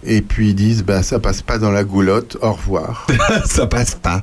Et 0.07 0.21
puis 0.21 0.51
ils 0.51 0.55
disent, 0.55 0.85
bah, 0.85 1.03
ça 1.03 1.19
passe 1.19 1.43
pas 1.43 1.59
dans 1.59 1.71
la 1.71 1.85
goulotte, 1.85 2.37
au 2.43 2.53
revoir. 2.53 3.07
ça 3.47 3.67
passe 3.67 3.95
pas. 3.95 4.23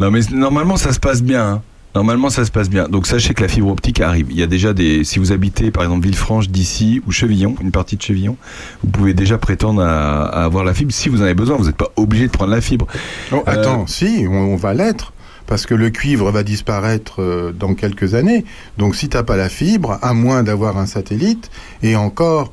Non, 0.00 0.10
mais 0.10 0.20
normalement, 0.32 0.76
ça 0.76 0.92
se 0.92 1.00
passe 1.00 1.22
bien. 1.22 1.46
hein. 1.46 1.62
Normalement, 1.94 2.30
ça 2.30 2.44
se 2.44 2.50
passe 2.50 2.68
bien. 2.68 2.86
Donc, 2.88 3.06
sachez 3.06 3.34
que 3.34 3.42
la 3.42 3.48
fibre 3.48 3.68
optique 3.68 4.00
arrive. 4.00 4.26
Il 4.30 4.38
y 4.38 4.42
a 4.42 4.46
déjà 4.46 4.72
des. 4.72 5.02
Si 5.04 5.18
vous 5.18 5.32
habitez, 5.32 5.70
par 5.70 5.82
exemple, 5.82 6.04
Villefranche 6.04 6.48
d'ici 6.48 7.02
ou 7.06 7.10
Chevillon, 7.10 7.56
une 7.60 7.72
partie 7.72 7.96
de 7.96 8.02
Chevillon, 8.02 8.36
vous 8.84 8.90
pouvez 8.90 9.14
déjà 9.14 9.38
prétendre 9.38 9.82
à, 9.82 10.26
à 10.26 10.44
avoir 10.44 10.64
la 10.64 10.74
fibre 10.74 10.92
si 10.92 11.08
vous 11.08 11.20
en 11.22 11.24
avez 11.24 11.34
besoin. 11.34 11.56
Vous 11.56 11.64
n'êtes 11.64 11.76
pas 11.76 11.90
obligé 11.96 12.26
de 12.26 12.30
prendre 12.32 12.52
la 12.52 12.60
fibre. 12.60 12.86
Oh, 13.32 13.42
attends, 13.46 13.86
si, 13.86 14.26
on, 14.28 14.34
on 14.34 14.56
va 14.56 14.74
l'être. 14.74 15.12
Parce 15.46 15.64
que 15.64 15.74
le 15.74 15.88
cuivre 15.88 16.30
va 16.30 16.42
disparaître 16.42 17.22
euh, 17.22 17.52
dans 17.58 17.72
quelques 17.72 18.12
années. 18.12 18.44
Donc 18.76 18.94
si 18.94 19.08
t'as 19.08 19.22
pas 19.22 19.38
la 19.38 19.48
fibre, 19.48 19.98
à 20.02 20.12
moins 20.12 20.42
d'avoir 20.42 20.76
un 20.76 20.84
satellite, 20.84 21.50
et 21.82 21.96
encore, 21.96 22.52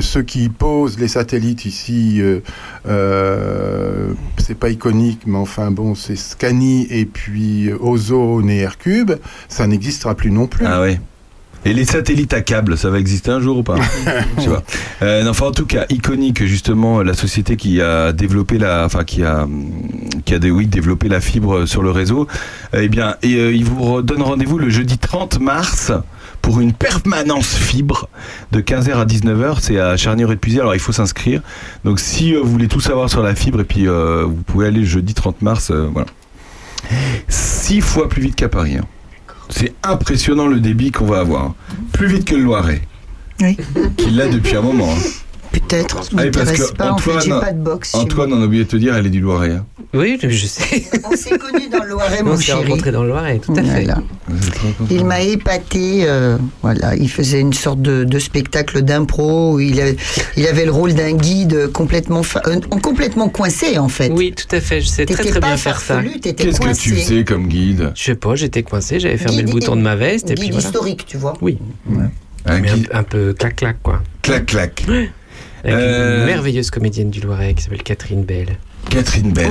ceux 0.00 0.22
qui 0.22 0.48
posent 0.48 0.98
les 0.98 1.08
satellites 1.08 1.64
ici, 1.64 2.20
euh, 2.20 2.40
euh, 2.86 4.12
c'est 4.38 4.56
pas 4.58 4.68
iconique, 4.70 5.22
mais 5.26 5.38
enfin 5.38 5.70
bon, 5.70 5.94
c'est 5.94 6.16
Scani 6.16 6.86
et 6.90 7.04
puis 7.06 7.68
euh, 7.70 7.76
Ozone 7.80 8.50
et 8.50 8.58
Aircube, 8.60 9.12
ça 9.48 9.66
n'existera 9.66 10.14
plus 10.14 10.30
non 10.30 10.46
plus. 10.46 10.66
Ah 10.66 10.80
ouais. 10.80 11.00
Et 11.66 11.72
les 11.72 11.86
satellites 11.86 12.34
à 12.34 12.42
câble, 12.42 12.76
ça 12.76 12.90
va 12.90 12.98
exister 12.98 13.30
un 13.30 13.40
jour 13.40 13.56
ou 13.56 13.62
pas 13.62 13.76
Je 14.36 14.42
sais 14.42 14.48
pas. 14.50 14.62
Euh, 15.00 15.22
non, 15.24 15.30
enfin, 15.30 15.46
en 15.46 15.50
tout 15.50 15.64
cas, 15.64 15.86
iconique 15.88 16.44
justement 16.44 17.00
la 17.02 17.14
société 17.14 17.56
qui 17.56 17.80
a 17.80 18.12
développé 18.12 18.58
la, 18.58 18.84
enfin 18.84 19.02
qui 19.04 19.22
a, 19.22 19.48
qui 20.26 20.34
a 20.34 20.38
dé- 20.38 20.50
oui, 20.50 20.66
développé 20.66 21.08
la 21.08 21.22
fibre 21.22 21.64
sur 21.64 21.82
le 21.82 21.90
réseau. 21.90 22.26
Eh 22.74 22.88
bien, 22.88 23.16
et 23.22 23.36
euh, 23.36 23.50
il 23.54 23.64
vous 23.64 23.80
re- 23.82 24.02
donne 24.02 24.20
rendez-vous 24.20 24.58
le 24.58 24.68
jeudi 24.68 24.98
30 24.98 25.40
mars 25.40 25.90
pour 26.44 26.60
une 26.60 26.74
permanence 26.74 27.54
fibre 27.54 28.06
de 28.52 28.60
15h 28.60 28.92
à 28.92 29.06
19h. 29.06 29.56
C'est 29.62 29.80
à 29.80 29.96
charnier 29.96 30.26
et 30.30 30.36
de 30.36 30.60
Alors 30.60 30.74
il 30.74 30.78
faut 30.78 30.92
s'inscrire. 30.92 31.40
Donc 31.84 31.98
si 31.98 32.34
euh, 32.34 32.40
vous 32.42 32.50
voulez 32.50 32.68
tout 32.68 32.80
savoir 32.80 33.08
sur 33.08 33.22
la 33.22 33.34
fibre, 33.34 33.62
et 33.62 33.64
puis 33.64 33.88
euh, 33.88 34.24
vous 34.26 34.42
pouvez 34.42 34.66
aller 34.66 34.80
le 34.80 34.84
jeudi 34.86 35.14
30 35.14 35.40
mars. 35.40 35.70
euh, 35.70 35.88
voilà. 35.90 36.06
Six 37.28 37.80
fois 37.80 38.10
plus 38.10 38.20
vite 38.20 38.36
qu'à 38.36 38.50
Paris. 38.50 38.76
hein. 38.76 38.84
C'est 39.48 39.72
impressionnant 39.82 40.46
le 40.46 40.60
débit 40.60 40.90
qu'on 40.92 41.06
va 41.06 41.20
avoir. 41.20 41.44
hein. 41.44 41.54
Plus 41.94 42.08
vite 42.08 42.26
que 42.26 42.34
le 42.34 42.42
Loiret. 42.42 42.82
Oui. 43.40 43.56
Qu'il 43.96 44.16
l'a 44.16 44.28
depuis 44.28 44.54
un 44.54 44.60
moment. 44.62 44.90
hein. 44.92 45.00
Peut-être, 45.54 46.02
ça 46.04 46.10
Ah 46.12 46.24
m'intéresse 46.24 46.70
que 46.70 46.74
pas. 46.76 46.92
En 46.92 46.98
fait, 46.98 47.10
j'ai 47.12 47.32
Antoine- 47.32 47.40
pas 47.40 47.52
de 47.52 47.58
boxe. 47.60 47.94
Antoine, 47.94 48.32
on 48.32 48.42
a 48.42 48.44
oublié 48.46 48.64
de 48.64 48.68
te 48.68 48.76
dire, 48.76 48.94
elle 48.96 49.06
est 49.06 49.10
du 49.10 49.20
Loiret. 49.20 49.50
hein. 49.52 49.64
Oui, 49.92 50.18
je 50.20 50.46
sais. 50.46 50.84
On 51.04 51.14
s'est 51.16 51.38
connus 51.38 51.68
dans 51.70 51.82
le 51.84 51.90
Loiret, 51.90 52.18
On 52.22 52.30
mon 52.30 52.36
s'est 52.36 52.42
chéri. 52.42 52.64
rencontrés 52.64 52.90
dans 52.90 53.02
le 53.04 53.10
Loiret, 53.10 53.38
tout 53.38 53.54
à 53.56 53.62
fait. 53.62 53.86
Il 54.90 55.04
m'a 55.04 55.20
épaté. 55.20 56.04
euh, 56.08 56.36
voilà, 56.62 56.96
il 56.96 57.08
faisait 57.10 57.40
une 57.40 57.52
sorte 57.52 57.80
de, 57.80 58.02
de 58.04 58.18
spectacle 58.18 58.82
d'impro. 58.82 59.54
où 59.54 59.60
Il 59.60 59.80
avait, 59.80 59.96
il 60.36 60.46
avait 60.46 60.64
le 60.64 60.72
rôle 60.72 60.94
d'un 60.94 61.12
guide 61.12 61.70
complètement, 61.72 62.22
fa- 62.24 62.42
euh, 62.48 62.58
complètement 62.82 63.28
coincé 63.28 63.78
en 63.78 63.88
fait. 63.88 64.10
Oui, 64.10 64.32
tout 64.36 64.54
à 64.54 64.60
fait. 64.60 64.80
Je 64.80 64.88
sais 64.88 65.06
très 65.06 65.24
très 65.24 65.40
bien 65.40 65.56
faire 65.56 65.80
ça. 65.80 66.00
Qu'est-ce 66.22 66.60
que 66.60 66.76
tu 66.76 66.90
faisais 66.96 67.24
comme 67.24 67.46
guide? 67.46 67.92
Je 67.94 68.02
sais 68.02 68.14
pas, 68.16 68.34
j'étais 68.34 68.62
coincé, 68.64 68.98
j'avais 68.98 69.16
fermé 69.16 69.38
Guide 69.38 69.46
le 69.46 69.52
bouton 69.52 69.76
de 69.76 69.82
ma 69.82 69.94
veste 69.94 70.30
et 70.30 70.34
guide 70.34 70.44
puis 70.44 70.50
voilà. 70.52 70.66
historique, 70.66 71.06
tu 71.06 71.16
vois. 71.16 71.34
Oui. 71.40 71.58
Un 72.46 72.58
Mais 72.60 72.70
un- 72.70 72.74
guide- 72.74 72.88
un, 72.92 73.02
peu 73.04 73.32
clac-clac, 73.32 73.76
quoi. 73.82 74.02
Clac, 74.22 74.46
clac. 74.46 74.84
Avec 75.64 75.76
Euh, 75.76 76.20
une 76.20 76.26
merveilleuse 76.26 76.70
comédienne 76.70 77.10
du 77.10 77.20
Loiret 77.20 77.54
qui 77.54 77.62
s'appelle 77.64 77.82
Catherine 77.82 78.22
Bell. 78.24 78.58
Catherine 78.90 79.32
Bell. 79.32 79.48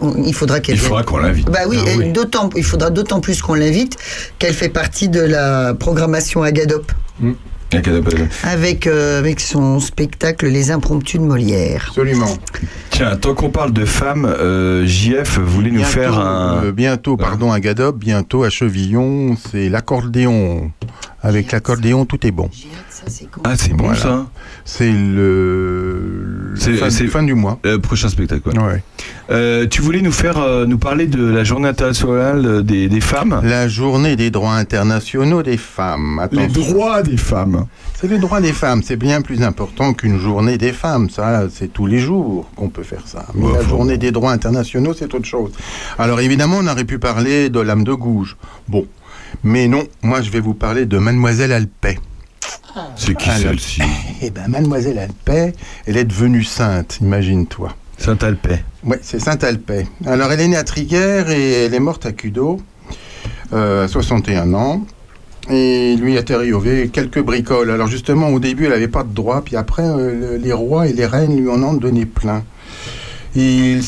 On 0.00 0.06
on- 0.06 0.22
il 0.24 0.32
faudra 0.34 0.60
qu'elle 0.60 0.76
Il 0.76 0.80
faudra 0.80 1.02
qu'on 1.02 1.18
l'invite. 1.18 1.50
Bah 1.50 1.60
oui, 1.68 1.78
Ah 1.84 2.02
et 2.04 2.12
d'autant, 2.12 2.48
il 2.56 2.62
faudra 2.62 2.90
d'autant 2.90 3.20
plus 3.20 3.42
qu'on 3.42 3.54
l'invite 3.54 3.96
qu'elle 4.38 4.54
fait 4.54 4.68
partie 4.68 5.08
de 5.08 5.20
la 5.20 5.74
programmation 5.74 6.42
Agadop 6.42 6.92
avec, 8.44 8.86
euh, 8.86 9.18
avec 9.18 9.40
son 9.40 9.78
spectacle 9.80 10.46
Les 10.46 10.70
Impromptus 10.70 11.20
de 11.20 11.26
Molière. 11.26 11.86
Absolument. 11.88 12.34
Tiens, 12.90 13.16
tant 13.16 13.34
qu'on 13.34 13.50
parle 13.50 13.72
de 13.74 13.84
femmes, 13.84 14.24
euh, 14.24 14.86
JF 14.86 15.38
voulait 15.38 15.70
nous 15.70 15.78
Bientôt, 15.80 15.92
faire 15.92 16.18
un. 16.18 16.62
euh, 16.64 16.72
bientôt, 16.72 17.16
pardon, 17.18 17.52
à 17.52 17.60
Gadop, 17.60 17.98
bientôt 17.98 18.44
à 18.44 18.50
Chevillon, 18.50 19.36
c'est 19.50 19.68
l'accordéon. 19.68 20.70
Avec 21.20 21.50
l'accordéon, 21.50 22.04
tout 22.04 22.24
est 22.26 22.30
bon. 22.30 22.48
Ah, 23.44 23.56
c'est 23.56 23.72
bon 23.74 23.84
Voilà. 23.86 24.00
ça. 24.00 24.26
C'est 24.64 24.92
le, 24.92 26.52
C'est- 26.56 26.74
fin, 26.74 26.90
c'est- 26.90 27.06
fin 27.08 27.22
du 27.22 27.34
mois. 27.34 27.58
Le 27.64 27.78
prochain 27.78 28.08
spectacle. 28.08 28.48
ouais. 28.48 28.58
Ouais. 28.58 28.82
Euh, 29.30 29.66
tu 29.66 29.82
voulais 29.82 30.00
nous 30.00 30.12
faire, 30.12 30.38
euh, 30.38 30.64
nous 30.64 30.78
parler 30.78 31.06
de 31.06 31.24
la 31.24 31.42
journée 31.44 31.68
internationale 31.68 32.62
des, 32.62 32.88
des 32.88 33.00
femmes? 33.00 33.40
La 33.44 33.68
journée 33.68 34.16
des 34.16 34.30
droits 34.30 34.54
internationaux 34.54 35.42
des 35.42 35.56
femmes. 35.56 36.26
Les 36.32 36.46
droits 36.46 37.02
des 37.02 37.16
femmes. 37.16 37.66
C'est 38.00 38.08
les 38.08 38.18
droits 38.18 38.40
des 38.40 38.52
femmes. 38.52 38.82
C'est 38.84 38.96
bien 38.96 39.20
plus 39.20 39.42
important 39.42 39.92
qu'une 39.94 40.18
journée 40.18 40.56
des 40.56 40.72
femmes. 40.72 41.10
Ça, 41.10 41.46
c'est 41.52 41.72
tous 41.72 41.86
les 41.86 41.98
jours 41.98 42.48
qu'on 42.56 42.68
peut 42.68 42.84
faire 42.84 43.02
ça. 43.06 43.26
Mais 43.34 43.52
la 43.52 43.62
journée 43.62 43.98
des 43.98 44.12
droits 44.12 44.32
internationaux, 44.32 44.94
c'est 44.96 45.12
autre 45.14 45.26
chose. 45.26 45.50
Alors 45.98 46.20
évidemment, 46.20 46.58
on 46.60 46.66
aurait 46.68 46.84
pu 46.84 46.98
parler 46.98 47.50
de 47.50 47.60
l'âme 47.60 47.84
de 47.84 47.92
gouge. 47.92 48.36
Bon. 48.68 48.86
Mais 49.44 49.68
non, 49.68 49.84
moi 50.02 50.20
je 50.22 50.30
vais 50.30 50.40
vous 50.40 50.54
parler 50.54 50.86
de 50.86 50.98
Mademoiselle 50.98 51.52
Alpay. 51.52 51.98
C'est 52.96 53.16
qui 53.16 53.28
Alors, 53.28 53.42
celle-ci? 53.42 53.82
Eh 54.22 54.30
ben, 54.30 54.48
Mademoiselle 54.48 54.98
Alpay, 54.98 55.52
elle 55.86 55.96
est 55.96 56.04
devenue 56.04 56.44
sainte, 56.44 56.98
imagine-toi. 57.00 57.74
Saint-Alpay. 57.98 58.64
Oui, 58.84 58.96
c'est 59.02 59.18
Sainte-Alpay. 59.20 59.86
Alors, 60.06 60.30
elle 60.30 60.40
est 60.40 60.48
née 60.48 60.56
à 60.56 60.62
Triguères 60.64 61.30
et 61.30 61.64
elle 61.64 61.74
est 61.74 61.80
morte 61.80 62.06
à 62.06 62.12
Cudo, 62.12 62.60
euh, 63.52 63.84
à 63.84 63.88
61 63.88 64.54
ans. 64.54 64.86
Et 65.50 65.96
lui 65.96 66.16
a 66.18 66.22
arrivé 66.32 66.88
quelques 66.92 67.20
bricoles. 67.20 67.70
Alors, 67.70 67.88
justement, 67.88 68.28
au 68.28 68.38
début, 68.38 68.64
elle 68.66 68.70
n'avait 68.70 68.86
pas 68.86 69.02
de 69.02 69.12
droit, 69.12 69.42
puis 69.42 69.56
après, 69.56 69.82
euh, 69.82 70.14
le- 70.14 70.36
les 70.36 70.52
rois 70.52 70.86
et 70.86 70.92
les 70.92 71.06
reines 71.06 71.36
lui 71.40 71.48
en 71.48 71.60
ont 71.62 71.72
donné 71.72 72.06
plein. 72.06 72.44
Il 73.36 73.82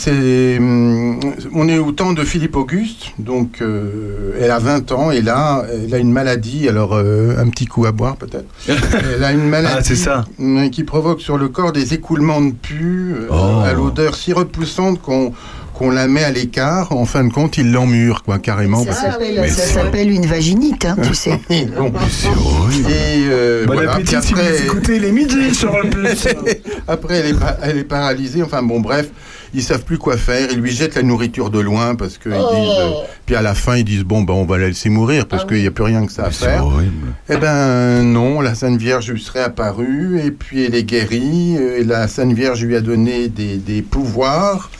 hum, 0.58 1.18
on 1.54 1.68
est 1.68 1.78
au 1.78 1.92
temps 1.92 2.12
de 2.12 2.22
Philippe 2.24 2.56
Auguste, 2.56 3.12
donc 3.18 3.62
euh, 3.62 4.32
elle 4.40 4.50
a 4.50 4.58
20 4.58 4.92
ans 4.92 5.10
et 5.10 5.22
là, 5.22 5.64
elle 5.72 5.92
a 5.94 5.98
une 5.98 6.12
maladie, 6.12 6.68
alors 6.68 6.94
euh, 6.94 7.36
un 7.38 7.48
petit 7.48 7.66
coup 7.66 7.86
à 7.86 7.92
boire 7.92 8.16
peut-être. 8.16 8.46
Elle 9.16 9.24
a 9.24 9.32
une 9.32 9.48
maladie 9.48 9.74
Ah, 9.78 9.82
c'est 9.82 9.96
ça. 9.96 10.24
qui 10.70 10.84
provoque 10.84 11.20
sur 11.20 11.38
le 11.38 11.48
corps 11.48 11.72
des 11.72 11.94
écoulements 11.94 12.40
de 12.42 12.52
pu 12.52 13.14
euh, 13.14 13.26
Oh. 13.30 13.60
à 13.64 13.72
l'odeur 13.72 14.14
si 14.14 14.32
repoussante 14.32 15.00
qu'on 15.00 15.32
qu'on 15.80 15.90
la 15.90 16.06
met 16.08 16.22
à 16.22 16.30
l'écart. 16.30 16.92
En 16.92 17.06
fin 17.06 17.24
de 17.24 17.32
compte, 17.32 17.56
il 17.56 17.72
l'emmure, 17.72 18.22
quoi, 18.22 18.38
carrément. 18.38 18.84
Ça 18.84 18.92
s'appelle, 18.92 19.50
ça 19.50 19.64
s'appelle 19.64 20.10
une 20.10 20.26
vaginite, 20.26 20.84
hein, 20.84 20.94
tu 21.02 21.14
sais. 21.14 21.40
Bon. 21.76 21.90
C'est 22.10 22.28
horrible. 22.28 22.90
Et 22.90 23.24
euh, 23.30 23.64
Bon 23.66 23.72
voilà, 23.72 23.92
appétit 23.94 24.14
puis 24.16 24.26
si 24.26 24.34
vous 24.34 24.40
après, 24.40 24.62
écoutez 24.62 24.98
les 24.98 25.10
midis 25.10 25.54
sur 25.54 25.72
le 25.82 25.88
plus. 25.88 26.28
après 26.88 27.16
elle, 27.16 27.26
est 27.28 27.38
pa- 27.38 27.56
elle 27.62 27.78
est 27.78 27.84
paralysée. 27.84 28.42
Enfin 28.42 28.62
bon, 28.62 28.80
bref, 28.80 29.08
ils 29.54 29.62
savent 29.62 29.84
plus 29.84 29.96
quoi 29.96 30.16
faire. 30.18 30.48
Ils 30.52 30.58
lui 30.58 30.70
jettent 30.70 30.96
la 30.96 31.02
nourriture 31.02 31.48
de 31.50 31.60
loin 31.60 31.94
parce 31.94 32.18
que 32.18 32.28
ils 32.28 32.32
disent. 32.34 32.78
euh, 32.78 32.90
puis 33.24 33.34
à 33.34 33.40
la 33.42 33.54
fin, 33.54 33.76
ils 33.76 33.84
disent 33.84 34.04
bon, 34.04 34.20
ben 34.22 34.34
on 34.34 34.44
va 34.44 34.58
la 34.58 34.68
laisser 34.68 34.90
mourir 34.90 35.26
parce 35.26 35.46
qu'il 35.46 35.58
n'y 35.60 35.66
a 35.66 35.70
plus 35.70 35.84
rien 35.84 36.04
que 36.04 36.12
ça 36.12 36.24
à 36.26 36.30
C'est 36.30 36.44
faire. 36.44 36.66
horrible. 36.66 37.08
Eh 37.30 37.36
ben 37.38 38.02
non, 38.02 38.40
la 38.42 38.54
Sainte 38.54 38.78
Vierge 38.78 39.10
lui 39.10 39.20
serait 39.22 39.42
apparue 39.42 40.20
et 40.22 40.30
puis 40.30 40.64
elle 40.64 40.74
est 40.74 40.84
guérie. 40.84 41.56
euh, 41.58 41.80
Et 41.80 41.84
la 41.84 42.06
Sainte 42.08 42.32
Vierge 42.34 42.62
lui 42.64 42.76
a 42.76 42.80
donné 42.82 43.28
des, 43.28 43.56
des 43.56 43.80
pouvoirs, 43.82 44.70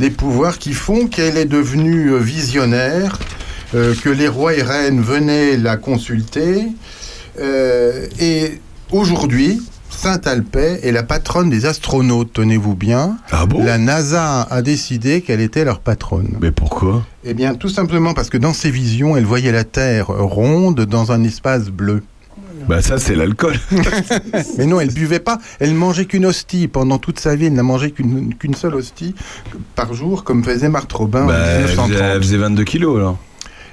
des 0.00 0.10
pouvoirs 0.10 0.58
qui 0.58 0.72
font 0.72 1.06
qu'elle 1.06 1.36
est 1.36 1.44
devenue 1.44 2.12
euh, 2.12 2.18
visionnaire, 2.18 3.18
euh, 3.74 3.94
que 4.02 4.08
les 4.08 4.26
rois 4.26 4.54
et 4.54 4.62
reines 4.62 5.00
venaient 5.00 5.56
la 5.56 5.76
consulter. 5.76 6.66
euh, 7.38 8.06
et 8.18 8.60
aujourd'hui, 8.90 9.62
Sainte 9.90 10.26
Alpay 10.26 10.80
est 10.82 10.92
la 10.92 11.02
patronne 11.02 11.50
des 11.50 11.66
astronautes, 11.66 12.32
tenez-vous 12.32 12.74
bien. 12.74 13.18
Ah 13.30 13.44
bon? 13.44 13.62
La 13.62 13.76
NASA 13.76 14.42
a 14.42 14.62
décidé 14.62 15.20
qu'elle 15.20 15.40
était 15.42 15.64
leur 15.64 15.80
patronne. 15.80 16.38
Mais 16.40 16.50
pourquoi? 16.50 17.04
Eh 17.24 17.34
bien, 17.34 17.54
tout 17.54 17.68
simplement 17.68 18.14
parce 18.14 18.30
que 18.30 18.38
dans 18.38 18.54
ses 18.54 18.70
visions, 18.70 19.16
elle 19.18 19.26
voyait 19.26 19.52
la 19.52 19.64
Terre 19.64 20.06
ronde 20.06 20.80
dans 20.86 21.12
un 21.12 21.22
espace 21.24 21.66
bleu. 21.68 22.02
Bah 22.68 22.82
ça 22.82 22.98
c'est 22.98 23.14
l'alcool. 23.14 23.54
Mais 24.58 24.66
non, 24.66 24.80
elle 24.80 24.92
buvait 24.92 25.18
pas. 25.20 25.38
Elle 25.60 25.74
mangeait 25.74 26.04
qu'une 26.04 26.26
hostie. 26.26 26.68
Pendant 26.68 26.98
toute 26.98 27.18
sa 27.20 27.34
vie, 27.36 27.46
elle 27.46 27.54
n'a 27.54 27.62
mangé 27.62 27.90
qu'une 27.90 28.34
qu'une 28.34 28.54
seule 28.54 28.74
hostie 28.74 29.14
par 29.74 29.94
jour, 29.94 30.24
comme 30.24 30.44
faisait 30.44 30.68
Marthe 30.68 30.92
Robin 30.92 31.26
bah, 31.26 31.34
en 31.34 31.36
elle 31.36 31.62
faisait, 31.68 31.76
1930. 31.76 32.10
elle 32.16 32.22
faisait 32.22 32.36
22 32.38 32.64
kilos 32.64 32.96
alors. 32.98 33.18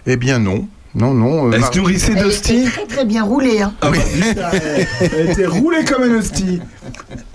Eh 0.05 0.15
bien 0.17 0.39
non. 0.39 0.67
Non, 0.95 1.13
non. 1.13 1.47
euh, 1.47 1.51
Elle 1.53 1.59
Mar- 1.59 1.73
se 1.73 1.77
nourrissait 1.79 2.11
Elle 2.13 2.17
était 2.17 2.23
d'hosties 2.23 2.63
très 2.65 2.85
très 2.85 3.05
bien 3.05 3.23
roulée. 3.23 3.61
Hein. 3.61 3.73
Ah 3.81 3.91
oui. 3.91 3.99
Elle 5.01 5.29
était 5.31 5.45
roulée 5.45 5.83
comme 5.85 6.03
un 6.03 6.15
hostie. 6.17 6.59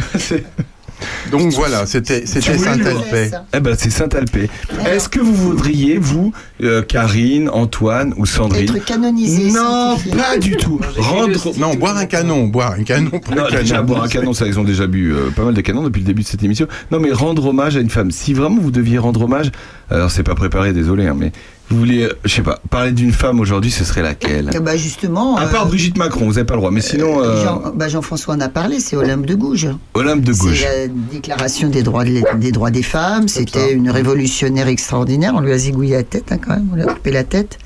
Donc 1.33 1.53
voilà, 1.55 1.87
c'était 1.87 2.25
Alpay. 2.67 3.31
Eh 3.55 3.61
ben 3.61 3.75
c'est 3.77 3.91
Saint-Alpé. 3.91 4.49
Est-ce 4.87 5.09
que 5.09 5.19
vous 5.19 5.35
voudriez, 5.35 5.97
vous, 5.99 6.33
euh, 6.63 6.83
Karine, 6.83 7.49
Antoine 7.49 8.13
ou 8.19 8.27
Sandrine 8.27 8.65
Être 8.77 8.85
canonisée. 8.85 9.51
Non, 9.51 9.97
pas 10.17 10.37
du 10.37 10.57
tout. 10.57 10.79
Rendre... 10.99 11.59
Non, 11.59 11.75
boire 11.75 11.97
un 11.97 12.07
canon, 12.07 12.47
boire 12.47 12.73
un 12.79 12.85
canon 12.85 13.11
pour 13.19 13.35
Non, 13.35 13.45
le 13.45 13.49
canon. 13.49 13.63
déjà, 13.63 13.83
boire 13.83 14.03
un 14.05 14.09
canon, 14.09 14.35
ça, 14.35 14.47
ils 14.47 14.61
ont 14.61 14.65
déjà 14.65 14.87
bu 14.87 15.13
euh, 15.13 15.31
pas 15.35 15.43
mal 15.43 15.55
de 15.55 15.61
canons 15.63 15.83
depuis 15.83 16.01
le 16.01 16.07
début 16.07 16.23
de 16.23 16.29
cette 16.29 16.43
émission. 16.43 16.67
Non, 16.91 17.01
mais 17.01 17.13
rendre 17.13 17.47
hommage 17.47 17.77
à 17.77 17.81
une 17.81 17.91
femme. 17.91 18.11
Si 18.11 18.35
vraiment 18.35 18.61
vous 18.61 18.71
deviez 18.71 18.99
rendre 18.99 19.23
hommage, 19.23 19.51
alors 19.91 20.11
c'est 20.11 20.23
pas 20.23 20.35
préparé, 20.35 20.73
désolé, 20.73 21.07
hein, 21.07 21.17
mais 21.19 21.33
vous 21.73 21.79
voulez, 21.79 22.03
euh, 22.05 22.13
je 22.25 22.35
sais 22.35 22.43
pas, 22.43 22.61
parler 22.71 22.93
d'une 22.93 23.13
femme 23.13 23.41
aujourd'hui, 23.41 23.71
ce 23.71 23.85
serait 23.85 24.03
laquelle 24.03 24.51
Eh 24.55 24.61
ben, 24.61 24.77
justement, 24.77 25.37
À 25.37 25.45
euh, 25.45 25.51
part 25.51 25.67
Brigitte 25.67 25.97
Macron, 25.99 26.27
vous 26.27 26.39
avez 26.39 26.47
pas 26.47 26.55
le 26.55 26.61
droit, 26.61 26.71
mais 26.71 26.81
sinon, 26.81 27.23
euh, 27.23 27.45
Jean, 27.45 27.63
bah, 27.75 27.89
Jean-François 27.89 28.35
en 28.35 28.41
a 28.41 28.49
parlé, 28.49 28.79
c'est 28.81 28.97
Olympe 28.97 29.27
de 29.27 29.35
Gouges. 29.35 29.69
Olympe 29.95 30.23
de 30.23 30.33
Gouges. 30.33 30.61
C'est 30.61 30.87
la 30.87 30.93
déclaration 31.13 31.69
des 31.69 31.83
droits, 31.83 32.05
de- 32.05 32.23
des 32.39 32.53
droits 32.53 32.71
des 32.71 32.83
femmes. 32.83 33.29
C'était 33.29 33.73
une 33.73 33.91
révolutionnaire 33.91 34.69
extraordinaire. 34.69 35.33
On 35.35 35.41
lui 35.41 35.53
a 35.53 35.59
zigouillé 35.59 35.97
la 35.97 36.03
tête, 36.05 36.31
hein, 36.33 36.39
quand 36.39 36.55
même. 36.55 36.69
On 36.73 36.77
lui 36.77 36.83
a 36.83 36.87
coupé 36.87 37.11
la 37.11 37.25
tête. 37.25 37.59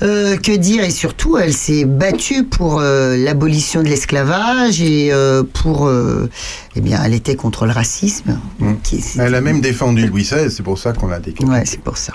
Euh, 0.00 0.36
que 0.36 0.52
dire 0.54 0.84
Et 0.84 0.90
surtout, 0.90 1.38
elle 1.38 1.52
s'est 1.52 1.84
battue 1.84 2.44
pour 2.44 2.78
euh, 2.78 3.16
l'abolition 3.16 3.82
de 3.82 3.88
l'esclavage 3.88 4.80
et 4.80 5.08
euh, 5.12 5.42
pour. 5.42 5.88
euh, 5.88 6.30
eh 6.76 6.80
bien, 6.80 7.00
elle 7.04 7.14
était 7.14 7.34
contre 7.34 7.66
le 7.66 7.72
racisme. 7.72 8.38
Mm. 8.60 8.74
Qui- 8.84 9.02
Elle 9.18 9.34
a 9.34 9.40
même 9.40 9.60
défendu 9.60 10.06
Louis 10.06 10.22
XVI, 10.22 10.52
c'est 10.52 10.62
pour 10.62 10.78
ça 10.78 10.92
qu'on 10.92 11.08
l'a 11.08 11.18
décapité. 11.18 11.50
Ouais, 11.50 11.64
c'est 11.66 11.80
pour 11.80 11.96
ça. 11.98 12.12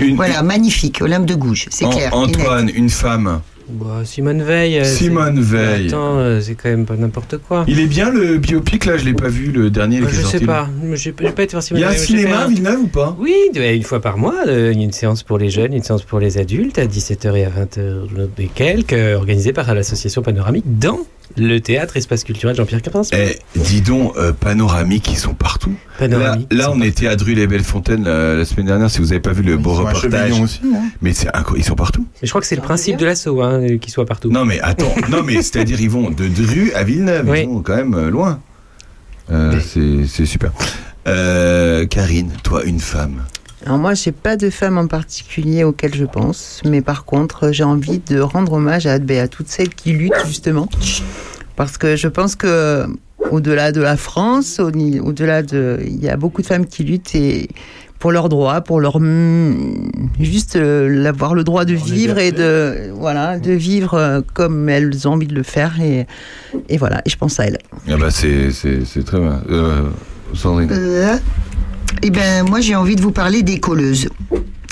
Une- 0.00 0.16
Voilà, 0.16 0.42
magnifique, 0.42 1.00
Olympe 1.02 1.26
de 1.26 1.34
Gouges, 1.34 1.66
c'est 1.70 1.84
An- 1.84 1.90
clair. 1.90 2.14
Antoine, 2.14 2.70
une 2.74 2.88
femme. 2.90 3.40
Bah, 3.72 4.00
Simone 4.04 4.42
Veil. 4.42 4.78
euh, 4.80 4.84
Simone 4.84 5.40
Veil. 5.40 5.86
Attends, 5.88 6.16
euh, 6.18 6.40
c'est 6.40 6.54
quand 6.56 6.68
même 6.70 6.86
pas 6.86 6.96
n'importe 6.96 7.36
quoi. 7.38 7.64
Il 7.68 7.78
est 7.78 7.86
bien 7.86 8.10
le 8.10 8.36
biopic 8.38 8.84
là, 8.84 8.96
je 8.96 9.04
l'ai 9.04 9.14
pas 9.14 9.28
vu 9.28 9.52
le 9.52 9.70
dernier. 9.70 9.98
Est 9.98 10.08
je 10.10 10.22
sais 10.26 10.40
pas. 10.40 10.68
J'ai 10.94 11.12
pas 11.12 11.28
été 11.44 11.52
voir 11.52 11.62
Il 11.62 11.66
Simone 11.66 11.80
y 11.82 11.84
a 11.84 11.90
un 11.90 11.92
cinéma 11.92 12.38
à 12.38 12.44
un- 12.46 12.48
Villeneuve 12.48 12.80
ou 12.82 12.86
pas? 12.88 13.16
Oui, 13.20 13.32
une 13.54 13.82
fois 13.84 14.00
par 14.00 14.18
mois, 14.18 14.34
il 14.46 14.52
y 14.52 14.80
a 14.80 14.84
une 14.84 14.90
séance 14.92 15.22
pour 15.22 15.38
les 15.38 15.50
jeunes, 15.50 15.72
une 15.72 15.84
séance 15.84 16.02
pour 16.02 16.18
les 16.18 16.36
adultes, 16.38 16.78
à 16.80 16.86
17h 16.86 17.36
et 17.36 17.44
à 17.44 17.50
20h 17.50 18.08
et 18.38 18.48
quelques, 18.48 18.92
euh, 18.92 19.14
organisée 19.16 19.52
par 19.52 19.72
l'association 19.72 20.20
Panoramique 20.22 20.64
dans 20.80 20.98
le 21.36 21.58
théâtre 21.60 21.96
Espace 21.96 22.24
Culturel 22.24 22.56
Jean-Pierre 22.56 22.82
Capin. 22.82 23.02
Eh, 23.12 23.38
dis 23.56 23.80
donc, 23.80 24.14
euh, 24.16 24.32
panoramiques, 24.32 25.10
ils 25.12 25.16
sont 25.18 25.34
partout. 25.34 25.70
Là, 26.00 26.08
Panoramique. 26.08 26.52
là, 26.52 26.70
on 26.72 26.80
était 26.82 27.06
à 27.06 27.16
Druy-les-Bellefontaines 27.16 28.04
la, 28.04 28.34
la 28.36 28.44
semaine 28.44 28.66
dernière, 28.66 28.90
si 28.90 28.98
vous 29.00 29.12
avez 29.12 29.20
pas 29.20 29.32
vu 29.32 29.42
le 29.42 29.56
beau 29.56 29.72
Ils 29.72 29.76
sont 29.76 29.86
à 29.86 29.92
reportage. 29.92 30.40
Aussi. 30.40 30.60
hein. 30.64 30.82
Mais 31.02 31.12
c'est 31.12 31.28
ils 31.56 31.64
sont 31.64 31.74
partout. 31.76 32.06
Mais 32.20 32.26
je 32.26 32.30
crois 32.30 32.40
que 32.40 32.46
c'est 32.46 32.56
le 32.56 32.62
principe 32.62 32.96
de 32.96 33.06
l'assaut, 33.06 33.40
hein, 33.42 33.60
euh, 33.62 33.78
qu'ils 33.78 33.92
soient 33.92 34.06
partout. 34.06 34.30
Non, 34.30 34.44
mais 34.44 34.60
attends, 34.60 34.94
non, 35.10 35.22
mais 35.22 35.36
c'est-à-dire, 35.42 35.80
ils 35.80 35.90
vont 35.90 36.10
de 36.10 36.26
Dru 36.28 36.72
à 36.74 36.82
Villeneuve, 36.84 37.28
Oui. 37.28 37.40
ils 37.42 37.48
vont 37.48 37.62
quand 37.62 37.76
même 37.76 37.94
euh, 37.94 38.10
loin. 38.10 38.40
Euh, 39.30 39.60
c'est 39.64 40.06
c'est 40.08 40.26
super. 40.26 40.50
Euh, 41.06 41.86
Karine, 41.86 42.30
toi, 42.42 42.64
une 42.64 42.80
femme. 42.80 43.22
Alors 43.66 43.78
moi, 43.78 43.94
j'ai 43.94 44.12
pas 44.12 44.36
de 44.36 44.48
femme 44.50 44.78
en 44.78 44.86
particulier 44.86 45.64
auquel 45.64 45.94
je 45.94 46.04
pense, 46.06 46.62
mais 46.64 46.80
par 46.80 47.04
contre, 47.04 47.52
j'ai 47.52 47.64
envie 47.64 47.98
de 47.98 48.18
rendre 48.20 48.54
hommage 48.54 48.86
à, 48.86 48.94
à 48.94 49.28
toutes 49.28 49.48
celles 49.48 49.74
qui 49.74 49.92
luttent 49.92 50.26
justement, 50.26 50.68
parce 51.56 51.76
que 51.76 51.94
je 51.96 52.08
pense 52.08 52.36
que 52.36 52.86
au-delà 53.30 53.70
de 53.72 53.82
la 53.82 53.96
France, 53.98 54.60
au- 54.60 54.70
au-delà 55.04 55.42
de, 55.42 55.78
il 55.86 56.02
y 56.02 56.08
a 56.08 56.16
beaucoup 56.16 56.40
de 56.40 56.46
femmes 56.46 56.64
qui 56.66 56.84
luttent 56.84 57.14
et 57.14 57.48
pour 57.98 58.12
leurs 58.12 58.30
droits, 58.30 58.62
pour 58.62 58.80
leur 58.80 58.98
juste 60.18 60.56
euh, 60.56 61.04
avoir 61.04 61.34
le 61.34 61.44
droit 61.44 61.66
de 61.66 61.74
vivre 61.74 62.16
et 62.18 62.32
de 62.32 62.90
voilà, 62.94 63.38
de 63.38 63.52
vivre 63.52 63.92
euh, 63.92 64.20
comme 64.32 64.70
elles 64.70 65.06
ont 65.06 65.12
envie 65.12 65.26
de 65.26 65.34
le 65.34 65.42
faire 65.42 65.78
et, 65.82 66.06
et 66.70 66.78
voilà. 66.78 67.02
Et 67.04 67.10
je 67.10 67.16
pense 67.18 67.38
à 67.38 67.44
elles. 67.44 67.58
Ah 67.90 67.98
bah, 67.98 68.10
c'est 68.10 68.52
c'est- 68.52 68.86
c'est 68.86 69.02
très 69.04 69.20
bien. 69.20 69.42
Euh, 69.50 69.82
Sandrine. 70.32 70.70
Euh, 70.72 71.16
eh 72.02 72.10
ben, 72.10 72.48
moi, 72.48 72.60
j'ai 72.60 72.74
envie 72.74 72.96
de 72.96 73.02
vous 73.02 73.12
parler 73.12 73.42
des 73.42 73.60
colleuses. 73.60 74.08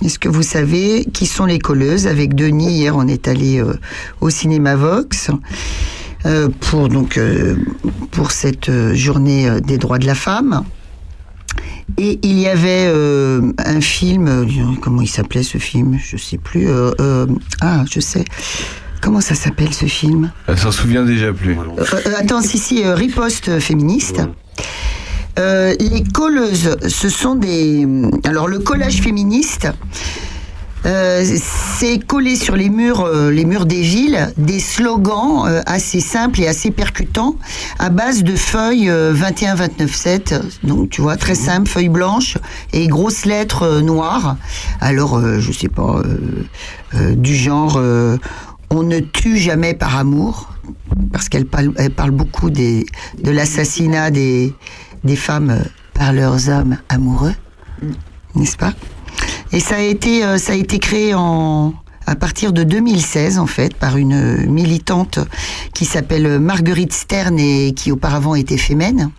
Est-ce 0.05 0.19
que 0.19 0.29
vous 0.29 0.43
savez 0.43 1.05
qui 1.13 1.27
sont 1.27 1.45
les 1.45 1.59
colleuses? 1.59 2.07
Avec 2.07 2.35
Denis, 2.35 2.71
hier, 2.71 2.97
on 2.97 3.09
est 3.09 3.27
allé 3.27 3.61
euh, 3.61 3.75
au 4.21 4.31
cinéma 4.31 4.77
Vox 4.77 5.31
euh, 6.25 6.49
pour, 6.61 6.89
donc, 6.89 7.19
euh, 7.19 7.57
pour 8.13 8.31
cette 8.31 8.71
journée 8.95 9.61
des 9.61 9.77
droits 9.79 9.99
de 9.99 10.07
la 10.07 10.15
femme. 10.15 10.65
Et 11.97 12.21
il 12.23 12.39
y 12.39 12.47
avait 12.47 12.87
un 13.59 13.81
film, 13.81 14.47
comment 14.81 15.01
il 15.01 15.09
s'appelait 15.09 15.43
ce 15.43 15.59
film? 15.59 15.99
Je 15.99 16.17
sais 16.17 16.39
plus. 16.39 16.69
ah, 17.61 17.85
je 17.91 17.99
sais. 17.99 18.25
Comment 19.01 19.21
ça 19.21 19.35
s'appelle 19.35 19.73
ce 19.73 19.87
film? 19.87 20.31
Elle 20.47 20.59
s'en 20.59 20.71
souvient 20.71 21.05
déjà 21.05 21.33
plus. 21.33 21.57
Attends, 22.19 22.43
si, 22.43 22.59
si, 22.59 22.85
riposte 22.85 23.59
féministe. 23.59 24.21
Euh, 25.39 25.75
les 25.79 26.03
colleuses, 26.03 26.77
ce 26.89 27.09
sont 27.09 27.37
des. 27.37 27.87
Alors, 28.25 28.49
le 28.49 28.59
collage 28.59 29.01
féministe, 29.01 29.69
euh, 30.87 31.25
c'est 31.25 31.99
coller 31.99 32.37
sur 32.37 32.57
les 32.57 32.71
murs, 32.71 33.03
euh, 33.03 33.31
les 33.31 33.45
murs 33.45 33.67
des 33.67 33.83
villes, 33.83 34.33
des 34.37 34.61
slogans 34.61 35.45
euh, 35.47 35.61
assez 35.67 36.01
simples 36.01 36.41
et 36.41 36.47
assez 36.47 36.71
percutants 36.71 37.37
à 37.79 37.91
base 37.91 38.23
de 38.23 38.37
feuilles 38.37 38.89
euh, 38.89 39.13
21-29-7. 39.15 40.41
Donc, 40.63 40.91
tu 40.91 41.01
vois, 41.01 41.17
très 41.17 41.35
simple, 41.35 41.69
feuilles 41.69 41.89
blanches 41.89 42.39
et 42.73 42.87
grosses 42.87 43.25
lettres 43.25 43.81
noires. 43.81 44.37
Alors, 44.81 45.21
je 45.21 45.53
sais 45.53 45.69
pas, 45.69 46.03
du 46.95 47.35
genre. 47.35 47.81
on 48.71 48.83
ne 48.83 49.01
tue 49.01 49.37
jamais 49.37 49.75
par 49.75 49.97
amour, 49.97 50.53
parce 51.13 51.29
qu'elle 51.29 51.47
parle, 51.47 51.73
elle 51.77 51.91
parle 51.91 52.11
beaucoup 52.11 52.51
des, 52.51 52.87
de 53.23 53.31
l'assassinat 53.31 54.11
des, 54.11 54.55
des 55.05 55.17
femmes 55.17 55.51
euh, 55.51 55.65
par 55.95 56.13
leurs 56.13 56.49
hommes 56.49 56.77
amoureux, 56.89 57.35
n'est-ce 58.35 58.57
pas? 58.57 58.73
Et 59.53 59.61
ça 59.61 59.77
a 59.77 59.81
été, 59.81 60.25
euh, 60.25 60.39
ça 60.39 60.53
a 60.53 60.57
été 60.57 60.79
créé 60.79 61.15
en, 61.15 61.75
à 62.07 62.17
partir 62.17 62.53
de 62.53 62.63
2016, 62.63 63.39
en 63.39 63.47
fait, 63.47 63.75
par 63.75 63.97
une 63.97 64.47
militante 64.47 65.19
qui 65.75 65.85
s'appelle 65.85 66.39
Marguerite 66.39 66.93
Stern 66.93 67.39
et 67.39 67.73
qui 67.75 67.93
auparavant 67.93 68.35
était 68.35 68.59
fémène. 68.59 69.11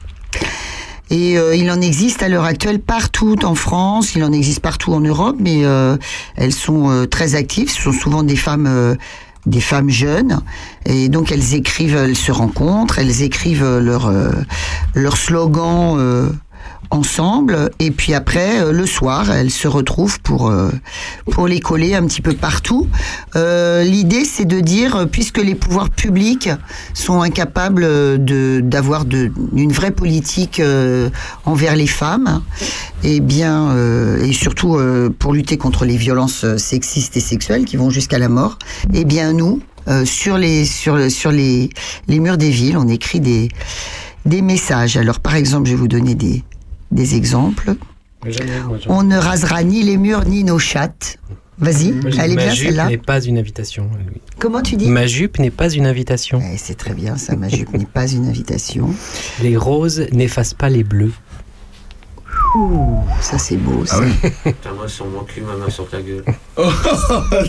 Et 1.12 1.38
euh, 1.38 1.56
il 1.56 1.72
en 1.72 1.82
existe 1.82 2.22
à 2.22 2.30
l'heure 2.30 2.44
actuelle 2.44 2.80
partout 2.80 3.44
en 3.44 3.56
France, 3.56 4.14
il 4.16 4.24
en 4.24 4.32
existe 4.32 4.60
partout 4.60 4.94
en 4.94 5.00
Europe, 5.00 5.38
mais 5.40 5.66
euh, 5.66 5.98
elles 6.36 6.54
sont 6.54 6.90
euh, 6.90 7.06
très 7.06 7.34
actives. 7.34 7.72
Ce 7.72 7.82
sont 7.82 7.92
souvent 7.92 8.22
des 8.22 8.36
femmes, 8.36 8.96
des 9.50 9.62
femmes 9.62 9.90
jeunes, 9.90 10.42
et 10.86 11.10
donc 11.10 11.32
elles 11.32 11.56
écrivent, 11.56 11.96
elles 11.96 12.16
se 12.16 12.32
rencontrent, 12.32 13.00
elles 13.00 13.22
écrivent 13.22 13.78
leur 13.80 14.08
euh, 14.08 14.32
leur 14.94 15.18
slogan. 15.18 15.98
Ensemble. 16.92 17.70
Et 17.80 17.92
puis 17.92 18.14
après 18.14 18.62
euh, 18.62 18.72
le 18.72 18.86
soir 18.86 19.32
elles 19.32 19.52
se 19.52 19.68
retrouvent 19.68 20.20
pour 20.22 20.50
euh, 20.50 20.72
pour 21.32 21.48
les 21.48 21.60
coller 21.60 21.96
un 21.96 22.06
petit 22.06 22.22
peu 22.22 22.34
partout. 22.34 22.88
Euh, 23.36 23.84
l'idée 23.84 24.26
c'est 24.26 24.46
de 24.46 24.60
dire 24.60 24.96
euh, 24.96 25.06
puisque 25.06 25.38
les 25.38 25.56
pouvoirs 25.56 25.90
publics 25.90 26.50
sont 26.94 27.22
incapables 27.22 27.84
de 28.24 28.62
d'avoir 28.64 29.06
de 29.06 29.32
une 29.56 29.72
vraie 29.72 29.92
politique 29.92 30.60
euh, 30.60 31.10
envers 31.46 31.76
les 31.76 31.88
femmes 31.88 32.42
et 33.04 33.20
bien 33.20 33.72
euh, 33.72 34.24
et 34.24 34.34
surtout 34.34 34.78
pour 35.20 35.34
lutter 35.34 35.58
contre 35.58 35.86
les 35.86 35.98
violences 35.98 36.46
sexistes 36.58 37.18
et 37.18 37.22
sexuelles 37.22 37.66
qui 37.66 37.78
vont 37.78 37.90
jusqu'à 37.90 38.20
la 38.20 38.30
mort 38.30 38.58
et 38.94 39.06
bien 39.06 39.34
nous 39.34 39.62
sur 40.06 40.38
les 40.38 40.66
sur 40.66 41.10
sur 41.10 41.32
les 41.32 41.70
les 42.08 42.20
murs 42.20 42.38
des 42.38 42.50
villes 42.50 42.78
on 42.78 42.88
écrit 42.88 43.20
des 43.20 43.50
des 44.26 44.42
messages. 44.42 44.98
Alors 44.98 45.20
par 45.20 45.36
exemple 45.36 45.68
je 45.68 45.74
vais 45.74 45.80
vous 45.80 45.88
donner 45.88 46.16
des 46.16 46.44
des 46.92 47.16
exemples. 47.16 47.76
On 48.88 49.04
ne 49.04 49.18
rasera 49.18 49.64
ni 49.64 49.82
les 49.84 49.98
murs 49.98 50.26
ni 50.26 50.44
nos 50.44 50.60
chattes. 50.60 51.18
Vas-y, 51.58 51.94
elle 52.20 52.32
est 52.32 52.36
Ma 52.36 52.44
bien 52.44 52.54
jupe 52.54 52.68
celle-là. 52.70 52.88
n'est 52.88 52.98
pas 52.98 53.22
une 53.22 53.38
invitation. 53.38 53.90
Comment 54.40 54.62
tu 54.62 54.78
dis 54.78 54.90
Ma 54.90 55.08
jupe 55.08 55.40
n'est 55.40 55.52
pas 55.52 55.70
une 55.70 55.86
invitation. 55.86 56.42
C'est 56.58 56.78
très 56.78 56.94
bien 56.94 57.18
ça, 57.18 57.36
ma 57.36 57.50
jupe 57.50 57.74
n'est 57.74 57.86
pas 57.86 58.08
une 58.10 58.28
invitation. 58.30 58.90
Les 59.42 59.58
roses 59.58 60.08
n'effacent 60.14 60.54
pas 60.54 60.70
les 60.70 60.84
bleus. 60.86 61.12
Ça 63.22 63.38
c'est 63.38 63.58
beau. 63.58 63.86
Ça. 63.86 63.98
Ta 64.64 64.72
main 64.72 64.88
sur 64.88 65.06
mon 65.06 65.24
cul, 65.24 65.42
ma 65.42 65.56
main 65.56 65.70
sur 65.70 65.88
ta 65.90 66.02
gueule. 66.02 66.24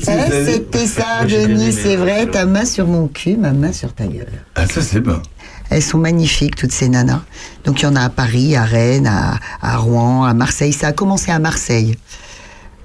Eh, 0.08 0.44
C'était 0.44 0.86
ça, 0.86 1.24
Denis, 1.24 1.72
c'est 1.72 1.96
vrai. 1.96 2.26
Ta 2.26 2.44
main 2.46 2.64
sur 2.64 2.86
mon 2.86 3.08
cul, 3.08 3.36
ma 3.36 3.52
main 3.52 3.72
sur 3.72 3.92
ta 3.94 4.06
gueule. 4.06 4.28
Ah, 4.54 4.66
ça, 4.66 4.82
c'est 4.82 5.00
bien. 5.00 5.22
Elles 5.70 5.82
sont 5.82 5.98
magnifiques, 5.98 6.56
toutes 6.56 6.72
ces 6.72 6.88
nanas. 6.88 7.22
Donc 7.64 7.80
il 7.80 7.84
y 7.84 7.86
en 7.86 7.96
a 7.96 8.02
à 8.02 8.08
Paris, 8.10 8.56
à 8.56 8.64
Rennes, 8.64 9.06
à, 9.06 9.38
à 9.62 9.76
Rouen, 9.76 10.24
à 10.24 10.34
Marseille. 10.34 10.72
Ça 10.72 10.88
a 10.88 10.92
commencé 10.92 11.30
à 11.30 11.38
Marseille, 11.38 11.96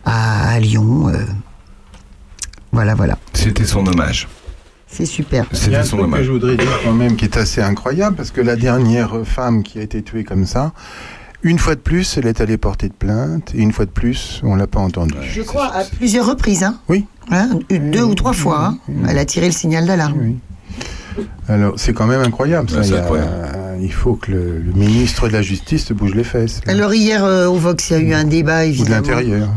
à, 0.06 0.50
à 0.52 0.60
Lyon. 0.60 1.10
euh. 1.10 1.18
Voilà, 2.72 2.94
voilà. 2.96 3.18
C'était 3.34 3.66
son 3.66 3.86
hommage. 3.88 4.28
C'est 4.88 5.06
super. 5.06 5.46
Il 5.66 5.72
y 5.72 5.76
a 5.76 5.82
un 5.82 5.84
truc 5.84 6.12
que 6.12 6.24
je 6.24 6.32
voudrais 6.32 6.58
dire 6.58 6.80
quand 6.84 6.94
même 6.94 7.16
qui 7.16 7.26
est 7.26 7.38
assez 7.38 7.62
incroyable, 7.62 8.16
parce 8.16 8.32
que 8.32 8.40
la 8.42 8.56
dernière 8.56 9.14
femme 9.26 9.64
qui 9.64 9.80
a 9.80 9.82
été 9.82 10.02
tuée 10.04 10.24
comme 10.24 10.46
ça, 10.46 10.72
une 11.44 11.60
fois 11.60 11.76
de 11.76 11.80
plus, 11.82 12.18
elle 12.18 12.28
est 12.28 12.40
allée 12.40 12.58
porter 12.58 12.88
de 12.88 12.94
plainte, 12.94 13.52
et 13.56 13.60
une 13.60 13.72
fois 13.74 13.86
de 13.86 13.92
plus, 13.92 14.40
on 14.44 14.56
l'a 14.56 14.68
pas 14.68 14.80
entendue. 14.80 15.14
Je 15.22 15.42
crois 15.42 15.74
à 15.76 15.84
plusieurs 15.84 16.26
reprises. 16.28 16.64
Hein 16.64 16.78
Oui. 16.88 17.06
Hein, 17.32 17.60
deux 17.70 18.04
ou 18.04 18.14
trois 18.16 18.34
fois. 18.34 18.68
hein. 18.68 18.78
Elle 19.10 19.18
a 19.18 19.26
tiré 19.26 19.48
le 19.48 19.52
signal 19.52 19.86
d'alarme. 19.86 20.36
Alors, 21.48 21.74
c'est 21.78 21.94
quand 21.94 22.08
même 22.08 22.22
incroyable. 22.22 22.70
ça. 22.70 22.82
Il, 22.84 22.92
y 22.92 22.96
a- 22.96 23.02
incroyable. 23.02 23.32
il 23.82 23.92
faut 23.94 24.16
que 24.16 24.32
le, 24.32 24.60
le 24.60 24.74
ministre 24.74 25.28
de 25.28 25.34
la 25.34 25.42
Justice 25.42 25.92
bouge 25.92 26.14
les 26.16 26.24
fesses. 26.24 26.62
là. 26.66 26.74
Alors 26.74 26.94
hier 26.94 27.24
euh, 27.24 27.48
au 27.48 27.56
Vox, 27.56 27.90
il 27.90 27.94
y 27.94 27.96
a 27.98 28.00
eu 28.00 28.14
un 28.14 28.24
débat 28.26 28.60
Ou 28.62 28.66
de 28.66 28.70
évidemment. 28.70 28.96
l'intérieur. 29.08 29.50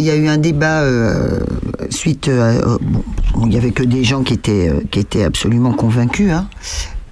Il 0.00 0.06
y 0.06 0.10
a 0.10 0.16
eu 0.16 0.28
un 0.28 0.38
débat 0.38 0.82
euh, 0.82 1.40
suite. 1.90 2.28
euh, 2.28 2.60
euh, 2.66 2.78
bon, 3.34 3.46
il 3.46 3.52
y 3.52 3.56
avait 3.56 3.72
que 3.72 3.82
des 3.82 4.04
gens 4.04 4.22
qui 4.22 4.34
étaient 4.34 4.68
euh, 4.68 4.80
qui 4.90 5.00
étaient 5.00 5.24
absolument 5.24 5.72
convaincus 5.72 6.30
hein, 6.32 6.48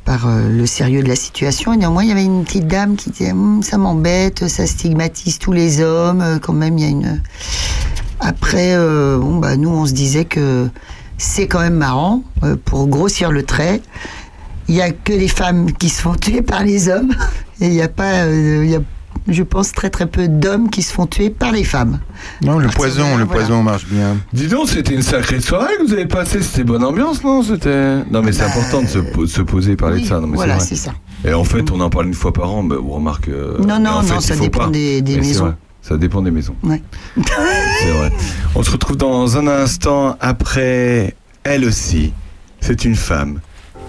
par 0.05 0.29
euh, 0.29 0.49
le 0.49 0.67
sérieux 0.67 1.03
de 1.03 1.09
la 1.09 1.17
situation. 1.17 1.73
Et 1.73 1.77
néanmoins, 1.77 2.05
il 2.05 2.09
y 2.11 2.13
avait 2.13 2.25
une 2.25 2.45
petite 2.45 2.69
dame 2.69 2.95
qui 2.97 3.11
disait 3.11 3.33
Hum, 3.33 3.61
ça 3.65 3.77
m'embête, 3.77 4.47
ça 4.49 4.67
stigmatise 4.67 5.39
tous 5.41 5.53
les 5.53 5.81
hommes. 5.81 6.39
Quand 6.43 6.53
même, 6.53 6.79
il 6.79 6.85
y 6.85 6.87
a 6.87 6.91
une. 6.91 7.21
Après, 8.21 8.75
euh, 8.75 9.19
bon 9.19 9.37
bah 9.39 9.57
nous, 9.57 9.69
on 9.69 9.85
se 9.87 9.93
disait 9.93 10.25
que 10.25 10.69
c'est 11.19 11.47
quand 11.47 11.61
même 11.61 11.77
marrant 11.77 12.23
euh, 12.45 12.57
pour 12.65 12.87
grossir 12.89 13.31
le 13.33 13.43
trait. 13.45 13.81
Il 14.69 14.75
y 14.75 14.83
a 14.83 14.91
que 14.91 15.13
les 15.13 15.29
femmes 15.29 15.73
qui 15.73 15.89
se 15.89 16.03
font 16.03 16.15
tuer 16.15 16.43
par 16.43 16.65
les 16.65 16.89
hommes 16.89 17.13
et 17.61 17.67
il 17.67 17.73
n'y 17.73 17.83
a 17.83 17.89
pas, 17.89 18.25
euh, 18.25 18.63
il 18.65 18.71
y 18.71 18.75
a, 18.75 18.81
je 19.29 19.43
pense, 19.43 19.73
très 19.73 19.91
très 19.91 20.07
peu 20.07 20.27
d'hommes 20.29 20.71
qui 20.71 20.83
se 20.83 20.93
font 20.93 21.07
tuer 21.07 21.31
par 21.31 21.53
les 21.53 21.63
femmes. 21.65 22.01
Non, 22.43 22.59
le 22.59 22.67
de 22.69 22.73
poison, 22.73 23.17
le 23.17 23.25
voilà. 23.25 23.41
poison 23.43 23.63
marche 23.63 23.87
bien. 23.87 24.17
Dis 24.33 24.49
donc, 24.49 24.69
c'était 24.69 24.95
une 24.95 25.03
sacrée 25.03 25.41
soirée 25.41 25.73
que 25.79 25.87
vous 25.87 25.93
avez 25.93 26.07
passée. 26.07 26.43
C'était 26.43 26.65
bonne 26.65 26.85
ambiance, 26.85 27.23
non 27.25 27.43
C'était? 27.43 27.99
Non, 28.11 28.23
mais 28.23 28.33
c'est 28.33 28.43
important 28.45 28.83
de 28.83 28.89
se, 28.89 28.99
po- 28.99 29.27
se 29.27 29.43
poser 29.43 29.73
et 29.73 29.77
parler 29.77 29.97
oui, 29.97 30.03
de 30.03 30.07
ça. 30.09 30.21
Non, 30.21 30.27
mais 30.27 30.37
voilà, 30.37 30.59
c'est 30.61 30.77
ça. 30.77 30.93
Et 31.25 31.33
en 31.33 31.45
fait, 31.45 31.71
on 31.71 31.81
en 31.81 31.89
parle 31.91 32.07
une 32.09 32.15
fois 32.15 32.33
par 32.33 32.53
an. 32.53 32.63
Bah, 32.63 32.77
on 32.85 32.91
remarque. 32.91 33.29
euh, 33.29 33.59
Non, 33.67 33.79
non, 33.81 33.91
en 33.91 34.03
fait, 34.03 34.15
non, 34.15 34.21
ça 34.21 34.37
dépend 34.37 34.65
pas. 34.65 34.69
des- 34.71 35.01
des 35.03 35.17
maisons. 35.17 35.55
Ça 35.87 35.97
dépend 35.97 36.21
des 36.21 36.33
maisons. 36.33 36.57
Ouais. 36.65 36.83
C'est 37.17 37.91
vrai. 37.91 38.11
On 38.57 38.63
se 38.65 38.73
retrouve 38.73 38.97
dans 38.97 39.37
un 39.37 39.47
instant 39.47 40.17
après. 40.21 41.15
Elle 41.45 41.65
aussi, 41.65 42.13
c'est 42.61 42.85
une 42.85 42.97
femme. 42.97 43.41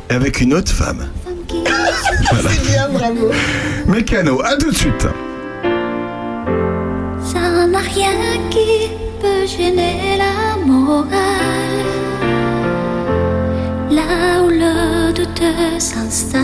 Avec 0.09 0.39
une 0.41 0.53
autre 0.53 0.71
femme. 0.71 1.07
Voilà. 2.31 2.49
C'est 2.49 2.71
bien, 2.71 2.89
bravo. 2.89 3.31
Mécano, 3.87 4.41
à 4.43 4.57
tout 4.57 4.69
de 4.69 4.75
suite. 4.75 5.07
Ça 7.23 7.67
n'a 7.67 7.79
rien 7.79 8.11
qui 8.49 8.89
peut 9.21 9.47
gêner 9.47 10.17
la 10.17 10.65
morale. 10.65 11.09
Là 13.89 14.43
où 14.43 14.49
le 14.49 15.13
doute 15.13 15.41
s'installe, 15.79 16.43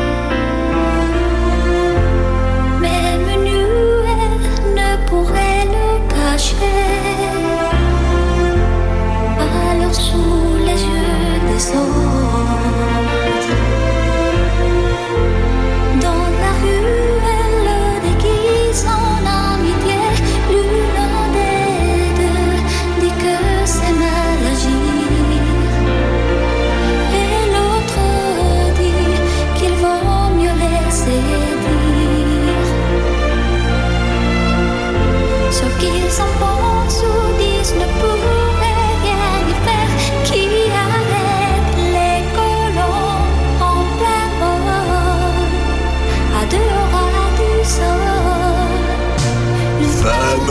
Cacher. 6.41 6.55
Alors 9.39 9.93
sous 9.93 10.57
les 10.65 10.81
yeux 10.83 11.39
des 11.47 11.69
autres. 11.77 12.30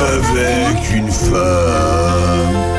Avec 0.01 0.90
une 0.94 1.11
femme. 1.11 2.69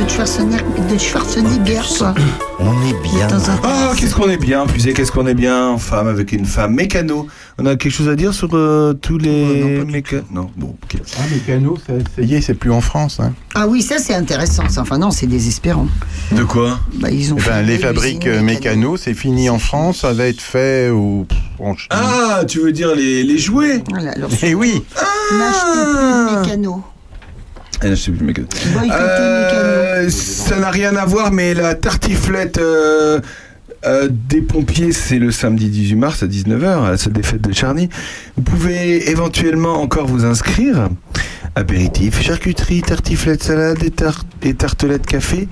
De 0.00 0.08
Schwarzenegger, 0.08 0.64
de 0.90 0.98
Schwarzenegger 0.98 1.80
toi. 1.98 2.14
On 2.58 2.72
est 2.88 3.02
bien. 3.02 3.28
Ah, 3.62 3.92
qu'est-ce 3.96 4.14
qu'on 4.14 4.30
est 4.30 4.38
bien, 4.38 4.66
puisé, 4.66 4.94
qu'est-ce 4.94 5.12
qu'on 5.12 5.26
est 5.26 5.34
bien, 5.34 5.76
femme 5.76 6.08
avec 6.08 6.32
une 6.32 6.46
femme. 6.46 6.74
Mécano. 6.74 7.26
On 7.58 7.66
a 7.66 7.76
quelque 7.76 7.92
chose 7.92 8.08
à 8.08 8.16
dire 8.16 8.32
sur 8.32 8.48
euh, 8.54 8.94
tous 8.94 9.18
les 9.18 9.84
mécanos 9.84 10.24
Non, 10.32 10.50
bon, 10.56 10.74
ok. 10.82 11.00
Ah, 11.18 11.22
Mécano, 11.30 11.76
ça, 11.86 11.92
ça 12.16 12.22
y 12.22 12.34
est, 12.34 12.40
c'est 12.40 12.54
plus 12.54 12.70
en 12.70 12.80
France. 12.80 13.18
Hein. 13.20 13.34
Ah 13.54 13.68
oui, 13.68 13.82
ça 13.82 13.98
c'est 13.98 14.14
intéressant. 14.14 14.68
ça. 14.70 14.80
Enfin 14.80 14.96
non, 14.96 15.10
c'est 15.10 15.26
désespérant. 15.26 15.86
De 16.32 16.44
quoi 16.44 16.78
Bah, 16.94 17.10
ils 17.10 17.34
ont 17.34 17.36
Eh 17.38 17.48
ben, 17.48 17.62
les 17.62 17.78
fabriques 17.78 18.26
euh, 18.26 18.40
Mécano, 18.40 18.96
c'est 18.96 19.14
fini 19.14 19.50
en 19.50 19.58
France, 19.58 19.98
ça 19.98 20.14
va 20.14 20.26
être 20.28 20.40
fait 20.40 20.88
au... 20.90 21.26
en 21.58 21.76
Chine. 21.76 21.88
Ah, 21.90 22.42
tu 22.48 22.60
veux 22.60 22.72
dire 22.72 22.94
les, 22.94 23.22
les 23.22 23.38
jouets? 23.38 23.82
Voilà, 23.90 24.12
alors, 24.12 24.30
Eh 24.42 24.54
oui 24.54 24.82
n'achetez 25.32 25.60
plus 25.92 26.34
de 26.36 26.40
mécano. 26.40 26.82
Ah, 27.82 27.88
je 27.88 27.94
sais 27.94 28.10
plus, 28.12 28.24
mécano. 28.24 28.46
Boycottez 28.72 28.94
Euh, 28.94 30.08
ça 30.10 30.58
n'a 30.58 30.70
rien 30.70 30.94
à 30.96 31.04
voir, 31.04 31.32
mais 31.32 31.54
la 31.54 31.74
tartiflette 31.74 32.58
euh, 32.58 33.20
euh, 33.86 34.08
des 34.10 34.42
pompiers, 34.42 34.92
c'est 34.92 35.18
le 35.18 35.30
samedi 35.30 35.68
18 35.70 35.94
mars 35.96 36.22
à 36.22 36.26
19h, 36.26 36.84
à 36.92 36.96
cette 36.98 37.12
défaite 37.14 37.40
de 37.40 37.52
Charny. 37.54 37.88
Vous 38.36 38.42
pouvez 38.42 39.10
éventuellement 39.10 39.80
encore 39.80 40.06
vous 40.06 40.24
inscrire. 40.24 40.88
Apéritif, 41.56 42.20
charcuterie, 42.22 42.82
tartiflette, 42.82 43.42
salade 43.42 43.82
et, 43.82 43.90
tar- 43.90 44.24
et 44.42 44.54
tartelette 44.54 45.04
café. 45.06 45.48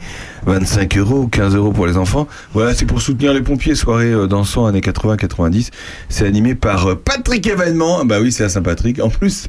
25 0.49 0.97
euros 0.97 1.21
ou 1.21 1.29
15 1.29 1.55
euros 1.55 1.73
pour 1.73 1.87
les 1.87 1.99
enfants. 1.99 2.27
Voilà, 2.55 2.75
c'est 2.75 2.87
pour 2.87 3.03
soutenir 3.03 3.35
les 3.35 3.43
pompiers. 3.43 3.75
Soirée 3.75 4.13
euh, 4.13 4.27
dansant 4.27 4.67
années 4.67 4.81
80-90. 4.81 5.69
C'est 6.09 6.27
animé 6.27 6.55
par 6.55 6.87
euh, 6.87 6.95
Patrick 6.95 7.47
Événement. 7.47 8.05
Bah 8.07 8.17
oui, 8.21 8.33
c'est 8.33 8.45
à 8.45 8.49
Saint-Patrick 8.49 9.01
en 9.01 9.11
plus. 9.11 9.47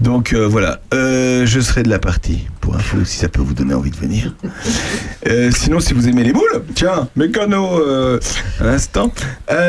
Donc 0.00 0.32
euh, 0.32 0.46
voilà, 0.46 0.80
Euh, 0.92 1.46
je 1.46 1.60
serai 1.60 1.82
de 1.82 1.88
la 1.88 1.98
partie. 1.98 2.46
Pour 2.60 2.76
info, 2.76 3.04
si 3.04 3.18
ça 3.18 3.28
peut 3.28 3.40
vous 3.40 3.54
donner 3.54 3.74
envie 3.74 3.90
de 3.90 3.96
venir. 3.96 4.34
Sinon, 5.50 5.80
si 5.80 5.94
vous 5.94 6.08
aimez 6.08 6.24
les 6.24 6.32
boules, 6.32 6.62
tiens, 6.74 7.08
mécano, 7.16 7.78
euh, 7.78 8.18
à 8.60 8.64
l'instant. 8.64 9.12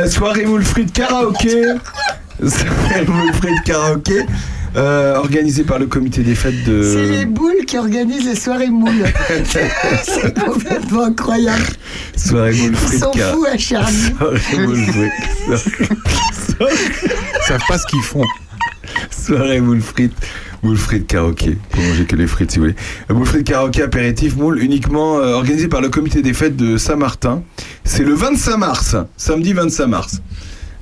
Soirée 0.07 0.45
frites 0.61 0.93
karaoké. 0.93 1.63
soirée 2.39 3.05
frites 3.33 3.63
karaoké. 3.65 4.25
Euh, 4.75 5.15
organisée 5.15 5.63
par 5.63 5.79
le 5.79 5.85
comité 5.85 6.21
des 6.21 6.35
fêtes 6.35 6.63
de. 6.65 6.83
C'est 6.83 7.05
les 7.19 7.25
boules 7.25 7.65
qui 7.65 7.77
organisent 7.77 8.25
les 8.25 8.35
soirées 8.35 8.69
moules. 8.69 9.05
c'est 10.03 10.37
complètement 10.37 11.05
incroyable. 11.05 11.63
Soirée 12.17 12.53
moule 12.53 12.71
Ils 12.71 12.75
frites 12.75 12.99
sont 12.99 13.13
fous 13.13 13.45
à 13.49 13.57
Charny. 13.57 14.13
Soirée 14.17 14.65
moule 14.65 14.85
frites. 14.87 15.11
Ils 16.59 17.47
savent 17.47 17.61
pas 17.67 17.77
ce 17.77 17.85
qu'ils 17.87 18.01
font. 18.01 18.23
Soirée 19.11 19.61
moule 19.61 19.81
frites. 19.81 20.15
Moule 20.61 20.77
frites 20.77 21.07
karaoké. 21.07 21.57
Pour 21.69 21.81
manger 21.81 22.05
que 22.05 22.15
les 22.17 22.27
frites 22.27 22.51
si 22.51 22.57
vous 22.57 22.65
voulez. 22.65 22.75
Euh, 23.09 23.13
Moule 23.13 23.27
frites 23.27 23.45
karaoké 23.45 23.81
apéritif 23.81 24.35
moule 24.35 24.61
uniquement 24.61 25.19
euh, 25.19 25.33
organisé 25.33 25.67
par 25.67 25.79
le 25.79 25.89
comité 25.89 26.21
des 26.21 26.33
fêtes 26.33 26.55
de 26.57 26.77
Saint-Martin. 26.77 27.43
C'est 27.83 28.03
le 28.03 28.13
25 28.13 28.57
mars. 28.57 28.95
Samedi 29.15 29.53
25 29.53 29.87
mars. 29.87 30.21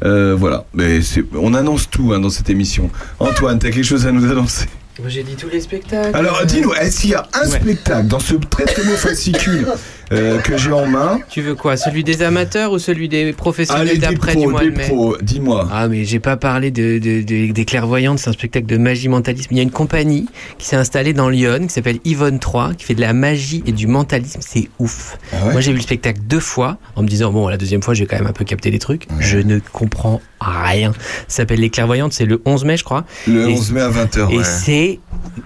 Euh, 0.04 0.36
voilà. 0.38 0.66
Mais 0.74 1.02
c'est- 1.02 1.24
on 1.38 1.54
annonce 1.54 1.90
tout 1.90 2.12
hein, 2.14 2.20
dans 2.20 2.30
cette 2.30 2.50
émission. 2.50 2.90
Antoine, 3.20 3.60
t'as 3.60 3.70
quelque 3.70 3.84
chose 3.86 4.06
à 4.06 4.12
nous 4.12 4.30
annoncer? 4.30 4.66
Moi 5.00 5.10
j'ai 5.10 5.24
dit 5.24 5.36
tous 5.36 5.50
les 5.50 5.60
spectacles. 5.62 6.16
Alors 6.16 6.46
dis-nous, 6.46 6.72
est-ce 6.74 7.02
qu'il 7.02 7.10
y 7.12 7.16
a 7.16 7.28
un 7.34 7.50
Ouais. 7.50 7.60
spectacle 7.60 8.08
dans 8.08 8.20
ce 8.20 8.36
très 8.36 8.66
très 8.66 8.84
beau 8.84 8.92
fascicule 8.96 9.66
euh, 10.14 10.40
que 10.40 10.58
j'ai 10.58 10.72
en 10.72 10.86
main 10.86 11.20
Tu 11.30 11.42
veux 11.42 11.56
quoi 11.56 11.78
Celui 11.78 12.04
des 12.04 12.22
amateurs 12.22 12.72
ou 12.72 12.80
celui 12.80 13.10
des 13.10 13.34
professionnels 13.34 13.88
des 13.96 13.98
d'après 13.98 14.36
du 14.36 14.48
mois 14.48 14.62
des 14.62 14.72
de 14.72 14.78
mai 14.78 14.84
pros, 14.88 15.18
dis-moi. 15.22 15.68
Ah 15.72 15.88
mais 15.88 16.06
j'ai 16.06 16.20
pas 16.20 16.38
parlé 16.38 16.72
de, 16.72 16.98
de- 17.00 17.22
de- 17.22 17.52
des 17.52 17.66
clairvoyantes, 17.66 18.20
c'est 18.20 18.30
un 18.30 18.34
spectacle 18.34 18.66
de 18.68 18.78
magie 18.78 19.10
mentalisme. 19.10 19.50
Il 19.52 19.58
y 19.58 19.60
a 19.60 19.64
une 19.64 19.72
compagnie 19.72 20.28
qui 20.58 20.68
s'est 20.68 20.76
installée 20.76 21.14
dans 21.14 21.30
Lyon 21.30 21.68
qui 21.68 21.74
s'appelle 21.74 22.00
Yvonne 22.06 22.40
3 22.40 22.74
qui 22.76 22.86
fait 22.86 22.96
de 22.96 23.02
la 23.02 23.14
magie 23.14 23.64
et 23.66 23.72
du 23.72 23.88
mentalisme, 23.88 24.40
c'est 24.42 24.70
ouf. 24.80 25.18
Ah 25.34 25.46
ouais? 25.48 25.52
Moi 25.54 25.62
j'ai 25.62 25.72
vu 25.72 25.78
le 25.78 25.84
spectacle 25.84 26.20
deux 26.28 26.40
fois 26.40 26.78
en 26.96 27.04
me 27.04 27.08
disant 27.08 27.32
bon 27.32 27.48
la 27.48 27.58
deuxième 27.58 27.82
fois 27.82 27.94
j'ai 27.94 28.06
quand 28.06 28.18
même 28.18 28.28
un 28.28 28.34
peu 28.34 28.46
capté 28.46 28.72
les 28.72 28.80
trucs. 28.80 29.08
Je 29.20 29.40
ne 29.40 29.60
comprends 29.60 30.22
rien. 30.40 30.92
Ça 31.28 31.38
s'appelle 31.38 31.60
Les 31.60 31.70
Clairvoyantes, 31.70 32.14
c'est 32.14 32.26
le 32.26 32.42
11 32.46 32.66
mai 32.66 32.78
je 32.78 32.84
crois. 32.84 33.06
Le 33.28 33.50
Et- 33.50 33.54
11 33.54 33.72
mai 33.72 33.82
à 33.82 33.90
20h. 33.90 34.32
Et 34.32 34.38
ouais. 34.38 34.44
c'est 34.44 35.00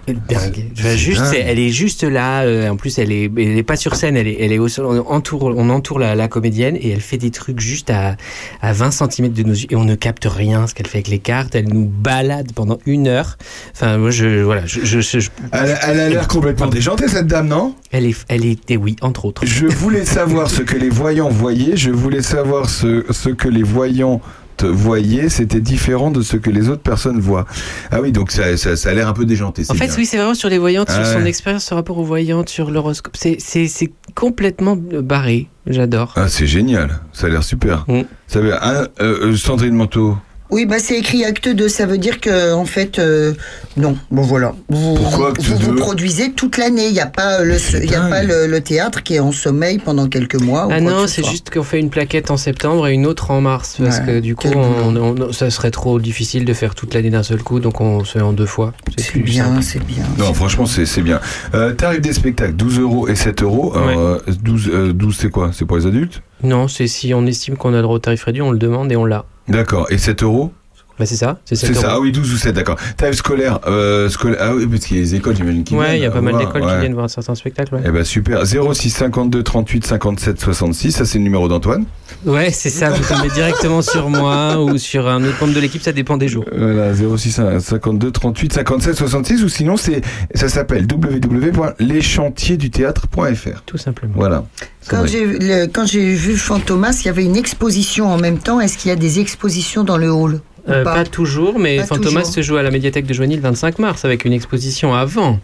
dingue. 0.07 0.65
Juste, 0.95 1.21
dingue. 1.21 1.43
elle 1.45 1.59
est 1.59 1.69
juste 1.69 2.03
là. 2.03 2.41
euh, 2.43 2.69
en 2.69 2.75
plus, 2.77 2.97
elle 2.99 3.11
est, 3.11 3.25
elle 3.37 3.57
est 3.57 3.63
pas 3.63 3.75
sur 3.75 3.95
scène. 3.95 4.15
Elle 4.17 4.27
est, 4.27 4.37
elle 4.39 4.51
est 4.51 4.56
au 4.59 4.67
sol. 4.67 4.85
On 4.85 4.99
entoure, 5.11 5.43
on 5.55 5.69
entoure 5.69 5.99
la, 5.99 6.15
la 6.15 6.27
comédienne 6.27 6.75
et 6.75 6.89
elle 6.91 7.01
fait 7.01 7.17
des 7.17 7.31
trucs 7.31 7.59
juste 7.59 7.89
à, 7.89 8.15
à 8.61 8.73
20 8.73 8.91
cm 8.91 9.29
de 9.29 9.43
nos 9.43 9.53
yeux 9.53 9.67
et 9.69 9.75
on 9.75 9.83
ne 9.85 9.95
capte 9.95 10.25
rien 10.25 10.67
ce 10.67 10.73
qu'elle 10.73 10.87
fait 10.87 10.97
avec 10.97 11.07
les 11.09 11.19
cartes. 11.19 11.55
Elle 11.55 11.67
nous 11.69 11.85
balade 11.85 12.51
pendant 12.53 12.77
une 12.85 13.07
heure. 13.07 13.37
Enfin, 13.73 13.97
moi, 13.97 14.09
je, 14.11 14.41
voilà, 14.41 14.65
je, 14.65 14.81
je, 14.83 14.99
je- 15.01 15.19
je- 15.19 15.29
Elle, 15.51 15.77
elle 15.87 15.99
a 15.99 16.09
l'air 16.09 16.27
complètement 16.27 16.67
déjantée 16.67 17.07
cette 17.07 17.27
dame, 17.27 17.47
non? 17.47 17.75
Elle 17.91 18.05
est, 18.05 18.15
elle 18.27 18.45
est, 18.45 18.59
et 18.69 18.77
oui, 18.77 18.95
entre 19.01 19.25
autres. 19.25 19.45
Je 19.45 19.65
voulais 19.67 20.05
savoir 20.05 20.49
ce 20.49 20.61
que 20.61 20.75
les 20.77 20.89
voyants 20.89 21.29
voyaient, 21.29 21.77
je 21.77 21.91
voulais 21.91 22.21
savoir 22.21 22.69
ce, 22.69 23.05
ce 23.11 23.29
que 23.29 23.47
les 23.47 23.63
voyants 23.63 24.21
voyaient, 24.63 25.29
c'était 25.29 25.61
différent 25.61 26.11
de 26.11 26.21
ce 26.21 26.37
que 26.37 26.49
les 26.49 26.69
autres 26.69 26.81
personnes 26.81 27.19
voient. 27.19 27.45
Ah 27.91 28.01
oui, 28.01 28.11
donc 28.11 28.31
ça, 28.31 28.57
ça, 28.57 28.75
ça 28.75 28.89
a 28.89 28.93
l'air 28.93 29.07
un 29.07 29.13
peu 29.13 29.25
déjanté. 29.25 29.63
En 29.69 29.73
fait, 29.73 29.87
bien. 29.87 29.95
oui, 29.97 30.05
c'est 30.05 30.17
vraiment 30.17 30.33
sur 30.33 30.49
les 30.49 30.57
voyantes, 30.57 30.89
sur 30.89 31.05
son 31.05 31.21
ouais. 31.21 31.29
expérience, 31.29 31.65
sur 31.65 31.75
rapport 31.75 31.97
aux 31.97 32.03
voyantes, 32.03 32.49
sur 32.49 32.71
l'horoscope. 32.71 33.15
C'est, 33.17 33.37
c'est, 33.39 33.67
c'est 33.67 33.91
complètement 34.15 34.75
barré. 34.77 35.49
J'adore. 35.69 36.13
Ah, 36.15 36.29
c'est 36.29 36.47
génial, 36.47 37.01
ça 37.11 37.27
a 37.27 37.29
l'air 37.29 37.43
super. 37.43 37.83
Mm. 37.87 38.01
Ça 38.27 38.39
veut, 38.39 38.53
ah, 38.53 38.87
euh, 39.01 39.35
Sandrine 39.35 39.73
Manteau, 39.73 40.17
Oui, 40.49 40.65
bah 40.65 40.77
c'est 40.79 40.97
écrit 40.97 41.25
acte 41.25 41.49
2, 41.49 41.67
ça 41.67 41.85
veut 41.85 41.97
dire 41.97 42.21
que 42.21 42.53
en 42.53 42.63
fait, 42.63 42.99
euh, 42.99 43.33
non, 43.75 43.97
bon 44.11 44.21
voilà. 44.21 44.53
Vous, 44.69 44.95
Pourquoi 44.95 45.17
vous, 45.17 45.31
acte 45.33 45.41
vous, 45.41 45.57
vous 45.57 45.71
2? 45.73 45.75
produisez 45.75 46.31
toute 46.31 46.57
l'année, 46.57 46.87
il 46.87 46.93
n'y 46.93 47.01
a 47.01 47.05
pas, 47.05 47.43
le, 47.43 47.57
il 47.83 47.91
y 47.91 47.95
a 47.95 48.07
pas 48.07 48.23
le, 48.23 48.47
le 48.47 48.61
théâtre 48.61 49.03
qui 49.03 49.15
est 49.15 49.19
en 49.19 49.33
sommeil 49.33 49.77
pendant 49.77 50.07
quelques 50.07 50.39
mois. 50.41 50.69
Ah 50.71 50.79
non, 50.79 51.05
c'est 51.07 51.25
juste 51.25 51.49
qu'on 51.49 51.63
fait 51.63 51.79
une 51.79 51.89
plaquette 51.89 52.31
en 52.31 52.37
septembre 52.37 52.87
et 52.87 52.93
une 52.93 53.05
autre 53.05 53.31
en 53.31 53.41
mars 53.41 53.75
parce 53.83 53.97
Ouais, 53.99 54.05
que 54.05 54.19
du 54.21 54.35
coup, 54.35 54.47
on, 54.55 54.95
on- 54.95 55.31
ça 55.33 55.49
serait 55.49 55.71
trop 55.71 55.99
difficile 55.99 56.45
de 56.45 56.53
faire 56.53 56.75
toute 56.75 56.93
l'année 56.93 57.09
d'un 57.09 57.23
seul 57.23 57.43
coup, 57.43 57.59
donc 57.59 57.81
on 57.81 58.05
se 58.05 58.13
fait 58.13 58.21
en 58.21 58.31
deux 58.31 58.45
fois. 58.45 58.73
C'est 58.97 59.19
bien, 59.19 59.61
c'est 59.61 59.83
bien. 59.83 60.03
Non, 60.17 60.33
franchement, 60.33 60.65
c'est 60.65 60.85
c'est 60.85 61.01
bien. 61.01 61.19
Euh, 61.55 61.73
tarif 61.73 61.99
des 61.99 62.13
spectacles, 62.13 62.53
12 62.53 62.79
euros 62.79 63.07
et 63.09 63.15
7 63.15 63.43
euros. 63.43 63.73
Alors, 63.75 63.99
euh, 63.99 64.19
12, 64.41 64.69
euh, 64.73 64.93
12 64.93 65.17
c'est 65.19 65.29
quoi? 65.29 65.51
C'est 65.53 65.65
pour 65.65 65.75
les 65.77 65.85
adultes? 65.85 66.21
Non, 66.41 66.67
c'est 66.69 66.87
si 66.87 67.13
on 67.13 67.25
estime 67.25 67.57
qu'on 67.57 67.73
a 67.73 67.77
le 67.77 67.81
droit 67.81 67.95
au 67.95 67.99
tarif 67.99 68.23
réduit, 68.23 68.41
on 68.41 68.51
le 68.51 68.57
demande 68.59 68.91
et 68.91 68.95
on 68.95 69.03
l'a. 69.05 69.25
D'accord. 69.47 69.91
Et 69.91 69.97
7 69.97 70.23
euros 70.23 70.51
Bah 70.99 71.05
c'est 71.05 71.15
ça, 71.15 71.37
c'est 71.45 71.55
C'est 71.55 71.67
7 71.67 71.75
ça, 71.75 71.89
ah 71.91 71.99
oui, 71.99 72.11
12 72.11 72.33
ou 72.33 72.37
7, 72.37 72.55
d'accord. 72.55 72.75
Tarif 72.97 73.15
scolaire, 73.17 73.59
euh, 73.67 74.09
scolaire, 74.09 74.39
ah 74.41 74.55
oui, 74.55 74.65
parce 74.65 74.83
qu'il 74.85 74.97
y 74.97 74.99
a 74.99 75.03
les 75.03 75.13
écoles, 75.15 75.35
j'imagine, 75.35 75.63
qui 75.63 75.75
Ouais, 75.75 75.99
il 75.99 76.01
y 76.01 76.05
a 76.05 76.11
pas 76.11 76.21
mal 76.21 76.35
d'écoles 76.37 76.63
ouais. 76.63 76.73
qui 76.73 76.79
viennent 76.79 76.93
voir 76.95 77.07
certains 77.09 77.35
spectacles. 77.35 77.75
Ouais, 77.75 77.81
Eh 77.85 77.91
ben 77.91 78.03
super, 78.03 78.43
06 78.45 78.89
52 78.89 79.43
38 79.43 79.85
57 79.85 80.39
66, 80.39 80.91
ça 80.93 81.05
c'est 81.05 81.19
le 81.19 81.23
numéro 81.23 81.47
d'Antoine. 81.47 81.85
Ouais, 82.25 82.49
c'est 82.51 82.71
ça, 82.71 82.89
vous 82.89 83.03
tombez 83.03 83.29
directement 83.29 83.81
sur 83.83 84.09
moi 84.09 84.59
ou 84.63 84.77
sur 84.79 85.07
un 85.07 85.23
autre 85.23 85.37
membre 85.39 85.53
de 85.53 85.59
l'équipe, 85.59 85.83
ça 85.83 85.91
dépend 85.91 86.17
des 86.17 86.27
jours. 86.29 86.45
Voilà, 86.55 86.91
06 86.95 87.41
52 87.59 88.09
38 88.11 88.53
57 88.53 88.95
66 88.95 89.43
ou 89.43 89.49
sinon 89.49 89.77
c'est 89.77 90.01
ça 90.33 90.49
s'appelle 90.49 90.87
www.leschantiersduthéâtre.fr. 90.91 93.61
Tout 93.65 93.77
simplement. 93.77 94.13
Voilà. 94.15 94.45
Quand 94.89 95.05
j'ai, 95.05 95.67
quand 95.73 95.85
j'ai 95.85 96.13
vu 96.13 96.37
Fantomas, 96.37 96.97
il 97.03 97.07
y 97.07 97.09
avait 97.09 97.25
une 97.25 97.35
exposition 97.35 98.07
en 98.07 98.17
même 98.17 98.37
temps. 98.39 98.61
Est-ce 98.61 98.77
qu'il 98.77 98.87
y 98.89 98.91
a 98.91 98.95
des 98.95 99.19
expositions 99.19 99.83
dans 99.83 99.97
le 99.97 100.09
hall? 100.11 100.39
Euh, 100.69 100.83
pas 100.83 100.95
pas 100.95 101.03
toujours, 101.05 101.59
mais 101.59 101.77
Pas 101.77 101.85
Fantomas 101.85 102.21
toujours. 102.21 102.33
se 102.35 102.41
joue 102.41 102.57
à 102.57 102.63
la 102.63 102.71
médiathèque 102.71 103.05
de 103.05 103.13
Joigny 103.13 103.35
le 103.35 103.41
25 103.41 103.79
mars 103.79 104.03
avec 104.05 104.25
une 104.25 104.33
exposition 104.33 104.93
avant. 104.93 105.39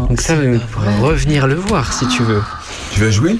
Oh, 0.00 0.06
Donc 0.08 0.20
ça, 0.20 0.34
vous 0.36 0.58
pourrez 0.72 0.96
revenir 1.00 1.46
le 1.46 1.54
voir 1.54 1.92
si 1.92 2.06
tu 2.08 2.22
veux. 2.22 2.40
Tu 2.92 3.00
vas 3.00 3.10
jouer? 3.10 3.36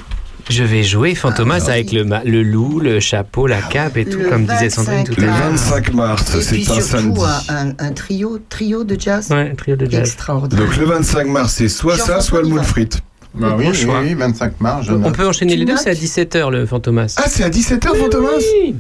Je 0.50 0.62
vais 0.62 0.82
jouer 0.82 1.14
Fantomas 1.14 1.64
Ah, 1.68 1.72
avec 1.72 1.90
le, 1.92 2.04
ma- 2.04 2.22
le 2.22 2.42
loup, 2.42 2.78
le 2.78 3.00
chapeau, 3.00 3.46
la 3.46 3.62
cape 3.62 3.96
et 3.96 4.04
tout, 4.04 4.18
Le 4.18 4.28
comme 4.28 4.44
disait 4.44 4.68
Sandrine 4.68 4.98
25 4.98 5.14
tout 5.14 5.20
Le 5.22 5.28
à 5.28 5.30
l'heure. 5.30 5.50
25 5.52 5.92
mars, 5.94 6.24
c'est 6.40 6.56
un 6.60 6.62
surtout 6.64 6.80
samedi. 6.82 7.20
un, 7.48 7.68
un- 7.78 7.92
trio, 7.92 8.38
trio 8.50 8.84
de 8.84 9.00
jazz 9.00 9.28
Ouais, 9.30 9.48
un 9.50 9.54
trio 9.54 9.76
de 9.76 9.86
jazz. 9.90 10.00
extraordinaire. 10.00 10.66
Donc 10.66 10.76
le 10.76 10.84
25 10.84 11.26
mars, 11.28 11.54
c'est 11.54 11.68
soit 11.70 11.96
ça, 11.96 12.20
soit 12.20 12.42
le 12.42 12.48
moule 12.48 12.62
frites. 12.62 13.00
Bah 13.34 13.54
oui, 13.58 13.64
Bon 13.64 13.70
oui, 13.72 14.08
oui, 14.08 14.14
25 14.14 14.60
mars, 14.60 14.86
je 14.86 14.92
On 14.92 14.98
note. 14.98 15.16
peut 15.16 15.26
enchaîner 15.26 15.54
Tu 15.54 15.60
les 15.60 15.64
deux, 15.64 15.76
c'est 15.78 15.90
à 15.90 15.94
17h 15.94 16.50
le 16.50 16.66
Fantomas. 16.66 17.14
Ah, 17.16 17.24
c'est 17.26 17.42
à 17.42 17.48
17h 17.48 17.96
Fantomas? 17.96 18.28
Oui, 18.64 18.76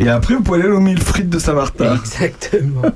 Et 0.00 0.08
après, 0.08 0.34
vous 0.34 0.42
pouvez 0.42 0.60
aller 0.62 0.70
au 0.70 0.80
mille 0.80 1.00
frites 1.00 1.28
de 1.28 1.38
Saint-Martin. 1.38 1.96
Exactement. 1.96 2.82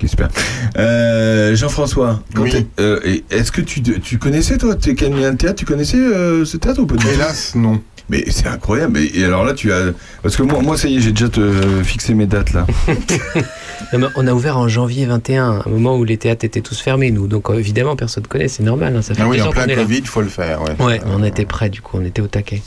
Ok, 0.00 0.08
super. 0.08 0.28
Euh, 0.76 1.56
Jean-François, 1.56 2.22
Oui. 2.36 2.68
euh, 2.78 3.00
est-ce 3.28 3.50
que 3.50 3.60
tu, 3.60 3.82
tu 3.82 4.16
connaissais, 4.18 4.56
toi, 4.56 4.76
tu 4.76 4.90
es 4.90 4.92
de 4.94 5.30
théâtre, 5.36 5.56
tu 5.56 5.64
connaissais 5.64 5.96
euh, 5.96 6.44
ce 6.44 6.56
théâtre 6.56 6.80
ou 6.82 6.86
pas 6.86 6.94
Hélas, 7.12 7.56
non. 7.56 7.80
Mais 8.08 8.24
c'est 8.30 8.46
incroyable. 8.46 9.00
Et, 9.00 9.24
alors 9.24 9.44
là, 9.44 9.52
tu 9.54 9.72
as. 9.72 9.92
Parce 10.22 10.36
que 10.36 10.44
moi, 10.44 10.60
moi 10.62 10.78
ça 10.78 10.86
y 10.88 10.96
est, 10.96 11.00
j'ai 11.00 11.10
déjà 11.10 11.28
te, 11.28 11.82
fixé 11.82 12.14
mes 12.14 12.26
dates 12.26 12.52
là. 12.52 12.66
Non, 13.92 14.08
on 14.16 14.26
a 14.26 14.32
ouvert 14.32 14.58
en 14.58 14.68
janvier 14.68 15.06
21, 15.06 15.62
un 15.64 15.70
moment 15.70 15.96
où 15.96 16.04
les 16.04 16.16
théâtres 16.18 16.44
étaient 16.44 16.60
tous 16.60 16.80
fermés, 16.80 17.10
nous. 17.10 17.26
Donc 17.26 17.48
évidemment, 17.52 17.96
personne 17.96 18.22
ne 18.22 18.28
connaît, 18.28 18.48
c'est 18.48 18.62
normal. 18.62 18.94
hein, 18.96 19.02
ça 19.02 19.14
fait 19.14 19.22
Ah 19.22 19.28
oui, 19.28 19.36
10 19.38 19.42
en 19.42 19.50
plein. 19.50 19.66
Covid, 19.66 19.98
il 19.98 20.06
faut 20.06 20.20
le 20.22 20.28
faire. 20.28 20.62
Ouais, 20.62 20.84
Ouais, 20.84 21.00
mais 21.04 21.10
on 21.14 21.24
était 21.24 21.44
prêts, 21.44 21.70
du 21.70 21.80
coup, 21.80 21.98
on 22.00 22.04
était 22.04 22.22
au 22.22 22.26
taquet. 22.28 22.62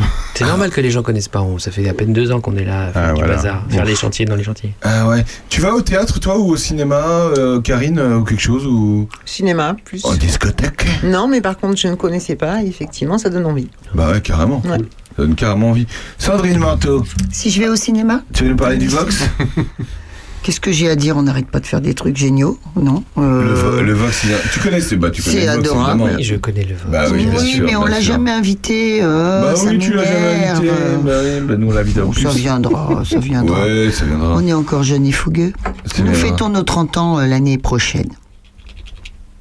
C'est 0.34 0.44
normal 0.46 0.70
que 0.70 0.80
les 0.80 0.90
gens 0.90 1.02
connaissent 1.02 1.28
pas. 1.28 1.42
On- 1.42 1.58
Ça 1.58 1.70
fait 1.70 1.88
à 1.88 1.94
peine 1.94 2.12
deux 2.12 2.32
ans 2.32 2.40
qu'on 2.40 2.56
est 2.56 2.64
là 2.64 2.86
à 2.86 2.92
faire 2.92 3.02
Ah, 3.04 3.12
du 3.12 3.20
voilà. 3.20 3.36
bazar, 3.36 3.64
faire 3.68 3.82
Ouf. 3.82 3.88
les 3.88 3.94
chantiers 3.94 4.24
dans 4.24 4.34
les 4.36 4.42
chantiers. 4.44 4.74
Ah 4.82 5.06
ouais. 5.08 5.24
Tu 5.48 5.60
vas 5.60 5.74
au 5.74 5.82
théâtre, 5.82 6.18
toi, 6.20 6.38
ou 6.38 6.50
au 6.50 6.56
cinéma, 6.56 6.96
euh, 7.36 7.60
Karine, 7.60 7.98
euh, 7.98 8.16
ou 8.18 8.24
quelque 8.24 8.40
chose 8.40 8.66
ou... 8.66 9.08
Cinéma, 9.24 9.76
plus. 9.84 10.04
En 10.04 10.14
discothèque 10.14 10.86
Non, 11.04 11.28
mais 11.28 11.40
par 11.40 11.58
contre, 11.58 11.76
je 11.78 11.88
ne 11.88 11.94
connaissais 11.94 12.36
pas. 12.36 12.62
Effectivement, 12.62 13.18
ça 13.18 13.28
donne 13.30 13.46
envie. 13.46 13.68
Bah 13.94 14.10
ouais, 14.10 14.20
carrément. 14.20 14.60
Ouais. 14.64 14.78
Ça 14.78 15.22
donne 15.22 15.34
carrément 15.34 15.70
envie. 15.70 15.86
Sandrine 16.18 16.58
Manteau, 16.58 17.04
Si 17.30 17.50
je 17.50 17.60
vais 17.60 17.68
au 17.68 17.76
cinéma, 17.76 18.22
tu 18.32 18.44
veux 18.44 18.50
nous 18.50 18.56
parler 18.56 18.78
du 18.78 18.88
Vox 18.88 19.22
qu'est-ce 20.42 20.60
que 20.60 20.72
j'ai 20.72 20.90
à 20.90 20.96
dire? 20.96 21.16
On 21.16 21.22
n'arrête 21.22 21.46
pas 21.46 21.60
de 21.60 21.66
faire 21.66 21.80
des 21.80 21.94
trucs 21.94 22.16
géniaux, 22.16 22.58
non? 22.80 23.02
Euh, 23.18 23.78
le, 23.80 23.82
le 23.86 23.92
Vox, 23.94 24.26
tu 24.52 24.60
connais, 24.60 24.80
c'est 24.80 24.96
bah, 24.96 25.10
tu 25.10 25.22
connais 25.22 25.40
c'est 25.40 25.46
le 25.46 25.52
Vox, 25.52 25.68
adorable. 25.70 26.02
Oui, 26.16 26.22
je 26.24 26.34
connais 26.36 26.64
le 26.64 26.74
vote. 26.74 26.90
Bah 26.90 27.04
oui, 27.12 27.26
bien 27.26 27.38
sûr. 27.38 27.64
mais 27.66 27.76
on 27.76 27.84
l'a 27.84 28.00
sûr. 28.00 28.12
jamais 28.14 28.30
invité. 28.30 29.00
euh, 29.02 29.42
Bah 29.42 29.56
ça 29.56 29.70
oui, 29.70 29.78
tu 29.78 29.92
l'as 29.94 30.04
jamais 30.04 30.46
invité. 30.48 30.70
Bah 31.04 31.12
oui, 31.24 31.40
bah 31.46 31.54
nous 31.56 31.68
on 31.68 31.72
l'invite 31.72 31.98
en 31.98 32.10
plus. 32.10 32.22
ça 32.22 32.30
viendra, 32.30 33.02
ça 33.04 33.18
viendra. 33.20 33.62
Ouais, 33.64 33.90
ça 33.92 34.04
viendra. 34.04 34.34
On 34.36 34.46
est 34.46 34.52
encore 34.52 34.82
jeunes 34.82 35.06
et 35.06 35.12
fougueux. 35.12 35.52
C'est 35.86 36.02
Nous 36.02 36.14
fêtons 36.14 36.48
nos 36.48 36.62
30 36.62 36.96
ans 36.98 37.18
euh, 37.18 37.26
l'année 37.26 37.58
prochaine. 37.58 38.08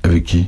Avec 0.03 0.23
qui? 0.23 0.47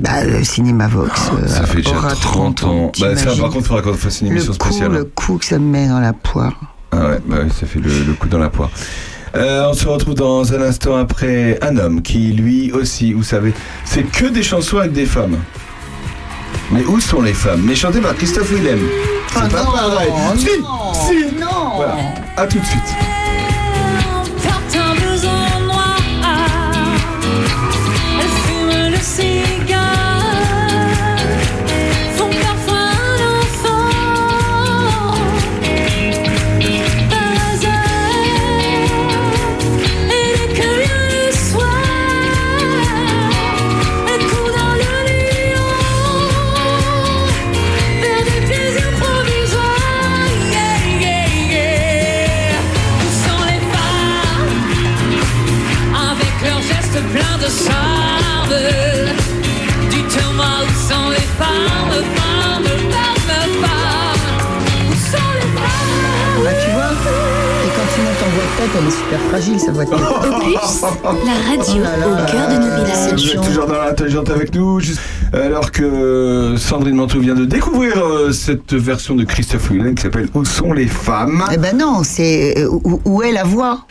Bah, 0.00 0.24
le 0.24 0.42
cinéma 0.42 0.88
Vox 0.88 1.30
euh, 1.40 1.46
Ça 1.46 1.64
fait 1.64 1.76
déjà 1.76 1.96
aura 1.96 2.12
30 2.14 2.64
ans. 2.64 2.92
Bah 3.00 3.16
ça, 3.16 3.26
par 3.36 3.50
contre, 3.50 3.58
il 3.58 3.64
faudra 3.64 3.82
qu'on 3.82 3.94
fasse 3.94 4.20
une 4.20 4.28
le 4.30 4.32
émission 4.36 4.52
coup, 4.54 4.68
spéciale. 4.68 4.90
le 4.92 5.04
coup 5.04 5.38
que 5.38 5.44
ça 5.44 5.58
me 5.58 5.64
met 5.70 5.86
dans 5.88 6.00
la 6.00 6.12
poire. 6.12 6.54
Ah 6.90 7.08
ouais, 7.08 7.18
bah 7.26 7.36
ouais, 7.38 7.48
ça 7.50 7.66
fait 7.66 7.78
le, 7.78 7.88
le 8.06 8.12
coup 8.14 8.28
dans 8.28 8.38
la 8.38 8.50
poire. 8.50 8.70
Euh, 9.34 9.66
on 9.70 9.72
se 9.74 9.88
retrouve 9.88 10.14
dans 10.14 10.52
un 10.52 10.60
instant 10.62 10.96
après 10.96 11.58
un 11.62 11.76
homme 11.78 12.02
qui, 12.02 12.32
lui 12.32 12.70
aussi, 12.72 13.12
vous 13.14 13.22
savez, 13.22 13.54
c'est 13.84 14.02
que 14.02 14.26
des 14.26 14.42
chansons 14.42 14.78
avec 14.78 14.92
des 14.92 15.06
femmes. 15.06 15.38
Mais 16.70 16.84
où 16.84 17.00
sont 17.00 17.22
les 17.22 17.32
femmes? 17.32 17.62
Mais 17.64 17.74
chantées 17.74 18.00
par 18.00 18.14
Christophe 18.14 18.50
Willem. 18.52 18.80
C'est 19.28 19.38
Ah 19.38 19.48
pas 19.48 19.62
non, 19.64 19.72
pareil. 19.72 20.12
Si, 20.36 20.46
non, 20.60 20.92
si. 20.94 21.34
non. 21.40 21.76
Voilà. 21.76 21.96
À 22.36 22.46
tout 22.46 22.58
de 22.58 22.64
suite. 22.64 23.11
the 57.42 57.50
sun. 57.50 57.91
Tête, 68.62 68.70
elle 68.80 68.88
est 68.88 68.90
super 68.90 69.20
fragile, 69.28 69.60
sa 69.60 69.72
voix 69.72 69.84
de 69.84 69.90
tête. 69.90 69.98
Opus, 69.98 70.82
la 71.26 71.50
radio 71.50 71.82
au 71.82 72.30
cœur 72.30 72.48
de 72.48 72.54
nos 72.54 72.84
villages. 72.84 73.12
Vous 73.14 73.30
êtes 73.30 73.40
toujours 73.42 73.66
dans 73.66 73.82
l'intelligente 73.82 74.30
avec 74.30 74.54
nous, 74.54 74.80
juste- 74.80 75.00
alors 75.32 75.70
que 75.72 76.54
Sandrine 76.58 76.96
Manteau 76.96 77.20
vient 77.20 77.34
de 77.34 77.44
découvrir 77.44 77.94
euh, 77.98 78.32
cette 78.32 78.74
version 78.74 79.14
de 79.14 79.24
Christophe 79.24 79.70
Willem 79.70 79.94
qui 79.94 80.02
s'appelle 80.02 80.28
Où 80.34 80.44
sont 80.44 80.72
les 80.72 80.86
femmes 80.86 81.42
Eh 81.52 81.56
ben 81.56 81.76
non, 81.76 82.02
c'est 82.04 82.58
euh, 82.58 82.68
où, 82.70 83.00
où 83.04 83.22
est 83.22 83.32
la 83.32 83.44
voix? 83.44 83.86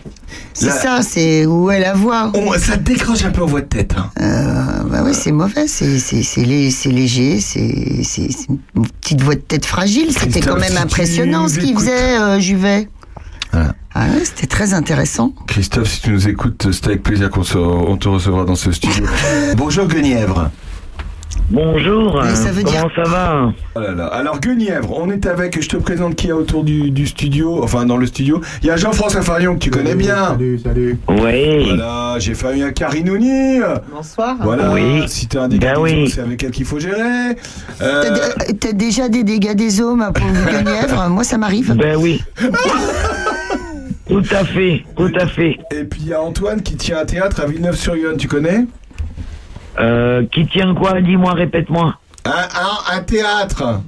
C'est 0.54 0.68
La- 0.68 0.72
ça, 0.74 1.02
c'est 1.02 1.46
où 1.46 1.70
est 1.72 1.80
la 1.80 1.94
voix? 1.94 2.32
On- 2.36 2.54
Ça 2.54 2.78
décroche 2.78 3.26
un 3.26 3.32
peu 3.32 3.42
en 3.42 3.48
voix 3.48 3.62
de 3.62 3.66
tête. 3.66 3.94
hein. 3.98 4.10
Euh, 4.22 4.84
bah 4.90 5.00
oui, 5.04 5.14
c'est 5.14 5.32
mauvais, 5.32 5.68
c'est 5.68 5.98
c'est 6.00 6.22
c'est 6.24 6.44
lé- 6.44 6.70
c'est 6.72 6.90
léger, 6.92 7.40
c'est 7.40 7.60
une 8.50 8.60
petite 9.02 9.22
voix 9.22 9.36
de 9.36 9.40
tête 9.42 9.66
fragile. 9.66 10.12
C'était 10.18 10.40
quand 10.42 10.58
même 10.60 10.78
impressionnant 10.78 11.48
ce 11.48 11.60
qu'il 11.60 11.76
faisait, 11.78 12.18
euh, 12.20 12.40
Juvet. 12.40 12.88
Voilà. 13.52 13.74
Ah 13.94 14.06
ouais, 14.06 14.24
c'était 14.24 14.48
très 14.48 14.74
intéressant. 14.74 15.34
Christophe, 15.48 15.90
si 15.90 16.02
tu 16.02 16.12
nous 16.12 16.28
écoutes, 16.30 16.68
c'est 16.72 16.88
avec 16.88 17.04
plaisir 17.04 17.30
qu'on 17.30 17.44
se- 17.44 17.58
on 17.58 17.98
te 17.98 18.08
recevra 18.08 18.46
dans 18.46 18.56
ce 18.56 18.72
studio. 18.72 19.04
Bonjour 19.58 19.86
Guenièvre. 19.88 20.50
Bonjour, 21.50 22.24
ça 22.34 22.52
veut 22.52 22.64
comment 22.64 22.72
dire- 22.88 22.90
ça 22.96 23.04
va 23.10 23.52
Oh 23.76 23.80
là 23.82 23.92
là. 23.92 24.06
Alors 24.08 24.40
Guenièvre, 24.40 24.98
on 24.98 25.10
est 25.10 25.26
avec, 25.26 25.62
je 25.62 25.68
te 25.68 25.76
présente 25.76 26.16
qui 26.16 26.28
y 26.28 26.32
a 26.32 26.36
autour 26.36 26.64
du, 26.64 26.92
du 26.92 27.06
studio, 27.08 27.62
enfin 27.62 27.86
dans 27.86 27.98
le 27.98 28.06
studio. 28.06 28.40
Il 28.62 28.68
y 28.68 28.72
a 28.72 28.78
Jean-François 28.78 29.22
Farion 29.22 29.56
que 29.56 29.60
tu 29.60 29.70
connais 29.70 29.96
bien. 29.96 30.30
Salut, 30.30 30.60
salut. 30.64 30.98
Oui, 31.10 31.66
Voilà, 31.68 32.16
j'ai 32.20 32.34
famille 32.36 32.64
à 32.64 32.72
Karinouni. 32.72 33.60
Bonsoir. 33.94 34.38
Voilà, 34.42 34.72
Oui. 34.72 35.04
si 35.08 35.28
t'as 35.28 35.44
un 35.44 35.48
dégât 35.50 35.74
Ben 35.74 35.84
des 35.84 35.92
oui. 36.04 36.10
c'est 36.10 36.22
avec 36.22 36.42
elle 36.44 36.52
qu'il 36.52 36.66
faut 36.66 36.80
gérer. 36.80 37.02
Euh, 37.82 38.04
T'as 38.04 38.14
euh, 38.14 38.54
t'as 38.58 38.72
déjà 38.72 39.10
des 39.10 39.26
dégâts 39.26 39.56
des 39.56 39.82
eaux, 39.82 39.96
ma 39.96 40.14
pauvre 40.14 40.32
Guenièvre? 40.50 41.10
Moi, 41.10 41.26
ça 41.26 41.38
m'arrive. 41.38 41.74
ben 41.76 41.98
oui. 41.98 42.22
tout 44.12 44.36
à 44.36 44.44
fait, 44.46 44.84
tout 44.96 45.12
à 45.20 45.26
fait. 45.28 45.58
et 45.72 45.84
puis 45.86 46.02
il 46.02 46.08
y 46.10 46.14
a 46.14 46.22
Antoine 46.22 46.62
qui 46.62 46.76
tient 46.76 47.00
un 47.00 47.06
théâtre 47.06 47.42
à 47.42 47.46
Villeneuve-sur-Yonne, 47.46 48.18
tu 48.18 48.28
connais? 48.28 48.66
Euh, 49.80 50.26
qui 50.32 50.46
tient 50.48 50.74
quoi? 50.76 51.02
Dis-moi, 51.02 51.34
répète-moi. 51.34 51.96
un, 52.26 52.30
un, 52.32 52.98
un 52.98 53.02
théâtre 53.04 53.82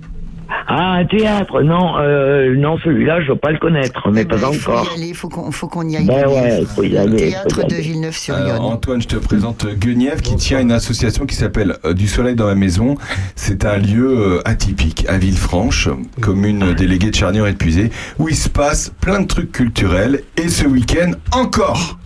Ah, 0.67 0.93
un 0.93 1.05
théâtre 1.05 1.61
Non, 1.61 1.97
euh, 1.97 2.55
non, 2.55 2.77
celui-là, 2.83 3.21
je 3.21 3.31
veux 3.31 3.37
pas 3.37 3.51
le 3.51 3.57
connaître, 3.59 4.09
mais 4.11 4.25
pas 4.25 4.35
il 4.37 4.57
faut 4.57 4.71
encore. 4.71 4.87
y 4.91 4.95
aller, 4.97 5.07
il 5.09 5.15
faut 5.15 5.29
qu'on 5.29 5.51
faut 5.51 5.67
qu'on 5.67 5.87
y 5.87 5.97
aille. 5.97 6.05
Ben 6.05 6.27
ouais, 6.27 6.59
il 6.61 6.65
faut 6.67 6.83
y 6.83 6.97
aller, 6.97 7.05
Le 7.11 7.17
faut 7.17 7.23
y 7.25 7.29
théâtre 7.29 7.59
aller. 7.59 7.67
de 7.67 7.73
Alors, 7.75 7.85
Villeneuve-sur-Yonne. 7.85 8.59
Antoine, 8.61 9.01
je 9.01 9.07
te 9.07 9.15
présente 9.17 9.65
Guenièvre 9.67 10.21
qui 10.21 10.35
tient 10.35 10.59
une 10.59 10.71
association 10.71 11.25
qui 11.25 11.35
s'appelle 11.35 11.75
euh, 11.85 11.93
Du 11.93 12.07
Soleil 12.07 12.35
dans 12.35 12.47
la 12.47 12.55
Maison. 12.55 12.95
C'est 13.35 13.65
un 13.65 13.77
lieu 13.77 14.07
euh, 14.37 14.41
atypique 14.45 15.05
à 15.09 15.17
Villefranche, 15.17 15.89
commune 16.21 16.73
déléguée 16.73 17.09
de 17.11 17.15
Charnier 17.15 17.47
et 17.47 17.51
de 17.51 17.57
Puisé, 17.57 17.91
où 18.19 18.29
il 18.29 18.35
se 18.35 18.49
passe 18.49 18.91
plein 19.01 19.19
de 19.21 19.27
trucs 19.27 19.51
culturels. 19.51 20.21
Et 20.37 20.47
ce 20.47 20.65
week-end, 20.65 21.11
encore 21.33 21.97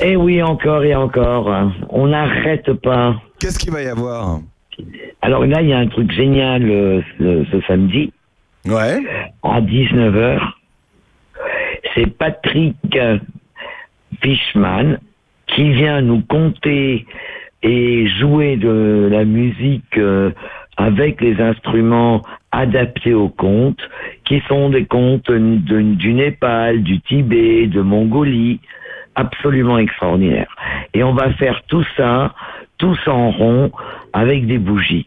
Eh 0.00 0.16
oui, 0.16 0.42
encore 0.42 0.84
et 0.84 0.94
encore. 0.94 1.50
On 1.90 2.06
n'arrête 2.08 2.72
pas. 2.82 3.14
Qu'est-ce 3.38 3.58
qu'il 3.58 3.72
va 3.72 3.82
y 3.82 3.88
avoir? 3.88 4.40
Alors 5.22 5.44
là, 5.46 5.62
il 5.62 5.68
y 5.68 5.72
a 5.72 5.78
un 5.78 5.86
truc 5.88 6.10
génial 6.12 6.62
euh, 6.70 7.00
ce, 7.18 7.44
ce 7.50 7.60
samedi, 7.66 8.12
Ouais. 8.66 8.98
à 9.42 9.60
19h. 9.60 10.38
C'est 11.94 12.06
Patrick 12.18 12.76
Fishman 14.22 14.98
qui 15.46 15.70
vient 15.72 16.00
nous 16.00 16.20
conter 16.22 17.06
et 17.62 18.06
jouer 18.08 18.56
de 18.56 19.08
la 19.10 19.24
musique 19.24 19.96
euh, 19.98 20.30
avec 20.76 21.20
les 21.20 21.40
instruments 21.40 22.22
adaptés 22.52 23.14
aux 23.14 23.28
contes, 23.28 23.80
qui 24.24 24.40
sont 24.48 24.70
des 24.70 24.84
contes 24.86 25.30
de- 25.30 25.82
du 25.94 26.14
Népal, 26.14 26.82
du 26.82 27.00
Tibet, 27.02 27.66
de 27.66 27.80
Mongolie, 27.80 28.60
absolument 29.14 29.78
extraordinaires. 29.78 30.54
Et 30.94 31.02
on 31.02 31.12
va 31.12 31.32
faire 31.34 31.62
tout 31.68 31.84
ça, 31.96 32.34
tous 32.80 32.98
en 33.06 33.30
rond, 33.30 33.70
avec 34.12 34.46
des 34.46 34.58
bougies. 34.58 35.06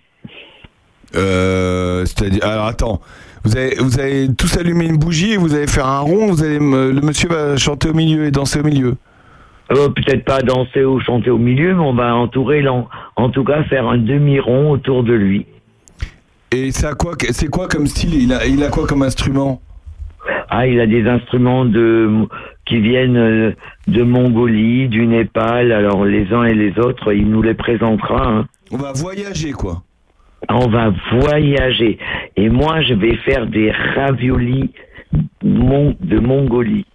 Euh, 1.15 2.05
c'est-à-dire, 2.05 2.45
alors 2.45 2.65
attends, 2.65 3.01
vous 3.43 3.55
avez, 3.57 3.75
vous 3.79 3.99
avez 3.99 4.33
tous 4.33 4.57
allumé 4.57 4.85
une 4.85 4.97
bougie 4.97 5.33
et 5.33 5.37
vous 5.37 5.53
allez 5.53 5.67
faire 5.67 5.87
un 5.87 5.99
rond, 5.99 6.27
vous 6.27 6.43
allez 6.43 6.57
le 6.59 7.01
monsieur 7.01 7.27
va 7.27 7.57
chanter 7.57 7.89
au 7.89 7.93
milieu 7.93 8.25
et 8.25 8.31
danser 8.31 8.61
au 8.61 8.63
milieu. 8.63 8.95
Euh, 9.71 9.89
Peut-être 9.89 10.25
pas 10.25 10.41
danser 10.41 10.83
ou 10.83 10.99
chanter 11.01 11.29
au 11.29 11.37
milieu, 11.37 11.73
mais 11.75 11.83
on 11.83 11.93
va 11.93 12.15
entourer, 12.15 12.61
l'en- 12.61 12.87
en 13.15 13.29
tout 13.29 13.43
cas 13.43 13.63
faire 13.63 13.87
un 13.87 13.97
demi-rond 13.97 14.71
autour 14.71 15.03
de 15.03 15.13
lui. 15.13 15.45
Et 16.51 16.71
c'est 16.71 16.85
à 16.85 16.93
quoi, 16.93 17.13
c'est 17.31 17.47
quoi 17.47 17.67
comme 17.67 17.87
style? 17.87 18.13
Il 18.15 18.33
a, 18.33 18.45
il 18.45 18.63
a 18.63 18.69
quoi 18.69 18.85
comme 18.85 19.01
instrument? 19.03 19.61
Ah, 20.49 20.67
il 20.67 20.79
a 20.79 20.87
des 20.87 21.07
instruments 21.07 21.65
de 21.65 22.27
qui 22.65 22.79
viennent 22.79 23.17
euh, 23.17 23.51
de 23.87 24.03
Mongolie, 24.03 24.87
du 24.87 25.05
Népal. 25.07 25.71
Alors 25.71 26.05
les 26.05 26.31
uns 26.33 26.43
et 26.43 26.53
les 26.53 26.77
autres, 26.79 27.13
il 27.13 27.29
nous 27.29 27.41
les 27.41 27.53
présentera. 27.53 28.27
hein. 28.27 28.47
On 28.71 28.77
va 28.77 28.91
voyager 28.93 29.51
quoi. 29.51 29.83
On 30.49 30.67
va 30.67 30.91
voyager. 31.11 31.97
Et 32.35 32.49
moi, 32.49 32.81
je 32.81 32.93
vais 32.93 33.15
faire 33.17 33.47
des 33.47 33.71
raviolis 33.95 34.71
de 35.41 36.19
Mongolie. 36.19 36.85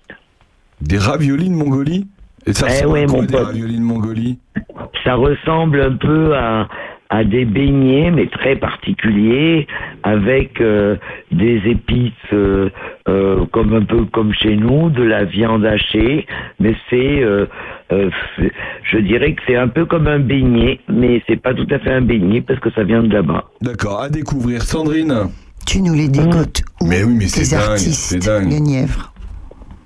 Des 0.81 0.99
raviolis 0.99 1.49
de 1.49 1.55
Mongolie? 1.55 2.07
Et 2.47 2.53
ça 2.53 2.66
Eh 2.69 2.85
ressemble 2.85 2.93
ouais, 2.93 3.03
à 3.03 3.07
quoi, 3.07 3.16
mon 3.20 3.24
des 3.24 3.36
raviolis 3.36 3.77
de 3.78 3.82
Mongolie? 3.82 4.39
Ça 5.05 5.15
ressemble 5.15 5.81
un 5.81 5.97
peu 5.97 6.36
à, 6.36 6.69
à 7.10 7.24
des 7.24 7.44
beignets, 7.44 8.10
mais 8.10 8.26
très 8.28 8.56
particuliers, 8.56 9.66
avec 10.02 10.60
euh, 10.60 10.97
des 11.32 11.62
épices 11.66 12.12
euh, 12.32 12.68
euh, 13.09 13.47
comme 13.52 13.72
un 13.74 13.85
peu 13.85 14.05
comme 14.12 14.32
chez 14.35 14.56
nous, 14.56 14.90
de 14.90 15.02
la 15.02 15.24
viande 15.24 15.64
hachée, 15.64 16.26
mais 16.60 16.74
c'est, 16.90 17.22
euh, 17.22 17.47
euh, 17.93 18.10
je 18.82 18.98
dirais 18.98 19.32
que 19.35 19.40
c'est 19.47 19.56
un 19.56 19.68
peu 19.68 19.86
comme 19.86 20.06
un 20.06 20.18
beignet, 20.18 20.80
mais 20.89 21.22
c'est 21.26 21.40
pas 21.40 21.55
tout 21.55 21.66
à 21.70 21.78
fait 21.78 21.93
un 21.93 22.02
beignet 22.02 22.43
parce 22.43 22.60
que 22.60 22.70
ça 22.72 22.85
vient 22.85 23.02
de 23.02 23.12
là-bas. 23.12 23.44
D'accord, 23.62 24.02
à 24.02 24.10
découvrir. 24.10 24.62
Sandrine, 24.62 25.30
Tu 25.66 25.80
nous 25.80 25.94
les 25.94 26.09
dégotes 26.09 26.62
où 26.82 26.86
Mais 26.86 27.05
oui, 27.05 27.14
mais 27.16 27.26
c'est 27.26 27.56
dingue, 27.56 27.78
c'est 27.78 28.18
dingue. 28.18 28.48
Guenièvre. 28.48 29.12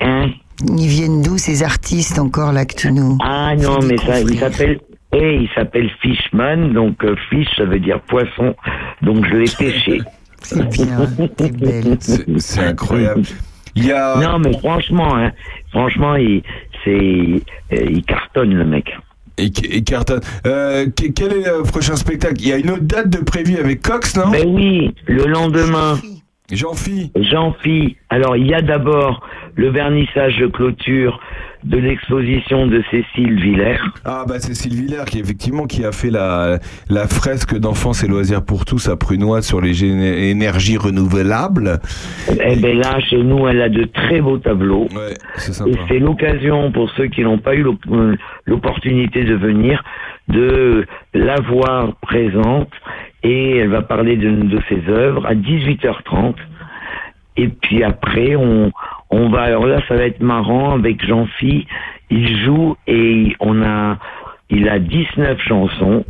Hein? 0.01 0.31
Ils 0.77 0.89
viennent 0.89 1.23
d'où 1.23 1.39
ces 1.39 1.63
artistes 1.63 2.19
encore 2.19 2.53
là 2.53 2.65
que 2.65 2.75
tu 2.75 2.93
nous. 2.93 3.17
Ah 3.23 3.55
non, 3.57 3.79
mais 3.89 3.97
ça, 3.99 4.21
il 4.21 4.39
s'appelle. 4.39 4.79
Eh, 5.15 5.35
il 5.43 5.49
s'appelle 5.55 5.91
Fishman, 6.01 6.73
donc 6.73 7.05
euh, 7.05 7.15
fish, 7.29 7.49
ça 7.57 7.65
veut 7.65 7.79
dire 7.81 8.01
poisson, 8.01 8.55
donc 9.03 9.27
je 9.27 9.37
l'ai 9.37 9.51
pêché. 9.59 10.01
C'est 10.43 10.69
bien, 10.71 11.07
t'es 11.37 11.51
belle. 11.51 11.97
C'est 12.01 12.25
c'est 12.41 12.61
incroyable. 12.61 13.23
Il 13.77 13.87
y 13.87 13.93
a. 13.93 14.17
Non, 14.19 14.39
mais 14.41 14.53
franchement, 14.59 15.15
hein, 15.17 15.31
franchement, 15.71 16.17
il, 16.17 16.43
c'est, 16.85 16.91
euh, 16.91 17.87
il 17.91 18.03
cartonne 18.05 18.53
le 18.55 18.65
mec. 18.65 18.93
Et, 19.39 19.51
et 19.71 19.83
Carton. 19.83 20.19
Euh, 20.47 20.87
que- 20.87 21.07
quel 21.13 21.33
est 21.33 21.47
le 21.47 21.63
prochain 21.63 21.97
spectacle? 21.97 22.35
Il 22.41 22.49
y 22.49 22.53
a 22.53 22.59
une 22.59 22.71
autre 22.71 22.83
date 22.83 23.09
de 23.09 23.19
prévu 23.19 23.57
avec 23.57 23.81
Cox, 23.83 24.17
non? 24.17 24.31
Ben 24.31 24.47
oui, 24.47 24.93
le 25.07 25.25
lendemain. 25.27 25.99
Jean-Phi. 26.53 27.11
Jean-Phi. 27.17 27.97
Alors, 28.11 28.37
il 28.37 28.47
y 28.47 28.55
a 28.55 28.63
d'abord 28.63 29.27
le 29.57 29.71
vernissage 29.71 30.37
de 30.39 30.47
clôture 30.47 31.19
de 31.65 31.79
l'exposition 31.79 32.67
de 32.67 32.83
Cécile 32.91 33.41
Villers. 33.41 33.79
Ah 34.05 34.25
bah 34.27 34.41
Sylvie 34.41 34.83
Villers 34.87 35.05
qui 35.07 35.21
effectivement 35.21 35.67
qui 35.67 35.85
a 35.85 35.93
fait 35.93 36.11
la, 36.11 36.59
la 36.91 37.07
fresque 37.07 37.57
d'enfance 37.57 38.03
et 38.03 38.09
loisirs 38.09 38.45
pour 38.45 38.65
tous 38.65 38.89
à 38.89 38.97
Prunois 38.97 39.43
sur 39.43 39.61
les 39.61 39.85
énergies 39.85 40.77
renouvelables. 40.77 41.79
Eh 42.45 42.57
ben 42.57 42.79
là, 42.79 42.99
chez 43.01 43.23
nous, 43.23 43.47
elle 43.47 43.63
a 43.63 43.69
de 43.69 43.85
très 43.85 44.21
beaux 44.21 44.39
tableaux. 44.39 44.89
Ouais, 44.93 45.15
c'est 45.37 45.51
Et 45.51 45.55
sympa. 45.55 45.71
c'est 45.89 45.99
l'occasion 46.01 46.73
pour 46.73 46.91
ceux 46.97 47.07
qui 47.07 47.23
n'ont 47.23 47.39
pas 47.39 47.55
eu 47.55 47.65
euh, 47.93 48.17
l'opportunité 48.45 49.23
de 49.23 49.35
venir 49.35 49.85
de 50.29 50.85
la 51.15 51.41
voir 51.41 51.95
présente 52.03 52.71
et 53.23 53.59
elle 53.59 53.69
va 53.69 53.83
parler 53.83 54.17
d'une 54.17 54.49
de 54.49 54.61
ses 54.69 54.83
œuvres 54.89 55.27
à 55.27 55.35
18h30. 55.35 56.35
Et 57.37 57.49
puis 57.49 57.83
après, 57.83 58.37
on, 58.37 58.71
on 59.11 59.29
va, 59.31 59.43
alors 59.43 59.67
là, 59.67 59.81
ça 59.89 59.95
va 59.97 60.05
être 60.05 60.21
marrant 60.21 60.75
avec 60.75 61.05
Jean-Phi. 61.07 61.67
Il 62.11 62.45
joue 62.45 62.77
et 62.87 63.35
on 63.41 63.63
a, 63.63 63.99
il 64.51 64.69
a 64.69 64.79
19 64.79 65.39
chansons 65.41 66.05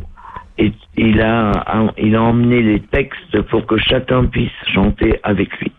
et 0.57 0.73
il 0.97 1.21
a, 1.21 1.91
il 1.97 2.15
a 2.15 2.21
emmené 2.21 2.61
les 2.61 2.79
textes 2.81 3.41
pour 3.43 3.65
que 3.65 3.77
chacun 3.77 4.25
puisse 4.25 4.51
chanter 4.73 5.19
avec 5.23 5.49
lui. 5.59 5.71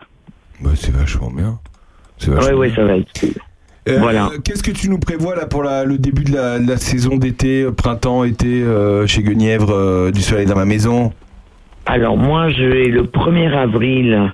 Bah, 0.61 0.71
c'est 0.73 0.93
vachement 0.93 1.29
bien. 1.31 1.59
C'est 2.17 2.29
Ouais, 2.31 2.35
vachement 2.37 2.57
ouais, 2.57 2.67
bien. 2.67 2.75
ça 2.75 2.85
va 2.85 2.97
être 2.97 3.19
cool. 3.19 3.29
Euh, 3.87 3.99
Voilà. 3.99 4.29
Qu'est-ce 4.43 4.63
que 4.63 4.71
tu 4.71 4.89
nous 4.89 4.97
prévois 4.97 5.35
là 5.35 5.45
pour 5.45 5.61
la- 5.61 5.85
le 5.85 5.99
début 5.99 6.23
de 6.23 6.33
la, 6.33 6.57
de 6.57 6.67
la 6.67 6.77
saison 6.77 7.17
d'été, 7.17 7.61
euh, 7.61 7.71
printemps, 7.71 8.23
été 8.23 8.63
euh, 8.63 9.05
chez 9.05 9.21
Guenièvre, 9.21 9.69
euh, 9.71 10.11
du 10.11 10.21
soleil 10.21 10.47
dans 10.47 10.55
ma 10.55 10.65
maison? 10.65 11.13
Alors 11.85 12.17
moi, 12.17 12.49
je 12.49 12.63
vais 12.65 12.87
le 12.87 13.03
1er 13.03 13.51
avril 13.53 14.33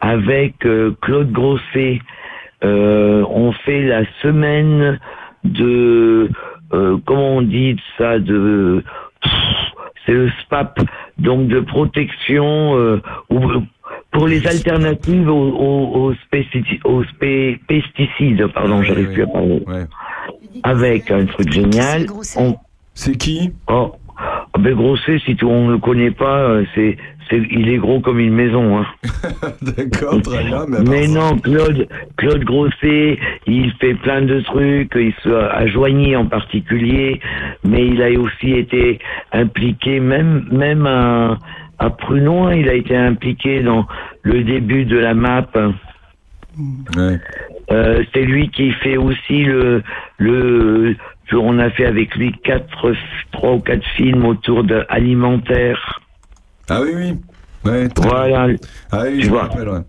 avec 0.00 0.64
euh, 0.66 0.92
Claude 1.00 1.30
Grosset. 1.32 2.00
Euh, 2.64 3.24
on 3.30 3.52
fait 3.52 3.82
la 3.82 4.02
semaine 4.22 4.98
de 5.44 6.28
euh, 6.72 6.96
comment 7.06 7.36
on 7.36 7.42
dit 7.42 7.76
ça 7.96 8.18
de 8.18 8.82
c'est 10.04 10.12
le 10.12 10.28
SPAP 10.42 10.80
donc 11.18 11.46
de 11.48 11.60
protection 11.60 12.76
euh, 12.76 13.00
ou- 13.30 13.62
pour 14.10 14.26
les 14.26 14.44
alternatives 14.46 15.28
aux, 15.28 15.50
aux, 15.52 15.94
aux 16.08 16.12
spécifi- 16.14 16.80
aux 16.84 17.04
spé- 17.04 17.60
pesticides 17.68 18.46
pardon 18.52 18.82
j'arrive 18.82 19.12
plus 19.12 19.22
à 19.22 19.26
parler. 19.28 19.62
Avec 20.64 21.10
un 21.12 21.26
truc 21.26 21.52
génial 21.52 22.06
on 22.36 22.56
c'est 22.94 23.16
qui? 23.16 23.52
Oh 23.68 23.92
ah 24.54 24.58
ben 24.58 24.74
Grosset, 24.74 25.18
si 25.24 25.36
tout 25.36 25.48
on 25.48 25.68
ne 25.68 25.72
le 25.72 25.78
connaît 25.78 26.10
pas, 26.10 26.38
euh, 26.38 26.64
c'est, 26.74 26.96
c'est, 27.28 27.42
il 27.50 27.68
est 27.68 27.76
gros 27.76 28.00
comme 28.00 28.18
une 28.18 28.32
maison. 28.32 28.78
Hein. 28.78 28.86
D'accord, 29.62 30.20
très 30.22 30.44
bien. 30.44 30.64
Mais, 30.68 30.78
Mais 30.84 31.06
non, 31.08 31.36
Claude, 31.38 31.86
Claude 32.16 32.44
Grosset, 32.44 33.18
il 33.46 33.72
fait 33.80 33.94
plein 33.94 34.22
de 34.22 34.40
trucs. 34.40 34.92
Il 34.94 35.12
se 35.22 35.28
a 35.28 35.66
Joigny 35.66 36.16
en 36.16 36.26
particulier, 36.26 37.20
mais 37.64 37.86
il 37.86 38.02
a 38.02 38.10
aussi 38.18 38.52
été 38.52 38.98
impliqué, 39.32 40.00
même 40.00 40.46
même 40.50 40.86
à, 40.86 41.38
à 41.78 41.90
Prunon, 41.90 42.50
il 42.50 42.68
a 42.68 42.74
été 42.74 42.96
impliqué 42.96 43.60
dans 43.60 43.86
le 44.22 44.42
début 44.44 44.84
de 44.84 44.96
la 44.96 45.14
map. 45.14 45.46
Ouais. 46.96 47.18
Euh, 47.70 48.02
c'est 48.12 48.22
lui 48.22 48.48
qui 48.48 48.72
fait 48.72 48.96
aussi 48.96 49.44
le 49.44 49.82
le 50.16 50.96
on 51.36 51.58
a 51.58 51.70
fait 51.70 51.86
avec 51.86 52.14
lui 52.16 52.32
quatre 52.44 52.66
trois 53.32 53.52
ou 53.54 53.60
quatre 53.60 53.84
films 53.96 54.24
autour 54.24 54.64
de 54.64 54.84
alimentaire. 54.88 56.00
Ah 56.68 56.80
oui 56.82 56.90
oui. 56.94 57.14
Ouais, 57.64 57.88
Voilà. 57.96 58.46
Ah 58.92 59.02
oui, 59.04 59.18
Tu 59.18 59.22
je 59.22 59.26
me 59.26 59.30
vois. 59.32 59.42
rappelle. 59.44 59.68
ouais. 59.68 59.80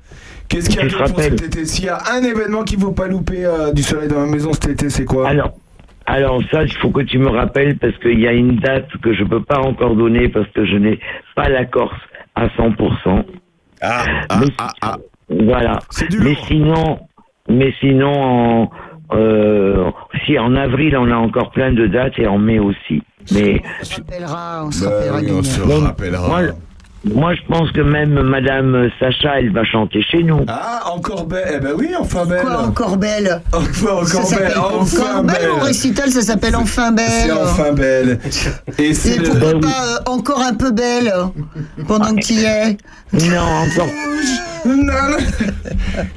Qu'est-ce 0.47 0.69
qu'il 0.69 0.79
y 0.79 0.83
a 0.83 0.87
d'autre 0.87 1.13
pour 1.13 1.21
cet 1.21 1.41
été 1.43 1.65
S'il 1.65 1.85
y 1.85 1.89
a 1.89 1.99
un 2.11 2.23
événement 2.23 2.63
qu'il 2.63 2.79
ne 2.79 2.83
faut 2.85 2.91
pas 2.91 3.07
louper 3.07 3.45
euh, 3.45 3.71
du 3.71 3.83
soleil 3.83 4.07
dans 4.09 4.19
ma 4.21 4.25
maison 4.25 4.51
cet 4.53 4.67
été, 4.69 4.89
c'est 4.89 5.05
quoi? 5.05 5.29
Alors, 5.29 5.51
alors 6.07 6.41
ça, 6.49 6.63
il 6.63 6.73
faut 6.73 6.89
que 6.89 7.01
tu 7.01 7.19
me 7.19 7.29
rappelles 7.29 7.77
parce 7.77 7.95
qu'il 7.99 8.19
y 8.19 8.27
a 8.27 8.33
une 8.33 8.55
date 8.57 8.87
que 9.03 9.13
je 9.13 9.23
peux 9.23 9.43
pas 9.43 9.59
encore 9.59 9.95
donner 9.95 10.27
parce 10.29 10.47
que 10.49 10.65
je 10.65 10.75
n'ai 10.77 10.99
pas 11.35 11.47
la 11.49 11.65
Corse 11.65 11.93
à 12.35 12.47
100%. 12.47 13.23
Ah, 13.81 14.03
mais, 14.39 14.47
Voilà. 15.45 15.79
Mais 16.19 16.35
sinon, 16.47 16.99
mais 17.47 17.71
sinon, 17.79 18.13
en, 18.63 18.71
euh, 19.11 19.91
si 20.25 20.37
en 20.39 20.55
avril 20.55 20.95
on 20.97 21.09
a 21.11 21.15
encore 21.15 21.51
plein 21.51 21.71
de 21.71 21.87
dates 21.87 22.17
et 22.19 22.27
en 22.27 22.37
mai 22.37 22.59
aussi. 22.59 23.01
Mais 23.33 23.61
On 23.81 23.83
se 23.85 23.95
rappellera, 23.95 24.63
on 24.65 24.71
se 24.71 24.85
Bah 24.85 24.91
rappellera. 24.91 25.19
oui, 25.19 25.31
on 25.39 25.43
se 25.43 25.61
rappellera. 25.61 26.27
moi, 26.27 26.41
moi, 27.05 27.33
je 27.33 27.41
pense 27.47 27.71
que 27.71 27.81
même 27.81 28.21
Madame 28.23 28.89
Sacha, 28.99 29.39
elle 29.39 29.51
va 29.53 29.63
chanter 29.63 30.01
chez 30.01 30.21
nous. 30.23 30.41
Ah, 30.47 30.81
encore 30.93 31.25
belle. 31.25 31.53
Eh 31.55 31.59
ben 31.59 31.71
oui, 31.77 31.89
enfin 31.99 32.25
belle. 32.25 32.41
Quoi, 32.41 32.61
encore 32.63 32.97
belle 32.97 33.41
Enfin, 33.53 33.91
encore 33.93 34.29
belle. 34.29 34.53
Enfin 34.57 35.01
Encore 35.05 35.23
belle. 35.23 35.35
belle. 35.39 35.49
Mon 35.57 35.59
récital, 35.63 36.09
ça 36.11 36.21
s'appelle 36.21 36.55
Enfin 36.55 36.91
belle. 36.91 37.07
C'est 37.09 37.31
enfin 37.31 37.71
belle. 37.73 38.19
Et 38.77 38.93
c'est 38.93 39.15
Et 39.15 39.17
le- 39.19 39.29
pourquoi 39.29 39.59
pas 39.61 39.67
euh, 39.67 40.11
encore 40.11 40.41
un 40.41 40.53
peu 40.53 40.71
belle 40.71 41.13
pendant 41.87 42.13
que 42.15 42.21
tu 42.21 42.33
y 42.33 42.43
es 42.45 42.77
Non, 43.13 43.41
encore. 43.65 43.87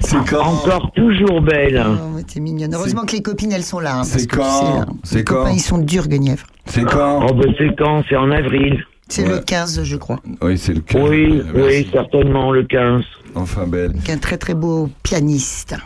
C'est 0.00 0.16
quand 0.28 0.40
Encore 0.44 0.90
toujours 0.94 1.40
belle. 1.42 1.82
Oh, 1.86 2.09
mais 2.16 2.22
t'es 2.24 2.40
mignonne. 2.40 2.74
Heureusement 2.74 3.02
que 3.02 3.12
les 3.12 3.22
copines, 3.22 3.52
elles 3.52 3.62
sont 3.62 3.80
là. 3.80 3.98
hein, 3.98 4.04
C'est 4.04 4.26
tu 4.26 4.36
quand 4.36 4.42
sais, 4.42 4.66
hein, 4.80 4.86
C'est 5.04 5.16
les 5.18 5.24
quand 5.24 5.34
copains, 5.36 5.50
ils 5.52 5.60
sont 5.60 5.78
durs, 5.78 6.09
Guenièvre. 6.09 6.46
C'est 6.66 6.82
quand 6.84 7.24
Oh, 7.28 7.34
ben 7.34 7.52
c'est 7.59 7.74
quand? 7.78 8.02
C'est 8.09 8.16
en 8.16 8.30
avril. 8.30 8.84
C'est 9.12 9.24
Ouais. 9.24 9.34
le 9.34 9.39
15, 9.40 9.82
je 9.84 9.97
crois. 9.97 10.20
Oui, 10.40 10.56
c'est 10.56 10.72
le 10.72 10.80
cas. 10.80 10.98
Oui, 10.98 11.43
Merci. 11.55 11.60
oui, 11.84 11.89
certainement 11.93 12.51
le 12.51 12.62
15. 12.62 13.05
Enfin 13.34 13.66
belle. 13.66 13.90
Avec 13.90 14.09
un 14.09 14.16
très 14.16 14.39
très 14.39 14.55
beau 14.55 14.89
pianiste. 15.02 15.76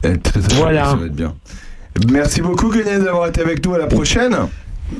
Très, 0.00 0.16
très 0.18 0.40
Voilà. 0.54 0.84
Ça 0.84 0.94
va 0.94 1.06
être 1.06 1.16
bien. 1.16 1.34
Merci 2.12 2.40
beaucoup, 2.40 2.70
Guenièvre, 2.70 3.04
d'avoir 3.04 3.26
été 3.26 3.40
avec 3.40 3.66
nous. 3.66 3.74
À 3.74 3.78
la 3.78 3.88
prochaine. 3.88 4.36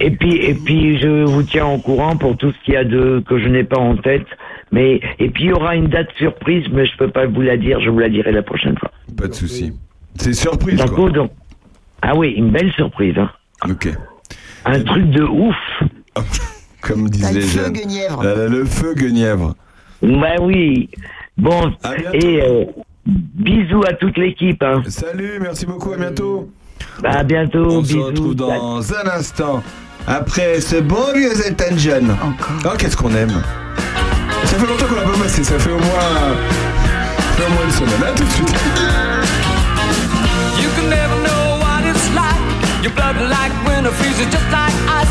Et 0.00 0.10
puis, 0.10 0.34
et 0.38 0.54
puis, 0.54 0.98
je 0.98 1.24
vous 1.24 1.44
tiens 1.44 1.66
au 1.66 1.78
courant 1.78 2.16
pour 2.16 2.36
tout 2.36 2.50
ce 2.50 2.64
qu'il 2.64 2.74
y 2.74 2.76
a 2.76 2.82
de 2.82 3.22
que 3.28 3.38
je 3.38 3.46
n'ai 3.46 3.62
pas 3.62 3.78
en 3.78 3.96
tête. 3.96 4.26
Mais 4.72 5.00
et 5.20 5.30
puis 5.30 5.44
il 5.44 5.50
y 5.50 5.52
aura 5.52 5.76
une 5.76 5.86
date 5.86 6.08
surprise, 6.18 6.64
mais 6.72 6.84
je 6.84 6.96
peux 6.96 7.10
pas 7.12 7.26
vous 7.26 7.42
la 7.42 7.56
dire. 7.56 7.80
Je 7.80 7.90
vous 7.90 8.00
la 8.00 8.08
dirai 8.08 8.32
la 8.32 8.42
prochaine 8.42 8.76
fois. 8.76 8.90
Pas 9.16 9.28
de 9.28 9.34
souci. 9.34 9.72
C'est 10.16 10.32
surprise, 10.34 10.82
quoi. 10.96 11.10
Donc, 11.10 11.30
ah 12.02 12.16
oui, 12.16 12.30
une 12.30 12.50
belle 12.50 12.72
surprise. 12.72 13.14
Hein. 13.16 13.30
Ok. 13.70 13.88
Un 14.64 14.80
truc 14.82 15.10
de 15.10 15.22
ouf. 15.22 15.54
Comme 16.80 17.08
disent 17.08 17.22
T'as 17.22 17.32
le 17.32 17.40
les 17.40 17.46
feu. 17.46 17.70
Guenièvre. 17.70 18.20
A 18.20 18.46
le 18.46 18.64
feu, 18.64 18.94
Guenièvre. 18.94 19.54
Bah 20.02 20.36
oui. 20.40 20.88
Bon. 21.36 21.72
Et 22.12 22.40
euh, 22.42 22.64
bisous 23.06 23.82
à 23.88 23.94
toute 23.94 24.16
l'équipe. 24.16 24.62
Hein. 24.62 24.82
Salut, 24.88 25.38
merci 25.40 25.66
beaucoup, 25.66 25.92
à 25.92 25.96
bientôt. 25.96 26.50
À 27.04 27.22
bientôt. 27.24 27.66
On 27.66 27.84
se 27.84 27.96
retrouve 27.96 28.34
dans 28.34 28.80
un 28.94 29.08
instant. 29.16 29.62
Après 30.06 30.60
ce 30.60 30.76
bon 30.76 31.12
vieux 31.14 31.32
Elton 31.46 31.76
John. 31.76 32.10
Encore. 32.22 32.72
Oh, 32.72 32.76
qu'est-ce 32.78 32.96
qu'on 32.96 33.14
aime. 33.14 33.42
Ça 34.44 34.56
fait 34.56 34.66
longtemps 34.66 34.86
qu'on 34.86 34.94
l'a 34.94 35.02
pas 35.02 35.18
passé, 35.22 35.44
ça 35.44 35.58
fait 35.58 35.70
au 35.70 35.78
moins, 35.78 36.34
ça 37.18 37.22
fait 37.36 37.44
au 37.46 37.50
moins 37.50 37.64
une 37.64 37.70
semaine. 37.70 38.02
À 38.02 38.12
tout 38.12 38.24
de 38.24 38.30
suite. 38.30 38.54
You 40.58 40.68
can 40.76 40.88
never 40.88 41.16
know 41.22 41.58
what 41.60 41.84
it's 41.84 42.08
like. 42.14 42.82
Your 42.82 42.92
blood 42.94 43.16
like 43.28 43.52
winter 43.66 43.90
freezes 43.90 44.24
just 44.30 44.50
like 44.50 44.67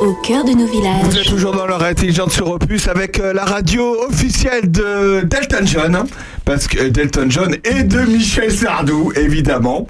au 0.00 0.12
cœur 0.14 0.44
de 0.44 0.52
nos 0.52 0.66
villages. 0.66 1.04
Vous 1.04 1.18
êtes 1.18 1.28
toujours 1.28 1.52
dans 1.52 1.66
l'heure 1.66 1.82
intelligente 1.82 2.32
sur 2.32 2.50
Opus 2.50 2.88
avec 2.88 3.20
euh, 3.20 3.32
la 3.32 3.44
radio 3.44 4.04
officielle 4.08 4.70
de 4.70 5.20
Delta 5.22 5.64
John. 5.64 5.94
Hein 5.94 6.06
parce 6.50 6.66
que 6.66 6.88
Delton 6.88 7.26
John 7.28 7.54
et 7.62 7.84
de 7.84 8.00
Michel 8.00 8.50
Sardou, 8.50 9.12
évidemment. 9.14 9.86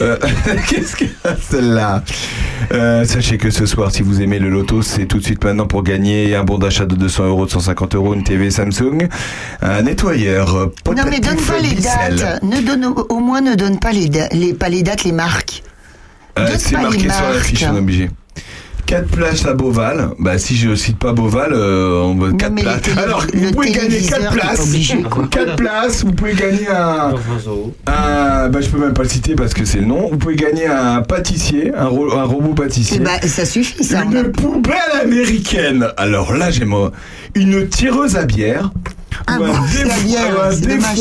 Euh, 0.00 0.16
Qu'est-ce 0.68 0.96
que 0.96 1.04
celle-là 1.48 2.02
Euh, 2.72 3.04
Sachez 3.04 3.38
que 3.38 3.50
ce 3.50 3.64
soir, 3.64 3.92
si 3.92 4.02
vous 4.02 4.20
aimez 4.20 4.40
le 4.40 4.50
loto, 4.50 4.82
c'est 4.82 5.06
tout 5.06 5.18
de 5.18 5.22
suite 5.24 5.44
maintenant 5.44 5.68
pour 5.68 5.84
gagner 5.84 6.34
un 6.34 6.42
bon 6.42 6.58
d'achat 6.58 6.84
de 6.84 6.96
200 6.96 7.26
euros, 7.26 7.46
de 7.46 7.50
150 7.52 7.94
euros, 7.94 8.12
une 8.14 8.24
TV 8.24 8.50
Samsung, 8.50 9.06
un 9.62 9.82
nettoyeur. 9.82 10.56
euh, 10.56 10.74
Non 10.96 11.04
mais 11.08 11.20
donne 11.20 11.36
pas 11.36 11.58
les 11.60 11.74
dates. 11.80 12.42
Ne 12.42 12.60
donne, 12.60 12.86
au 12.86 13.20
moins 13.20 13.40
ne 13.40 13.54
donne 13.54 13.78
pas 13.78 13.92
les, 13.92 14.52
pas 14.54 14.68
les 14.68 14.82
dates, 14.82 15.04
les 15.04 15.12
marques. 15.12 15.62
Euh, 16.40 16.48
c'est 16.58 16.72
marqué 16.72 16.98
sur 17.08 17.08
la 17.32 17.40
fiche, 17.40 17.64
on 17.70 17.76
est 17.76 17.78
obligé. 17.78 18.10
4 18.86 19.06
places 19.08 19.46
à 19.46 19.54
Beauval. 19.54 20.10
Bah, 20.18 20.38
si 20.38 20.56
je 20.56 20.74
cite 20.74 20.98
pas 20.98 21.12
Beauval, 21.12 21.52
euh, 21.52 22.02
on 22.02 22.14
va 22.16 22.32
4 22.32 22.52
mais 22.52 22.62
places. 22.62 22.82
télé- 22.82 22.98
Alors, 23.00 23.24
vous 23.32 23.50
pouvez 23.52 23.70
gagner 23.70 23.88
téléviseur, 23.88 24.18
4 24.20 24.32
t'es 24.32 24.38
pas 24.38 24.46
places. 24.46 24.60
obligé, 24.68 25.02
quoi. 25.02 25.28
4 25.30 25.56
places, 25.56 26.04
vous 26.04 26.12
pouvez 26.12 26.34
gagner 26.34 26.68
un. 26.68 27.14
un 27.86 28.48
bah, 28.48 28.60
je 28.60 28.68
peux 28.68 28.78
même 28.78 28.94
pas 28.94 29.02
le 29.02 29.08
citer 29.08 29.34
parce 29.34 29.54
que 29.54 29.64
c'est 29.64 29.78
le 29.78 29.86
nom. 29.86 30.08
Vous 30.10 30.16
pouvez 30.18 30.36
gagner 30.36 30.66
un 30.66 31.02
pâtissier, 31.02 31.72
un, 31.76 31.86
ro- 31.86 32.12
un 32.12 32.24
robot 32.24 32.54
pâtissier. 32.54 32.98
Ben, 32.98 33.20
ça 33.26 33.44
suffit, 33.44 33.84
ça. 33.84 34.02
Une 34.04 34.30
poubelle 34.32 34.74
américaine. 35.02 35.88
Alors 35.96 36.32
là, 36.34 36.50
j'ai 36.50 36.64
moi 36.64 36.92
une 37.34 37.68
tireuse 37.68 38.16
à 38.16 38.24
bière, 38.24 38.70
Ah 39.26 39.36
ou 39.36 39.44
bon, 39.44 39.52
un, 39.54 40.04
bière, 40.04 40.44
un 40.44 40.54
dommage. 40.56 40.96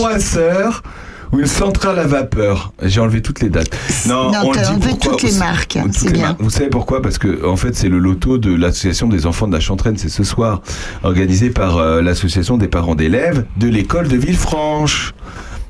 Ou 1.32 1.40
une 1.40 1.46
centrale 1.46 2.00
à 2.00 2.06
vapeur. 2.08 2.74
J'ai 2.84 3.00
enlevé 3.00 3.22
toutes 3.22 3.42
les 3.42 3.50
dates. 3.50 3.70
Non, 4.08 4.32
Non, 4.32 4.40
on 4.46 4.52
dit 4.52 4.60
enlevé 4.60 4.90
pourquoi 4.90 5.12
toutes 5.14 5.24
les 5.24 5.38
marques, 5.38 5.78
toutes 5.82 5.94
c'est 5.94 6.08
les 6.08 6.14
bien. 6.14 6.36
Vous 6.40 6.50
savez 6.50 6.70
pourquoi? 6.70 7.02
Parce 7.02 7.18
que 7.18 7.46
en 7.46 7.56
fait, 7.56 7.76
c'est 7.76 7.90
le 7.90 8.00
loto 8.00 8.38
de 8.38 8.54
l'association 8.54 9.08
des 9.08 9.26
enfants 9.26 9.48
de 9.48 9.54
la 9.54 9.60
Chantraine. 9.60 9.98
C'est 9.98 10.10
ce 10.10 10.24
soir, 10.24 10.62
organisé 11.04 11.50
par 11.50 11.78
euh, 11.78 12.02
l'association 12.02 12.58
des 12.58 12.68
parents 12.68 12.96
d'élèves 12.96 13.46
de 13.58 13.68
l'école 13.68 14.08
de 14.08 14.18
Villefranche. 14.18 15.14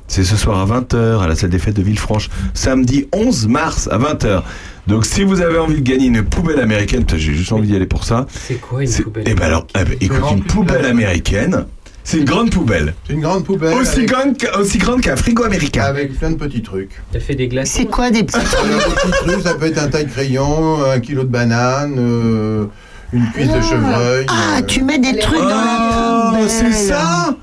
C'est 0.08 0.24
ce 0.24 0.36
soir 0.36 0.58
à 0.58 0.80
20h 0.80 1.20
à 1.20 1.28
la 1.28 1.36
salle 1.36 1.50
des 1.50 1.60
fêtes 1.60 1.76
de 1.76 1.82
Villefranche. 1.82 2.30
Samedi 2.52 3.06
11 3.12 3.46
mars 3.46 3.88
à 3.92 3.98
20h. 3.98 4.42
Donc 4.88 5.06
si 5.06 5.22
vous 5.22 5.40
avez 5.40 5.58
envie 5.58 5.80
de 5.80 5.88
gagner 5.88 6.06
une 6.06 6.24
poubelle 6.24 6.58
américaine, 6.58 7.04
j'ai 7.08 7.32
juste 7.32 7.52
envie 7.52 7.68
d'y 7.68 7.76
aller 7.76 7.86
pour 7.86 8.02
ça. 8.02 8.26
C'est 8.28 8.54
quoi 8.60 8.82
une 8.82 8.90
poubelle 8.90 9.24
Eh 9.26 9.34
ben 9.34 9.44
alors, 9.44 9.66
eh 9.78 9.84
ben, 9.84 9.96
écoute, 10.00 10.18
une 10.32 10.42
poubelle 10.42 10.84
américaine, 10.86 11.64
c'est 12.04 12.18
une 12.18 12.24
grande 12.24 12.50
poubelle. 12.50 12.94
C'est 13.06 13.12
une 13.12 13.20
grande 13.20 13.44
poubelle. 13.44 13.74
Aussi 13.74 13.98
avec- 13.98 14.08
grande, 14.10 14.36
qu'un- 14.36 14.58
aussi 14.58 14.78
grande 14.78 15.00
qu'un 15.00 15.16
frigo 15.16 15.44
américain. 15.44 15.82
Avec 15.82 16.18
plein 16.18 16.30
de 16.30 16.36
petits 16.36 16.62
trucs. 16.62 16.90
T'as 17.12 17.20
fait 17.20 17.34
des 17.34 17.48
glaces 17.48 17.70
C'est 17.70 17.84
quoi 17.86 18.10
des 18.10 18.24
petits 18.24 18.36
Alors, 18.38 18.78
des 18.78 18.94
petits 18.94 19.24
trucs, 19.24 19.42
ça 19.42 19.54
peut 19.54 19.66
être 19.66 19.82
un 19.82 19.88
taille-crayon, 19.88 20.84
un 20.84 21.00
kilo 21.00 21.22
de 21.22 21.28
banane, 21.28 21.96
euh, 21.98 22.66
une 23.12 23.26
cuisse 23.30 23.48
de 23.52 23.60
chevreuil. 23.60 24.26
Ah, 24.28 24.58
euh, 24.58 24.62
tu 24.66 24.82
mets 24.82 24.98
des 24.98 25.18
trucs 25.18 25.38
dans 25.38 25.48
la 25.48 26.30
Oh, 26.30 26.30
poubelle. 26.30 26.48
c'est 26.48 26.72
ça 26.72 27.36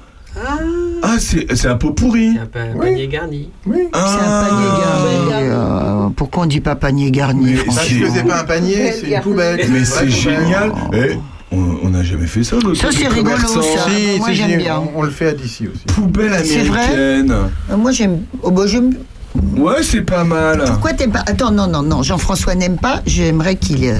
Ah, 1.02 1.16
c'est 1.20 1.48
c'est 1.56 1.68
un 1.68 1.78
pot 1.78 1.92
pourri. 1.92 2.38
Un 2.42 2.46
pa- 2.46 2.60
un 2.62 2.78
panier 2.80 3.08
garni. 3.08 3.50
Oui. 3.66 3.88
C'est 3.92 4.00
un 4.00 4.44
panier 4.44 4.68
garni. 4.84 5.50
euh, 5.50 6.10
pourquoi 6.16 6.44
on 6.44 6.46
dit 6.46 6.60
pas 6.62 6.76
panier 6.76 7.10
garni 7.12 7.54
Parce 7.56 7.78
franchement 7.78 8.06
que 8.08 8.14
c'est 8.14 8.24
pas 8.24 8.42
un 8.42 8.44
panier, 8.44 8.92
c'est 8.92 9.08
une 9.10 9.22
poubelle. 9.22 9.66
Mais 9.72 9.84
c'est 9.86 10.08
génial. 10.10 10.72
Eh, 10.94 11.18
on 11.52 11.90
n'a 11.90 12.04
jamais 12.04 12.28
fait 12.28 12.44
ça, 12.44 12.58
Ça, 12.76 12.90
c'est 12.92 13.08
rigolo, 13.08 13.38
ça. 13.38 13.62
Si, 13.90 14.18
Moi, 14.20 14.32
j'aime 14.34 14.58
bien. 14.58 14.80
On, 14.80 15.00
on 15.00 15.04
le 15.04 15.10
fait 15.10 15.28
à 15.28 15.34
d'ici 15.34 15.68
aussi. 15.68 15.84
Poubelle 15.88 16.34
C'est 16.46 16.64
vrai 16.64 16.82
américaine. 16.86 17.36
Euh, 17.72 17.78
Moi 17.78 17.92
j'aime. 17.92 18.22
Oh, 18.44 18.52
bah, 18.52 18.64
j'aime. 18.68 18.94
Ouais, 19.56 19.82
c'est 19.84 20.02
pas 20.02 20.24
mal. 20.24 20.64
Pourquoi 20.66 20.94
t'aimes 20.94 21.12
pas 21.12 21.24
Attends, 21.26 21.52
non, 21.52 21.68
non, 21.68 21.84
non. 21.84 22.04
Jean-François 22.04 22.56
n'aime 22.56 22.78
pas. 22.78 23.02
J'aimerais 23.06 23.56
qu'il. 23.56 23.86
euh, 23.86 23.98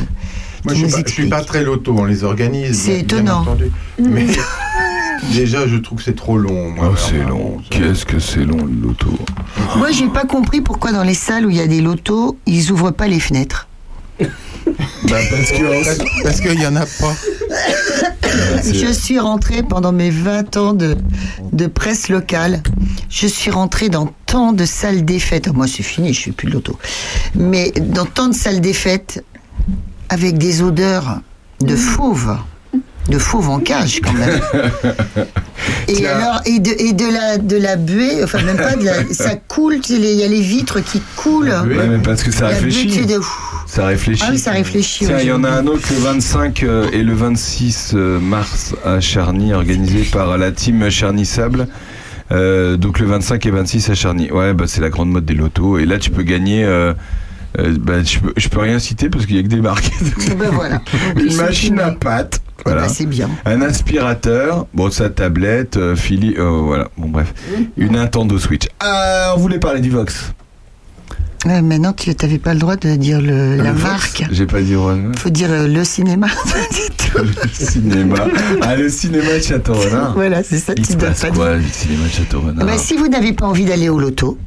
Moi, 0.66 0.74
je 0.74 0.82
nous 0.84 0.90
suis, 0.90 1.04
pas, 1.04 1.08
je 1.08 1.14
suis 1.14 1.30
pas 1.30 1.42
très 1.44 1.64
loto, 1.64 1.96
on 1.98 2.06
les 2.06 2.24
organise. 2.24 2.78
C'est 2.82 3.00
étonnant. 3.02 3.42
entendu. 3.42 3.72
Mais 4.00 4.26
déjà, 5.34 5.68
je 5.68 5.78
trouve 5.78 6.00
que 6.00 6.04
c'est 6.04 6.16
trop 6.16 6.38
long. 6.38 6.72
moi, 6.72 6.90
Oh, 6.92 6.96
c'est 6.98 7.24
long. 7.24 7.58
Qu'est-ce 7.70 8.06
que 8.06 8.20
c'est 8.20 8.44
long, 8.46 8.66
le 8.66 8.88
loto. 8.88 9.08
Moi, 9.78 9.92
j'ai 9.92 10.08
pas 10.08 10.26
compris 10.26 10.62
pourquoi 10.62 10.92
dans 10.92 11.04
les 11.04 11.14
salles 11.14 11.46
où 11.46 11.50
il 11.50 11.56
y 11.58 11.62
a 11.62 11.68
des 11.68 11.82
lotos, 11.82 12.38
ils 12.46 12.72
ouvrent 12.72 12.92
pas 12.92 13.08
les 13.08 13.20
fenêtres. 13.20 13.68
Bah, 14.20 15.18
parce 15.30 15.52
que. 15.52 16.24
Parce, 16.24 16.42
qu'il 16.42 16.60
y 16.62 16.68
en 16.68 16.76
a 16.76 16.86
pas. 16.86 17.16
Je 18.66 18.92
suis 18.92 19.20
rentrée 19.20 19.64
pendant 19.64 19.92
mes 19.92 20.10
20 20.10 20.58
ans 20.58 20.74
de, 20.74 20.98
de 21.54 21.68
presse 21.68 22.10
locale. 22.10 22.62
Je 23.10 23.28
suis 23.28 23.52
rentrée 23.52 23.90
dans 23.90 24.14
tant 24.26 24.54
de 24.54 24.66
salles 24.66 25.06
des 25.06 25.20
fêtes. 25.20 25.48
Moi, 25.54 25.68
c'est 25.68 25.84
fini, 25.84 26.14
je 26.14 26.20
suis 26.20 26.32
plus 26.32 26.48
de 26.50 26.54
loto. 26.54 26.78
Mais 27.36 27.72
dans 27.72 28.06
tant 28.06 28.28
de 28.28 28.34
salles 28.36 28.60
des 28.62 28.74
fêtes, 28.74 29.24
avec 30.10 30.38
des 30.38 30.62
odeurs 30.62 31.20
de 31.62 31.76
fauve. 31.76 32.38
De 33.10 33.18
fauve 33.18 33.50
en 33.50 33.60
cage, 33.60 34.02
quand 34.04 34.12
même. 34.12 34.42
Et 35.88 35.94
Tiens. 35.94 36.10
alors, 36.18 36.42
et 36.46 36.60
de, 36.60 36.72
et 36.78 36.92
de 36.92 37.06
la, 37.06 37.38
de 37.38 37.56
la 37.56 37.78
buée, 37.78 38.22
enfin, 38.22 38.42
même 38.44 38.58
pas 38.58 38.76
de 38.76 38.84
la, 38.84 38.94
ça 39.14 39.36
coule, 39.36 39.78
il 39.90 40.04
y 40.06 40.24
a 40.24 40.28
les 40.28 40.42
vitres 40.42 40.82
qui 40.82 41.02
coulent. 41.16 41.54
Ouais, 41.66 41.88
mais 41.88 42.00
parce 42.00 42.22
que 42.22 42.32
ça 42.32 42.48
buée, 42.48 42.56
réfléchit. 42.56 43.06
de- 43.06 43.22
Ça 43.68 43.86
réfléchit. 43.86 44.24
Ah 44.26 44.30
oui, 44.32 44.38
ça 44.40 44.52
réfléchit. 44.52 45.06
Tiens, 45.06 45.20
il 45.20 45.28
y 45.28 45.32
en 45.32 45.44
a 45.44 45.50
un 45.50 45.68
autre 45.68 45.88
le 45.92 46.00
25 46.00 46.64
euh, 46.64 46.88
et 46.94 47.04
le 47.04 47.14
26 47.14 47.92
euh, 47.96 48.20
mars 48.20 48.74
à 48.86 49.00
Charny, 49.00 49.54
organisé 49.54 50.04
par 50.12 50.38
la 50.38 50.52
team 50.52 50.90
Charny 50.90 51.26
Sable. 51.26 51.68
Euh, 52.32 52.76
donc 52.78 53.00
le 53.00 53.06
25 53.08 53.46
et 53.46 53.52
26 53.52 53.90
à 53.90 53.94
Charny. 53.94 54.32
Ouais, 54.32 54.54
bah, 54.54 54.66
c'est 54.68 54.82
la 54.82 54.90
grande 54.90 55.10
mode 55.12 55.26
des 55.26 55.34
lotos. 55.36 55.78
Et 55.80 55.86
là, 55.86 56.00
tu 56.00 56.10
peux 56.12 56.24
gagner. 56.24 56.64
euh, 56.64 56.94
euh, 57.60 57.76
bah, 57.80 58.04
je, 58.04 58.20
peux, 58.20 58.34
je 58.38 58.48
peux 58.50 58.60
rien 58.60 58.80
citer 58.80 59.10
parce 59.10 59.26
qu'il 59.26 59.36
y 59.36 59.40
a 59.40 59.44
que 59.44 59.48
des 59.48 59.62
marques. 59.62 59.92
Ben 60.38 60.50
voilà. 60.52 60.82
Une 61.18 61.36
machine 61.36 61.80
à 61.80 61.92
pâte. 61.92 62.42
Eh 62.60 62.62
Voilà. 62.66 62.82
ben, 62.84 62.90
c'est 62.90 63.06
bien. 63.06 63.30
Un 63.46 63.62
aspirateur, 63.62 64.66
bon 64.74 64.90
sa 64.92 65.10
tablette, 65.10 65.78
euh, 65.78 65.96
Philly, 65.96 66.36
euh, 66.40 66.50
voilà, 66.50 66.88
bon 66.98 67.08
bref, 67.10 67.34
une 67.78 67.92
Nintendo 67.94 68.38
Switch. 68.40 68.64
Ah, 68.80 69.34
on 69.36 69.40
voulait 69.40 69.60
parler 69.60 69.80
du 69.80 69.90
Vox. 69.92 70.34
Ouais, 71.46 71.62
maintenant, 71.62 71.94
tu 71.94 72.10
n'avais 72.10 72.40
pas 72.40 72.54
le 72.54 72.60
droit 72.60 72.76
de 72.76 72.96
dire 72.96 73.22
le, 73.22 73.56
la 73.58 73.72
marque. 73.74 74.26
J'ai 74.32 74.46
pas 74.46 74.62
dit 74.62 74.76
ouais, 74.76 74.96
faut 75.18 75.30
dire 75.30 75.52
euh, 75.52 75.68
le 75.68 75.84
cinéma. 75.84 76.28
le 77.16 77.50
cinéma. 77.54 78.16
Ah, 78.62 78.76
le 78.76 78.90
cinéma 78.90 79.34
de 79.38 79.44
Château-Renard. 79.44 80.14
voilà, 80.14 80.44
c'est 80.44 80.58
ça, 80.58 80.74
Il 80.76 80.86
tu 80.86 80.94
se 80.94 80.98
passe 80.98 81.22
pas 81.22 81.30
quoi, 81.32 81.56
le 81.58 81.64
cinéma 81.72 82.06
de 82.06 82.10
Château-Renard 82.12 82.66
Bah, 82.66 82.78
si 82.78 82.96
vous 82.96 83.08
n'avez 83.08 83.34
pas 83.34 83.46
envie 83.46 83.66
d'aller 83.66 83.88
au 83.90 84.00
loto, 84.00 84.38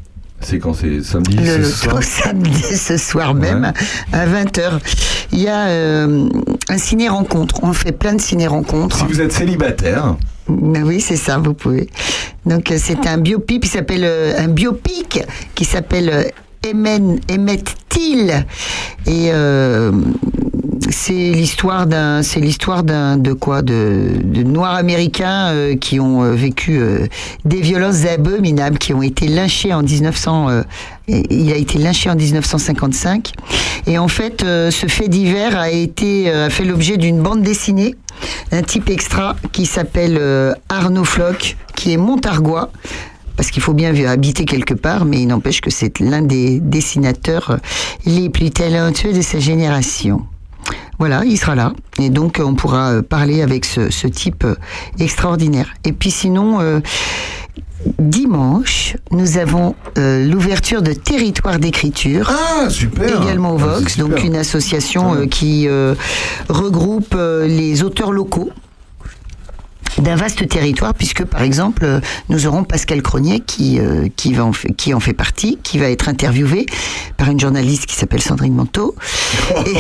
C'est 0.41 0.59
quand 0.59 0.75
c'est 0.75 1.03
samedi 1.03 1.37
le 1.37 1.45
ce 1.45 1.59
loto 1.59 1.71
soir 1.71 2.03
samedi 2.25 2.63
ce 2.63 2.97
soir 2.97 3.35
même 3.35 3.73
à 4.13 4.27
20h, 4.27 4.81
il 5.33 5.41
y 5.41 5.49
a 5.49 5.69
euh, 5.69 6.29
un 6.69 6.79
ciné-rencontre. 6.79 7.61
On 7.63 7.73
fait 7.73 7.93
plein 7.93 8.15
de 8.15 8.21
ciné-rencontres. 8.21 8.99
Si 8.99 9.05
vous 9.05 9.21
êtes 9.21 9.33
célibataire, 9.33 10.17
Ben 10.49 10.83
oui, 10.83 11.01
c'est 11.01 11.17
ça, 11.17 11.39
vous 11.39 11.55
pouvez. 11.55 11.89
Donc 12.47 12.73
euh, 12.73 12.79
c'est 12.79 13.07
un 13.07 13.17
biopic 13.19 13.63
qui 13.63 13.69
s'appelle 13.69 14.03
euh, 14.05 14.35
un 14.39 14.49
biopic 14.49 15.23
qui 15.55 15.65
s'appelle 15.65 16.33
Till 17.89 18.45
et 19.07 19.31
euh, 19.33 19.91
c'est 20.91 21.13
l'histoire 21.13 21.87
d'un 21.87 22.23
c'est 22.23 22.41
l'histoire 22.41 22.83
d'un 22.85 23.17
de 23.17 23.33
quoi 23.33 23.63
de, 23.63 24.11
de 24.23 24.43
noirs 24.43 24.75
américains 24.75 25.49
euh, 25.53 25.77
qui 25.77 25.99
ont 25.99 26.23
euh, 26.23 26.33
vécu 26.33 26.79
euh, 26.79 27.07
des 27.45 27.61
violences 27.61 28.05
abominables 28.07 28.79
qui 28.79 28.95
ont 28.95 29.03
été 29.03 29.27
lynchés 29.27 29.73
en 29.75 29.83
1900 29.83 30.51
euh, 30.51 30.63
il 31.09 31.53
a 31.53 31.57
été 31.57 31.79
lynché 31.79 32.11
en 32.11 32.15
1955 32.15 33.33
et 33.87 33.99
en 33.99 34.09
fait 34.09 34.45
euh, 34.45 34.71
ce 34.71 34.87
fait 34.87 35.09
divers 35.09 35.59
a 35.59 35.71
été 35.71 36.31
a 36.31 36.51
fait 36.51 36.65
l'objet 36.65 36.97
d'une 36.97 37.21
bande 37.21 37.43
dessinée 37.43 37.97
un 38.53 38.63
type 38.63 38.91
extra 38.91 39.37
qui 39.53 39.67
s'appelle 39.67 40.21
Arnaud 40.69 41.05
Floch 41.05 41.57
qui 41.75 41.93
est 41.93 41.97
montargois 41.97 42.71
parce 43.41 43.53
qu'il 43.53 43.63
faut 43.63 43.73
bien 43.73 43.95
habiter 44.05 44.45
quelque 44.45 44.75
part, 44.75 45.07
mais 45.07 45.23
il 45.23 45.27
n'empêche 45.29 45.63
que 45.63 45.71
c'est 45.71 45.99
l'un 45.99 46.21
des 46.21 46.61
dessinateurs 46.61 47.53
euh, 47.53 47.57
les 48.05 48.29
plus 48.29 48.51
talentueux 48.51 49.15
de 49.15 49.23
sa 49.23 49.39
génération. 49.39 50.27
Voilà, 50.99 51.23
il 51.25 51.39
sera 51.39 51.55
là. 51.55 51.73
Et 51.99 52.11
donc, 52.11 52.39
on 52.45 52.55
pourra 52.55 52.91
euh, 52.91 53.03
parler 53.03 53.41
avec 53.41 53.65
ce, 53.65 53.89
ce 53.89 54.07
type 54.07 54.45
euh, 54.45 54.57
extraordinaire. 54.99 55.73
Et 55.87 55.93
puis 55.93 56.11
sinon, 56.11 56.61
euh, 56.61 56.81
dimanche, 57.99 58.99
nous 59.11 59.39
avons 59.39 59.75
euh, 59.97 60.27
l'ouverture 60.27 60.83
de 60.83 60.93
Territoire 60.93 61.59
d'écriture. 61.59 62.31
Ah, 62.31 62.69
super 62.69 63.23
Également 63.23 63.55
au 63.55 63.59
Ah, 63.59 63.79
Vox, 63.79 63.97
donc 63.97 64.23
une 64.23 64.37
association 64.37 65.15
euh, 65.15 65.25
qui 65.25 65.67
regroupe 66.51 67.17
les 67.47 67.83
auteurs 67.83 68.13
locaux 68.13 68.51
d'un 70.03 70.17
vaste 70.17 70.49
territoire, 70.49 70.95
puisque 70.95 71.25
par 71.25 71.43
exemple, 71.43 71.85
euh, 71.85 72.01
nous 72.29 72.47
aurons 72.47 72.65
Pascal 72.65 73.03
Cronier 73.03 73.41
qui, 73.41 73.79
euh, 73.81 74.09
qui, 74.17 74.33
va 74.33 74.45
en 74.45 74.53
fait, 74.53 74.73
qui 74.73 74.95
en 74.95 75.01
fait 75.01 75.13
partie, 75.13 75.59
qui 75.63 75.79
va 75.79 75.91
être 75.91 76.09
interviewé 76.09 76.67
par 77.17 77.31
une 77.31 77.41
journaliste 77.41 77.87
qui 77.87 77.97
s'appelle 77.97 78.23
Sandrine 78.23 78.55
Manteau. 78.55 78.95
et, 79.67 79.71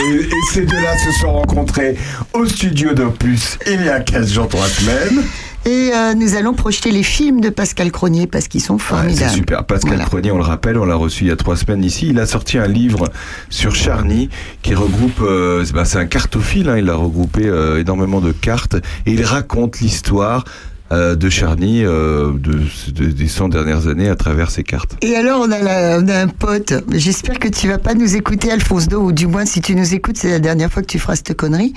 et 0.00 0.30
ces 0.52 0.62
deux-là 0.66 0.98
se 0.98 1.12
sont 1.20 1.32
rencontrés 1.32 1.96
au 2.32 2.46
studio 2.46 2.92
d'Opus 2.92 3.58
il 3.66 3.84
y 3.84 3.88
a 3.88 4.00
15 4.00 4.32
jours, 4.32 4.48
3 4.48 4.66
semaines. 4.68 5.22
Et 5.66 5.90
euh, 5.94 6.14
nous 6.14 6.36
allons 6.36 6.54
projeter 6.54 6.90
les 6.90 7.02
films 7.02 7.40
de 7.42 7.50
Pascal 7.50 7.92
Cronier 7.92 8.26
parce 8.26 8.48
qu'ils 8.48 8.62
sont 8.62 8.74
Ouais, 8.74 8.80
formidables. 8.80 9.30
c'est 9.30 9.36
super. 9.36 9.64
Pascal 9.64 9.90
Voilà. 9.90 10.04
Cronier, 10.06 10.30
on 10.32 10.38
le 10.38 10.42
rappelle, 10.42 10.78
on 10.78 10.86
l'a 10.86 10.94
reçu 10.94 11.24
il 11.24 11.28
y 11.28 11.30
a 11.30 11.36
trois 11.36 11.56
semaines 11.56 11.84
ici. 11.84 12.08
Il 12.08 12.18
a 12.18 12.24
sorti 12.26 12.56
un 12.56 12.66
livre 12.66 13.08
sur 13.50 13.74
Charny 13.74 14.30
qui 14.62 14.74
regroupe, 14.74 15.20
euh, 15.20 15.62
c'est 15.64 15.74
bah, 15.74 15.84
c'est 15.84 15.98
un 15.98 16.06
cartophile, 16.06 16.68
hein, 16.70 16.78
il 16.78 16.88
a 16.88 16.94
regroupé 16.94 17.46
euh, 17.46 17.78
énormément 17.80 18.20
de 18.22 18.32
cartes 18.32 18.76
et 19.04 19.12
il 19.12 19.22
raconte 19.22 19.80
l'histoire 19.80 20.44
euh, 20.92 21.14
de 21.14 21.28
Charny 21.28 21.84
euh, 21.84 22.32
de, 22.32 22.62
de- 22.92 23.10
des 23.12 23.28
100 23.28 23.50
dernières 23.50 23.86
années 23.86 24.08
à 24.08 24.16
travers 24.16 24.50
ses 24.50 24.62
cartes. 24.64 24.96
Et 25.02 25.14
alors, 25.14 25.42
on 25.46 25.52
a, 25.52 25.58
la- 25.60 25.98
on 26.00 26.08
a 26.08 26.20
un 26.22 26.28
pote. 26.28 26.72
J'espère 26.92 27.38
que 27.38 27.48
tu 27.48 27.68
vas 27.68 27.78
pas 27.78 27.92
nous 27.94 28.16
écouter, 28.16 28.50
Alphonse 28.50 28.88
Do, 28.88 29.00
ou 29.02 29.12
du 29.12 29.26
moins, 29.26 29.44
si 29.44 29.60
tu 29.60 29.74
nous 29.76 29.94
écoutes, 29.94 30.16
c'est 30.16 30.30
la 30.30 30.40
dernière 30.40 30.72
fois 30.72 30.80
que 30.82 30.88
tu 30.88 30.98
feras 30.98 31.16
cette 31.16 31.36
connerie, 31.36 31.74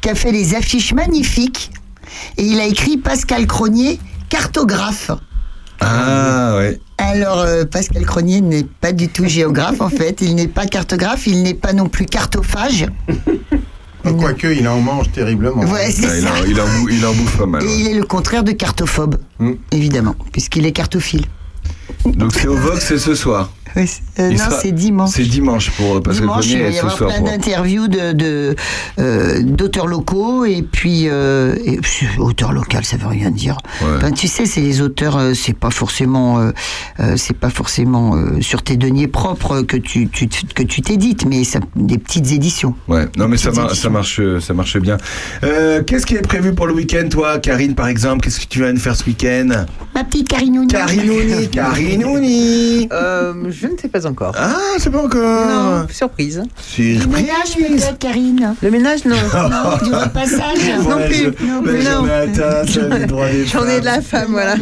qui 0.00 0.08
a 0.08 0.14
fait 0.14 0.30
les 0.32 0.54
affiches 0.54 0.94
magnifiques. 0.94 1.72
Et 2.36 2.44
il 2.44 2.60
a 2.60 2.64
écrit 2.66 2.96
Pascal 2.96 3.46
Cronier, 3.46 3.98
cartographe. 4.28 5.10
Ah 5.80 6.54
ouais. 6.56 6.80
Alors, 6.98 7.38
euh, 7.40 7.64
Pascal 7.64 8.04
Cronier 8.04 8.40
n'est 8.40 8.64
pas 8.64 8.92
du 8.92 9.08
tout 9.08 9.26
géographe, 9.26 9.80
en 9.80 9.88
fait. 9.88 10.20
Il 10.20 10.34
n'est 10.34 10.48
pas 10.48 10.66
cartographe, 10.66 11.26
il 11.26 11.42
n'est 11.42 11.54
pas 11.54 11.72
non 11.72 11.88
plus 11.88 12.06
cartophage. 12.06 12.86
Quoique, 14.18 14.46
il 14.46 14.66
en 14.68 14.80
mange 14.80 15.10
terriblement. 15.12 15.62
Ouais, 15.64 15.90
c'est 15.90 16.06
Ah, 16.06 16.16
il, 16.16 16.22
ça. 16.22 16.32
en, 16.32 16.44
il, 16.46 16.60
en 16.60 16.64
bou- 16.80 16.88
il 16.90 17.04
en 17.06 17.12
bouffe 17.12 17.36
pas 17.36 17.46
mal. 17.46 17.62
Et 17.62 17.66
ouais. 17.66 17.76
il 17.78 17.88
est 17.88 17.94
le 17.94 18.04
contraire 18.04 18.42
de 18.42 18.52
cartophobe, 18.52 19.16
Hmm. 19.38 19.52
évidemment, 19.70 20.16
puisqu'il 20.32 20.64
est 20.66 20.72
cartophile. 20.72 21.26
Donc 22.06 22.32
c'est 22.34 22.48
au 22.48 22.56
Vox, 22.56 22.84
c'est 22.86 22.98
ce 22.98 23.14
soir. 23.14 23.50
Euh, 23.76 23.84
Il 24.18 24.30
non, 24.30 24.36
sera- 24.44 24.50
c'est 24.60 24.72
dimanche. 24.72 25.10
C'est 25.12 25.22
dimanche 25.22 25.70
pour 25.72 26.02
Pascal 26.02 26.22
Dimanche, 26.26 26.46
il 26.46 26.50
Cronier 26.52 26.62
va 26.64 26.68
et 26.68 26.72
y 26.72 26.74
ce 26.74 26.80
avoir 26.80 26.96
soir 26.96 27.10
plein 27.10 27.20
d'interviews 27.22 27.88
de, 27.88 28.54
euh, 28.98 29.42
d'auteurs 29.42 29.86
locaux 29.86 30.44
et 30.44 30.62
puis 30.62 31.04
euh, 31.08 31.54
et, 31.64 31.76
pff, 31.76 32.04
auteur 32.18 32.52
local, 32.52 32.84
ça 32.84 32.96
veut 32.96 33.06
rien 33.06 33.30
dire. 33.30 33.56
Ouais. 33.82 33.88
Enfin, 33.96 34.10
tu 34.12 34.28
sais, 34.28 34.46
c'est 34.46 34.60
les 34.60 34.80
auteurs, 34.80 35.16
euh, 35.16 35.34
c'est 35.34 35.52
pas 35.56 35.70
forcément, 35.70 36.50
c'est 37.16 37.36
pas 37.36 37.50
forcément 37.50 38.14
euh, 38.16 38.40
sur 38.40 38.62
tes 38.62 38.76
deniers 38.76 39.08
propres 39.08 39.62
que 39.62 39.76
tu, 39.76 40.08
tu 40.08 40.28
que 40.54 40.62
tu 40.62 40.82
t'édites, 40.82 41.26
mais 41.26 41.44
ça, 41.44 41.60
des 41.76 41.98
petites 41.98 42.32
éditions. 42.32 42.74
Ouais, 42.88 43.06
non 43.16 43.28
mais 43.28 43.36
ça, 43.36 43.50
mar- 43.52 43.74
ça 43.74 43.88
marche, 43.90 44.20
ça 44.40 44.54
marche 44.54 44.78
bien. 44.78 44.96
Euh, 45.44 45.82
Qu'est-ce 45.82 46.06
qui 46.06 46.14
est 46.14 46.22
prévu 46.22 46.54
pour 46.54 46.66
le 46.66 46.74
week-end, 46.74 47.08
toi, 47.10 47.38
Karine, 47.38 47.74
par 47.74 47.88
exemple? 47.88 48.22
Qu'est-ce 48.24 48.40
que 48.40 48.46
tu 48.46 48.60
vas 48.60 48.72
nous 48.72 48.80
faire 48.80 48.96
ce 48.96 49.04
week-end? 49.04 49.48
Ma 49.94 50.04
petite 50.04 50.28
Carinouni. 50.28 50.68
Carinouni, 50.68 51.48
Carinouni. 51.48 52.88
Je 53.60 53.66
ne 53.66 53.76
sais 53.76 53.88
pas 53.88 54.06
encore. 54.06 54.34
Ah, 54.38 54.54
c'est 54.78 54.90
pas 54.90 55.02
encore. 55.02 55.46
Non, 55.48 55.86
surprise. 55.90 56.42
Surprise. 56.60 57.06
ménage 57.06 57.56
peut-être, 57.56 57.98
Karine. 57.98 58.54
Le 58.62 58.70
ménage, 58.70 59.04
non. 59.04 59.16
Non, 59.34 59.76
du 59.86 59.94
repassage. 59.94 60.82
non 60.82 60.96
Ouais, 60.96 61.06
plus. 61.08 61.16
je- 61.16 61.44
Non, 61.46 61.62
plus, 61.62 61.84
non. 61.84 62.06
femmes. 62.06 63.80
de 63.80 63.84
la 63.84 64.00
femme, 64.00 64.26
voilà. 64.30 64.54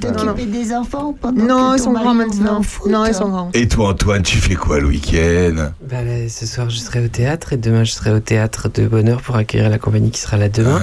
T'occuper 0.00 0.46
des 0.46 0.72
enfants 0.74 1.14
pendant 1.20 1.44
Non, 1.44 1.72
que 1.72 1.76
ils 1.78 1.82
sont 1.82 1.92
grands 1.92 2.14
maintenant. 2.14 2.60
Non, 2.86 3.04
ils 3.06 3.14
sont 3.14 3.28
grands. 3.28 3.50
Et 3.54 3.68
toi, 3.68 3.88
Antoine, 3.90 4.22
tu 4.22 4.38
fais 4.38 4.54
quoi 4.54 4.80
le 4.80 4.86
week-end? 4.86 5.70
Bah, 5.88 6.02
là, 6.02 6.28
ce 6.28 6.46
soir, 6.46 6.70
je 6.70 6.78
serai 6.78 7.04
au 7.04 7.08
théâtre 7.08 7.52
et 7.52 7.56
demain, 7.56 7.84
je 7.84 7.92
serai 7.92 8.12
au 8.12 8.20
théâtre 8.20 8.68
de 8.72 8.86
Bonheur 8.86 9.20
pour 9.22 9.36
accueillir 9.36 9.68
la 9.70 9.78
compagnie 9.78 10.10
qui 10.10 10.20
sera 10.20 10.36
là 10.36 10.48
demain. 10.48 10.80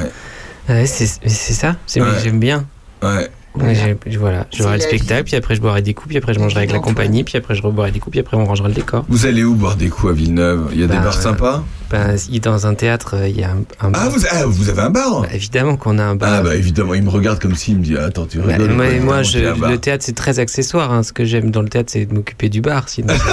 Ouais, 0.70 0.86
c'est 0.86 1.08
c'est 1.08 1.54
ça. 1.54 1.76
C'est- 1.88 2.02
Ouais. 2.02 2.08
J'aime 2.24 2.40
bien. 2.40 2.66
Ouais. 3.04 3.30
J'ai- 3.60 4.18
voilà, 4.18 4.48
j'aurai 4.56 4.76
le 4.76 4.82
spectacle, 4.82 5.24
puis 5.26 5.36
après 5.36 5.56
je 5.56 5.62
boirai 5.62 5.82
des 5.82 5.94
coups, 5.94 6.08
puis 6.10 6.18
après 6.18 6.34
je 6.34 6.40
mangerai 6.40 6.60
avec 6.62 6.72
la 6.72 6.80
compagnie, 6.80 7.26
puis 7.26 7.38
après 7.38 7.54
je 7.54 7.62
reboirai 7.62 7.92
des 7.92 8.00
coups, 8.00 8.12
puis 8.12 8.20
après 8.22 8.38
on 8.38 8.46
rangera 8.46 8.70
le 8.70 8.74
décor. 8.74 9.04
Vous 9.10 9.26
allez 9.26 9.44
où 9.44 9.56
boire 9.56 9.76
des 9.76 9.90
coups 9.90 10.12
à 10.12 10.16
Villeneuve? 10.16 10.70
Il 10.74 10.80
y 10.80 10.84
a 10.84 10.88
des 10.88 10.96
Bah, 10.96 11.02
bars 11.02 11.14
sympas? 11.22 11.64
Bah, 11.90 12.08
dans 12.42 12.66
un 12.68 12.74
théâtre, 12.76 13.16
euh, 13.18 13.28
il 13.28 13.38
y 13.38 13.44
a 13.44 13.50
un, 13.52 13.58
un 13.86 13.92
bar. 13.92 14.04
ah 14.06 14.10
vous, 14.10 14.22
ah, 14.32 14.46
vous 14.46 14.70
avez 14.70 14.82
un 14.82 14.90
bar? 14.90 15.22
Bah, 15.24 15.28
évidemment 15.34 15.76
qu'on 15.76 16.00
a 16.00 16.04
un 16.04 16.16
bar. 16.16 16.30
Ah 16.34 16.42
bah 16.42 16.56
évidemment, 16.56 16.94
il 16.94 17.04
me 17.04 17.10
regarde 17.10 17.40
comme 17.40 17.56
s'il 17.56 17.78
me 17.78 17.84
dit 17.84 17.98
Attends, 17.98 18.26
tu 18.26 18.38
Bah, 18.40 18.54
rigoles 18.56 18.72
moi, 18.74 18.86
quoi, 19.06 19.24
je- 19.24 19.40
le 19.70 19.78
théâtre 19.78 20.06
c'est 20.06 20.16
très 20.16 20.40
accessoire. 20.40 20.94
hein. 20.94 21.04
Ce 21.04 21.12
que 21.12 21.26
j'aime 21.26 21.52
dans 21.52 21.62
le 21.62 21.68
théâtre, 21.68 21.92
c'est 21.92 22.06
de 22.06 22.14
m'occuper 22.14 22.48
du 22.48 22.62
bar. 22.62 22.88
Sinon, 22.88 23.14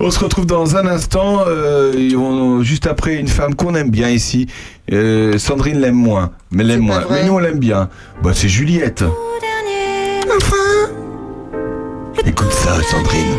On 0.00 0.10
se 0.10 0.18
retrouve 0.18 0.46
dans 0.46 0.76
un 0.76 0.86
instant, 0.86 1.44
euh, 1.46 1.92
on- 2.16 2.62
juste 2.62 2.86
après 2.86 3.16
une 3.16 3.28
femme 3.28 3.54
qu'on 3.54 3.74
aime 3.74 3.90
bien 3.90 4.08
ici. 4.08 4.46
Euh, 4.92 5.38
Sandrine 5.38 5.80
l'aime 5.80 5.94
moins, 5.94 6.32
mais 6.50 6.62
l'aime 6.62 6.80
moins. 6.80 7.00
vrai. 7.00 7.20
Mais 7.22 7.26
nous 7.28 7.34
on 7.34 7.38
l'aime 7.38 7.58
bien. 7.58 7.88
Bah 8.22 8.32
c'est 8.34 8.48
Juliette. 8.48 9.04
Écoute 12.26 12.52
ça, 12.52 12.82
Sandrine. 12.90 13.36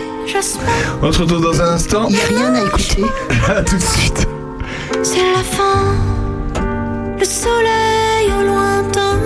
On 1.01 1.11
se 1.11 1.21
retrouve 1.21 1.41
dans 1.41 1.61
un 1.61 1.73
instant. 1.73 2.09
N'y 2.09 2.17
a 2.19 2.25
rien 2.25 2.53
à 2.55 2.65
écouter. 2.65 3.03
À 3.47 3.61
tout 3.61 3.77
de 3.77 3.81
suite. 3.81 4.27
C'est 5.03 5.17
la 5.17 5.43
fin, 5.43 5.95
le 7.19 7.25
soleil 7.25 8.31
au 8.39 8.45
lointain 8.45 9.17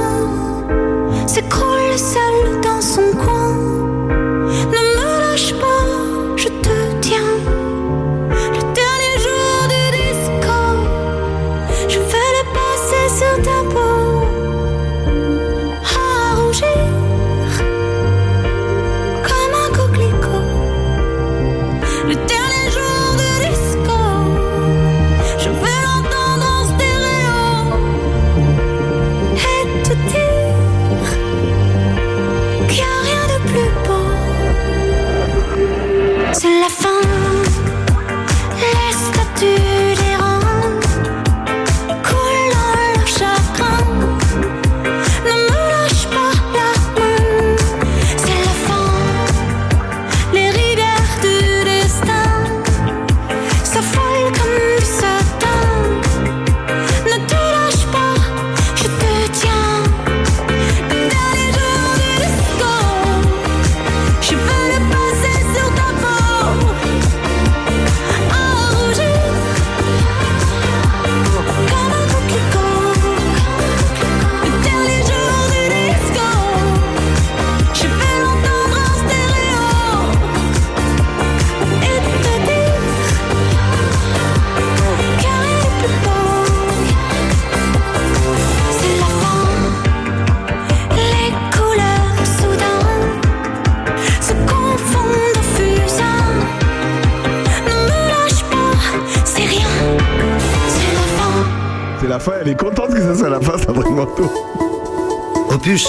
s'écroule 1.28 1.98
dans 1.98 2.29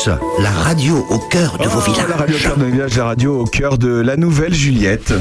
La 0.06 0.51
radio 0.51 1.05
au 1.10 1.18
cœur 1.18 1.59
de 1.59 1.64
vos 1.68 1.81
Oh, 1.86 1.93
La 2.09 2.16
radio 2.16 2.35
au 2.35 2.35
villages. 2.35 2.43
cœur 2.43 2.56
de 2.56 2.64
village, 2.64 2.97
la 2.97 3.05
radio 3.05 3.40
au 3.40 3.44
cœur 3.44 3.77
de 3.78 3.89
la 3.89 4.16
nouvelle 4.16 4.55
Juliette. 4.55 5.12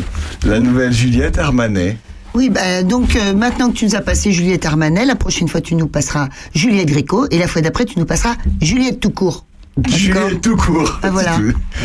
La 0.46 0.60
nouvelle 0.60 0.94
Juliette 0.94 1.38
Armanet. 1.38 1.98
Oui, 2.34 2.50
bah, 2.50 2.84
donc 2.84 3.16
euh, 3.16 3.34
maintenant 3.34 3.70
que 3.72 3.76
tu 3.76 3.86
nous 3.86 3.96
as 3.96 4.02
passé 4.02 4.32
Juliette 4.32 4.66
Armanet, 4.66 5.04
la 5.06 5.16
prochaine 5.16 5.48
fois 5.50 5.60
tu 5.62 5.76
nous 5.76 5.88
passeras 5.88 6.30
Juliette 6.54 6.88
Gréco 6.88 7.26
et 7.32 7.38
la 7.40 7.48
fois 7.48 7.62
d'après 7.62 7.86
tu 7.86 8.00
nous 8.00 8.06
passeras 8.06 8.36
Juliette 8.62 9.00
tout 9.00 9.10
court. 9.10 9.46
Juliette 9.88 10.42
tout 10.42 10.56
court. 10.56 11.00
Ah, 11.04 11.10
voilà. 11.10 11.38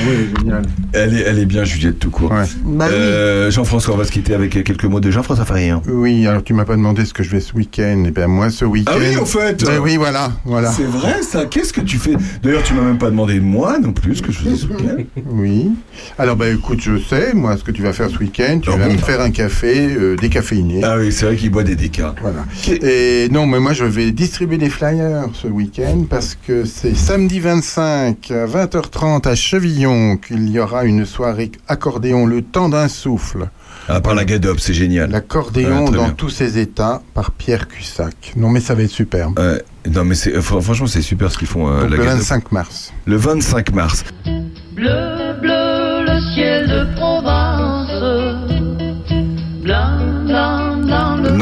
Oui, 0.06 0.28
génial. 0.38 0.62
Elle 0.92 1.14
est, 1.14 1.20
elle 1.22 1.38
est 1.38 1.44
bien 1.46 1.64
Juliette 1.64 1.98
tout 1.98 2.10
court. 2.10 2.30
Bah 2.30 2.86
oui. 2.88 2.94
Euh, 2.94 3.50
Jean-François, 3.50 3.94
on 3.94 3.96
va 3.96 4.04
se 4.04 4.12
quitter 4.12 4.34
avec 4.34 4.50
quelques 4.64 4.84
mots 4.84 5.00
de 5.00 5.10
Jean-François 5.10 5.44
Farrier. 5.44 5.74
Oui, 5.88 6.26
alors 6.26 6.42
tu 6.44 6.52
m'as 6.52 6.64
pas 6.64 6.76
demandé 6.76 7.04
ce 7.04 7.12
que 7.14 7.22
je 7.22 7.30
vais 7.30 7.40
ce 7.40 7.52
week-end. 7.54 8.04
Eh 8.06 8.10
bien, 8.10 8.26
moi, 8.26 8.50
ce 8.50 8.64
week-end. 8.64 8.92
Ah 8.94 8.98
oui, 9.00 9.16
en 9.16 9.24
fait. 9.24 9.64
Ben 9.64 9.78
oui, 9.80 9.96
voilà, 9.96 10.32
voilà. 10.44 10.70
C'est 10.72 10.84
vrai 10.84 11.22
ça. 11.22 11.46
Qu'est-ce 11.46 11.72
que 11.72 11.80
tu 11.80 11.96
fais? 11.98 12.14
D'ailleurs, 12.42 12.62
tu 12.62 12.74
m'as 12.74 12.82
même 12.82 12.98
pas 12.98 13.10
demandé 13.10 13.34
de 13.34 13.40
moi 13.40 13.78
non 13.78 13.92
plus 13.92 14.16
ce 14.16 14.22
que 14.22 14.32
je 14.32 14.38
faisais 14.38 14.56
ce 14.56 14.66
week-end. 14.66 14.96
Oui. 15.26 15.70
Alors, 16.18 16.36
bah 16.36 16.48
écoute, 16.48 16.80
je 16.82 16.98
sais, 16.98 17.32
moi, 17.34 17.56
ce 17.56 17.64
que 17.64 17.70
tu 17.72 17.82
vas 17.82 17.92
faire 17.92 18.10
ce 18.10 18.18
week-end. 18.18 18.60
Tu 18.62 18.70
Ah 18.72 18.76
vas 18.76 18.86
bon 18.86 18.92
me 18.92 18.98
faire 18.98 19.20
un 19.20 19.30
café 19.30 19.88
euh, 19.96 20.16
décaféiné. 20.16 20.82
Ah 20.84 20.96
oui, 20.98 21.10
c'est 21.12 21.26
vrai 21.26 21.36
qu'il 21.36 21.50
boit 21.50 21.62
des 21.64 21.76
décas. 21.76 22.14
Voilà. 22.20 22.44
Et 22.68 23.28
non, 23.30 23.46
mais 23.46 23.58
moi, 23.58 23.72
je 23.72 23.84
vais 23.84 24.10
distribuer 24.12 24.58
des 24.58 24.70
flyers 24.70 25.24
ce 25.32 25.46
week-end 25.48 26.04
parce 26.08 26.36
que 26.46 26.64
c'est 26.64 26.94
samedi 26.96 27.40
25 27.40 28.30
à 28.30 28.46
20h30 28.46 29.26
à 29.28 29.34
Chevillon 29.34 29.93
qu'il 30.16 30.48
y 30.50 30.58
aura 30.58 30.84
une 30.84 31.04
soirée 31.06 31.50
accordéon 31.68 32.26
le 32.26 32.42
temps 32.42 32.68
d'un 32.68 32.88
souffle. 32.88 33.48
À 33.88 34.00
part 34.00 34.14
la 34.14 34.24
Gadop, 34.24 34.60
c'est 34.60 34.72
génial. 34.72 35.10
L'accordéon 35.10 35.80
Ouais, 35.80 35.86
très 35.88 35.96
dans 35.96 36.04
bien. 36.04 36.14
tous 36.16 36.30
ses 36.30 36.58
états 36.58 37.02
par 37.12 37.32
Pierre 37.32 37.68
Cussac. 37.68 38.32
Non, 38.36 38.48
mais 38.48 38.60
ça 38.60 38.74
va 38.74 38.82
être 38.82 38.90
superbe. 38.90 39.38
Ouais. 39.38 39.62
Non, 39.92 40.04
mais 40.04 40.14
c'est, 40.14 40.34
euh, 40.34 40.40
fr- 40.40 40.62
franchement, 40.62 40.86
c'est 40.86 41.02
super 41.02 41.30
ce 41.30 41.36
qu'ils 41.36 41.46
font. 41.48 41.68
euh, 41.68 41.82
Donc, 41.82 41.90
la 41.90 41.96
le 41.98 42.02
Gadop. 42.04 42.18
25 42.18 42.52
mars. 42.52 42.92
Le 43.04 43.16
25 43.16 43.72
mars. 43.74 44.04
Bleu, 44.74 45.34
bleu, 45.40 45.63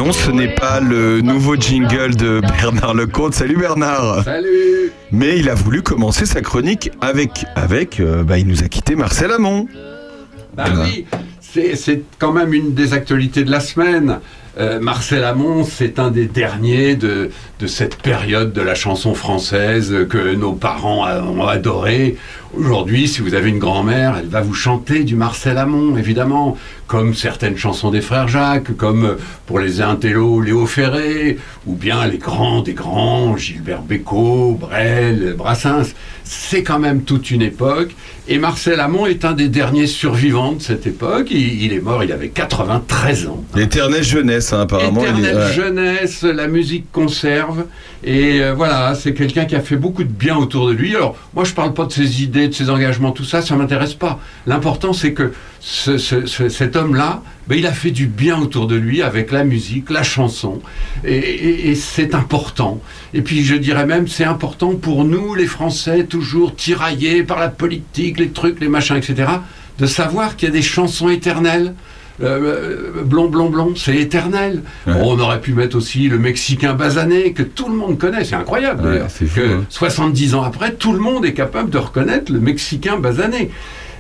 Non, 0.05 0.11
ce 0.11 0.33
n'est 0.33 0.53
pas 0.57 0.81
le 0.81 1.21
nouveau 1.21 1.55
jingle 1.55 2.17
de 2.17 2.41
Bernard 2.41 2.93
Lecomte. 2.93 3.35
Salut 3.35 3.57
Bernard. 3.57 4.25
Salut. 4.25 4.91
Mais 5.13 5.39
il 5.39 5.49
a 5.49 5.55
voulu 5.55 5.83
commencer 5.83 6.27
sa 6.27 6.41
chronique 6.41 6.91
avec, 7.01 7.45
avec, 7.55 8.01
euh, 8.01 8.25
bah, 8.25 8.37
il 8.37 8.49
nous 8.49 8.65
a 8.65 8.69
quitté 8.69 8.97
Marcel 8.97 9.31
Amont. 9.31 9.69
Bah 10.57 10.65
oui, 10.83 11.07
c'est 11.41 11.77
c'est 11.77 12.03
quand 12.19 12.33
même 12.33 12.53
une 12.53 12.75
des 12.75 12.95
actualités 12.95 13.45
de 13.45 13.51
la 13.53 13.61
semaine. 13.61 14.19
Euh, 14.59 14.81
Marcel 14.81 15.25
Amont, 15.25 15.65
c'est 15.65 15.99
un 15.99 16.11
des 16.11 16.27
derniers 16.27 16.95
de, 16.95 17.31
de 17.59 17.67
cette 17.67 17.97
période 17.97 18.53
de 18.53 18.61
la 18.61 18.75
chanson 18.75 19.15
française 19.15 20.07
que 20.11 20.35
nos 20.35 20.53
parents 20.53 21.07
ont 21.07 21.47
adoré. 21.47 22.17
Aujourd'hui, 22.55 23.09
si 23.09 23.23
vous 23.23 23.33
avez 23.33 23.49
une 23.49 23.59
grand-mère, 23.59 24.17
elle 24.19 24.29
va 24.29 24.43
vous 24.43 24.53
chanter 24.53 25.05
du 25.05 25.17
Marcel 25.17 25.57
Amont, 25.57 25.97
évidemment, 25.97 26.59
comme 26.87 27.15
certaines 27.15 27.57
chansons 27.57 27.91
des 27.91 28.03
frères 28.03 28.29
Jacques, 28.29 28.77
comme 28.77 29.17
pour 29.47 29.59
les 29.59 29.81
intellos 29.81 30.43
Léo 30.43 30.67
Ferré, 30.67 31.39
ou 31.67 31.75
bien 31.75 32.07
les 32.07 32.19
grands 32.19 32.61
des 32.61 32.75
grands, 32.75 33.39
Gilbert 33.39 33.81
Bécaud, 33.81 34.59
Brel, 34.61 35.35
Brassens. 35.39 35.95
C'est 36.25 36.63
quand 36.63 36.79
même 36.79 37.03
toute 37.03 37.31
une 37.31 37.41
époque. 37.41 37.95
Et 38.29 38.39
Marcel 38.39 38.81
Amont 38.81 39.07
est 39.07 39.25
un 39.25 39.33
des 39.33 39.49
derniers 39.49 39.87
survivants 39.87 40.53
de 40.53 40.63
cette 40.63 40.87
époque. 40.87 41.29
Il, 41.31 41.63
il 41.63 41.73
est 41.73 41.81
mort, 41.81 42.05
il 42.05 42.13
avait 42.13 42.29
93 42.29 43.29
ans. 43.29 43.43
L'éternelle 43.55 44.05
jeunesse, 44.05 44.42
hein, 44.53 44.61
apparemment. 44.61 45.03
il 45.17 45.25
est- 45.25 45.29
Éternelle 45.29 45.53
jeunesse, 45.53 46.23
la 46.23 46.47
musique 46.49 46.91
conserve. 46.93 47.67
Et 48.05 48.41
euh, 48.41 48.53
voilà, 48.55 48.95
c'est 48.95 49.15
quelqu'un 49.15 49.45
qui 49.45 49.55
a 49.55 49.61
fait 49.61 49.77
beaucoup 49.77 50.03
de 50.03 50.09
bien 50.11 50.37
autour 50.37 50.67
de 50.67 50.73
lui. 50.73 50.97
Alors, 50.97 51.17
moi, 51.35 51.45
je 51.45 51.53
parle 51.53 51.73
pas 51.75 51.85
de 51.85 51.93
ses 51.93 52.23
idées, 52.23 52.49
de 52.49 52.55
ses 52.55 52.69
engagements, 52.71 53.13
tout 53.13 53.25
ça, 53.25 53.43
ça 53.43 53.55
m'intéresse 53.55 53.95
pas. 53.95 54.19
L'important, 54.47 54.93
c'est 54.93 55.13
que 55.13 55.33
ce- 55.61 55.99
ce- 55.99 56.27
ce- 56.27 56.49
cet 56.49 56.75
homme-là, 56.75 57.23
ben, 57.47 57.57
il 57.57 57.67
a 57.67 57.73
fait 57.73 57.93
du 57.93 58.07
bien 58.07 58.41
autour 58.41 58.67
de 58.67 58.75
lui 58.75 59.03
avec 59.03 59.31
la 59.31 59.45
musique, 59.45 59.91
la 59.91 60.03
chanson. 60.03 60.61
Et, 61.05 61.17
et- 61.17 61.69
et 61.71 61.75
c'est 61.77 62.15
important. 62.17 62.81
Et 63.15 63.23
puis, 63.23 63.45
je 63.45 63.55
dirais 63.55 63.87
même, 63.87 64.09
c'est 64.09 64.25
important 64.25 64.75
pour 64.75 65.05
nous, 65.05 65.35
les 65.37 65.47
Français, 65.47 66.05
toujours 66.05 66.57
tiraillés 66.57 67.23
par 67.23 67.39
la 67.39 67.49
politique, 67.49 68.19
les 68.19 68.31
trucs, 68.31 68.61
les 68.61 68.69
machins, 68.69 68.97
etc., 68.97 69.29
de 69.79 69.87
savoir 69.87 70.37
qu'il 70.37 70.49
y 70.49 70.53
a 70.53 70.55
des 70.55 70.63
chansons 70.63 71.09
éternelles. 71.09 71.75
Euh, 72.23 73.03
blond, 73.05 73.29
blond, 73.29 73.51
blond, 73.51 73.73
c'est 73.77 73.97
éternel. 73.97 74.63
Bon, 74.87 75.15
on 75.17 75.19
aurait 75.21 75.41
pu 75.41 75.55
mettre 75.55 75.77
aussi 75.77 76.09
le 76.09 76.19
Mexicain 76.19 76.75
basané, 76.75 77.33
que 77.33 77.43
tout 77.43 77.69
le 77.69 77.75
monde 77.75 77.99
connaît, 77.99 78.25
c'est 78.25 78.35
incroyable 78.37 78.83
Ouais, 78.85 78.91
d'ailleurs. 78.93 79.11
c'est 79.11 79.27
fou, 79.27 79.41
que 79.41 79.55
hein. 79.57 79.65
70 79.69 80.35
ans 80.35 80.43
après, 80.43 80.73
tout 80.75 80.93
le 80.93 80.99
monde 81.01 81.25
est 81.25 81.35
capable 81.35 81.71
de 81.71 81.79
reconnaître 81.79 82.33
le 82.33 82.41
Mexicain 82.41 82.99
basané. 82.99 83.51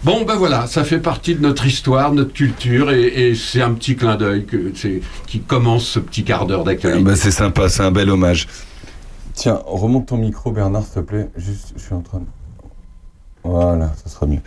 Bon, 0.04 0.24
ben 0.24 0.34
voilà, 0.34 0.66
ça 0.66 0.82
fait 0.82 0.98
partie 0.98 1.34
de 1.36 1.40
notre 1.42 1.64
histoire, 1.64 2.12
notre 2.12 2.32
culture, 2.32 2.90
et, 2.90 3.28
et 3.30 3.34
c'est 3.36 3.62
un 3.62 3.72
petit 3.72 3.94
clin 3.94 4.16
d'œil 4.16 4.44
que, 4.46 4.72
c'est- 4.74 5.00
qui 5.28 5.40
commence 5.40 5.84
ce 5.86 5.98
petit 6.00 6.24
quart 6.24 6.46
d'heure 6.46 6.64
d'actualité. 6.64 7.04
bah, 7.04 7.14
c'est 7.16 7.30
sympa, 7.30 7.68
c'est 7.68 7.82
un 7.84 7.92
bel 7.92 8.10
hommage. 8.10 8.48
Tiens, 9.34 9.60
remonte 9.64 10.06
ton 10.06 10.16
micro, 10.18 10.50
Bernard, 10.50 10.82
s'il 10.82 10.94
te 10.94 11.00
plaît. 11.00 11.28
Juste, 11.36 11.72
je 11.76 11.82
suis 11.82 11.94
en 11.94 12.00
train 12.00 12.18
de. 12.18 12.24
Voilà, 13.44 13.92
ça 14.04 14.10
sera 14.10 14.26
mieux. 14.26 14.40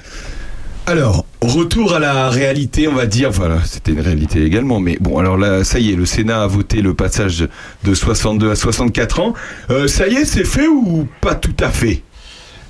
Alors, 0.88 1.26
retour 1.42 1.96
à 1.96 2.00
la 2.00 2.30
réalité, 2.30 2.88
on 2.88 2.94
va 2.94 3.08
dire. 3.08 3.32
Voilà, 3.32 3.58
c'était 3.66 3.92
une 3.92 4.02
réalité 4.02 4.44
également, 4.44 4.80
mais 4.80 4.98
bon, 5.00 5.18
alors 5.18 5.36
là, 5.36 5.64
ça 5.64 5.80
y 5.80 5.92
est, 5.92 5.96
le 5.96 6.06
Sénat 6.06 6.44
a 6.44 6.48
voté 6.48 6.84
le 6.84 6.94
passage 6.94 7.48
de 7.84 7.94
62 7.96 8.52
à 8.52 8.56
64 8.56 9.20
ans. 9.20 9.34
Euh, 9.72 9.88
ça 9.88 10.08
y 10.08 10.14
est, 10.14 10.26
c'est 10.26 10.44
fait 10.44 10.68
ou 10.68 11.08
pas 11.22 11.34
tout 11.34 11.56
à 11.60 11.70
fait? 11.70 12.04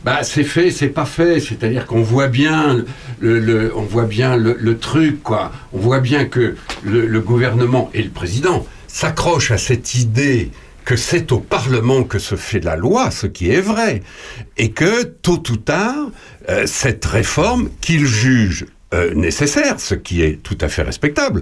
Bah, 0.05 0.19
c'est 0.23 0.45
fait, 0.45 0.71
c'est 0.71 0.87
pas 0.87 1.03
fait. 1.03 1.41
C'est-à-dire 1.41 1.85
qu'on 1.85 2.03
voit 2.03 2.29
bien 2.29 2.85
le, 3.19 3.73
on 3.75 3.81
voit 3.81 4.05
bien 4.05 4.37
le, 4.37 4.77
truc, 4.77 5.21
quoi. 5.21 5.51
On 5.73 5.79
voit 5.79 5.99
bien 5.99 6.23
que 6.23 6.55
le 6.83 7.19
gouvernement 7.19 7.89
et 7.93 8.01
le 8.01 8.11
président 8.11 8.65
s'accrochent 8.87 9.51
à 9.51 9.57
cette 9.57 9.93
idée 9.95 10.51
que 10.85 10.95
c'est 10.95 11.31
au 11.31 11.39
Parlement 11.39 12.03
que 12.03 12.19
se 12.19 12.35
fait 12.35 12.59
la 12.59 12.75
loi, 12.75 13.11
ce 13.11 13.27
qui 13.27 13.49
est 13.49 13.61
vrai, 13.61 14.03
et 14.57 14.71
que 14.71 15.03
tôt 15.03 15.41
ou 15.49 15.57
tard, 15.57 16.11
euh, 16.49 16.67
cette 16.67 17.05
réforme 17.05 17.69
qu'ils 17.81 18.05
jugent 18.05 18.67
euh, 18.93 19.13
nécessaire, 19.15 19.79
ce 19.79 19.95
qui 19.95 20.21
est 20.21 20.41
tout 20.43 20.57
à 20.61 20.69
fait 20.69 20.83
respectable, 20.83 21.41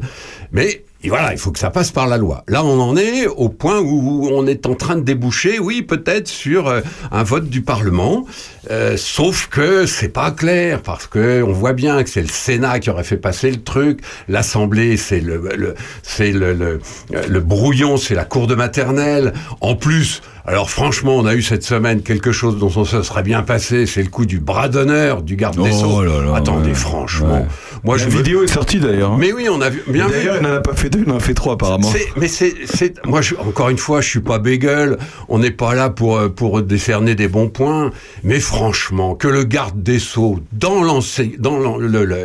mais 0.51 0.85
et 1.03 1.09
voilà, 1.09 1.33
il 1.33 1.37
faut 1.37 1.51
que 1.51 1.59
ça 1.59 1.69
passe 1.69 1.91
par 1.91 2.07
la 2.07 2.17
loi. 2.17 2.43
Là, 2.47 2.63
on 2.63 2.79
en 2.79 2.95
est 2.95 3.27
au 3.27 3.49
point 3.49 3.79
où 3.79 4.29
on 4.31 4.47
est 4.47 4.65
en 4.65 4.75
train 4.75 4.95
de 4.95 5.01
déboucher, 5.01 5.59
oui, 5.59 5.81
peut-être 5.81 6.29
sur 6.29 6.67
euh, 6.67 6.81
un 7.11 7.23
vote 7.23 7.49
du 7.49 7.61
Parlement, 7.61 8.25
euh, 8.71 8.95
sauf 8.95 9.47
que 9.47 9.85
c'est 9.85 10.09
pas 10.09 10.31
clair 10.31 10.81
parce 10.81 11.07
que 11.07 11.43
on 11.43 11.51
voit 11.51 11.73
bien 11.73 12.03
que 12.03 12.09
c'est 12.09 12.21
le 12.21 12.29
Sénat 12.29 12.79
qui 12.79 12.89
aurait 12.89 13.03
fait 13.03 13.17
passer 13.17 13.51
le 13.51 13.61
truc, 13.61 13.99
l'Assemblée 14.29 14.95
c'est 14.95 15.19
le, 15.19 15.41
le 15.57 15.75
c'est 16.03 16.31
le, 16.31 16.53
le, 16.53 16.79
le 17.11 17.39
brouillon, 17.41 17.97
c'est 17.97 18.15
la 18.15 18.25
cour 18.25 18.47
de 18.47 18.55
maternelle. 18.55 19.33
En 19.59 19.75
plus, 19.75 20.21
alors 20.45 20.69
franchement, 20.69 21.15
on 21.15 21.25
a 21.25 21.35
eu 21.35 21.41
cette 21.41 21.63
semaine 21.63 22.01
quelque 22.01 22.31
chose 22.33 22.57
dont 22.57 22.71
on 22.75 22.83
se 22.85 23.01
serait 23.01 23.23
bien 23.23 23.43
passé, 23.43 23.85
c'est 23.85 24.03
le 24.03 24.09
coup 24.09 24.25
du 24.25 24.39
bras 24.39 24.67
d'honneur 24.67 25.21
du 25.21 25.35
garde 25.37 25.55
des 25.55 25.69
Oh 25.71 25.79
Sceaux. 25.79 26.03
là 26.03 26.21
là, 26.21 26.35
Attendez, 26.35 26.69
ouais. 26.69 26.73
franchement, 26.75 27.33
Ouais. 27.35 27.45
moi 27.83 27.95
La 27.97 28.03
je 28.03 28.09
veux- 28.09 28.17
vidéo 28.17 28.43
est 28.43 28.47
sortie 28.47 28.79
d'ailleurs. 28.79 29.11
hein. 29.13 29.17
Mais 29.19 29.31
oui, 29.31 29.47
on 29.49 29.61
a 29.61 29.69
vu 29.69 29.81
bien 29.87 30.07
vu. 30.07 30.13
D'ailleurs, 30.13 30.35
il 30.37 30.43
n'en 30.43 30.55
a 30.55 30.59
pas 30.59 30.73
fait 30.73 30.89
deux, 30.89 31.03
il 31.05 31.11
en 31.11 31.15
a 31.17 31.19
fait 31.21 31.33
trois 31.33 31.53
apparemment. 31.53 31.89
Mais 32.17 32.27
c'est, 32.27 32.53
c'est, 32.65 32.95
moi, 33.05 33.21
je- 33.21 33.35
encore 33.35 33.69
une 33.69 33.77
fois, 33.77 34.01
je 34.01 34.09
suis 34.09 34.19
pas 34.19 34.37
bégueule. 34.39 34.97
On 35.29 35.39
n'est 35.39 35.51
pas 35.51 35.75
là 35.75 35.89
pour 35.89 36.17
euh, 36.17 36.27
pour 36.29 36.61
décerner 36.61 37.15
des 37.15 37.27
bons 37.29 37.47
points. 37.49 37.91
Mais 38.23 38.39
franchement, 38.41 39.15
que 39.15 39.27
le 39.29 39.43
garde 39.45 39.81
des 39.81 39.99
sceaux 39.99 40.39
dans 40.51 40.73
dans 41.39 41.77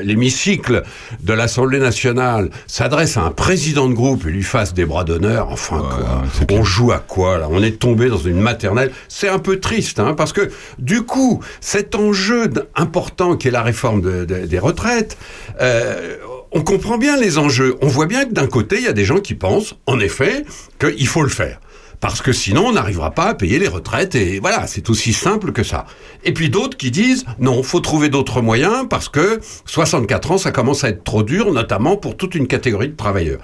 l'hémicycle 0.03 0.83
de 1.23 1.33
l'Assemblée 1.33 1.79
nationale 1.79 2.51
s'adresse 2.67 3.17
à 3.17 3.23
un 3.23 3.31
président 3.31 3.89
de 3.89 3.95
groupe 3.95 4.27
et 4.27 4.31
lui 4.31 4.43
fasse 4.43 4.75
des 4.75 4.85
bras 4.87 5.05
d'honneur. 5.05 5.49
Enfin, 5.51 5.79
quoi. 5.79 6.23
On 6.51 6.65
joue 6.65 6.93
à 6.93 6.99
quoi 6.99 7.39
là? 7.39 7.47
On 7.51 7.63
est 7.63 7.79
tombé 7.79 8.08
dans 8.09 8.19
une 8.19 8.41
maternelle. 8.41 8.91
C'est 9.09 9.29
un 9.29 9.39
peu 9.39 9.61
triste, 9.61 9.99
hein, 10.01 10.15
parce 10.15 10.33
que 10.33 10.51
du 10.79 11.03
coup, 11.03 11.43
cet 11.61 11.95
enjeu 11.95 12.51
important 12.75 13.37
qui 13.37 13.49
est 13.49 13.53
la 13.53 13.63
réforme 13.63 14.01
de- 14.01 14.25
de- 14.25 14.47
des 14.47 14.59
retraites. 14.59 15.17
euh, 15.61 16.17
on 16.51 16.63
comprend 16.63 16.97
bien 16.97 17.17
les 17.19 17.37
enjeux. 17.37 17.77
On 17.83 17.89
voit 17.89 18.07
bien 18.07 18.25
que 18.25 18.33
d'un 18.33 18.47
côté, 18.47 18.77
il 18.79 18.85
y 18.85 18.89
a 18.89 18.95
des 18.95 19.05
gens 19.05 19.19
qui 19.19 19.35
pensent, 19.35 19.75
en 19.87 19.99
effet, 20.01 20.45
qu'il 20.81 21.07
faut 21.07 21.23
le 21.23 21.29
faire. 21.29 21.61
Parce 22.01 22.23
que 22.23 22.33
sinon, 22.33 22.67
on 22.69 22.73
n'arrivera 22.73 23.11
pas 23.11 23.25
à 23.25 23.35
payer 23.35 23.59
les 23.59 23.67
retraites 23.69 24.15
et 24.15 24.39
voilà, 24.41 24.67
c'est 24.69 24.89
aussi 24.89 25.13
simple 25.13 25.53
que 25.53 25.63
ça. 25.65 25.85
Et 26.25 26.33
puis 26.33 26.49
d'autres 26.49 26.77
qui 26.77 26.91
disent, 26.91 27.25
non, 27.41 27.63
faut 27.63 27.81
trouver 27.81 28.09
d'autres 28.09 28.41
moyens 28.41 28.87
parce 28.89 29.09
que 29.09 29.41
64 29.67 30.31
ans, 30.31 30.39
ça 30.39 30.51
commence 30.53 30.85
à 30.85 30.91
être 30.91 31.03
trop 31.05 31.23
dur, 31.23 31.53
notamment 31.53 31.97
pour 31.97 32.17
toute 32.17 32.35
une 32.35 32.47
catégorie 32.47 32.89
de 32.89 32.97
travailleurs. 32.97 33.41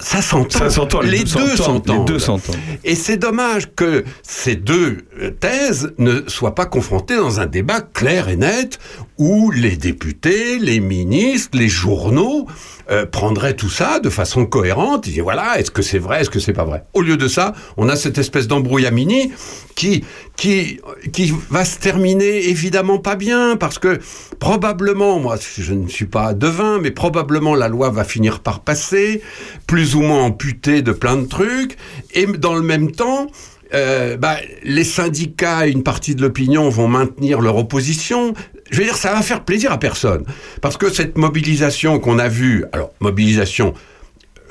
Ça 0.00 0.22
s'entend. 0.22 1.00
Les 1.00 1.18
Les 1.18 1.24
deux 1.24 1.56
s'entendent. 2.18 2.60
Et 2.84 2.94
c'est 2.94 3.16
dommage 3.16 3.68
que 3.74 4.04
ces 4.22 4.56
deux 4.56 4.98
thèses 5.40 5.92
ne 5.98 6.22
soient 6.28 6.54
pas 6.54 6.66
confrontées 6.66 7.16
dans 7.16 7.40
un 7.40 7.46
débat 7.46 7.80
clair 7.80 8.28
et 8.28 8.36
net 8.36 8.78
où 9.18 9.50
les 9.50 9.76
députés, 9.76 10.58
les 10.58 10.80
ministres, 10.80 11.58
les 11.58 11.68
journaux 11.68 12.46
euh, 12.90 13.04
prendraient 13.04 13.54
tout 13.54 13.68
ça 13.68 13.98
de 13.98 14.08
façon 14.08 14.46
cohérente. 14.46 15.06
Ils 15.06 15.14
disent 15.14 15.22
voilà, 15.22 15.58
est-ce 15.58 15.70
que 15.70 15.82
c'est 15.82 15.98
vrai, 15.98 16.20
est-ce 16.20 16.30
que 16.30 16.38
c'est 16.38 16.52
pas 16.52 16.64
vrai? 16.64 16.84
Au 16.94 17.02
lieu 17.02 17.16
de 17.16 17.28
ça, 17.28 17.52
on 17.76 17.88
a 17.88 17.96
cette 17.96 18.18
espèce 18.18 18.46
d'embrouillamini 18.46 19.32
qui 19.74 20.04
qui 20.38 20.80
qui 21.12 21.34
va 21.50 21.66
se 21.66 21.78
terminer 21.78 22.48
évidemment 22.48 22.98
pas 22.98 23.16
bien 23.16 23.56
parce 23.56 23.78
que 23.78 23.98
probablement, 24.38 25.18
moi 25.18 25.36
je 25.58 25.74
ne 25.74 25.88
suis 25.88 26.06
pas 26.06 26.32
devin, 26.32 26.78
mais 26.78 26.92
probablement 26.92 27.54
la 27.54 27.68
loi 27.68 27.90
va 27.90 28.04
finir 28.04 28.40
par 28.40 28.60
passer 28.60 29.20
plus 29.66 29.96
ou 29.96 30.00
moins 30.00 30.22
amputé 30.22 30.80
de 30.80 30.92
plein 30.92 31.16
de 31.16 31.26
trucs, 31.26 31.76
et 32.14 32.26
dans 32.26 32.54
le 32.54 32.62
même 32.62 32.92
temps, 32.92 33.26
euh, 33.74 34.16
bah, 34.16 34.36
les 34.62 34.84
syndicats 34.84 35.66
et 35.66 35.70
une 35.70 35.82
partie 35.82 36.14
de 36.14 36.22
l'opinion 36.22 36.70
vont 36.70 36.88
maintenir 36.88 37.40
leur 37.40 37.56
opposition. 37.56 38.32
Je 38.70 38.78
veux 38.78 38.84
dire, 38.84 38.96
ça 38.96 39.12
va 39.12 39.22
faire 39.22 39.44
plaisir 39.44 39.72
à 39.72 39.78
personne. 39.78 40.24
Parce 40.60 40.76
que 40.76 40.90
cette 40.90 41.18
mobilisation 41.18 41.98
qu'on 41.98 42.18
a 42.18 42.28
vue, 42.28 42.64
alors 42.72 42.92
mobilisation 43.00 43.74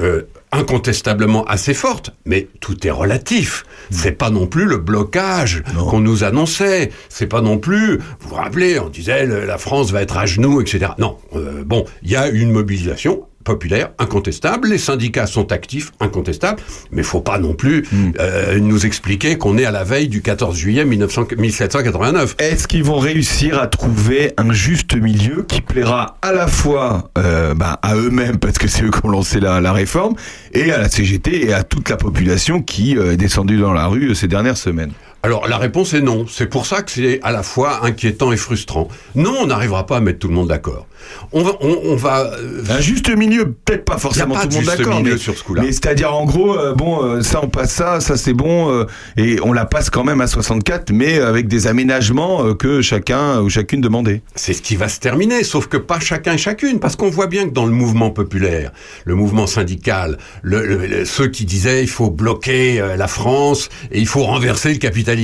euh, 0.02 0.24
incontestablement 0.52 1.46
assez 1.46 1.74
forte, 1.74 2.12
mais 2.26 2.48
tout 2.60 2.86
est 2.86 2.92
relatif. 2.92 3.64
C'est 3.90 4.12
pas 4.12 4.30
non 4.30 4.48
plus 4.48 4.66
le 4.66 4.78
blocage 4.78 5.64
qu'on 5.90 6.00
nous 6.00 6.24
annonçait. 6.24 6.92
C'est 7.10 7.28
pas 7.28 7.42
non 7.42 7.58
plus, 7.58 7.98
vous 7.98 8.30
vous 8.30 8.36
rappelez, 8.36 8.80
on 8.80 8.90
disait 8.90 9.26
le- 9.26 9.46
la 9.46 9.58
France 9.58 9.92
va 9.92 10.02
être 10.02 10.18
à 10.18 10.26
genoux, 10.26 10.62
etc. 10.62 10.92
Non, 10.98 11.18
euh, 11.36 11.64
bon, 11.66 11.86
il 12.04 12.12
y 12.12 12.16
a 12.16 12.28
une 12.28 12.52
mobilisation 12.52 13.24
populaire, 13.48 13.92
incontestable. 13.98 14.68
Les 14.68 14.78
syndicats 14.78 15.26
sont 15.26 15.54
actifs, 15.54 15.92
incontestables. 16.02 16.62
Mais 16.92 17.02
faut 17.02 17.22
pas 17.22 17.40
non 17.40 17.54
plus 17.54 17.88
euh, 18.20 18.60
nous 18.60 18.86
expliquer 18.86 19.38
qu'on 19.38 19.58
est 19.58 19.64
à 19.64 19.72
la 19.72 19.86
veille 19.86 20.10
du 20.10 20.22
14 20.22 20.56
juillet 20.56 20.84
1900 20.84 21.28
1789. 21.38 22.36
Est-ce 22.40 22.68
qu'ils 22.68 22.84
vont 22.84 23.00
réussir 23.00 23.60
à 23.60 23.68
trouver 23.68 24.34
un 24.38 24.52
juste 24.52 24.96
milieu 24.96 25.44
qui 25.48 25.62
plaira 25.62 26.18
à 26.22 26.34
la 26.34 26.48
fois 26.48 27.10
euh, 27.18 27.54
bah, 27.54 27.80
à 27.82 27.96
eux-mêmes, 27.96 28.38
parce 28.38 28.58
que 28.58 28.68
c'est 28.68 28.84
eux 28.84 28.92
qui 28.92 29.00
ont 29.04 29.10
lancé 29.10 29.40
la, 29.40 29.62
la 29.62 29.72
réforme, 29.72 30.16
et 30.54 30.72
à 30.72 30.78
la 30.78 30.90
CGT 30.90 31.48
et 31.48 31.54
à 31.54 31.64
toute 31.64 31.88
la 31.90 31.96
population 31.96 32.62
qui 32.62 32.98
euh, 32.98 33.14
est 33.14 33.18
descendue 33.18 33.58
dans 33.58 33.74
la 33.74 33.88
rue 33.88 34.14
ces 34.14 34.28
dernières 34.28 34.58
semaines? 34.58 34.92
Alors 35.28 35.46
la 35.50 35.58
réponse 35.58 35.94
est 35.94 36.00
non. 36.00 36.26
C'est 36.30 36.46
pour 36.46 36.66
ça 36.66 36.82
que 36.84 36.90
c'est 36.92 37.20
à 37.22 37.34
la 37.34 37.44
fois 37.44 37.84
inquiétant 37.86 38.32
et 38.32 38.38
frustrant. 38.38 38.88
Non, 39.14 39.36
on 39.42 39.48
n'arrivera 39.48 39.86
pas 39.86 39.98
à 39.98 40.00
mettre 40.00 40.20
tout 40.20 40.30
le 40.30 40.34
monde 40.34 40.48
d'accord. 40.48 40.88
On 41.34 41.44
va, 41.44 41.52
on, 41.60 41.78
on 41.84 41.96
va. 41.98 42.32
euh, 42.40 42.64
Un 42.70 42.80
juste 42.80 43.10
milieu, 43.10 43.52
peut-être 43.52 43.84
pas 43.84 43.98
forcément 43.98 44.36
pas 44.36 44.44
tout 44.48 44.52
le 44.52 44.56
monde 44.56 44.66
d'accord, 44.78 45.02
mais, 45.04 45.18
sur 45.18 45.38
ce 45.38 45.44
coup-là. 45.44 45.64
mais 45.64 45.74
c'est-à-dire 45.74 46.16
en 46.16 46.24
gros, 46.26 46.58
euh, 46.58 46.74
bon, 46.74 47.04
euh, 47.04 47.22
ça 47.24 47.42
on 47.44 47.50
passe 47.50 47.74
ça, 47.74 48.00
ça 48.00 48.16
c'est 48.16 48.32
bon, 48.34 48.72
euh, 48.72 48.86
et 49.18 49.38
on 49.44 49.52
la 49.52 49.66
passe 49.66 49.90
quand 49.90 50.06
même 50.06 50.22
à 50.22 50.28
64, 50.28 50.92
mais 50.94 51.20
avec 51.20 51.50
des 51.50 51.68
aménagements 51.68 52.54
que 52.56 52.82
chacun 52.82 53.42
ou 53.42 53.50
chacune 53.50 53.82
demandait. 53.82 54.22
C'est 54.36 54.54
ce 54.54 54.62
qui 54.62 54.78
va 54.78 54.88
se 54.88 55.00
terminer, 55.02 55.44
sauf 55.44 55.68
que 55.68 55.76
pas 55.78 56.00
chacun 56.00 56.34
et 56.34 56.38
chacune, 56.38 56.80
parce 56.80 56.96
qu'on 56.96 57.10
voit 57.10 57.28
bien 57.28 57.48
que 57.50 57.54
dans 57.54 57.66
le 57.66 57.72
mouvement 57.74 58.12
populaire, 58.12 58.72
le 59.04 59.16
mouvement 59.16 59.46
syndical, 59.48 60.18
le- 60.42 60.66
le- 60.66 60.88
le- 60.88 61.06
ceux 61.06 61.28
qui 61.28 61.44
disaient 61.46 61.84
il 61.84 61.90
faut 61.90 62.10
bloquer 62.10 62.82
la 62.98 63.08
France 63.08 63.68
et 63.92 64.00
il 64.00 64.08
faut 64.08 64.24
renverser 64.24 64.72
le 64.72 64.78
capitalisme. 64.80 65.17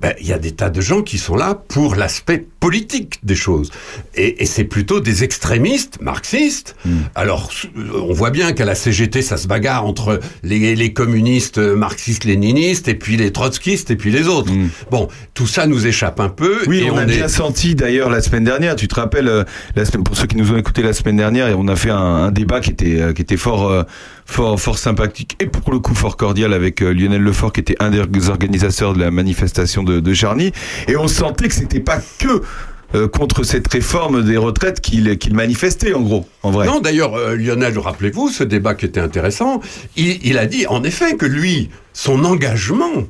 Ben, 0.00 0.12
il 0.20 0.26
y 0.26 0.32
a 0.32 0.38
des 0.38 0.52
tas 0.52 0.68
de 0.68 0.80
gens 0.80 1.00
qui 1.00 1.16
sont 1.16 1.36
là 1.36 1.54
pour 1.68 1.94
l'aspect 1.94 2.44
politique 2.60 3.18
des 3.22 3.34
choses. 3.34 3.70
Et, 4.14 4.42
et 4.42 4.46
c'est 4.46 4.64
plutôt 4.64 5.00
des 5.00 5.24
extrémistes 5.24 6.02
marxistes. 6.02 6.76
Alors, 7.14 7.50
euh, 7.78 8.00
on 8.02 8.12
voit 8.12 8.30
bien 8.30 8.52
qu'à 8.52 8.66
la 8.66 8.74
CGT, 8.74 9.22
ça 9.22 9.38
se 9.38 9.48
bagarre 9.48 9.86
entre 9.86 10.20
les, 10.42 10.76
les 10.76 10.92
communistes 10.92 11.58
marxistes-léninistes 11.58 12.88
et 12.88 12.94
puis 12.94 13.16
les 13.16 13.32
trotskistes 13.32 13.90
et 13.90 13.96
puis 13.96 14.10
les 14.10 14.28
autres. 14.28 14.52
Bon, 14.90 15.08
tout 15.32 15.46
ça 15.46 15.66
nous 15.66 15.86
échappe 15.86 16.20
un 16.20 16.28
peu. 16.28 16.62
Oui, 16.66 16.80
et 16.80 16.90
on, 16.90 16.98
a 16.98 17.04
est... 17.04 17.06
bien 17.06 17.28
senti 17.28 17.74
d'ailleurs 17.74 18.10
la 18.10 18.20
semaine 18.20 18.44
dernière. 18.44 18.76
Tu 18.76 18.88
te 18.88 18.96
rappelles, 18.96 19.28
euh, 19.28 19.44
la 19.76 19.86
semaine, 19.86 20.04
pour 20.04 20.16
ceux 20.16 20.26
qui 20.26 20.36
nous 20.36 20.52
ont 20.52 20.58
écouté 20.58 20.82
la 20.82 20.92
semaine 20.92 21.16
dernière, 21.16 21.48
et 21.48 21.54
on 21.54 21.68
a 21.68 21.76
fait 21.76 21.90
un, 21.90 21.96
un 21.96 22.30
débat 22.32 22.60
qui 22.60 22.70
était 22.70 23.00
euh, 23.00 23.12
qui 23.14 23.22
était 23.22 23.38
fort 23.38 23.70
euh, 23.70 23.82
fort 24.26 24.60
fort 24.60 24.78
sympathique 24.78 25.36
et 25.40 25.46
pour 25.46 25.72
le 25.72 25.78
coup 25.78 25.94
fort 25.94 26.16
cordial 26.16 26.52
avec 26.52 26.82
euh, 26.82 26.92
Lionel 26.92 27.22
Lefort 27.22 27.52
qui 27.52 27.60
était 27.60 27.76
un 27.80 27.90
des 27.90 28.28
organisateurs 28.28 28.92
de 28.92 29.00
la 29.00 29.10
manifestation 29.10 29.82
de, 29.82 30.00
de 30.00 30.14
Charny. 30.14 30.52
Et 30.88 30.96
on 30.96 31.08
sentait 31.08 31.48
que 31.48 31.54
c'était 31.54 31.80
pas 31.80 32.00
que 32.18 32.42
euh, 32.94 33.08
contre 33.08 33.42
cette 33.42 33.66
réforme 33.72 34.22
des 34.22 34.36
retraites 34.36 34.80
qu'il 34.80 35.16
qu'il 35.18 35.34
manifestait 35.34 35.94
en 35.94 36.02
gros, 36.02 36.28
en 36.42 36.50
vrai. 36.50 36.66
Non, 36.66 36.80
d'ailleurs, 36.80 37.14
euh, 37.14 37.36
Lionel, 37.36 37.78
rappelez-vous, 37.78 38.28
ce 38.28 38.44
débat 38.44 38.74
qui 38.74 38.84
était 38.84 39.00
intéressant, 39.00 39.60
il, 39.96 40.24
il 40.24 40.38
a 40.38 40.46
dit 40.46 40.66
en 40.66 40.84
effet 40.84 41.16
que 41.16 41.26
lui, 41.26 41.70
son 41.92 42.24
engagement 42.24 43.06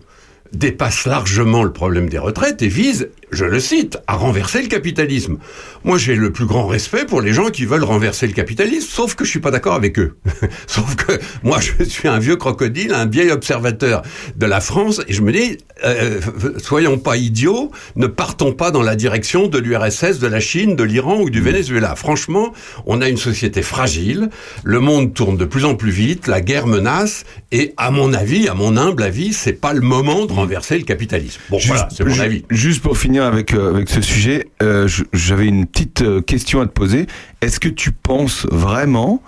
dépasse 0.53 1.07
largement 1.07 1.63
le 1.63 1.73
problème 1.73 2.09
des 2.09 2.19
retraites 2.19 2.63
et 2.63 2.69
vise, 2.69 3.11
je 3.31 3.45
le 3.45 3.61
cite, 3.61 3.99
à 4.07 4.17
renverser 4.17 4.63
le 4.63 4.69
capitalisme. 4.69 5.39
Moi, 5.85 5.99
j'ai 5.99 6.15
le 6.15 6.33
plus 6.33 6.47
grand 6.47 6.67
respect 6.67 7.05
pour 7.05 7.21
les 7.21 7.33
gens 7.33 7.51
qui 7.51 7.65
veulent 7.65 7.85
renverser 7.85 8.27
le 8.27 8.33
capitalisme, 8.33 8.89
sauf 8.89 9.15
que 9.15 9.25
je 9.25 9.31
suis 9.31 9.41
pas 9.41 9.51
d'accord 9.51 9.75
avec 9.75 9.99
eux. 9.99 10.17
sauf 10.67 10.95
que 10.97 11.19
moi, 11.43 11.59
je 11.61 11.85
suis 11.85 12.09
un 12.09 12.19
vieux 12.19 12.37
crocodile, 12.37 12.93
un 12.93 13.07
vieil 13.07 13.31
observateur 13.31 14.03
de 14.37 14.47
la 14.47 14.61
France, 14.61 15.01
et 15.09 15.13
je 15.13 15.23
me 15.23 15.33
dis, 15.33 15.59
euh, 15.85 16.21
soyons 16.59 16.99
pas 16.99 17.17
idiots, 17.17 17.71
ne 17.97 18.07
partons 18.07 18.53
pas 18.53 18.71
dans 18.71 18.83
la 18.83 18.97
direction 18.97 19.49
de 19.49 19.59
l'URSS, 19.59 20.19
de 20.19 20.27
la 20.27 20.41
Chine, 20.41 20.77
de 20.77 20.85
l'Iran 20.85 21.21
ou 21.21 21.31
du 21.31 21.41
Venezuela. 21.41 21.97
Franchement, 21.97 22.53
on 22.87 23.01
a 23.01 23.09
une 23.09 23.17
société 23.17 23.63
fragile, 23.63 24.31
le 24.65 24.81
monde 24.81 25.15
tourne 25.15 25.37
de 25.37 25.45
plus 25.45 25.65
en 25.65 25.75
plus 25.75 25.91
vite, 25.91 26.27
la 26.27 26.41
guerre 26.41 26.67
menace, 26.67 27.25
et 27.53 27.75
à 27.77 27.91
mon 27.91 28.13
avis, 28.13 28.49
à 28.49 28.55
mon 28.55 28.77
humble 28.77 29.03
avis, 29.03 29.33
c'est 29.33 29.53
pas 29.53 29.73
le 29.73 29.81
moment 29.81 30.27
de 30.27 30.33
renverser 30.33 30.79
le 30.79 30.85
capitalisme. 30.85 31.41
Bon, 31.51 31.59
voilà, 31.67 31.89
c'est 31.95 32.05
mon 32.05 32.19
avis. 32.21 32.45
Juste 32.51 32.83
pour 32.83 32.97
finir 32.97 33.16
avec, 33.25 33.55
euh, 33.55 33.71
avec 33.71 33.89
ce 33.89 34.01
sujet, 34.01 34.49
euh, 34.63 34.89
j'avais 35.13 35.47
une 35.47 35.67
petite 35.67 36.03
euh, 36.03 36.21
question 36.21 36.61
à 36.61 36.67
te 36.67 36.73
poser. 36.73 37.07
Est-ce 37.41 37.61
que 37.61 37.69
tu 37.69 37.93
penses 37.93 38.47
vraiment 38.51 39.23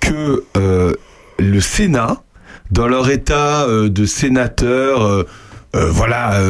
que 0.00 0.44
le 1.38 1.60
Sénat, 1.60 2.22
dans 2.72 2.88
leur 2.88 3.08
état 3.08 3.66
de 3.68 4.04
sénateur, 4.04 5.24
voilà, 5.72 6.40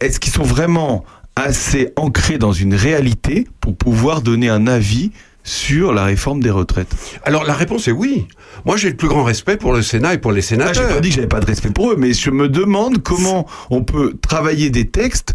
est-ce 0.00 0.20
qu'ils 0.20 0.32
sont 0.32 0.44
vraiment 0.44 1.04
assez 1.34 1.92
ancrés 1.96 2.38
dans 2.38 2.52
une 2.52 2.74
réalité 2.74 3.48
pour 3.60 3.76
pouvoir 3.76 4.22
donner 4.22 4.48
un 4.48 4.68
avis 4.68 5.10
sur 5.42 5.92
la 5.92 6.04
réforme 6.04 6.40
des 6.40 6.50
retraites? 6.50 6.94
Alors 7.24 7.42
la 7.44 7.54
réponse 7.54 7.88
est 7.88 7.92
oui. 7.92 8.28
Moi 8.64 8.76
j'ai 8.76 8.90
le 8.90 8.96
plus 8.96 9.08
grand 9.08 9.24
respect 9.24 9.56
pour 9.56 9.72
le 9.72 9.82
Sénat 9.82 10.14
et 10.14 10.18
pour 10.18 10.30
les 10.30 10.40
Ah, 10.40 10.48
sénateurs. 10.48 10.74
j'ai 10.88 10.94
pas 10.94 11.00
dit 11.00 11.08
que 11.08 11.14
j'avais 11.16 11.26
pas 11.26 11.40
de 11.40 11.46
respect 11.46 11.70
pour 11.70 11.90
eux, 11.90 11.96
mais 11.98 12.12
je 12.12 12.30
me 12.30 12.48
demande 12.48 13.02
comment 13.02 13.44
on 13.70 13.82
peut 13.82 14.14
travailler 14.22 14.70
des 14.70 14.86
textes 14.88 15.34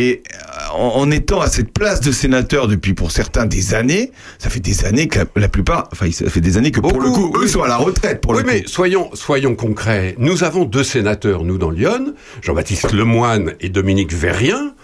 et 0.00 0.22
euh, 0.34 0.74
en, 0.74 1.00
en 1.00 1.10
étant 1.10 1.40
à 1.40 1.48
cette 1.48 1.72
place 1.72 2.00
de 2.00 2.10
sénateur 2.10 2.68
depuis 2.68 2.94
pour 2.94 3.10
certains 3.10 3.44
des 3.46 3.74
années, 3.74 4.12
ça 4.38 4.48
fait 4.48 4.60
des 4.60 4.84
années 4.86 5.08
que 5.08 5.18
la, 5.18 5.24
la 5.36 5.48
plupart, 5.48 5.88
enfin 5.92 6.10
ça 6.10 6.30
fait 6.30 6.40
des 6.40 6.56
années 6.56 6.70
que 6.70 6.80
pour 6.80 7.00
le 7.00 7.10
coup 7.10 7.32
eux 7.38 7.46
sont 7.46 7.62
à 7.62 7.68
la 7.68 7.76
retraite 7.76 8.20
pour 8.20 8.32
oui, 8.32 8.38
le 8.40 8.46
mais 8.46 8.62
coup. 8.62 8.68
soyons, 8.68 9.10
soyons 9.14 9.54
concrets. 9.54 10.14
Nous 10.18 10.42
avons 10.42 10.64
deux 10.64 10.84
sénateurs, 10.84 11.44
nous, 11.44 11.58
dans 11.58 11.70
Lyon, 11.70 12.14
Jean-Baptiste 12.42 12.92
Lemoine 12.92 13.54
et 13.60 13.68
Dominique 13.68 14.12
Verrien. 14.12 14.74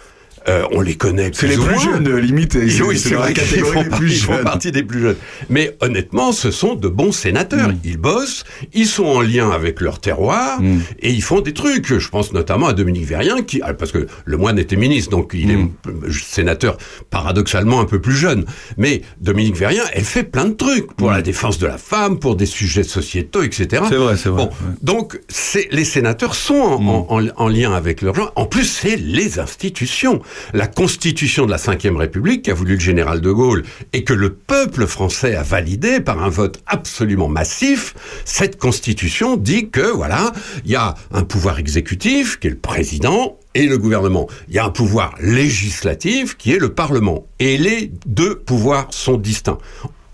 Euh, 0.49 0.65
on 0.73 0.81
les 0.81 0.95
connaît 0.95 1.31
C'est 1.35 1.49
les 1.49 1.57
plus 1.57 1.81
jeunes, 1.81 2.17
limite, 2.19 2.55
et 2.55 2.81
oui, 2.83 2.97
c'est 2.99 3.15
la 3.15 3.33
catégorie 3.33 3.85
des 3.89 4.07
ils 4.15 4.19
font 4.21 4.43
partie 4.45 4.71
des 4.71 4.83
plus 4.85 5.01
jeunes. 5.03 5.17
Mais 5.51 5.77
honnêtement, 5.81 6.31
ce 6.33 6.51
sont 6.53 6.75
de 6.77 6.89
bons 6.89 7.11
sénateurs. 7.13 7.71
Mm. 7.71 7.79
Ils 7.85 7.97
bossent, 7.97 8.45
ils 8.73 8.87
sont 8.87 9.05
en 9.07 9.21
lien 9.23 9.51
avec 9.51 9.81
leur 9.81 9.99
terroir 9.99 10.61
Mm. 10.61 10.79
et 11.01 11.11
ils 11.11 11.23
font 11.23 11.41
des 11.41 11.53
trucs. 11.53 11.99
Je 11.99 12.09
pense 12.09 12.33
notamment 12.33 12.69
à 12.69 12.73
Dominique 12.75 13.07
Verrien, 13.07 13.43
qui, 13.43 13.61
ah, 13.63 13.75
parce 13.75 13.91
que 13.93 14.07
le 14.25 14.37
moine 14.37 14.59
était 14.59 14.77
ministre, 14.77 15.11
donc 15.11 15.33
il 15.35 15.49
Mm. 15.49 15.51
est 15.51 15.89
euh, 16.07 16.13
sénateur 16.13 16.77
paradoxalement 17.11 17.81
un 17.81 17.85
peu 17.85 18.01
plus 18.01 18.17
jeune. 18.17 18.45
Mais 18.77 19.03
Dominique 19.21 19.57
Verrien, 19.57 19.83
elle 19.93 20.05
fait 20.05 20.23
plein 20.25 20.45
de 20.47 20.55
trucs 20.55 20.93
pour 20.95 21.11
la 21.11 21.23
défense 21.23 21.59
de 21.59 21.67
la 21.67 21.79
femme, 21.79 22.19
pour 22.19 22.37
des 22.37 22.47
sujets 22.47 22.83
sociétaux, 22.85 23.43
etc. 23.43 23.83
Mm. 23.83 23.87
C'est 23.89 23.97
vrai, 23.97 24.17
c'est 24.17 24.29
vrai. 24.29 24.45
Bon, 24.45 24.51
donc 24.83 25.19
c'est 25.29 25.69
les 25.73 25.85
sénateurs 25.85 26.35
sont 26.35 26.55
en, 26.55 26.79
Mm. 26.81 26.89
en- 26.89 27.07
en- 27.11 27.29
en 27.37 27.49
lien 27.49 27.73
avec 27.73 28.01
leurs 28.03 28.15
gens. 28.15 28.31
En 28.37 28.47
plus, 28.47 28.65
c'est 28.65 28.97
les 28.97 29.39
institutions. 29.41 30.21
La 30.55 30.67
Constitution 30.67 31.47
de 31.47 31.51
la 31.51 31.57
Ve 31.57 31.97
République 31.97 32.45
qu'a 32.45 32.55
voulu 32.55 32.75
le 32.75 32.81
général 32.81 33.21
de 33.21 33.31
Gaulle 33.31 33.65
et 33.93 34.05
que 34.05 34.13
le 34.13 34.33
peuple 34.33 34.87
français 34.87 35.35
a 35.35 35.43
validé 35.43 36.01
par 36.01 36.23
un 36.23 36.29
vote 36.29 36.63
absolument 36.67 37.29
massif. 37.29 37.95
Cette 38.25 38.59
Constitution 38.59 39.37
dit 39.37 39.71
que 39.71 39.93
voilà, 39.93 40.33
il 40.65 40.71
y 40.71 40.77
a 40.77 40.95
un 41.13 41.23
pouvoir 41.23 41.59
exécutif 41.59 42.39
qui 42.39 42.49
est 42.49 42.51
le 42.51 42.57
président 42.57 43.39
et 43.55 43.67
le 43.67 43.79
gouvernement. 43.79 44.29
Il 44.49 44.55
y 44.55 44.59
a 44.59 44.65
un 44.65 44.71
pouvoir 44.71 45.15
législatif 45.21 46.37
qui 46.37 46.53
est 46.53 46.59
le 46.59 46.73
Parlement. 46.75 47.27
Et 47.39 47.57
les 47.57 47.91
deux 48.05 48.39
pouvoirs 48.39 48.89
sont 48.91 49.17
distincts. 49.17 49.59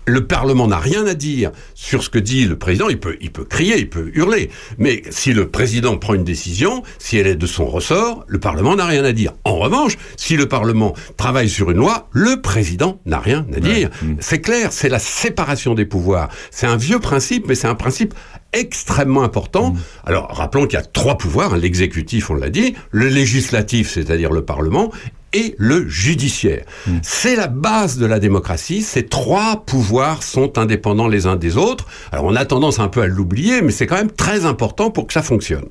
Le 0.05 0.25
Parlement 0.27 0.67
n'a 0.67 0.79
rien 0.79 1.05
à 1.07 1.13
dire 1.13 1.51
sur 1.75 2.03
ce 2.03 2.09
que 2.09 2.19
dit 2.19 2.45
le 2.45 2.57
président. 2.57 2.89
Il 2.89 2.99
peut, 2.99 3.15
il 3.21 3.31
peut 3.31 3.45
crier, 3.45 3.77
il 3.79 3.89
peut 3.89 4.11
hurler. 4.13 4.49
Mais 4.77 5.01
si 5.11 5.33
le 5.33 5.47
président 5.49 5.97
prend 5.97 6.13
une 6.13 6.23
décision, 6.25 6.83
si 6.99 7.17
elle 7.17 7.27
est 7.27 7.35
de 7.35 7.45
son 7.47 7.65
ressort, 7.65 8.25
le 8.27 8.39
Parlement 8.39 8.75
n'a 8.75 8.85
rien 8.85 9.03
à 9.05 9.13
dire. 9.13 9.33
En 9.45 9.55
revanche, 9.57 9.97
si 10.17 10.35
le 10.35 10.47
Parlement 10.47 10.93
travaille 11.15 11.49
sur 11.49 11.71
une 11.71 11.77
loi, 11.77 12.09
le 12.11 12.41
président 12.41 12.99
n'a 13.05 13.19
rien 13.19 13.45
à 13.55 13.59
dire. 13.59 13.89
C'est 14.19 14.41
clair, 14.41 14.73
c'est 14.73 14.89
la 14.89 14.99
séparation 14.99 15.73
des 15.73 15.85
pouvoirs. 15.85 16.29
C'est 16.51 16.67
un 16.67 16.77
vieux 16.77 16.99
principe, 16.99 17.45
mais 17.47 17.55
c'est 17.55 17.67
un 17.67 17.75
principe 17.75 18.13
extrêmement 18.51 19.23
important. 19.23 19.73
Alors, 20.05 20.27
rappelons 20.35 20.67
qu'il 20.67 20.77
y 20.77 20.81
a 20.81 20.85
trois 20.85 21.17
pouvoirs. 21.17 21.53
hein. 21.53 21.57
L'exécutif, 21.57 22.29
on 22.29 22.35
l'a 22.35 22.49
dit, 22.49 22.75
le 22.91 23.07
législatif, 23.07 23.89
c'est-à-dire 23.89 24.31
le 24.31 24.43
Parlement, 24.43 24.91
et 25.33 25.55
le 25.57 25.87
judiciaire. 25.87 26.63
C'est 27.01 27.35
la 27.35 27.47
base 27.47 27.97
de 27.97 28.05
la 28.05 28.19
démocratie. 28.19 28.81
Ces 28.81 29.05
trois 29.05 29.63
pouvoirs 29.65 30.23
sont 30.23 30.57
indépendants 30.57 31.07
les 31.07 31.25
uns 31.25 31.35
des 31.35 31.57
autres. 31.57 31.85
Alors 32.11 32.25
on 32.25 32.35
a 32.35 32.45
tendance 32.45 32.79
un 32.79 32.87
peu 32.87 33.01
à 33.01 33.07
l'oublier, 33.07 33.61
mais 33.61 33.71
c'est 33.71 33.87
quand 33.87 33.95
même 33.97 34.11
très 34.11 34.45
important 34.45 34.91
pour 34.91 35.07
que 35.07 35.13
ça 35.13 35.21
fonctionne. 35.23 35.65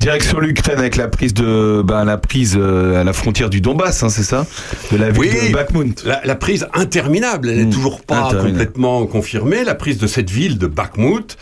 Direction 0.00 0.38
l'Ukraine 0.40 0.78
avec 0.78 0.96
la 0.96 1.08
prise 1.08 1.34
de, 1.34 1.82
bah, 1.84 2.04
la 2.04 2.16
prise 2.16 2.56
euh, 2.58 3.00
à 3.00 3.04
la 3.04 3.12
frontière 3.12 3.50
du 3.50 3.60
Donbass, 3.60 4.02
hein, 4.02 4.08
c'est 4.08 4.22
ça, 4.22 4.46
de 4.90 4.96
la 4.96 5.10
ville 5.10 5.20
Oui, 5.20 5.48
de 5.48 5.52
Bakhmut. 5.52 6.04
La, 6.04 6.20
la 6.24 6.34
prise 6.34 6.66
interminable, 6.74 7.50
elle 7.50 7.64
n'est 7.66 7.72
toujours 7.72 8.00
pas 8.02 8.30
complètement 8.34 9.06
confirmée. 9.06 9.64
La 9.64 9.74
prise 9.74 9.98
de 9.98 10.06
cette 10.06 10.30
ville 10.30 10.58
de 10.58 10.66
Bakhmut 10.66 11.36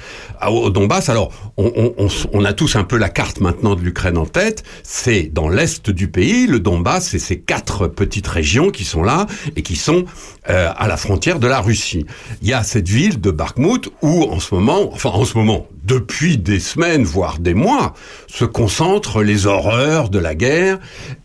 au 0.49 0.71
Donbass. 0.71 1.09
Alors, 1.09 1.33
on, 1.57 1.71
on- 1.77 1.95
on 1.99 2.07
s- 2.07 2.27
on 2.33 2.45
a 2.45 2.53
tous 2.53 2.77
un 2.77 2.85
peu 2.85 2.97
la 2.97 3.09
carte 3.09 3.41
maintenant 3.41 3.75
de 3.75 3.81
l'Ukraine 3.83 4.17
en 4.19 4.27
tête. 4.27 4.63
C'est 4.83 5.31
dans 5.33 5.49
l'est 5.49 5.91
du 5.91 6.09
pays, 6.09 6.47
le 6.47 6.61
Donbass, 6.61 7.17
c'est 7.17 7.30
ces 7.31 7.39
quatre 7.39 7.87
petites 7.87 8.27
régions 8.27 8.73
qui 8.73 8.85
sont 8.85 9.05
là 9.05 9.29
et 9.55 9.63
qui 9.63 9.77
sont 9.77 10.05
euh, 10.49 10.73
à 10.77 10.89
la 10.89 10.97
frontière 10.97 11.39
de 11.39 11.47
la 11.47 11.61
Russie. 11.61 12.05
Il 12.43 12.49
y 12.49 12.53
a 12.53 12.65
cette 12.65 12.89
ville 12.89 13.21
de 13.21 13.31
Bakhmut 13.31 13.89
où, 14.03 14.25
en 14.25 14.41
ce 14.41 14.53
moment, 14.53 14.93
enfin 14.93 15.11
en 15.11 15.25
ce 15.25 15.39
moment, 15.39 15.69
depuis 15.85 16.39
des 16.39 16.59
semaines, 16.59 17.05
voire 17.05 17.39
des 17.39 17.55
mois, 17.55 17.95
se 18.27 18.45
concentrent 18.45 19.23
les 19.23 19.47
horreurs 19.47 20.09
de 20.09 20.19
la 20.19 20.35
guerre 20.35 20.81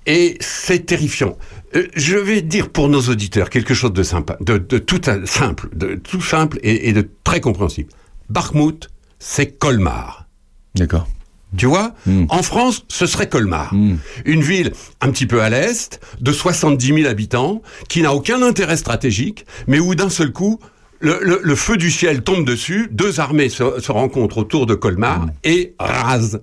et 0.05 0.37
c'est 0.41 0.85
terrifiant. 0.85 1.37
Euh, 1.75 1.87
Je 1.95 2.17
vais 2.17 2.43
dire 2.43 2.69
pour 2.69 2.87
nos 2.87 3.01
auditeurs 3.01 3.49
quelque 3.49 3.73
chose 3.73 3.93
de 3.93 4.03
sympa, 4.03 4.37
de, 4.41 4.57
tout 4.77 5.01
simple, 5.25 5.69
de 5.73 5.95
tout 5.95 6.21
simple 6.21 6.59
et, 6.61 6.87
et 6.87 6.93
de 6.93 7.09
très 7.23 7.41
compréhensible. 7.41 7.89
Bakhmut, 8.29 8.91
c'est 9.17 9.57
Colmar. 9.57 10.27
D'accord. 10.75 11.07
Tu 11.57 11.67
vois 11.67 11.93
En 12.29 12.43
France, 12.43 12.85
ce 12.89 13.05
serait 13.05 13.29
Colmar. 13.29 13.73
Une 14.25 14.41
ville 14.41 14.73
un 15.01 15.09
petit 15.11 15.25
peu 15.25 15.41
à 15.41 15.49
l'est, 15.49 15.99
de 16.19 16.31
70 16.31 16.87
000 17.01 17.07
habitants, 17.09 17.61
qui 17.87 18.01
n'a 18.01 18.13
aucun 18.13 18.41
intérêt 18.41 18.77
stratégique, 18.77 19.45
mais 19.67 19.79
où 19.79 19.95
d'un 19.95 20.09
seul 20.09 20.31
coup, 20.31 20.59
le, 20.99 21.19
le- 21.21 21.39
le 21.43 21.55
feu 21.55 21.77
du 21.77 21.91
ciel 21.91 22.23
tombe 22.23 22.45
dessus, 22.45 22.89
deux 22.91 23.19
armées 23.19 23.49
se, 23.49 23.79
se 23.79 23.91
rencontrent 23.91 24.37
autour 24.39 24.65
de 24.65 24.75
Colmar 24.75 25.27
et 25.43 25.75
rasent 25.79 26.41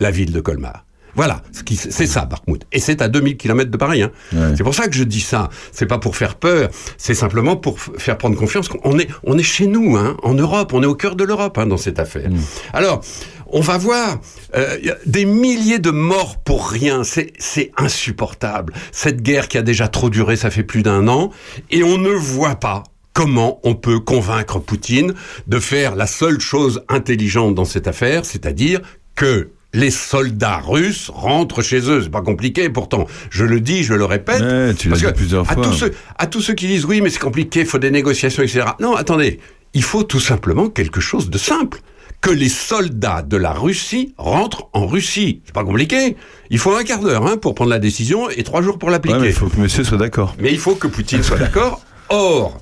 la 0.00 0.10
ville 0.10 0.32
de 0.32 0.40
Colmar. 0.40 0.84
Voilà, 1.16 1.42
c'est 1.52 2.08
ça, 2.08 2.24
Bakhmut. 2.24 2.66
Et 2.72 2.80
c'est 2.80 3.00
à 3.00 3.06
2000 3.06 3.36
km 3.36 3.70
de 3.70 3.76
Paris. 3.76 4.02
hein. 4.02 4.10
C'est 4.56 4.64
pour 4.64 4.74
ça 4.74 4.88
que 4.88 4.94
je 4.96 5.04
dis 5.04 5.20
ça. 5.20 5.48
C'est 5.70 5.86
pas 5.86 5.98
pour 5.98 6.16
faire 6.16 6.34
peur, 6.34 6.70
c'est 6.98 7.14
simplement 7.14 7.54
pour 7.56 7.78
faire 7.78 8.18
prendre 8.18 8.36
confiance. 8.36 8.66
qu'on 8.68 8.98
est, 8.98 9.06
on 9.22 9.38
est 9.38 9.42
chez 9.44 9.68
nous, 9.68 9.96
hein, 9.96 10.16
en 10.24 10.34
Europe, 10.34 10.72
on 10.74 10.82
est 10.82 10.86
au 10.86 10.96
cœur 10.96 11.14
de 11.14 11.22
l'Europe 11.22 11.56
hein, 11.56 11.66
dans 11.66 11.76
cette 11.76 12.00
affaire. 12.00 12.28
Alors, 12.72 13.00
on 13.46 13.60
va 13.60 13.78
voir 13.78 14.18
euh, 14.54 14.76
des 15.06 15.24
milliers 15.24 15.78
de 15.78 15.90
morts 15.90 16.38
pour 16.38 16.68
rien. 16.68 17.04
C'est, 17.04 17.32
c'est 17.38 17.70
insupportable. 17.76 18.72
Cette 18.92 19.22
guerre 19.22 19.48
qui 19.48 19.58
a 19.58 19.62
déjà 19.62 19.88
trop 19.88 20.10
duré, 20.10 20.36
ça 20.36 20.50
fait 20.50 20.62
plus 20.62 20.82
d'un 20.82 21.08
an, 21.08 21.30
et 21.70 21.82
on 21.82 21.98
ne 21.98 22.10
voit 22.10 22.56
pas 22.56 22.82
comment 23.12 23.60
on 23.62 23.74
peut 23.74 24.00
convaincre 24.00 24.58
Poutine 24.58 25.14
de 25.46 25.58
faire 25.58 25.94
la 25.94 26.06
seule 26.06 26.40
chose 26.40 26.82
intelligente 26.88 27.54
dans 27.54 27.64
cette 27.64 27.86
affaire, 27.86 28.24
c'est-à-dire 28.24 28.80
que 29.14 29.50
les 29.72 29.90
soldats 29.90 30.58
russes 30.58 31.10
rentrent 31.12 31.62
chez 31.62 31.90
eux. 31.90 32.02
C'est 32.02 32.10
pas 32.10 32.22
compliqué, 32.22 32.70
pourtant. 32.70 33.06
Je 33.30 33.44
le 33.44 33.60
dis, 33.60 33.82
je 33.82 33.94
le 33.94 34.04
répète. 34.04 34.40
Ouais, 34.40 34.74
tu 34.74 34.88
parce 34.88 35.00
dit 35.00 35.06
que 35.06 35.12
plusieurs 35.12 35.50
à 35.50 35.54
fois. 35.54 35.64
tous 35.64 35.72
ceux, 35.72 35.92
à 36.16 36.26
tous 36.26 36.40
ceux 36.40 36.54
qui 36.54 36.66
disent 36.66 36.84
oui, 36.84 37.00
mais 37.00 37.10
c'est 37.10 37.18
compliqué, 37.18 37.60
il 37.60 37.66
faut 37.66 37.78
des 37.78 37.90
négociations, 37.90 38.42
etc. 38.42 38.66
Non, 38.80 38.94
attendez. 38.94 39.40
Il 39.74 39.82
faut 39.82 40.04
tout 40.04 40.20
simplement 40.20 40.68
quelque 40.68 41.00
chose 41.00 41.30
de 41.30 41.38
simple. 41.38 41.80
Que 42.20 42.30
les 42.30 42.48
soldats 42.48 43.22
de 43.22 43.36
la 43.36 43.52
Russie 43.52 44.14
rentrent 44.16 44.68
en 44.72 44.86
Russie. 44.86 45.42
C'est 45.44 45.54
pas 45.54 45.64
compliqué. 45.64 46.16
Il 46.48 46.58
faut 46.58 46.74
un 46.74 46.82
quart 46.82 47.00
d'heure 47.00 47.26
hein, 47.26 47.36
pour 47.36 47.54
prendre 47.54 47.70
la 47.70 47.78
décision 47.78 48.30
et 48.30 48.42
trois 48.44 48.62
jours 48.62 48.78
pour 48.78 48.90
l'appliquer. 48.90 49.18
Ouais, 49.18 49.26
il 49.28 49.34
faut 49.34 49.48
que 49.48 49.60
monsieur 49.60 49.84
soit 49.84 49.98
d'accord. 49.98 50.34
Mais 50.38 50.50
il 50.50 50.58
faut 50.58 50.74
que 50.74 50.86
Poutine 50.86 51.22
soit 51.22 51.38
d'accord. 51.38 51.82
Or, 52.08 52.58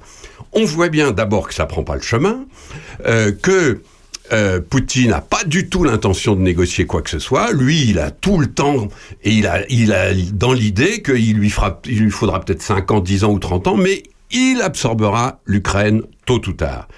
on 0.53 0.65
voit 0.65 0.89
bien 0.89 1.13
d'abord 1.13 1.49
que 1.49 1.55
ça 1.55 1.67
prend 1.67 1.85
pas 1.85 1.95
le 1.95 2.03
chemin, 2.03 2.45
euh, 3.07 3.33
que 3.33 3.83
euh, 4.33 4.61
Poutine 4.61 5.11
n'a 5.11 5.21
pas 5.21 5.45
du 5.45 5.69
tout 5.69 5.85
l'intention 5.85 6.35
de 6.35 6.41
négocier 6.41 6.87
quoi 6.87 7.03
que 7.03 7.11
ce 7.11 7.19
soit. 7.19 7.53
Lui, 7.53 7.89
il 7.89 7.99
a 7.99 8.11
tout 8.11 8.39
le 8.39 8.47
temps 8.47 8.89
et 9.23 9.33
il 9.33 9.47
a, 9.47 9.67
il 9.69 9.93
a 9.93 10.13
dans 10.33 10.53
l'idée 10.53 11.03
qu'il 11.03 11.37
lui 11.37 11.51
fera, 11.51 11.81
il 11.87 12.01
lui 12.01 12.11
faudra 12.11 12.41
peut-être 12.41 12.63
5 12.63 12.91
ans, 12.91 13.01
10 13.01 13.25
ans 13.25 13.33
ou 13.33 13.39
30 13.39 13.67
ans, 13.69 13.77
mais 13.77 14.03
il 14.31 14.63
absorbera 14.63 15.41
l'Ukraine 15.45 16.03
tôt 16.25 16.41
ou 16.47 16.53
tard. 16.53 16.89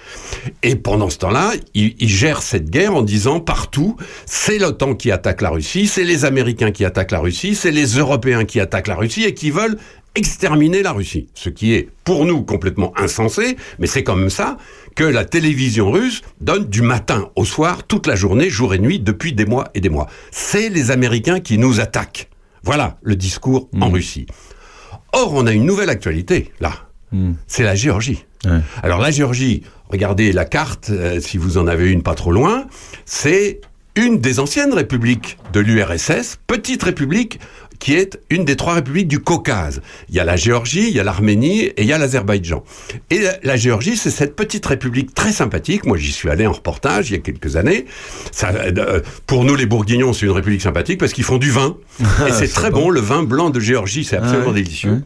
Et 0.63 0.75
pendant 0.75 1.09
ce 1.09 1.17
temps-là, 1.19 1.53
il, 1.73 1.95
il 1.99 2.09
gère 2.09 2.41
cette 2.41 2.69
guerre 2.69 2.95
en 2.95 3.01
disant 3.01 3.39
partout, 3.39 3.97
c'est 4.25 4.59
l'OTAN 4.59 4.95
qui 4.95 5.11
attaque 5.11 5.41
la 5.41 5.49
Russie, 5.49 5.87
c'est 5.87 6.03
les 6.03 6.25
Américains 6.25 6.71
qui 6.71 6.85
attaquent 6.85 7.11
la 7.11 7.19
Russie, 7.19 7.55
c'est 7.55 7.71
les 7.71 7.97
Européens 7.97 8.45
qui 8.45 8.59
attaquent 8.59 8.87
la 8.87 8.95
Russie 8.95 9.23
et 9.23 9.33
qui 9.33 9.51
veulent 9.51 9.77
exterminer 10.15 10.81
la 10.81 10.93
Russie. 10.93 11.27
Ce 11.33 11.49
qui 11.49 11.73
est 11.73 11.89
pour 12.03 12.25
nous 12.25 12.43
complètement 12.43 12.93
insensé, 12.97 13.57
mais 13.79 13.87
c'est 13.87 14.03
comme 14.03 14.29
ça 14.29 14.57
que 14.95 15.03
la 15.03 15.25
télévision 15.25 15.91
russe 15.91 16.21
donne 16.39 16.65
du 16.65 16.81
matin 16.81 17.29
au 17.35 17.43
soir, 17.43 17.83
toute 17.85 18.07
la 18.07 18.15
journée, 18.15 18.49
jour 18.49 18.73
et 18.73 18.79
nuit, 18.79 18.99
depuis 18.99 19.33
des 19.33 19.45
mois 19.45 19.65
et 19.73 19.81
des 19.81 19.89
mois. 19.89 20.07
C'est 20.31 20.69
les 20.69 20.89
Américains 20.89 21.41
qui 21.41 21.57
nous 21.57 21.81
attaquent. 21.81 22.29
Voilà 22.63 22.97
le 23.03 23.15
discours 23.15 23.69
en 23.81 23.89
Russie. 23.89 24.25
Or, 25.11 25.33
on 25.33 25.45
a 25.47 25.51
une 25.51 25.65
nouvelle 25.65 25.89
actualité, 25.89 26.51
là. 26.59 26.71
C'est 27.47 27.63
la 27.63 27.75
Géorgie. 27.75 28.25
Alors 28.83 28.99
la 28.99 29.11
Géorgie, 29.11 29.63
regardez 29.89 30.31
la 30.31 30.45
carte, 30.45 30.89
euh, 30.89 31.19
si 31.19 31.37
vous 31.37 31.57
en 31.57 31.67
avez 31.67 31.91
une 31.91 32.03
pas 32.03 32.15
trop 32.15 32.31
loin, 32.31 32.65
c'est 33.05 33.61
une 33.95 34.19
des 34.19 34.39
anciennes 34.39 34.73
républiques 34.73 35.37
de 35.53 35.61
l'URSS, 35.61 36.37
petite 36.47 36.83
république 36.83 37.39
qui 37.79 37.93
est 37.93 38.19
une 38.29 38.45
des 38.45 38.55
trois 38.55 38.73
républiques 38.73 39.07
du 39.07 39.19
Caucase. 39.19 39.81
Il 40.09 40.15
y 40.15 40.19
a 40.19 40.23
la 40.23 40.35
Géorgie, 40.35 40.87
il 40.87 40.95
y 40.95 40.99
a 40.99 41.03
l'Arménie 41.03 41.61
et 41.61 41.81
il 41.81 41.85
y 41.85 41.93
a 41.93 41.97
l'Azerbaïdjan. 41.97 42.63
Et 43.09 43.21
la, 43.43 43.57
Géorgie, 43.57 43.97
c'est 43.97 44.11
cette 44.11 44.35
petite 44.35 44.65
république 44.65 45.13
très 45.13 45.31
sympathique. 45.31 45.85
Moi, 45.85 45.97
j'y 45.97 46.11
suis 46.11 46.29
allé 46.29 46.47
en 46.47 46.53
reportage 46.53 47.09
il 47.09 47.13
y 47.13 47.15
a 47.17 47.19
quelques 47.19 47.55
années. 47.55 47.85
Ça, 48.31 48.49
euh, 48.49 49.01
pour 49.27 49.43
nous, 49.43 49.55
les 49.55 49.65
Bourguignons, 49.65 50.13
c'est 50.13 50.25
une 50.25 50.31
république 50.31 50.61
sympathique 50.61 50.99
parce 50.99 51.13
qu'ils 51.13 51.23
font 51.23 51.37
du 51.37 51.51
vin. 51.51 51.77
et 52.27 52.31
c'est 52.31 52.47
très 52.47 52.71
bon. 52.71 52.83
bon. 52.83 52.89
Le 52.89 53.01
vin 53.01 53.23
blanc 53.23 53.49
de 53.49 53.59
Géorgie, 53.59 54.03
c'est 54.03 54.17
absolument 54.17 54.45
Ah 54.47 54.49
ouais. 54.49 54.55
délicieux. 54.63 55.03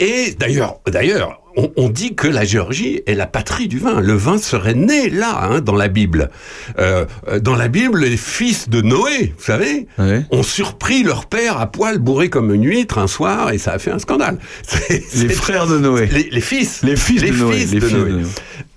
Et 0.00 0.34
d'ailleurs, 0.38 0.80
d'ailleurs, 0.86 1.40
on, 1.56 1.70
on 1.76 1.88
dit 1.90 2.14
que 2.14 2.26
la 2.26 2.44
Géorgie 2.44 3.02
est 3.06 3.14
la 3.14 3.26
patrie 3.26 3.68
du 3.68 3.78
vin. 3.78 4.00
Le 4.00 4.14
vin 4.14 4.38
serait 4.38 4.74
né 4.74 5.10
là, 5.10 5.40
hein, 5.42 5.60
dans 5.60 5.74
la 5.74 5.88
Bible. 5.88 6.30
Euh, 6.78 7.04
euh, 7.28 7.38
dans 7.38 7.54
la 7.54 7.68
Bible, 7.68 8.00
les 8.00 8.16
fils 8.16 8.68
de 8.68 8.80
Noé, 8.80 9.34
vous 9.36 9.44
savez, 9.44 9.86
ont 10.30 10.42
surpris 10.42 11.02
leur 11.02 11.26
père 11.26 11.58
à 11.58 11.70
poil 11.70 11.98
bourré 11.98 12.30
comme 12.30 12.54
une 12.54 12.64
huître 12.64 12.98
un 12.98 13.06
soir, 13.06 13.50
et 13.52 13.58
ça 13.58 13.72
a 13.72 13.78
fait 13.78 13.90
un 13.90 13.98
scandale. 13.98 14.38
Les 14.88 15.28
frères 15.28 15.66
de 15.66 15.78
Noé. 15.78 16.06
Les, 16.06 16.30
les 16.30 16.40
fils. 16.40 16.82
Les 16.82 16.96
fils 16.96 17.22
de 17.22 17.28
Noé, 17.30 17.58
fils 17.58 17.72
les 17.72 17.80
de 17.80 17.86
fils 17.86 17.98
de 17.98 18.08
Noé. 18.08 18.22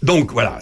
Donc 0.02 0.34
voilà, 0.34 0.60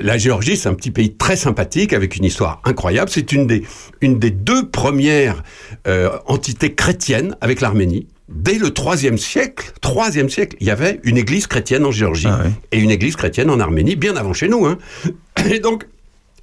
la 0.00 0.16
Géorgie, 0.16 0.56
c'est 0.56 0.68
un 0.68 0.74
petit 0.74 0.92
pays 0.92 1.14
très 1.14 1.34
sympathique 1.34 1.92
avec 1.92 2.16
une 2.16 2.24
histoire 2.24 2.60
incroyable. 2.64 3.10
C'est 3.10 3.32
une 3.32 3.46
des, 3.48 3.64
une 4.00 4.20
des 4.20 4.30
deux 4.30 4.68
premières 4.68 5.42
euh, 5.88 6.10
entités 6.26 6.74
chrétiennes 6.74 7.36
avec 7.40 7.60
l'Arménie. 7.60 8.06
Dès 8.28 8.58
le 8.58 8.70
troisième 8.70 9.18
siècle, 9.18 9.72
troisième 9.80 10.28
siècle, 10.28 10.56
il 10.60 10.66
y 10.66 10.70
avait 10.70 11.00
une 11.04 11.16
église 11.16 11.46
chrétienne 11.46 11.84
en 11.84 11.92
Géorgie 11.92 12.28
et 12.72 12.78
une 12.78 12.90
église 12.90 13.14
chrétienne 13.14 13.50
en 13.50 13.60
Arménie, 13.60 13.94
bien 13.94 14.16
avant 14.16 14.32
chez 14.32 14.48
nous. 14.48 14.66
Hein. 14.66 14.78
Et 15.50 15.60
donc, 15.60 15.86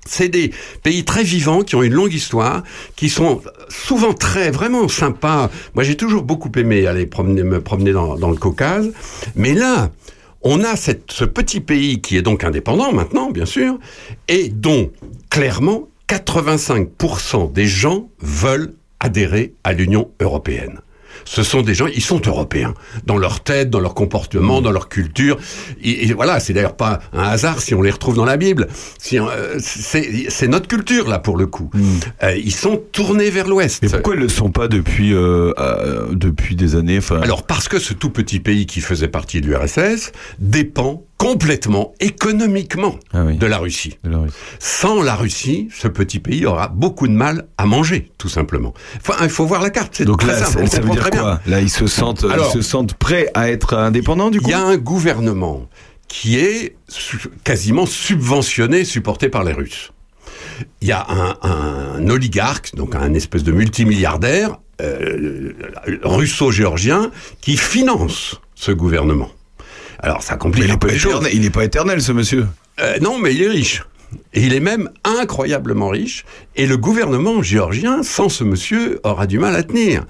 c'est 0.05 0.30
des 0.30 0.51
pays 0.81 1.03
très 1.03 1.23
vivants 1.23 1.61
qui 1.61 1.76
ont 1.76 1.84
une 1.84 1.93
longue 1.93 2.14
histoire, 2.14 2.64
qui 2.95 3.10
sont 3.10 3.41
souvent 3.69 4.14
très, 4.14 4.49
vraiment 4.49 4.88
sympas. 4.88 5.49
Moi, 5.76 5.84
j'ai 5.84 5.97
toujours 5.97 6.23
beaucoup 6.23 6.51
aimé 6.55 6.88
aller 6.88 7.05
promener, 7.05 7.43
me 7.43 7.60
promener 7.60 7.91
dans, 7.91 8.15
dans 8.15 8.30
le 8.30 8.38
Caucase. 8.38 8.91
Mais 9.35 9.53
là, 9.53 9.91
on 10.41 10.64
a 10.64 10.76
cette, 10.76 11.11
ce 11.11 11.26
petit 11.26 11.60
pays 11.60 12.01
qui 12.01 12.18
est 12.18 12.22
donc 12.22 12.43
indépendant 12.43 12.93
maintenant, 12.93 13.30
bien 13.30 13.45
sûr, 13.45 13.77
et 14.27 14.49
dont, 14.49 14.91
clairement, 15.30 15.89
85% 16.10 17.51
des 17.51 17.65
gens 17.65 18.10
veulent 18.22 18.73
adhérer 18.99 19.53
à 19.64 19.73
l'Union 19.73 20.11
européenne. 20.22 20.80
Ce 21.25 21.43
sont 21.43 21.61
des 21.61 21.73
gens, 21.73 21.87
ils 21.87 22.03
sont 22.03 22.21
européens, 22.25 22.73
dans 23.05 23.17
leur 23.17 23.41
tête, 23.41 23.69
dans 23.69 23.79
leur 23.79 23.93
comportement, 23.93 24.61
dans 24.61 24.71
leur 24.71 24.89
culture. 24.89 25.37
Et, 25.81 26.07
et 26.07 26.13
voilà, 26.13 26.39
c'est 26.39 26.53
d'ailleurs 26.53 26.75
pas 26.75 26.99
un 27.13 27.23
hasard 27.23 27.61
si 27.61 27.73
on 27.73 27.81
les 27.81 27.91
retrouve 27.91 28.15
dans 28.15 28.25
la 28.25 28.37
Bible. 28.37 28.67
Si, 28.97 29.19
euh, 29.19 29.57
c'est 29.59 30.47
notre 30.47 30.67
culture 30.67 31.07
là 31.07 31.19
pour 31.19 31.37
le 31.37 31.47
coup. 31.47 31.69
Euh, 32.23 32.35
ils 32.35 32.53
sont 32.53 32.81
tournés 32.91 33.29
vers 33.29 33.47
l'Ouest. 33.47 33.81
Mais 33.81 33.89
pourquoi 33.89 34.15
ils 34.15 34.19
ne 34.19 34.23
le 34.23 34.29
sont 34.29 34.51
pas 34.51 34.67
depuis, 34.67 35.13
euh, 35.13 35.53
depuis 36.11 36.55
des 36.55 36.75
années. 36.75 36.99
Alors 37.21 37.43
parce 37.43 37.67
que 37.67 37.79
ce 37.79 37.93
tout 37.93 38.09
petit 38.09 38.39
pays 38.39 38.65
qui 38.65 38.81
faisait 38.81 39.07
partie 39.07 39.41
de 39.41 39.47
l'URSS 39.47 40.11
dépend 40.39 41.03
complètement 41.23 41.93
économiquement 41.99 42.95
Ah 43.13 43.23
de 43.23 43.45
la 43.45 43.57
Russie. 43.57 43.97
Sans 44.59 45.01
la 45.01 45.15
Russie, 45.15 45.69
ce 45.73 45.87
petit 45.87 46.19
pays 46.19 46.45
aura 46.45 46.67
beaucoup 46.67 47.07
de 47.07 47.13
mal 47.13 47.47
à 47.57 47.65
manger, 47.65 48.11
tout 48.17 48.29
simplement. 48.29 48.73
Enfin, 48.97 49.15
il 49.23 49.29
faut 49.29 49.45
voir 49.45 49.61
la 49.61 49.69
carte. 49.69 49.93
C'est 49.95 50.05
Donc 50.05 50.19
très 50.21 50.33
là, 50.33 50.45
simple. 50.45 50.67
ça, 50.67 50.81
veut 50.81 50.89
dire 50.89 51.09
quoi? 51.09 51.39
Là, 51.45 51.61
ils 51.61 51.69
se 51.69 51.87
sentent, 51.87 52.25
Alors- 52.25 52.49
ils 52.49 52.53
se 52.53 52.61
sentent 52.61 52.93
prêts 52.95 53.29
à 53.33 53.49
être 53.49 53.75
indépendants 53.75 54.29
du 54.31 54.39
coup? 54.41 54.47
Il 54.49 54.51
y 54.51 54.53
a 54.53 54.61
un 54.63 54.77
gouvernement 54.77 55.67
qui 56.07 56.37
est 56.37 56.75
quasiment 57.43 57.85
subventionné, 57.85 58.83
supporté 58.85 59.29
par 59.29 59.43
les 59.43 59.53
Russes. 59.53 59.91
Il 60.81 60.87
y 60.87 60.91
a 60.91 61.05
un, 61.09 61.37
un 61.41 62.09
oligarque, 62.09 62.75
donc 62.75 62.95
un 62.95 63.13
espèce 63.13 63.43
de 63.43 63.51
multimilliardaire, 63.51 64.57
euh, 64.81 65.53
russo-géorgien 66.03 67.11
qui 67.41 67.57
finance 67.57 68.41
ce 68.55 68.71
gouvernement. 68.71 69.29
Alors 70.03 70.21
ça 70.21 70.35
complique 70.35 70.69
un 70.69 70.77
peu 70.77 70.89
les 70.89 70.97
choses. 70.99 71.27
il 71.34 71.45
est 71.45 71.49
pas 71.49 71.63
éternel, 71.63 72.01
ce 72.01 72.11
monsieur. 72.11 72.45
Euh, 72.81 72.99
non, 72.99 73.17
mais 73.19 73.34
il 73.34 73.41
est 73.41 73.47
riche. 73.47 73.84
Et 74.34 74.41
il 74.43 74.53
est 74.53 74.59
même 74.59 74.89
incroyablement 75.05 75.88
riche. 75.89 76.25
Et 76.55 76.67
le 76.67 76.77
gouvernement 76.77 77.41
géorgien, 77.41 78.03
sans 78.03 78.30
ce 78.30 78.43
monsieur, 78.43 78.99
aura 79.03 79.25
du 79.25 79.39
mal 79.39 79.55
à 79.55 79.63
tenir. 79.63 80.05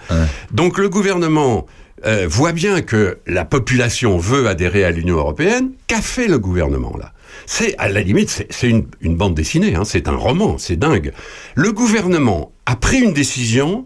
Donc 0.51 0.77
le 0.77 0.89
gouvernement 0.89 1.65
euh, 2.05 2.25
voit 2.27 2.51
bien 2.51 2.81
que 2.81 3.19
la 3.27 3.45
population 3.45 4.17
veut 4.17 4.47
adhérer 4.47 4.83
à 4.83 4.91
l'Union 4.91 5.15
européenne. 5.17 5.71
Qu'a 5.87 6.01
fait 6.01 6.27
le 6.27 6.37
gouvernement 6.39 6.97
là? 6.99 7.13
C'est 7.45 7.75
à 7.77 7.87
la 7.89 8.01
limite, 8.01 8.29
c'est 8.29 8.47
c'est 8.51 8.69
une, 8.69 8.85
une 9.01 9.15
bande 9.15 9.35
dessinée. 9.35 9.75
hein, 9.75 9.83
c'est 9.85 10.07
un 10.07 10.15
roman. 10.15 10.57
C'est 10.57 10.75
dingue. 10.75 11.13
Le 11.55 11.71
gouvernement 11.71 12.51
a 12.65 12.75
pris 12.75 12.99
une 12.99 13.13
décision 13.13 13.85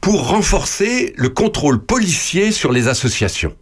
pour 0.00 0.28
renforcer 0.28 1.14
le 1.16 1.30
contrôle 1.30 1.84
policier 1.84 2.52
sur 2.52 2.70
les 2.70 2.86
associations. 2.86 3.54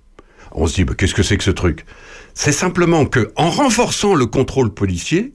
On 0.54 0.66
se 0.66 0.74
dit, 0.74 0.84
bah, 0.84 0.94
qu'est-ce 0.96 1.14
que 1.14 1.22
c'est 1.22 1.36
que 1.36 1.44
ce 1.44 1.50
truc? 1.50 1.84
C'est 2.32 2.52
simplement 2.52 3.06
que, 3.06 3.32
en 3.36 3.50
renforçant 3.50 4.14
le 4.14 4.26
contrôle 4.26 4.72
policier, 4.72 5.34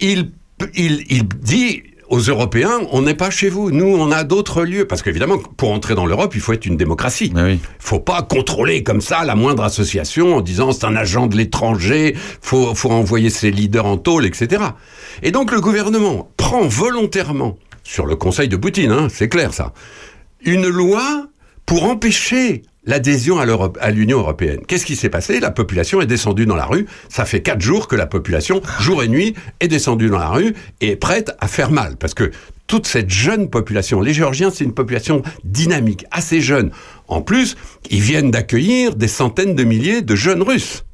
il, 0.00 0.32
il, 0.74 1.04
il 1.10 1.28
dit 1.28 1.82
aux 2.08 2.20
Européens, 2.20 2.80
on 2.92 3.02
n'est 3.02 3.14
pas 3.14 3.30
chez 3.30 3.48
vous, 3.48 3.70
nous 3.70 3.86
on 3.86 4.12
a 4.12 4.24
d'autres 4.24 4.64
lieux. 4.64 4.86
Parce 4.86 5.02
qu'évidemment, 5.02 5.38
pour 5.38 5.72
entrer 5.72 5.94
dans 5.94 6.06
l'Europe, 6.06 6.34
il 6.34 6.40
faut 6.40 6.52
être 6.52 6.66
une 6.66 6.76
démocratie. 6.76 7.32
Il 7.34 7.58
faut 7.78 8.00
pas 8.00 8.22
contrôler 8.22 8.82
comme 8.82 9.00
ça 9.00 9.24
la 9.24 9.34
moindre 9.34 9.64
association 9.64 10.36
en 10.36 10.40
disant 10.40 10.72
c'est 10.72 10.84
un 10.84 10.96
agent 10.96 11.26
de 11.26 11.36
l'étranger, 11.36 12.14
faut, 12.40 12.74
faut 12.74 12.90
envoyer 12.90 13.30
ses 13.30 13.50
leaders 13.50 13.86
en 13.86 13.96
tôle, 13.96 14.26
etc. 14.26 14.62
Et 15.22 15.30
donc 15.30 15.50
le 15.50 15.60
gouvernement 15.60 16.30
prend 16.36 16.66
volontairement, 16.66 17.56
sur 17.82 18.06
le 18.06 18.16
conseil 18.16 18.48
de 18.48 18.56
Poutine, 18.56 18.92
hein, 18.92 19.08
c'est 19.10 19.28
clair 19.28 19.52
ça, 19.52 19.72
une 20.44 20.68
loi 20.68 21.26
pour 21.66 21.84
empêcher 21.84 22.62
l'adhésion 22.86 23.38
à 23.38 23.46
l'Europe- 23.46 23.78
à 23.80 23.90
l'Union 23.90 24.18
européenne. 24.18 24.60
Qu'est-ce 24.66 24.86
qui 24.86 24.96
s'est 24.96 25.08
passé? 25.08 25.40
La 25.40 25.50
population 25.50 26.00
est 26.00 26.06
descendue 26.06 26.46
dans 26.46 26.56
la 26.56 26.66
rue. 26.66 26.86
Ça 27.08 27.24
fait 27.24 27.42
quatre 27.42 27.60
jours 27.60 27.88
que 27.88 27.96
la 27.96 28.06
population, 28.06 28.60
jour 28.80 29.02
et 29.02 29.08
nuit, 29.08 29.34
est 29.60 29.68
descendue 29.68 30.08
dans 30.08 30.18
la 30.18 30.28
rue 30.28 30.54
et 30.80 30.90
est 30.90 30.96
prête 30.96 31.32
à 31.40 31.48
faire 31.48 31.70
mal. 31.70 31.96
Parce 31.96 32.14
que 32.14 32.30
toute 32.66 32.86
cette 32.86 33.10
jeune 33.10 33.50
population, 33.50 34.00
les 34.00 34.14
Géorgiens, 34.14 34.50
c'est 34.50 34.64
une 34.64 34.74
population 34.74 35.22
dynamique, 35.44 36.06
assez 36.10 36.40
jeune. 36.40 36.70
En 37.08 37.20
plus, 37.20 37.56
ils 37.90 38.00
viennent 38.00 38.30
d'accueillir 38.30 38.94
des 38.94 39.08
centaines 39.08 39.54
de 39.54 39.64
milliers 39.64 40.02
de 40.02 40.14
jeunes 40.14 40.42
Russes 40.42 40.84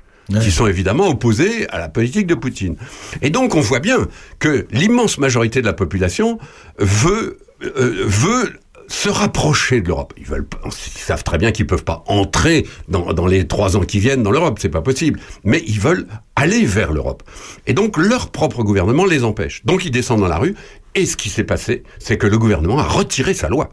qui 0.41 0.53
sont 0.53 0.69
évidemment 0.69 1.09
opposés 1.09 1.69
à 1.71 1.79
la 1.81 1.89
politique 1.89 2.29
de 2.29 2.37
Poutine. 2.37 2.77
Et 3.21 3.31
donc 3.31 3.57
on 3.57 3.61
voit 3.61 3.81
bien 3.81 4.07
que 4.39 4.65
l'immense 4.71 5.19
majorité 5.19 5.61
de 5.61 5.67
la 5.67 5.73
population 5.73 6.39
veut, 6.79 7.39
euh, 7.65 8.05
veut 8.07 8.53
se 8.91 9.09
rapprocher 9.09 9.81
de 9.81 9.89
l'Europe. 9.89 10.13
Ils 10.19 10.27
veulent, 10.27 10.47
ils 10.67 11.01
savent 11.01 11.23
très 11.23 11.39
bien 11.39 11.53
qu'ils 11.53 11.67
peuvent 11.67 11.85
pas 11.85 12.03
entrer 12.07 12.67
dans, 12.89 13.13
dans 13.13 13.27
les 13.27 13.47
trois 13.47 13.77
ans 13.77 13.83
qui 13.83 14.01
viennent 14.01 14.23
dans 14.23 14.33
l'Europe, 14.33 14.59
c'est 14.61 14.69
pas 14.69 14.83
possible. 14.83 15.21
Mais 15.45 15.63
ils 15.67 15.79
veulent 15.81 16.07
aller 16.37 16.65
vers 16.65 16.93
l'Europe. 16.93 17.23
Et 17.67 17.73
donc 17.73 17.97
leur 17.97 18.31
propre 18.31 18.63
gouvernement 18.63 19.05
les 19.05 19.23
empêche. 19.25 19.65
Donc 19.65 19.85
ils 19.85 19.91
descendent 19.91 20.21
dans 20.21 20.29
la 20.29 20.39
rue. 20.39 20.57
Et 20.97 21.07
ce 21.07 21.17
qui 21.17 21.29
s'est 21.31 21.45
passé, 21.45 21.85
c'est 22.01 22.19
que 22.19 22.27
le 22.27 22.37
gouvernement 22.37 22.79
a 22.79 22.83
retiré 22.83 23.33
sa 23.33 23.49
loi. 23.49 23.71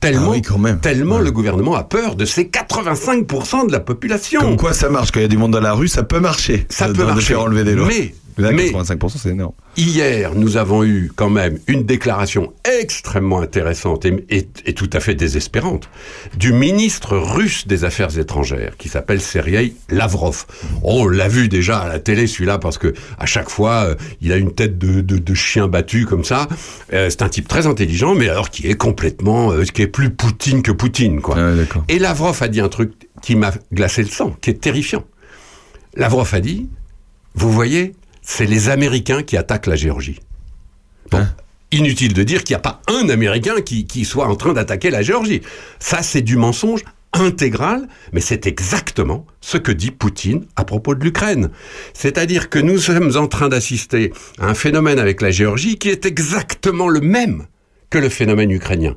Tellement, 0.00 0.34
tellement 0.82 1.18
le 1.20 1.30
gouvernement 1.30 1.74
a 1.74 1.82
peur 1.84 2.16
de 2.16 2.24
ces 2.26 2.44
85% 2.44 3.68
de 3.68 3.72
la 3.72 3.80
population. 3.80 4.40
Comme 4.40 4.56
quoi 4.56 4.74
ça 4.74 4.90
marche, 4.90 5.10
quand 5.10 5.20
il 5.20 5.22
y 5.22 5.26
a 5.26 5.28
du 5.28 5.38
monde 5.38 5.52
dans 5.52 5.60
la 5.60 5.72
rue, 5.72 5.88
ça 5.88 6.02
peut 6.02 6.20
marcher. 6.20 6.66
Ça 6.68 6.88
peut 6.88 7.04
marcher. 7.04 7.28
faire 7.28 7.40
enlever 7.42 7.64
des 7.64 7.74
lois. 7.74 7.88
Mais- 7.88 8.14
Là, 8.38 8.52
mais- 8.52 8.68
85%, 8.70 9.18
c'est 9.18 9.30
énorme. 9.30 9.52
Hier, 9.78 10.34
nous 10.34 10.58
avons 10.58 10.84
eu 10.84 11.10
quand 11.14 11.30
même 11.30 11.58
une 11.68 11.84
déclaration 11.84 12.52
extrêmement 12.80 13.40
intéressante 13.40 14.04
et, 14.04 14.24
et- 14.28 14.46
et 14.66 14.74
tout 14.74 14.90
à 14.92 15.00
fait 15.00 15.14
désespérante 15.14 15.88
du 16.36 16.52
ministre 16.52 17.16
russe 17.16 17.66
des 17.66 17.84
Affaires 17.84 18.18
étrangères 18.18 18.76
qui 18.76 18.88
s'appelle 18.88 19.20
Sergei 19.22 19.74
Lavrov. 19.88 20.44
On 20.82 21.06
l'a 21.06 21.28
vu 21.28 21.48
déjà 21.48 21.78
à 21.78 21.88
la 21.88 21.98
télé 21.98 22.26
celui-là 22.26 22.58
parce 22.58 22.76
que 22.78 22.92
à 23.18 23.24
chaque 23.26 23.48
fois 23.48 23.84
euh, 23.86 23.94
il 24.20 24.32
a 24.32 24.36
une 24.36 24.52
tête 24.52 24.76
de, 24.78 25.00
de- 25.00 25.18
de 25.18 25.34
chien 25.34 25.66
battu 25.68 26.04
comme 26.04 26.24
ça. 26.24 26.46
Euh, 26.92 27.08
c'est 27.10 27.22
un 27.22 27.28
type 27.30 27.48
très 27.48 27.66
intelligent 27.66 28.14
mais 28.14 28.28
alors 28.28 28.50
qui 28.50 28.66
est 28.66 28.74
complètement, 28.76 29.52
euh, 29.52 29.64
qui 29.64 29.80
est 29.82 29.86
plus 29.86 30.10
Poutine 30.10 30.62
que 30.62 30.72
Poutine 30.72 31.20
quoi. 31.22 31.36
et 31.88 31.98
Lavrov 31.98 32.42
a 32.42 32.48
dit 32.48 32.60
un 32.60 32.68
truc 32.68 32.92
qui 33.22 33.34
m'a 33.34 33.52
glacé 33.72 34.02
le 34.02 34.08
sang, 34.10 34.36
qui 34.42 34.50
est 34.50 34.60
terrifiant. 34.60 35.04
Lavrov 35.96 36.28
a 36.34 36.40
dit, 36.40 36.68
vous 37.34 37.50
voyez, 37.50 37.94
c'est 38.26 38.44
les 38.44 38.68
Américains 38.68 39.22
qui 39.22 39.36
attaquent 39.38 39.68
la 39.68 39.76
Géorgie. 39.76 40.18
Bon, 41.10 41.26
inutile 41.70 42.12
de 42.12 42.24
dire 42.24 42.42
qu'il 42.42 42.54
n'y 42.54 42.58
a 42.58 42.60
pas 42.60 42.82
un 42.88 43.08
Américain 43.08 43.60
qui, 43.64 43.86
qui 43.86 44.04
soit 44.04 44.26
en 44.26 44.34
train 44.34 44.52
d'attaquer 44.52 44.90
la 44.90 45.00
Géorgie. 45.00 45.42
Ça, 45.78 46.02
c'est 46.02 46.22
du 46.22 46.36
mensonge 46.36 46.82
intégral, 47.12 47.88
mais 48.12 48.20
c'est 48.20 48.46
exactement 48.46 49.24
ce 49.40 49.56
que 49.56 49.70
dit 49.70 49.92
Poutine 49.92 50.44
à 50.56 50.64
propos 50.64 50.96
de 50.96 51.04
l'Ukraine. 51.04 51.50
C'est-à-dire 51.94 52.50
que 52.50 52.58
nous 52.58 52.78
sommes 52.78 53.16
en 53.16 53.28
train 53.28 53.48
d'assister 53.48 54.12
à 54.38 54.48
un 54.48 54.54
phénomène 54.54 54.98
avec 54.98 55.22
la 55.22 55.30
Géorgie 55.30 55.78
qui 55.78 55.88
est 55.88 56.04
exactement 56.04 56.88
le 56.88 57.00
même 57.00 57.46
que 57.90 57.98
le 57.98 58.08
phénomène 58.08 58.50
ukrainien. 58.50 58.96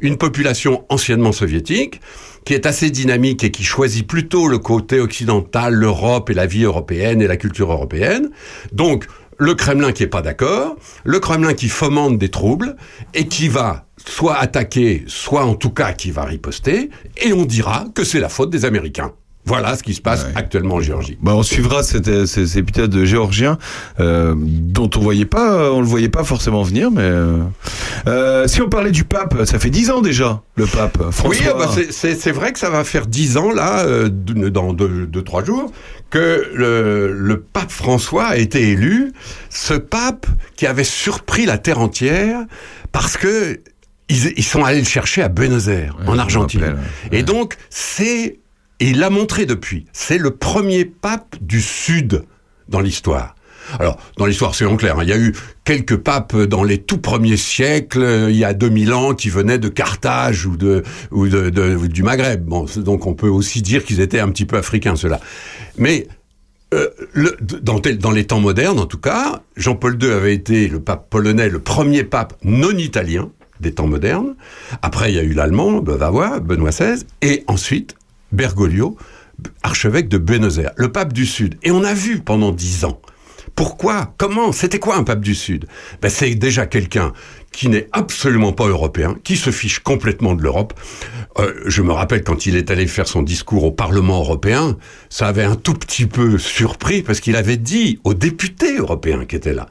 Une 0.00 0.16
population 0.16 0.84
anciennement 0.88 1.32
soviétique 1.32 2.00
qui 2.44 2.54
est 2.54 2.66
assez 2.66 2.90
dynamique 2.90 3.44
et 3.44 3.50
qui 3.50 3.64
choisit 3.64 4.06
plutôt 4.06 4.48
le 4.48 4.58
côté 4.58 5.00
occidental, 5.00 5.74
l'Europe 5.74 6.30
et 6.30 6.34
la 6.34 6.46
vie 6.46 6.64
européenne 6.64 7.20
et 7.20 7.26
la 7.26 7.36
culture 7.36 7.70
européenne. 7.70 8.30
Donc, 8.72 9.06
le 9.38 9.54
Kremlin 9.54 9.92
qui 9.92 10.02
est 10.02 10.08
pas 10.08 10.22
d'accord, 10.22 10.76
le 11.04 11.20
Kremlin 11.20 11.54
qui 11.54 11.68
fomente 11.68 12.18
des 12.18 12.28
troubles 12.28 12.76
et 13.14 13.28
qui 13.28 13.48
va 13.48 13.86
soit 14.04 14.36
attaquer, 14.36 15.04
soit 15.06 15.44
en 15.44 15.54
tout 15.54 15.70
cas 15.70 15.92
qui 15.92 16.10
va 16.10 16.24
riposter, 16.24 16.90
et 17.22 17.32
on 17.32 17.44
dira 17.44 17.84
que 17.94 18.04
c'est 18.04 18.20
la 18.20 18.28
faute 18.28 18.50
des 18.50 18.64
Américains. 18.64 19.12
Voilà 19.48 19.76
ce 19.76 19.82
qui 19.82 19.94
se 19.94 20.00
passe 20.00 20.26
actuellement 20.34 20.76
en 20.76 20.80
Géorgie. 20.80 21.18
Bah, 21.20 21.34
on 21.34 21.42
suivra 21.42 21.82
cet, 21.82 22.04
cet, 22.26 22.46
cet 22.46 22.56
épisode 22.56 23.04
géorgien 23.04 23.58
euh, 23.98 24.34
dont 24.38 24.90
on 24.96 25.00
voyait 25.00 25.24
pas, 25.24 25.72
on 25.72 25.80
le 25.80 25.86
voyait 25.86 26.08
pas 26.08 26.22
forcément 26.24 26.62
venir, 26.62 26.90
mais 26.90 27.00
euh, 27.02 27.38
euh, 28.06 28.46
si 28.46 28.60
on 28.62 28.68
parlait 28.68 28.90
du 28.90 29.04
pape, 29.04 29.34
ça 29.46 29.58
fait 29.58 29.70
dix 29.70 29.90
ans 29.90 30.00
déjà 30.02 30.42
le 30.56 30.66
pape 30.66 30.98
François. 31.10 31.28
Oui, 31.30 31.38
ah 31.48 31.54
bah, 31.58 31.70
c'est- 31.90 32.30
vrai 32.32 32.52
que 32.52 32.58
ça 32.58 32.70
va 32.70 32.84
faire 32.84 33.06
dix 33.06 33.36
ans, 33.36 33.50
là, 33.52 33.80
euh, 33.86 34.08
dans 34.08 34.72
deux, 34.72 35.06
deux, 35.06 35.22
trois 35.22 35.42
jours, 35.44 35.72
que 36.10 36.50
le, 36.54 37.12
le 37.12 37.40
pape 37.40 37.70
François 37.70 38.26
a 38.26 38.36
été 38.36 38.70
élu. 38.70 39.12
Ce 39.50 39.74
pape 39.74 40.26
qui 40.56 40.66
avait 40.66 40.84
surpris 40.84 41.46
la 41.46 41.58
terre 41.58 41.78
entière 41.80 42.40
parce 42.92 43.16
que 43.16 43.58
ils, 44.10 44.32
ils 44.36 44.44
sont 44.44 44.64
allés 44.64 44.78
le 44.80 44.86
chercher 44.86 45.22
à 45.22 45.28
Buenos 45.28 45.68
Aires, 45.68 45.96
en 46.06 46.18
Argentine. 46.18 46.76
Et 47.12 47.22
donc, 47.22 47.56
c'est, 47.70 48.38
et 48.80 48.90
il 48.90 48.98
l'a 48.98 49.10
montré 49.10 49.46
depuis, 49.46 49.86
c'est 49.92 50.18
le 50.18 50.30
premier 50.32 50.84
pape 50.84 51.36
du 51.40 51.60
Sud 51.60 52.24
dans 52.68 52.80
l'histoire. 52.80 53.34
Alors, 53.78 53.98
dans 54.16 54.24
l'histoire, 54.24 54.54
c'est 54.54 54.64
en 54.64 54.76
clair. 54.76 54.98
hein, 54.98 55.02
Il 55.02 55.10
y 55.10 55.12
a 55.12 55.18
eu 55.18 55.34
quelques 55.64 55.96
papes 55.98 56.34
dans 56.34 56.64
les 56.64 56.78
tout 56.78 56.96
premiers 56.98 57.36
siècles, 57.36 58.02
euh, 58.02 58.30
il 58.30 58.36
y 58.36 58.44
a 58.44 58.54
2000 58.54 58.94
ans, 58.94 59.14
qui 59.14 59.28
venaient 59.28 59.58
de 59.58 59.68
Carthage 59.68 60.46
ou 60.46 60.56
de 60.56 60.82
du 61.12 62.02
Maghreb. 62.02 62.48
Donc 62.78 63.06
on 63.06 63.12
peut 63.14 63.28
aussi 63.28 63.60
dire 63.60 63.84
qu'ils 63.84 64.00
étaient 64.00 64.20
un 64.20 64.30
petit 64.30 64.46
peu 64.46 64.56
africains, 64.56 64.96
ceux-là. 64.96 65.20
Mais 65.76 66.06
euh, 66.72 66.88
dans, 67.62 67.78
dans 67.78 68.10
les 68.10 68.24
temps 68.24 68.40
modernes, 68.40 68.78
en 68.78 68.86
tout 68.86 68.98
cas, 68.98 69.42
Jean-Paul 69.56 69.98
II 70.02 70.10
avait 70.12 70.34
été 70.34 70.68
le 70.68 70.80
pape 70.80 71.10
polonais, 71.10 71.50
le 71.50 71.58
premier 71.58 72.04
pape 72.04 72.34
non 72.44 72.70
italien 72.76 73.30
des 73.60 73.72
temps 73.74 73.86
modernes. 73.86 74.34
Après, 74.80 75.10
il 75.12 75.16
y 75.16 75.18
a 75.18 75.22
eu 75.22 75.32
l'allemand, 75.34 75.80
Bavarois, 75.82 76.40
Benoît 76.40 76.70
XVI, 76.70 77.02
et 77.20 77.44
ensuite 77.48 77.96
Bergoglio, 78.32 78.96
archevêque 79.62 80.08
de 80.08 80.18
Buenos 80.18 80.58
Aires, 80.58 80.72
le 80.76 80.90
pape 80.90 81.12
du 81.12 81.26
Sud. 81.26 81.56
Et 81.62 81.70
on 81.70 81.84
a 81.84 81.94
vu 81.94 82.20
pendant 82.20 82.52
dix 82.52 82.84
ans. 82.84 83.00
Pourquoi? 83.54 84.14
Comment? 84.18 84.52
C'était 84.52 84.78
quoi 84.78 84.96
un 84.96 85.04
pape 85.04 85.20
du 85.20 85.34
Sud? 85.34 85.66
Ben, 86.00 86.08
C'est 86.08 86.34
déjà 86.34 86.66
quelqu'un 86.66 87.12
qui 87.50 87.68
n'est 87.68 87.88
absolument 87.92 88.52
pas 88.52 88.66
européen, 88.66 89.16
qui 89.24 89.36
se 89.36 89.50
fiche 89.50 89.80
complètement 89.80 90.34
de 90.34 90.42
l'Europe. 90.42 90.74
Euh, 91.38 91.54
je 91.66 91.82
me 91.82 91.92
rappelle 91.92 92.22
quand 92.22 92.46
il 92.46 92.56
est 92.56 92.70
allé 92.70 92.86
faire 92.86 93.08
son 93.08 93.22
discours 93.22 93.64
au 93.64 93.72
Parlement 93.72 94.20
européen, 94.20 94.76
ça 95.08 95.26
avait 95.26 95.44
un 95.44 95.56
tout 95.56 95.74
petit 95.74 96.06
peu 96.06 96.38
surpris 96.38 97.02
parce 97.02 97.20
qu'il 97.20 97.36
avait 97.36 97.56
dit 97.56 98.00
aux 98.04 98.14
députés 98.14 98.76
européens 98.76 99.24
qui 99.24 99.34
étaient 99.36 99.54
là, 99.54 99.68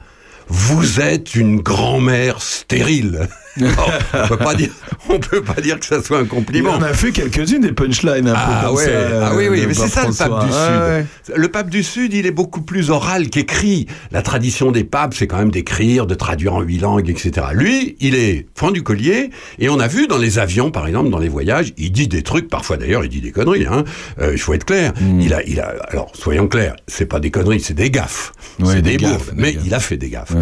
vous 0.48 1.00
êtes 1.00 1.34
une 1.34 1.60
grand-mère 1.60 2.42
stérile. 2.42 3.28
On 3.60 4.28
peut 4.28 4.36
pas 4.36 4.54
dire, 4.54 4.70
on 5.08 5.18
peut 5.18 5.42
pas 5.42 5.60
dire 5.60 5.78
que 5.80 5.86
ça 5.86 6.02
soit 6.02 6.18
un 6.18 6.24
compliment. 6.24 6.72
en 6.72 6.82
a 6.82 6.92
fait 6.92 7.12
quelques-unes 7.12 7.60
des 7.62 7.72
punchlines 7.72 8.28
un 8.28 8.34
peu 8.34 8.40
Ah, 8.40 8.62
comme 8.66 8.76
ouais, 8.76 8.84
ça. 8.84 8.90
euh, 8.90 9.22
ah 9.26 9.32
oui, 9.36 9.48
oui, 9.48 9.60
le 9.62 9.68
mais 9.68 9.74
c'est 9.74 9.88
ça 9.88 10.06
le 10.06 10.12
pape 10.14 10.44
du 10.46 10.52
Sud. 10.52 11.36
Le 11.36 11.48
pape 11.48 11.70
du 11.70 11.82
Sud, 11.82 12.14
il 12.14 12.26
est 12.26 12.30
beaucoup 12.30 12.62
plus 12.62 12.90
oral 12.90 13.28
qu'écrit. 13.30 13.86
La 14.12 14.22
tradition 14.22 14.70
des 14.70 14.84
papes, 14.84 15.14
c'est 15.14 15.26
quand 15.26 15.38
même 15.38 15.50
d'écrire, 15.50 16.06
de 16.06 16.14
traduire 16.14 16.54
en 16.54 16.60
huit 16.62 16.78
langues, 16.78 17.08
etc. 17.10 17.48
Lui, 17.52 17.96
il 18.00 18.14
est 18.14 18.46
franc 18.54 18.70
du 18.70 18.82
collier, 18.82 19.30
et 19.58 19.68
on 19.68 19.78
a 19.80 19.88
vu 19.88 20.06
dans 20.06 20.18
les 20.18 20.38
avions, 20.38 20.70
par 20.70 20.86
exemple, 20.86 21.10
dans 21.10 21.18
les 21.18 21.28
voyages, 21.28 21.72
il 21.76 21.92
dit 21.92 22.08
des 22.08 22.22
trucs, 22.22 22.48
parfois 22.48 22.76
d'ailleurs, 22.76 23.04
il 23.04 23.08
dit 23.08 23.20
des 23.20 23.32
conneries, 23.32 23.66
hein. 23.66 23.84
Euh, 24.20 24.32
il 24.32 24.38
faut 24.38 24.54
être 24.54 24.64
clair. 24.64 24.92
Hmm. 25.00 25.20
Il 25.20 25.34
a, 25.34 25.42
il 25.44 25.60
a, 25.60 25.74
alors, 25.88 26.10
soyons 26.14 26.48
clairs, 26.48 26.76
c'est 26.86 27.06
pas 27.06 27.20
des 27.20 27.30
conneries, 27.30 27.60
c'est 27.60 27.74
des 27.74 27.90
gaffes. 27.90 28.32
Ouais, 28.60 28.74
c'est 28.74 28.82
des 28.82 28.92
des, 28.92 28.96
gaffes, 28.98 29.34
des 29.34 29.40
Mais 29.42 29.52
gaffes. 29.54 29.62
il 29.66 29.74
a 29.74 29.80
fait 29.80 29.96
des 29.96 30.08
gaffes. 30.10 30.32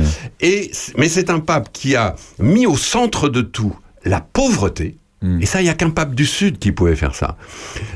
Et, 0.40 0.70
mais 0.96 1.08
c'est 1.08 1.30
un 1.30 1.40
pape 1.40 1.68
qui 1.72 1.94
a 1.96 2.14
mis 2.38 2.66
au 2.66 2.76
centre 2.76 3.05
de 3.08 3.40
tout 3.40 3.74
la 4.04 4.20
pauvreté. 4.20 4.96
Hmm. 5.22 5.40
Et 5.40 5.46
ça, 5.46 5.60
il 5.62 5.64
n'y 5.64 5.70
a 5.70 5.74
qu'un 5.74 5.88
pape 5.90 6.14
du 6.14 6.26
Sud 6.26 6.58
qui 6.58 6.72
pouvait 6.72 6.94
faire 6.94 7.14
ça. 7.14 7.36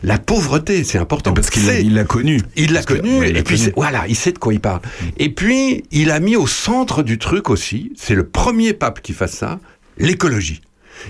La 0.03 0.19
pauvreté, 0.19 0.85
c'est 0.85 0.97
important. 0.99 1.35
Parce 1.35 1.51
qu'il 1.51 1.67
l'a- 1.67 1.75
C'est- 1.75 1.83
il 1.85 1.95
l'a 1.95 2.05
connu. 2.05 2.41
il 2.57 2.73
l'a 2.73 2.83
que- 2.83 2.95
connu, 2.95 3.19
ouais, 3.19 3.29
il 3.29 3.35
l'a 3.35 3.41
et 3.41 3.43
puis 3.43 3.59
connu. 3.59 3.73
voilà, 3.77 4.07
il 4.09 4.17
sait 4.17 4.33
de 4.33 4.39
quoi 4.39 4.55
il 4.55 4.61
parle. 4.61 4.81
Et 5.19 5.29
puis, 5.29 5.85
il 5.91 6.11
a 6.11 6.19
mis 6.19 6.37
au 6.37 6.47
centre 6.47 7.03
du 7.03 7.19
truc 7.19 7.51
aussi, 7.51 7.93
c'est 7.97 8.15
le 8.15 8.27
premier 8.27 8.73
pape 8.73 9.03
qui 9.03 9.13
fasse 9.13 9.33
ça, 9.33 9.61
l'écologie. 9.99 10.63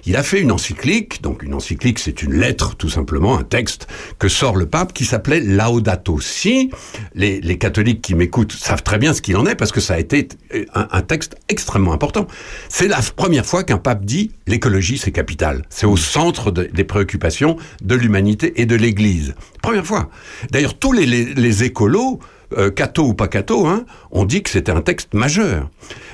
Il 0.06 0.16
a 0.16 0.22
fait 0.22 0.40
une 0.40 0.52
encyclique, 0.52 1.22
donc 1.22 1.42
une 1.42 1.54
encyclique 1.54 1.98
c'est 1.98 2.22
une 2.22 2.34
lettre 2.34 2.76
tout 2.76 2.88
simplement, 2.88 3.38
un 3.38 3.42
texte 3.42 3.86
que 4.18 4.28
sort 4.28 4.56
le 4.56 4.66
pape 4.66 4.92
qui 4.92 5.04
s'appelait 5.04 5.40
Laudato 5.40 6.20
Si. 6.20 6.70
Les, 7.14 7.40
catholiques 7.58 8.00
qui 8.00 8.14
m'écoutent 8.14 8.52
savent 8.52 8.82
très 8.82 8.98
bien 8.98 9.12
ce 9.12 9.20
qu'il 9.20 9.36
en 9.36 9.46
est 9.46 9.54
parce 9.54 9.72
que 9.72 9.80
ça 9.80 9.94
a 9.94 9.98
été 9.98 10.28
euh, 10.54 10.64
un, 10.72 11.02
texte 11.02 11.36
extrêmement 11.48 11.92
important. 11.92 12.26
C'est 12.68 12.88
la 12.88 13.00
première 13.16 13.44
fois 13.44 13.64
qu'un 13.64 13.78
pape 13.78 14.04
dit 14.04 14.30
l'écologie 14.46 14.98
c'est 14.98 15.12
capital, 15.12 15.62
c'est 15.68 15.86
au 15.86 15.96
centre 15.96 16.50
de- 16.50 16.64
des 16.72 16.84
préoccupations 16.84 17.56
de 17.82 17.94
l'humanité 17.94 18.60
et 18.60 18.66
de 18.66 18.76
l'Église. 18.76 19.34
Première 19.62 19.86
fois. 19.86 20.10
D'ailleurs 20.50 20.78
tous 20.78 20.92
les, 20.92 21.64
écolos 21.64 22.20
euh, 22.56 22.70
catho 22.70 23.04
ou 23.04 23.14
pas 23.14 23.28
catho, 23.28 23.66
hein, 23.66 23.84
on 24.10 24.24
dit 24.24 24.42
que 24.42 24.50
c'était 24.50 24.72
un 24.72 24.80
texte 24.80 25.14
majeur. 25.14 25.68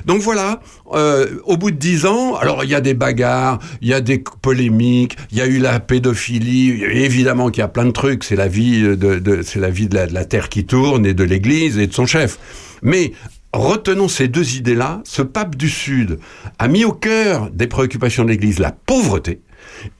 Donc 0.06 0.20
voilà, 0.22 0.60
euh, 0.92 1.26
au 1.44 1.56
bout 1.56 1.70
de 1.72 1.76
dix 1.76 2.06
ans, 2.06 2.36
alors 2.36 2.62
il 2.64 2.70
y 2.70 2.74
a 2.74 2.80
des 2.80 2.94
bagarres, 2.94 3.58
il 3.82 3.88
y 3.88 3.92
a 3.94 4.00
des 4.00 4.22
polémiques, 4.40 5.16
il 5.32 5.38
y 5.38 5.40
a 5.40 5.46
eu 5.46 5.58
la 5.58 5.80
pédophilie, 5.80 6.84
évidemment 6.84 7.50
qu'il 7.50 7.60
y 7.60 7.64
a 7.64 7.68
plein 7.68 7.84
de 7.86 7.90
trucs, 7.90 8.22
c'est 8.24 8.36
la 8.36 8.46
vie 8.48 8.82
de, 8.82 8.94
de- 8.94 9.42
c'est 9.42 9.58
la 9.58 9.70
vie 9.70 9.88
de 9.88 9.96
la, 9.96 10.06
de 10.06 10.14
la 10.14 10.24
terre 10.24 10.48
qui 10.48 10.64
tourne 10.64 11.04
et 11.06 11.12
de 11.14 11.24
l'Église 11.24 11.76
et 11.78 11.88
de 11.88 11.92
son 11.92 12.06
chef. 12.06 12.38
Mais 12.82 13.12
retenons 13.52 14.06
ces 14.08 14.28
deux 14.28 14.54
idées-là. 14.56 15.00
Ce 15.04 15.22
pape 15.22 15.56
du 15.56 15.68
Sud 15.68 16.18
a 16.58 16.68
mis 16.68 16.84
au 16.84 16.92
cœur 16.92 17.50
des 17.50 17.66
préoccupations 17.66 18.22
de 18.24 18.28
l'Église 18.30 18.58
la 18.60 18.70
pauvreté 18.70 19.40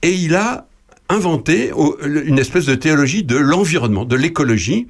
et 0.01 0.11
il 0.13 0.35
a 0.35 0.67
inventé 1.09 1.71
une 2.25 2.39
espèce 2.39 2.65
de 2.65 2.75
théologie 2.75 3.23
de 3.23 3.35
l'environnement, 3.37 4.05
de 4.05 4.15
l'écologie. 4.15 4.87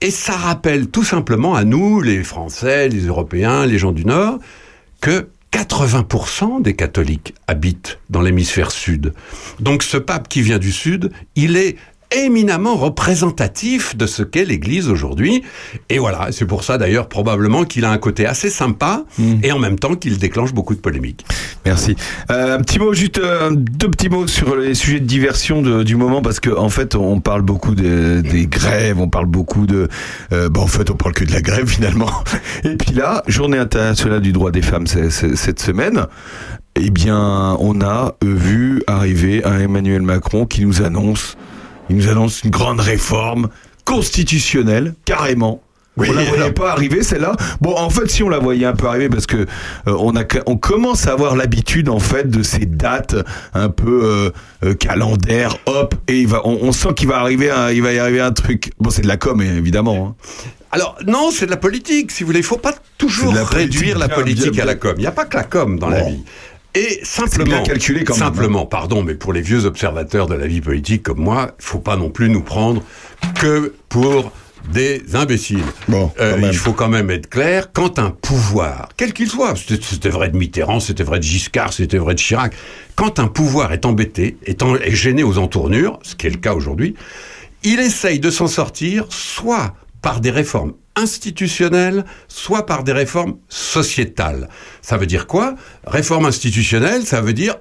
Et 0.00 0.10
ça 0.10 0.36
rappelle 0.36 0.88
tout 0.88 1.04
simplement 1.04 1.54
à 1.54 1.64
nous, 1.64 2.00
les 2.00 2.22
Français, 2.22 2.88
les 2.88 3.06
Européens, 3.06 3.66
les 3.66 3.78
gens 3.78 3.92
du 3.92 4.04
Nord, 4.04 4.38
que 5.00 5.28
80% 5.52 6.62
des 6.62 6.74
catholiques 6.74 7.34
habitent 7.46 7.98
dans 8.10 8.20
l'hémisphère 8.20 8.72
sud. 8.72 9.14
Donc 9.60 9.84
ce 9.84 9.96
pape 9.96 10.28
qui 10.28 10.42
vient 10.42 10.58
du 10.58 10.72
sud, 10.72 11.12
il 11.36 11.56
est 11.56 11.76
éminemment 12.14 12.76
représentatif 12.76 13.96
de 13.96 14.06
ce 14.06 14.22
qu'est 14.22 14.44
l'Église 14.44 14.88
aujourd'hui. 14.88 15.42
Et 15.88 15.98
voilà, 15.98 16.28
c'est 16.30 16.44
pour 16.46 16.64
ça 16.64 16.78
d'ailleurs 16.78 17.08
probablement 17.08 17.64
qu'il 17.64 17.84
a 17.84 17.90
un 17.90 17.98
côté 17.98 18.26
assez 18.26 18.50
sympa 18.50 19.04
et 19.42 19.52
en 19.52 19.58
même 19.58 19.78
temps 19.78 19.94
qu'il 19.94 20.18
déclenche 20.18 20.52
beaucoup 20.52 20.74
de 20.74 20.80
polémiques. 20.80 21.24
Merci. 21.64 21.96
Euh, 22.30 22.56
un 22.58 22.60
petit 22.60 22.78
mot, 22.78 22.92
juste 22.92 23.18
euh, 23.18 23.50
deux 23.54 23.90
petits 23.90 24.08
mots 24.08 24.26
sur 24.26 24.56
les 24.56 24.74
sujets 24.74 25.00
de 25.00 25.06
diversion 25.06 25.62
de- 25.62 25.82
du 25.82 25.96
moment, 25.96 26.22
parce 26.22 26.40
que 26.40 26.50
en 26.50 26.68
fait, 26.68 26.94
on 26.94 27.20
parle 27.20 27.42
beaucoup 27.42 27.74
des, 27.74 28.22
des 28.22 28.46
grèves, 28.46 28.98
on 29.00 29.08
parle 29.08 29.26
beaucoup 29.26 29.66
de. 29.66 29.88
Euh, 30.32 30.48
en 30.56 30.66
fait, 30.66 30.90
on 30.90 30.94
parle 30.96 31.14
que 31.14 31.24
de 31.24 31.32
la 31.32 31.40
grève 31.40 31.66
finalement. 31.68 32.10
Et 32.64 32.76
puis 32.76 32.94
là, 32.94 33.22
Journée 33.26 33.58
internationale 33.58 34.20
du 34.20 34.32
droit 34.32 34.50
des 34.50 34.62
femmes 34.62 34.86
cette 34.86 35.60
semaine. 35.60 36.06
Eh 36.76 36.90
bien, 36.90 37.56
on 37.60 37.80
a 37.82 38.16
vu 38.24 38.82
arriver 38.88 39.44
un 39.44 39.60
Emmanuel 39.60 40.02
Macron 40.02 40.44
qui 40.44 40.64
nous 40.66 40.82
annonce, 40.82 41.36
il 41.90 41.96
nous 41.96 42.08
annonce 42.08 42.42
une 42.42 42.50
grande 42.50 42.80
réforme 42.80 43.48
constitutionnelle, 43.84 44.94
carrément. 45.04 45.60
Oui, 45.96 46.08
on 46.10 46.12
la 46.14 46.24
voyait 46.24 46.50
pas 46.52 46.72
arriver 46.72 47.04
celle-là. 47.04 47.36
Bon, 47.60 47.76
en 47.76 47.88
fait, 47.88 48.10
si 48.10 48.24
on 48.24 48.28
la 48.28 48.40
voyait 48.40 48.66
un 48.66 48.72
peu 48.72 48.88
arriver, 48.88 49.08
parce 49.08 49.26
que 49.26 49.36
euh, 49.36 49.46
on 49.86 50.16
a, 50.16 50.24
on 50.46 50.56
commence 50.56 51.06
à 51.06 51.12
avoir 51.12 51.36
l'habitude 51.36 51.88
en 51.88 52.00
fait 52.00 52.28
de 52.28 52.42
ces 52.42 52.66
dates 52.66 53.14
un 53.52 53.68
peu 53.68 54.00
euh, 54.02 54.30
euh, 54.64 54.74
calendaires. 54.74 55.56
Hop, 55.66 55.94
et 56.08 56.22
il 56.22 56.26
va, 56.26 56.40
on, 56.44 56.58
on 56.62 56.72
sent 56.72 56.94
qu'il 56.96 57.06
va 57.06 57.18
arriver, 57.18 57.48
un, 57.50 57.70
il 57.70 57.80
va 57.80 57.92
y 57.92 58.00
arriver 58.00 58.20
un 58.20 58.32
truc. 58.32 58.72
Bon, 58.80 58.90
c'est 58.90 59.02
de 59.02 59.06
la 59.06 59.16
com, 59.16 59.40
évidemment. 59.40 60.08
hein. 60.08 60.14
Alors 60.72 60.98
non, 61.06 61.30
c'est 61.30 61.46
de 61.46 61.52
la 61.52 61.56
politique, 61.56 62.10
si 62.10 62.24
vous 62.24 62.28
voulez. 62.28 62.40
Il 62.40 62.44
faut 62.44 62.56
pas 62.56 62.74
toujours 62.98 63.32
la 63.32 63.44
réduire 63.44 63.96
la 63.96 64.08
politique 64.08 64.50
bien, 64.50 64.64
à 64.64 64.66
la 64.66 64.74
com. 64.74 64.94
Il 64.96 65.02
n'y 65.02 65.06
a 65.06 65.12
pas 65.12 65.26
que 65.26 65.36
la 65.36 65.44
com 65.44 65.78
dans 65.78 65.90
la 65.90 66.02
vie. 66.02 66.24
Et 66.74 67.00
simplement, 67.04 67.44
bien 67.56 67.62
calculé 67.62 68.02
quand 68.04 68.14
même, 68.14 68.22
hein. 68.22 68.26
simplement, 68.26 68.66
pardon, 68.66 69.02
mais 69.02 69.14
pour 69.14 69.32
les 69.32 69.40
vieux 69.42 69.64
observateurs 69.64 70.26
de 70.26 70.34
la 70.34 70.46
vie 70.46 70.60
politique 70.60 71.02
comme 71.04 71.20
moi, 71.20 71.52
il 71.60 71.64
faut 71.64 71.78
pas 71.78 71.96
non 71.96 72.10
plus 72.10 72.28
nous 72.28 72.42
prendre 72.42 72.82
que 73.40 73.74
pour 73.88 74.32
des 74.72 75.02
imbéciles. 75.14 75.62
Bon, 75.88 76.10
Euh, 76.18 76.38
il 76.42 76.56
faut 76.56 76.72
quand 76.72 76.88
même 76.88 77.10
être 77.10 77.28
clair, 77.28 77.70
quand 77.72 77.98
un 77.98 78.10
pouvoir, 78.10 78.88
quel 78.96 79.12
qu'il 79.12 79.28
soit, 79.28 79.54
c'était 79.56 79.82
c'était 79.84 80.08
vrai 80.08 80.30
de 80.30 80.36
Mitterrand, 80.38 80.80
c'était 80.80 81.02
vrai 81.04 81.18
de 81.18 81.24
Giscard, 81.24 81.72
c'était 81.74 81.98
vrai 81.98 82.14
de 82.14 82.18
Chirac, 82.18 82.54
quand 82.96 83.18
un 83.18 83.28
pouvoir 83.28 83.72
est 83.72 83.84
embêté, 83.84 84.38
est, 84.46 84.62
en- 84.62 84.74
est 84.76 84.94
gêné 84.94 85.22
aux 85.22 85.36
entournures, 85.38 85.98
ce 86.02 86.14
qui 86.16 86.26
est 86.26 86.30
le 86.30 86.38
cas 86.38 86.54
aujourd'hui, 86.54 86.94
il 87.62 87.78
essaye 87.78 88.18
de 88.20 88.30
s'en 88.30 88.46
sortir 88.46 89.04
soit 89.10 89.74
par 90.02 90.20
des 90.20 90.30
réformes 90.30 90.72
institutionnelles, 90.96 92.04
soit 92.28 92.66
par 92.66 92.84
des 92.84 92.92
réformes 92.92 93.38
sociétales. 93.48 94.48
Ça 94.82 94.96
veut 94.96 95.06
dire 95.06 95.26
quoi? 95.26 95.54
Réforme 95.86 96.26
institutionnelle, 96.26 97.04
ça 97.04 97.20
veut 97.20 97.32
dire 97.32 97.56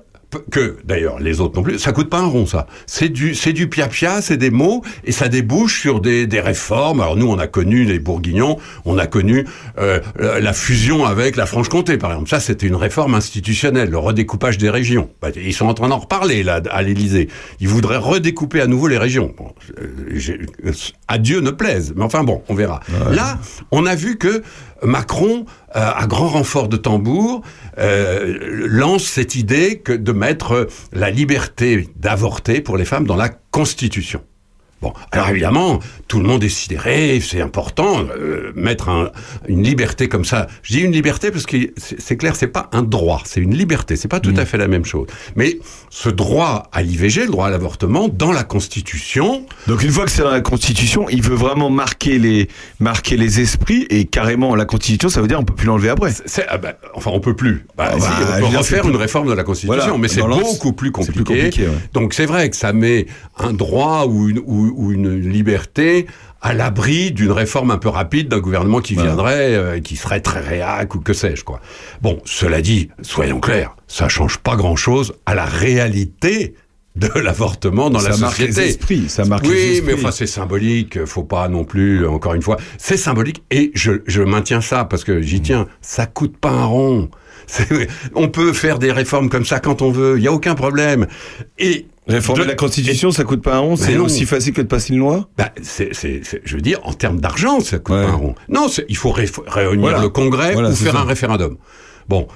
que, 0.51 0.77
d'ailleurs, 0.83 1.19
les 1.19 1.39
autres 1.41 1.55
non 1.55 1.63
plus, 1.63 1.79
ça 1.79 1.91
coûte 1.91 2.09
pas 2.09 2.19
un 2.19 2.25
rond, 2.27 2.45
ça. 2.45 2.67
C'est 2.85 3.09
du, 3.09 3.35
c'est 3.35 3.53
du 3.53 3.67
pia-pia, 3.69 4.21
c'est 4.21 4.37
des 4.37 4.51
mots, 4.51 4.83
et 5.03 5.11
ça 5.11 5.27
débouche 5.29 5.79
sur 5.81 5.99
des, 6.01 6.27
des 6.27 6.39
réformes. 6.41 7.01
Alors 7.01 7.15
nous, 7.15 7.27
on 7.27 7.37
a 7.39 7.47
connu 7.47 7.83
les 7.83 7.99
Bourguignons, 7.99 8.57
on 8.85 8.97
a 8.97 9.07
connu 9.07 9.45
euh, 9.77 9.99
la 10.19 10.53
fusion 10.53 11.05
avec 11.05 11.35
la 11.35 11.45
Franche-Comté, 11.45 11.97
par 11.97 12.11
exemple. 12.11 12.29
Ça, 12.29 12.39
c'était 12.39 12.67
une 12.67 12.75
réforme 12.75 13.15
institutionnelle, 13.15 13.89
le 13.89 13.97
redécoupage 13.97 14.57
des 14.57 14.69
régions. 14.69 15.09
Bah, 15.21 15.29
ils 15.35 15.53
sont 15.53 15.67
en 15.67 15.73
train 15.73 15.89
d'en 15.89 15.99
reparler, 15.99 16.43
là, 16.43 16.61
à 16.71 16.81
l'Élysée. 16.81 17.29
Ils 17.59 17.67
voudraient 17.67 17.97
redécouper 17.97 18.61
à 18.61 18.67
nouveau 18.67 18.87
les 18.87 18.97
régions. 18.97 19.33
Bon, 19.37 19.53
euh, 19.79 19.87
j'ai- 20.13 20.39
euh, 20.65 20.71
à 21.07 21.17
Dieu 21.17 21.39
ne 21.41 21.51
plaise, 21.51 21.93
mais 21.95 22.03
enfin 22.03 22.23
bon, 22.23 22.41
on 22.49 22.55
verra. 22.55 22.79
Là, 23.11 23.39
on 23.71 23.85
a 23.85 23.95
vu 23.95 24.17
que 24.17 24.41
Macron, 24.83 25.45
euh, 25.75 25.91
à 25.95 26.07
grand 26.07 26.27
renfort 26.27 26.67
de 26.67 26.77
tambour, 26.77 27.41
euh, 27.77 28.67
lance 28.67 29.03
cette 29.03 29.35
idée 29.35 29.79
que 29.79 29.93
de 29.93 30.11
mettre 30.11 30.67
la 30.91 31.09
liberté 31.09 31.89
d'avorter 31.95 32.61
pour 32.61 32.77
les 32.77 32.85
femmes 32.85 33.05
dans 33.05 33.15
la 33.15 33.29
Constitution. 33.29 34.21
Bon, 34.83 34.93
alors 35.11 35.29
évidemment, 35.29 35.79
tout 36.09 36.19
le 36.19 36.25
monde 36.27 36.43
est 36.43 36.49
sidéré, 36.49 37.19
c'est 37.21 37.39
important, 37.41 38.01
euh, 38.17 38.51
mettre 38.55 38.89
un- 38.89 39.09
une 39.47 39.63
liberté 39.63 40.09
comme 40.09 40.25
ça. 40.25 40.47
Je 40.61 40.73
dis 40.73 40.81
une 40.81 40.91
liberté 40.91 41.31
parce 41.31 41.45
que 41.45 41.55
c'est 41.77 42.17
clair, 42.17 42.35
c'est 42.35 42.47
pas 42.47 42.69
un 42.73 42.83
droit, 42.83 43.21
c'est 43.25 43.39
une 43.39 43.55
liberté, 43.55 43.95
c'est 43.95 44.09
pas 44.09 44.19
tout 44.19 44.33
à 44.35 44.43
fait 44.45 44.57
la 44.57 44.67
même 44.67 44.83
chose. 44.85 45.07
Mais 45.37 45.57
ce 45.89 46.09
droit 46.09 46.69
à 46.73 46.81
l'IVG, 46.83 47.21
le 47.21 47.31
droit 47.31 47.47
à 47.47 47.49
l'avortement, 47.49 48.09
dans 48.09 48.31
la 48.33 48.43
Constitution, 48.43 49.45
Donc 49.67 49.83
une 49.83 49.91
fois 49.91 50.03
que 50.05 50.11
c'est 50.11 50.21
dans 50.23 50.31
la 50.31 50.41
Constitution, 50.41 51.07
il 51.09 51.21
veut 51.21 51.35
vraiment 51.35 51.69
marquer 51.69 52.19
les 52.19 52.49
marquer 52.79 53.15
les 53.15 53.39
esprits 53.39 53.87
et 53.89 54.05
carrément 54.05 54.55
la 54.55 54.65
Constitution, 54.65 55.07
ça 55.09 55.21
veut 55.21 55.27
dire 55.29 55.39
on 55.39 55.45
peut 55.45 55.55
plus 55.55 55.67
l'enlever 55.67 55.89
après. 55.89 56.11
Ah 56.49 56.57
bah, 56.57 56.73
enfin, 56.95 57.11
on 57.13 57.19
peut 57.21 57.35
plus. 57.35 57.65
Bah, 57.77 57.91
Ah 57.93 57.99
si, 57.99 57.99
bah, 57.99 58.39
on 58.43 58.49
peut 58.51 58.57
refaire 58.57 58.87
une 58.89 58.95
réforme 58.97 59.27
de 59.29 59.33
la 59.33 59.43
Constitution, 59.43 59.75
Voilà, 59.81 59.97
mais 59.97 60.07
c'est 60.09 60.21
beaucoup 60.21 60.73
plus 60.73 60.91
compliqué. 60.91 61.13
plus 61.13 61.23
compliqué, 61.23 61.61
ouais. 61.67 61.77
Donc 61.93 62.13
c'est 62.13 62.25
vrai 62.25 62.49
que 62.49 62.55
ça 62.57 62.73
met 62.73 63.05
un 63.37 63.53
droit 63.53 64.05
ou 64.07 64.27
une, 64.29 64.39
ou, 64.39 64.72
ou 64.75 64.91
une 64.91 65.15
liberté 65.19 66.07
à 66.41 66.53
l'abri 66.53 67.11
d'une 67.11 67.31
réforme 67.31 67.71
un 67.71 67.77
peu 67.77 67.89
rapide 67.89 68.27
d'un 68.27 68.39
gouvernement 68.39 68.81
qui 68.81 68.95
viendrait, 68.95 69.55
euh, 69.55 69.79
qui 69.79 69.95
serait 69.95 70.19
très 70.19 70.41
réac 70.41 70.93
ou 70.93 70.99
que 70.99 71.13
sais-je 71.13 71.43
quoi. 71.43 71.61
Bon, 72.01 72.19
cela 72.25 72.61
dit, 72.61 72.89
soyons 73.01 73.39
clairs, 73.39 73.75
ça 73.87 74.09
change 74.09 74.37
pas 74.39 74.55
grand-chose 74.57 75.13
à 75.25 75.35
la 75.35 75.45
réalité 75.45 76.55
de 76.95 77.07
l'avortement 77.19 77.89
dans 77.89 77.99
Ça 77.99 78.09
la 78.09 78.17
marque 78.17 78.35
société. 78.35 78.61
les 78.61 78.67
esprits, 78.69 79.05
ça 79.09 79.25
marque 79.25 79.45
oui, 79.45 79.53
les 79.53 79.71
esprits. 79.77 79.87
mais 79.87 79.93
enfin 79.93 80.11
c'est 80.11 80.27
symbolique, 80.27 81.05
faut 81.05 81.23
pas 81.23 81.47
non 81.47 81.63
plus, 81.63 82.05
encore 82.05 82.33
une 82.35 82.41
fois, 82.43 82.57
c'est 82.77 82.97
symbolique 82.97 83.41
et 83.49 83.71
je, 83.73 83.93
je 84.05 84.21
maintiens 84.21 84.61
ça 84.61 84.85
parce 84.85 85.03
que 85.03 85.21
j'y 85.21 85.41
tiens, 85.41 85.67
ça 85.81 86.05
coûte 86.05 86.37
pas 86.37 86.51
un 86.51 86.65
rond. 86.65 87.09
On 88.15 88.27
peut 88.27 88.53
faire 88.53 88.79
des 88.79 88.91
réformes 88.91 89.29
comme 89.29 89.45
ça 89.45 89.59
quand 89.59 89.81
on 89.81 89.91
veut, 89.91 90.17
il 90.17 90.23
y 90.23 90.27
a 90.27 90.31
aucun 90.31 90.55
problème. 90.55 91.07
Et 91.59 91.87
Réformer 92.07 92.43
de- 92.43 92.49
la 92.49 92.55
Constitution, 92.55 93.11
ça 93.11 93.23
coûte 93.23 93.41
pas 93.41 93.55
un 93.55 93.59
rond, 93.59 93.75
c'est 93.75 93.97
aussi 93.97 94.25
facile 94.25 94.53
que 94.53 94.61
de 94.61 94.67
passer 94.67 94.93
une 94.93 94.99
loi? 94.99 95.29
bah, 95.37 95.51
c'est, 95.61 95.91
je 96.43 96.55
veux 96.55 96.61
dire, 96.61 96.79
en 96.83 96.93
termes 96.93 97.19
d'argent, 97.19 97.59
ça 97.61 97.79
coûte 97.79 97.95
Ouais. 97.95 98.03
pas 98.03 98.09
un 98.11 98.15
rond. 98.15 98.35
Non, 98.49 98.67
il 98.89 98.97
faut 98.97 99.11
réunir 99.11 99.79
Voilà. 99.79 100.01
le 100.01 100.09
Congrès 100.09 100.53
Voilà, 100.53 100.69
ou 100.69 100.75
faire 100.75 100.93
ça. 100.93 100.99
un 100.99 101.05
référendum. 101.05 101.57
Bon. 102.09 102.27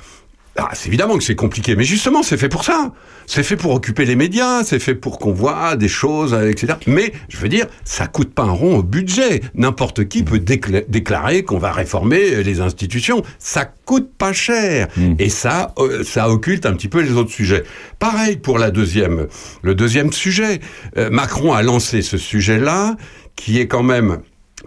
Ah, 0.59 0.69
c'est 0.73 0.87
évidemment 0.87 1.17
que 1.17 1.23
c'est 1.23 1.35
compliqué, 1.35 1.75
mais 1.75 1.83
justement, 1.83 2.23
c'est 2.23 2.37
fait 2.37 2.49
pour 2.49 2.63
ça. 2.63 2.91
C'est 3.27 3.43
fait 3.43 3.55
pour 3.57 3.73
occuper 3.73 4.05
les 4.05 4.15
médias, 4.15 4.63
c'est 4.63 4.79
fait 4.79 4.95
pour 4.95 5.19
qu'on 5.19 5.31
voit 5.31 5.75
des 5.75 5.87
choses, 5.87 6.33
euh, 6.33 6.49
etc. 6.49 6.73
Mais, 6.87 7.13
je 7.29 7.37
veux 7.37 7.47
dire, 7.49 7.67
ça 7.83 8.07
coûte 8.07 8.33
pas 8.33 8.43
un 8.43 8.51
rond 8.51 8.77
au 8.77 8.83
budget. 8.83 9.41
N'importe 9.53 10.07
qui 10.07 10.23
peut 10.23 10.39
décla- 10.39 10.83
déclarer 10.87 11.43
qu'on 11.43 11.59
va 11.59 11.71
réformer 11.71 12.33
euh, 12.33 12.41
les 12.41 12.59
institutions. 12.59 13.21
Ça 13.37 13.65
coûte 13.65 14.09
pas 14.17 14.33
cher. 14.33 14.87
Et 15.19 15.29
ça, 15.29 15.75
euh, 15.77 16.03
ça 16.03 16.27
occulte 16.29 16.65
un 16.65 16.73
petit 16.73 16.87
peu 16.87 17.01
les 17.01 17.11
autres 17.11 17.31
sujets. 17.31 17.63
Pareil 17.99 18.37
pour 18.37 18.57
la 18.57 18.71
deuxième, 18.71 19.27
le 19.61 19.75
deuxième 19.75 20.11
sujet. 20.11 20.59
Euh, 20.97 21.11
Macron 21.11 21.53
a 21.53 21.61
lancé 21.61 22.01
ce 22.01 22.17
sujet-là, 22.17 22.95
qui 23.35 23.59
est 23.59 23.67
quand 23.67 23.83
même 23.83 24.19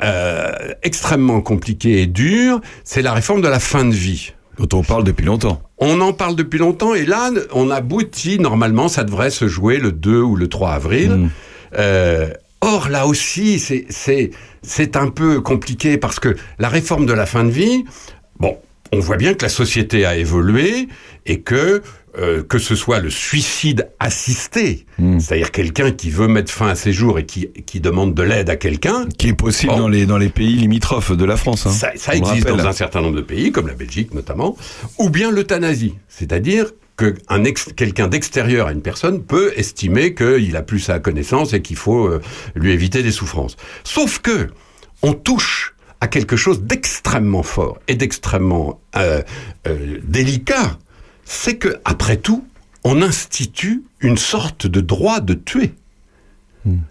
euh, 0.04 0.52
extrêmement 0.82 1.40
compliqué 1.40 2.02
et 2.02 2.06
dur. 2.06 2.60
C'est 2.84 3.02
la 3.02 3.12
réforme 3.12 3.42
de 3.42 3.48
la 3.48 3.58
fin 3.60 3.84
de 3.84 3.94
vie. 3.94 4.34
Dont 4.60 4.78
on 4.78 4.82
parle 4.82 5.04
depuis 5.04 5.24
longtemps. 5.24 5.62
On 5.78 6.00
en 6.02 6.12
parle 6.12 6.36
depuis 6.36 6.58
longtemps 6.58 6.94
et 6.94 7.06
là, 7.06 7.30
on 7.52 7.70
aboutit, 7.70 8.38
normalement, 8.38 8.88
ça 8.88 9.04
devrait 9.04 9.30
se 9.30 9.48
jouer 9.48 9.78
le 9.78 9.90
2 9.90 10.20
ou 10.20 10.36
le 10.36 10.48
3 10.48 10.72
avril. 10.72 11.10
Mm. 11.12 11.30
Euh, 11.78 12.28
or, 12.60 12.88
là 12.90 13.06
aussi, 13.06 13.58
c'est- 13.58 14.96
un 14.96 15.08
peu 15.08 15.40
compliqué 15.40 15.96
parce 15.96 16.20
que 16.20 16.36
la 16.58 16.68
réforme 16.68 17.06
de 17.06 17.14
la 17.14 17.24
fin 17.24 17.44
de 17.44 17.50
vie, 17.50 17.84
bon, 18.38 18.58
on 18.92 18.98
voit 18.98 19.16
bien 19.16 19.32
que 19.34 19.42
la 19.44 19.48
société 19.48 20.04
a 20.04 20.16
évolué 20.16 20.88
et 21.24 21.40
que 21.40 21.82
euh, 22.18 22.42
que 22.42 22.58
ce 22.58 22.74
soit 22.74 22.98
le 22.98 23.10
suicide 23.10 23.88
assisté, 24.00 24.84
Mm. 24.98 25.20
c'est-à-dire 25.20 25.50
quelqu'un 25.52 25.92
qui 25.92 26.10
veut 26.10 26.28
mettre 26.28 26.52
fin 26.52 26.68
à 26.68 26.74
ses 26.74 26.92
jours 26.92 27.18
et 27.18 27.24
qui, 27.26 27.48
qui 27.66 27.80
demande 27.80 28.14
de 28.14 28.22
l'aide 28.22 28.50
à 28.50 28.56
quelqu'un, 28.56 29.06
Qui 29.18 29.28
est 29.28 29.32
possible 29.34 29.74
dans, 29.76 29.88
les, 29.88 30.06
dans 30.06 30.18
les 30.18 30.28
pays 30.28 30.56
limitrophes 30.56 31.12
de 31.12 31.24
la 31.24 31.36
France. 31.36 31.66
hein. 31.66 31.70
ça, 31.70 31.92
existe 32.14 32.46
dans 32.48 32.66
un 32.66 32.72
certain 32.72 33.00
nombre 33.00 33.16
de 33.16 33.22
pays, 33.22 33.52
comme 33.52 33.68
la 33.68 33.74
Belgique 33.74 34.12
notamment, 34.14 34.56
ou 34.98 35.08
bien 35.10 35.30
l'euthanasie, 35.30 35.94
c'est-à-dire 36.08 36.66
que 36.96 37.14
ex- 37.46 37.70
quelqu'un 37.74 38.08
d'extérieur 38.08 38.66
à 38.66 38.72
une 38.72 38.82
personne 38.82 39.22
peut 39.22 39.52
estimer 39.56 40.14
qu'il 40.14 40.54
a 40.56 40.62
plus 40.62 40.80
sa 40.80 40.98
connaissance 40.98 41.54
et 41.54 41.62
qu'il 41.62 41.76
faut 41.76 42.06
euh, 42.06 42.20
lui 42.54 42.72
éviter 42.72 43.02
des 43.02 43.10
souffrances. 43.12 43.56
Sauf 43.84 44.18
que 44.18 44.48
on 45.02 45.14
touche 45.14 45.74
à 46.02 46.08
quelque 46.08 46.36
chose 46.36 46.60
d'extrêmement 46.62 47.42
fort 47.42 47.78
et 47.88 47.94
d'extrêmement 47.94 48.80
euh, 48.96 49.22
délicat, 50.04 50.78
c'est 51.32 51.54
que 51.58 51.76
après 51.84 52.16
tout, 52.16 52.44
on 52.82 53.02
institue 53.02 53.82
une 54.00 54.18
sorte 54.18 54.66
de 54.66 54.80
droit 54.80 55.20
de 55.20 55.34
tuer 55.34 55.74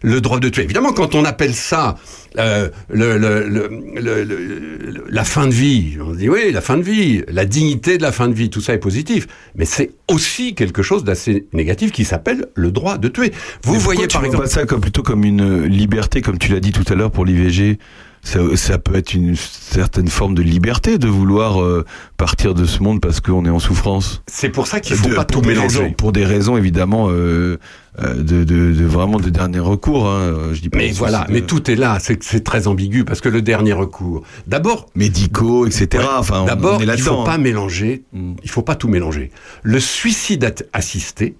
le 0.02 0.20
droit 0.20 0.40
de 0.40 0.50
tuer. 0.50 0.64
Évidemment, 0.64 0.94
quand 0.94 1.14
on 1.14 1.24
appelle 1.26 1.54
ça 1.54 1.96
euh, 2.40 2.70
le, 2.90 3.20
le- 3.20 3.48
le- 3.48 3.70
le- 4.02 4.24
le- 4.24 5.04
la 5.08 5.24
fin 5.24 5.46
de 5.46 5.54
vie, 5.54 5.98
on 6.04 6.14
dit 6.16 6.28
oui, 6.28 6.52
la 6.52 6.62
fin 6.62 6.76
de 6.78 6.82
vie, 6.82 7.22
la 7.28 7.46
dignité 7.46 8.00
de 8.00 8.02
la 8.02 8.12
fin 8.12 8.28
de 8.30 8.34
vie, 8.34 8.50
tout 8.50 8.62
ça 8.62 8.74
est 8.74 8.80
positif. 8.80 9.28
Mais 9.56 9.66
c'est 9.66 9.92
aussi 10.10 10.56
quelque 10.56 10.82
chose 10.82 11.04
d'assez 11.04 11.46
négatif 11.54 11.92
qui 11.92 12.04
s'appelle 12.04 12.48
le 12.56 12.72
droit 12.72 12.98
de 12.98 13.10
tuer. 13.10 13.32
Vous 13.64 13.78
voyez 13.80 14.08
tu 14.08 14.14
par 14.14 14.22
vois 14.22 14.28
exemple... 14.30 14.44
pas 14.46 14.50
ça 14.50 14.66
comme, 14.66 14.82
plutôt 14.82 15.04
comme 15.04 15.24
une 15.24 15.66
liberté, 15.66 16.22
comme 16.22 16.40
tu 16.40 16.52
l'as 16.52 16.62
dit 16.62 16.72
tout 16.72 16.86
à 16.92 16.96
l'heure 16.96 17.12
pour 17.12 17.26
l'IVG 17.26 17.78
ça, 18.22 18.40
ça 18.56 18.78
peut 18.78 18.96
être 18.96 19.14
une 19.14 19.36
certaine 19.36 20.08
forme 20.10 20.36
de 20.36 20.42
liberté 20.42 20.98
de 20.98 21.08
vouloir 21.08 21.62
euh, 21.62 21.86
partir 22.18 22.54
de 22.54 22.66
ce 22.66 22.84
monde 22.84 23.00
parce 23.02 23.22
qu'on 23.22 23.46
est 23.46 23.50
en 23.50 23.60
souffrance. 23.60 24.22
C'est 24.28 24.50
pour 24.50 24.68
ça 24.68 24.80
qu'il 24.82 24.96
faut 24.96 25.10
De- 25.10 25.16
pas 25.16 25.26
tout 25.26 25.42
mélanger. 25.42 25.80
raisons- 25.80 25.94
pour 25.94 26.12
des 26.12 26.26
raisons 26.26 26.58
évidemment 26.58 27.08
euh, 27.10 27.58
euh, 28.02 28.16
de, 28.16 28.44
de, 28.44 28.74
de 28.74 28.86
vraiment 28.86 29.20
de 29.20 29.30
dernier 29.30 29.60
recours. 29.60 30.08
Hein. 30.08 30.50
Je 30.54 30.62
dis 30.62 30.70
pas 30.70 30.78
Mais 30.78 30.92
voilà, 30.92 31.26
mais 31.30 31.42
tout 31.42 31.72
est 31.72 31.76
là, 31.76 31.98
c'est 32.00 32.44
très 32.44 32.68
ambigu 32.68 33.06
parce 33.06 33.22
que 33.22 33.30
le 33.30 33.42
dernier 33.42 33.74
recours. 33.74 34.24
D'abord, 34.48 34.88
médicaux, 34.96 35.66
etc. 35.66 36.04
Enfin, 36.18 36.46
D'abord, 36.46 36.82
il 36.84 36.98
faut 37.00 37.24
pas 37.24 37.36
hein. 37.36 37.38
mélanger. 37.38 38.04
Il 38.44 38.50
faut 38.50 38.62
pas 38.64 38.76
tout 38.76 38.88
mélanger. 38.90 39.32
Le 39.64 39.80
suicide 39.80 40.54
assisté, 40.74 41.36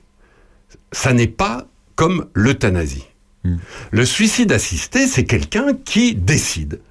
ça 0.92 1.14
n'est 1.14 1.28
pas 1.28 1.66
comme 1.96 2.26
l'euthanasie. 2.34 3.06
Hmm. 3.44 3.58
Le 3.92 4.06
suicide 4.06 4.52
assisté, 4.52 5.08
c'est 5.08 5.24
quelqu'un 5.24 5.74
qui 5.74 6.16
décide 6.16 6.82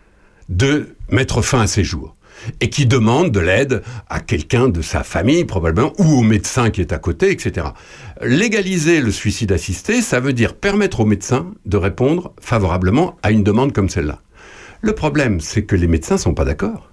de 0.48 0.96
mettre 1.10 1.42
fin 1.42 1.60
à 1.60 1.66
ses 1.66 1.84
jours 1.84 2.16
et 2.60 2.70
qui 2.70 2.86
demande 2.86 3.32
de 3.32 3.40
l'aide 3.40 3.82
à 4.08 4.20
quelqu'un 4.20 4.68
de 4.68 4.80
sa 4.80 5.02
famille 5.02 5.44
probablement 5.44 5.92
ou 5.98 6.04
au 6.04 6.22
médecin 6.22 6.70
qui 6.70 6.80
est 6.80 6.92
à 6.92 6.98
côté, 6.98 7.30
etc. 7.30 7.68
Légaliser 8.22 9.00
le 9.00 9.10
suicide 9.10 9.52
assisté, 9.52 10.02
ça 10.02 10.20
veut 10.20 10.32
dire 10.32 10.54
permettre 10.54 11.00
au 11.00 11.04
médecin 11.04 11.52
de 11.66 11.76
répondre 11.76 12.32
favorablement 12.40 13.16
à 13.22 13.30
une 13.30 13.42
demande 13.42 13.72
comme 13.72 13.88
celle-là. 13.88 14.20
Le 14.80 14.94
problème, 14.94 15.40
c'est 15.40 15.64
que 15.64 15.76
les 15.76 15.88
médecins 15.88 16.18
sont 16.18 16.34
pas 16.34 16.44
d'accord. 16.44 16.87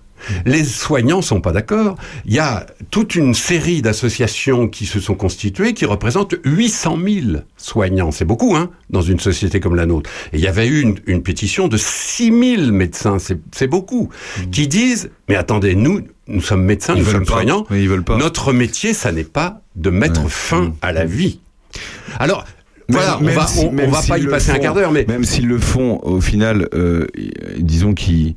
Les 0.46 0.64
soignants 0.64 1.22
sont 1.22 1.42
pas 1.42 1.52
d'accord. 1.52 1.98
Il 2.26 2.34
y 2.34 2.40
a 2.40 2.66
toute 2.92 3.16
une 3.16 3.34
série 3.34 3.82
d'associations 3.82 4.68
qui 4.68 4.86
se 4.86 5.00
sont 5.00 5.16
constituées 5.16 5.74
qui 5.74 5.86
représentent 5.86 6.36
800 6.46 6.98
000 7.06 7.26
soignants. 7.58 8.12
C'est 8.12 8.26
beaucoup, 8.26 8.56
hein, 8.56 8.70
dans 8.90 9.02
une 9.02 9.20
société 9.20 9.60
comme 9.60 9.76
la 9.76 9.86
nôtre. 9.86 10.10
Et 10.34 10.38
il 10.38 10.42
y 10.42 10.48
avait 10.48 10.68
eu 10.68 10.82
une, 10.82 10.96
une 11.06 11.22
pétition 11.24 11.68
de 11.68 11.78
6 11.78 12.56
000 12.58 12.72
médecins. 12.72 13.18
C'est 13.52 13.68
beaucoup. 13.68 14.10
Qui 14.52 14.68
disent, 14.68 15.10
mais 15.30 15.36
attendez, 15.36 15.76
nous, 15.76 16.02
nous 16.28 16.42
sommes 16.42 16.64
médecins, 16.64 16.96
Ils 16.96 17.04
nous 17.04 17.10
sommes 17.12 17.26
pas. 17.26 17.34
soignants. 17.34 17.66
Oui, 17.70 17.82
ils 17.84 17.90
veulent 17.90 18.04
pas. 18.04 18.18
Notre 18.18 18.54
métier, 18.54 18.94
ça 18.94 19.12
n'est 19.12 19.24
pas 19.24 19.62
de 19.76 19.90
mettre 19.90 20.28
fin 20.30 20.74
à 20.82 20.92
la 20.92 21.06
vie. 21.06 21.40
Alors, 22.20 22.46
voilà, 22.88 23.18
on 23.20 23.24
Même 23.24 23.36
va, 23.36 23.48
si- 23.48 23.60
on, 23.66 23.76
on 23.78 23.90
va 23.90 24.02
pas 24.02 24.18
y 24.20 24.26
passer 24.28 24.52
un 24.52 24.60
quart 24.60 24.74
d'heure, 24.76 24.92
mais 24.92 25.06
même 25.08 25.24
s'ils 25.24 25.48
le 25.48 25.58
font, 25.60 26.00
au 26.04 26.22
final, 26.22 26.70
euh, 26.74 27.08
disons 27.58 27.94
qu'ils 27.94 28.36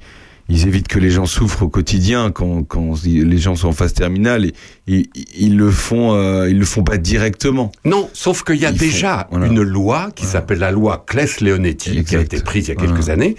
ils 0.48 0.66
évitent 0.66 0.88
que 0.88 0.98
les 0.98 1.10
gens 1.10 1.26
souffrent 1.26 1.62
au 1.64 1.68
quotidien 1.68 2.30
quand, 2.30 2.62
quand 2.64 2.94
les 3.04 3.38
gens 3.38 3.54
sont 3.54 3.68
en 3.68 3.72
phase 3.72 3.92
terminale. 3.92 4.46
Et, 4.46 4.52
ils- 4.86 5.08
ils 5.38 5.56
le 5.56 5.70
font, 5.70 6.14
euh, 6.14 6.48
ils 6.48 6.58
le 6.58 6.64
font 6.64 6.82
pas 6.84 6.96
directement. 6.96 7.70
Non, 7.84 8.08
sauf 8.12 8.44
qu'il 8.44 8.56
y 8.56 8.66
a 8.66 8.70
Ils 8.70 8.78
déjà 8.78 9.28
font- 9.30 9.38
voilà. 9.38 9.46
une 9.52 9.62
loi 9.62 10.10
qui 10.14 10.24
s'appelle 10.24 10.58
la 10.60 10.70
loi 10.70 11.04
Claes-Leonetti, 11.06 12.04
qui 12.04 12.16
a 12.16 12.20
été 12.20 12.40
prise 12.40 12.66
il 12.66 12.68
y 12.70 12.72
a 12.72 12.76
quelques 12.76 12.96
Voilà. 12.96 13.12
années, 13.12 13.34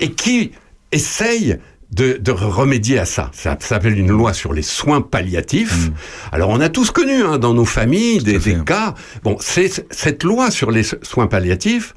et 0.00 0.10
qui 0.12 0.50
essaye 0.92 1.56
de, 1.92 2.18
de 2.20 2.30
remédier 2.30 2.98
à 3.00 3.04
ça. 3.04 3.30
Ça 3.34 3.56
s'appelle 3.58 3.98
une 3.98 4.10
loi 4.12 4.32
sur 4.32 4.52
les 4.52 4.62
soins 4.62 5.00
palliatifs. 5.00 5.88
Mm. 5.88 5.92
Alors 6.32 6.50
on 6.50 6.60
a 6.60 6.68
tous 6.68 6.90
connu 6.92 7.22
hein, 7.24 7.38
dans 7.38 7.52
nos 7.54 7.64
familles 7.64 8.18
des, 8.22 8.38
des 8.38 8.56
cas. 8.64 8.94
Bon, 9.24 9.36
c'est 9.40 9.86
cette 9.90 10.22
loi 10.22 10.50
sur 10.52 10.70
les 10.70 10.84
soins 10.84 11.26
palliatifs, 11.26 11.94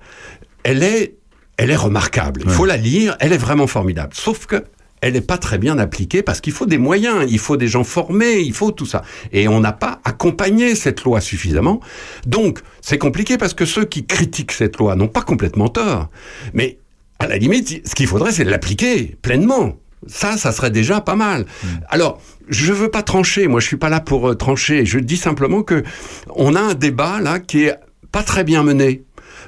elle 0.64 0.82
est, 0.82 1.16
elle 1.58 1.70
est 1.70 1.76
remarquable. 1.76 2.42
Il 2.46 2.52
faut 2.52 2.66
la 2.66 2.78
lire. 2.78 3.16
Elle 3.20 3.34
est 3.34 3.38
vraiment 3.38 3.68
formidable. 3.68 4.14
Sauf 4.14 4.46
que 4.46 4.64
elle 5.04 5.14
n'est 5.14 5.22
pas 5.22 5.38
très 5.38 5.58
bien 5.58 5.78
appliquée 5.80 6.24
parce 6.24 6.40
qu'il 6.40 6.54
faut 6.54 6.66
des 6.66 6.78
moyens, 6.78 7.26
il 7.28 7.38
faut 7.38 7.58
des 7.58 7.68
gens 7.68 7.84
formés, 7.84 8.40
il 8.40 8.54
faut 8.54 8.72
tout 8.72 8.86
ça. 8.86 9.04
Et 9.34 9.50
on 9.50 9.60
n'a 9.60 9.74
pas 9.74 10.00
accompagné 10.06 10.76
cette 10.76 11.04
loi 11.04 11.20
suffisamment. 11.20 11.82
Donc, 12.26 12.62
c'est 12.80 12.98
compliqué 12.98 13.38
parce 13.38 13.54
que 13.54 13.66
ceux 13.66 13.84
qui 13.84 14.06
critiquent 14.06 14.54
cette 14.54 14.78
loi 14.78 14.96
n'ont 14.96 15.10
pas 15.10 15.22
complètement 15.22 15.68
tort. 15.68 16.08
Mais, 16.54 16.78
à 17.20 17.28
la 17.28 17.38
limite, 17.38 17.86
ce 17.86 17.96
qu'il 17.96 18.08
faudrait, 18.08 18.32
c'est 18.32 18.46
l'appliquer 18.46 19.18
pleinement. 19.22 19.76
Ça, 20.08 20.38
ça 20.38 20.54
serait 20.54 20.72
déjà 20.72 21.02
pas 21.02 21.16
mal. 21.16 21.46
Alors, 21.90 22.22
je 22.48 22.72
veux 22.72 22.90
pas 22.90 23.04
trancher. 23.04 23.48
Moi, 23.48 23.60
je 23.60 23.68
suis 23.68 23.78
pas 23.78 23.90
là 23.90 24.00
pour 24.00 24.30
euh, 24.30 24.36
trancher. 24.36 24.86
Je 24.86 25.00
dis 25.00 25.18
simplement 25.18 25.64
que 25.64 25.84
on 26.30 26.56
a 26.56 26.62
un 26.62 26.76
débat 26.76 27.20
là 27.20 27.40
qui 27.40 27.66
est 27.66 27.76
pas 28.14 28.24
très 28.24 28.46
bien 28.46 28.64
mené. 28.64 29.04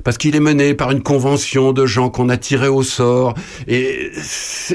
Parce 0.06 0.18
qu'il 0.18 0.36
est 0.36 0.40
mené 0.40 0.76
par 0.76 0.91
une 0.91 1.02
convention 1.03 1.73
de 1.73 1.86
gens 1.86 2.10
qu'on 2.10 2.30
a 2.30 2.38
tirés 2.38 2.69
au 2.69 2.84
sort. 2.84 3.34
Et 3.68 4.11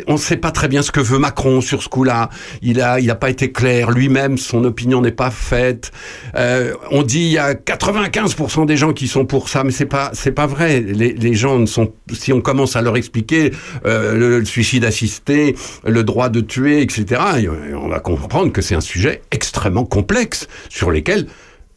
on 0.09 0.15
ne 0.15 0.19
sait 0.19 0.37
pas 0.37 0.51
très 0.51 0.69
bien 0.69 0.83
ce 0.83 0.91
que 0.91 1.01
veut 1.01 1.19
Macron 1.19 1.63
sur 1.63 1.83
ce 1.83 1.89
coup-là. 1.89 2.29
Il 2.61 2.83
a, 2.83 3.01
il 3.01 3.11
a 3.11 3.15
pas 3.15 3.31
été 3.31 3.53
clair. 3.53 3.93
Lui-même, 3.93 4.37
son 4.37 4.65
opinion 4.65 5.01
n'est 5.01 5.13
pas 5.13 5.31
faite. 5.31 5.93
Euh, 6.35 6.75
on 6.91 7.03
dit 7.03 7.21
il 7.21 7.33
y 7.33 7.39
a 7.39 7.55
95% 7.55 8.67
des 8.67 8.77
gens 8.77 8.93
qui 8.93 9.09
sont 9.09 9.25
pour 9.25 9.49
ça, 9.49 9.65
mais 9.65 9.71
c'est 9.71 9.87
pas, 9.87 10.11
c'est 10.13 10.33
pas 10.33 10.47
vrai. 10.47 10.81
Les, 10.81 11.13
les 11.13 11.35
gens 11.35 11.59
ne 11.59 11.67
sont, 11.67 11.93
si 12.13 12.33
on 12.33 12.41
commence 12.41 12.75
à 12.75 12.83
leur 12.83 12.97
expliquer 12.97 13.53
euh, 13.87 14.15
le, 14.15 14.41
le 14.41 14.45
suicide 14.45 14.85
assisté, 14.85 15.55
le 15.87 16.03
droit 16.03 16.29
de 16.29 16.41
tuer, 16.41 16.83
etc., 16.83 17.21
et 17.39 17.49
on 17.75 17.89
va 17.89 18.01
comprendre 18.01 18.53
que 18.53 18.63
c'est 18.63 18.75
un 18.75 18.81
sujet 18.81 19.23
extrêmement 19.31 19.85
complexe 19.85 20.49
sur 20.69 20.91
lesquels 20.91 21.27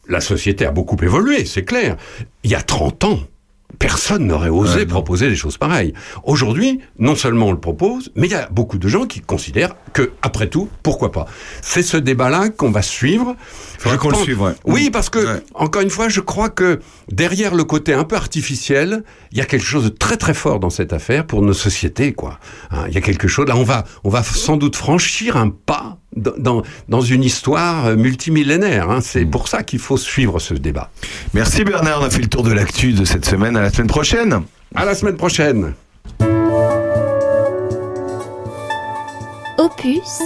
la 0.08 0.20
société 0.20 0.66
a 0.66 0.70
beaucoup 0.70 0.96
évolué, 1.02 1.44
c'est 1.44 1.64
clair. 1.64 1.96
Il 2.42 2.50
y 2.50 2.54
a 2.54 2.62
30 2.62 3.04
ans, 3.04 3.20
personne 3.78 4.26
n'aurait 4.26 4.50
osé 4.50 4.86
proposer 4.86 5.28
des 5.28 5.36
choses 5.36 5.58
pareilles. 5.58 5.94
Aujourd'hui, 6.24 6.80
non 6.98 7.14
seulement 7.14 7.46
on 7.46 7.52
le 7.52 7.60
propose, 7.60 8.12
mais 8.14 8.26
il 8.26 8.30
y 8.30 8.36
a 8.36 8.48
beaucoup 8.50 8.78
de 8.78 8.88
gens 8.88 9.06
qui 9.06 9.20
considèrent 9.20 9.74
que, 9.92 10.12
après 10.22 10.48
tout, 10.48 10.68
pourquoi 10.82 11.12
pas. 11.12 11.26
C'est 11.60 11.82
ce 11.82 11.96
débat-là 11.96 12.50
qu'on 12.50 12.70
va 12.70 12.82
suivre. 12.82 13.36
Faudra 13.78 13.98
qu'on 13.98 14.10
le 14.10 14.16
suive, 14.16 14.40
ouais. 14.42 14.52
Oui, 14.64 14.90
parce 14.90 15.10
que, 15.10 15.42
encore 15.54 15.82
une 15.82 15.90
fois, 15.90 16.08
je 16.08 16.20
crois 16.20 16.48
que 16.48 16.80
derrière 17.10 17.54
le 17.54 17.64
côté 17.64 17.92
un 17.92 18.04
peu 18.04 18.16
artificiel, 18.16 19.04
il 19.32 19.38
y 19.38 19.40
a 19.40 19.44
quelque 19.44 19.66
chose 19.66 19.84
de 19.84 19.88
très 19.88 20.16
très 20.16 20.34
fort 20.34 20.60
dans 20.60 20.70
cette 20.70 20.92
affaire 20.92 21.26
pour 21.26 21.42
nos 21.42 21.52
sociétés, 21.52 22.12
quoi. 22.12 22.38
Hein, 22.70 22.84
Il 22.88 22.94
y 22.94 22.98
a 22.98 23.00
quelque 23.00 23.28
chose, 23.28 23.46
là, 23.46 23.56
on 23.56 23.64
va, 23.64 23.84
on 24.04 24.08
va 24.08 24.22
sans 24.22 24.56
doute 24.56 24.76
franchir 24.76 25.36
un 25.36 25.50
pas 25.50 25.98
dans, 26.16 27.00
une 27.00 27.24
histoire 27.24 27.86
euh, 27.86 27.96
multimillénaire. 27.96 28.90
hein. 28.90 28.98
Mm. 28.98 29.02
C'est 29.02 29.24
pour 29.24 29.48
ça 29.48 29.62
qu'il 29.62 29.78
faut 29.78 29.96
suivre 29.96 30.38
ce 30.38 30.54
débat. 30.54 30.90
Merci 31.32 31.64
Bernard, 31.64 32.00
on 32.02 32.04
a 32.04 32.10
fait 32.10 32.22
le 32.22 32.28
tour 32.28 32.42
de 32.42 32.52
l'actu 32.52 32.92
de 32.92 33.04
cette 33.04 33.24
semaine. 33.24 33.56
À 33.56 33.62
la 33.62 33.70
semaine 33.70 33.88
prochaine. 33.88 34.42
À 34.74 34.84
la 34.84 34.94
semaine 34.94 35.16
prochaine. 35.16 35.74
Opus, 39.58 40.20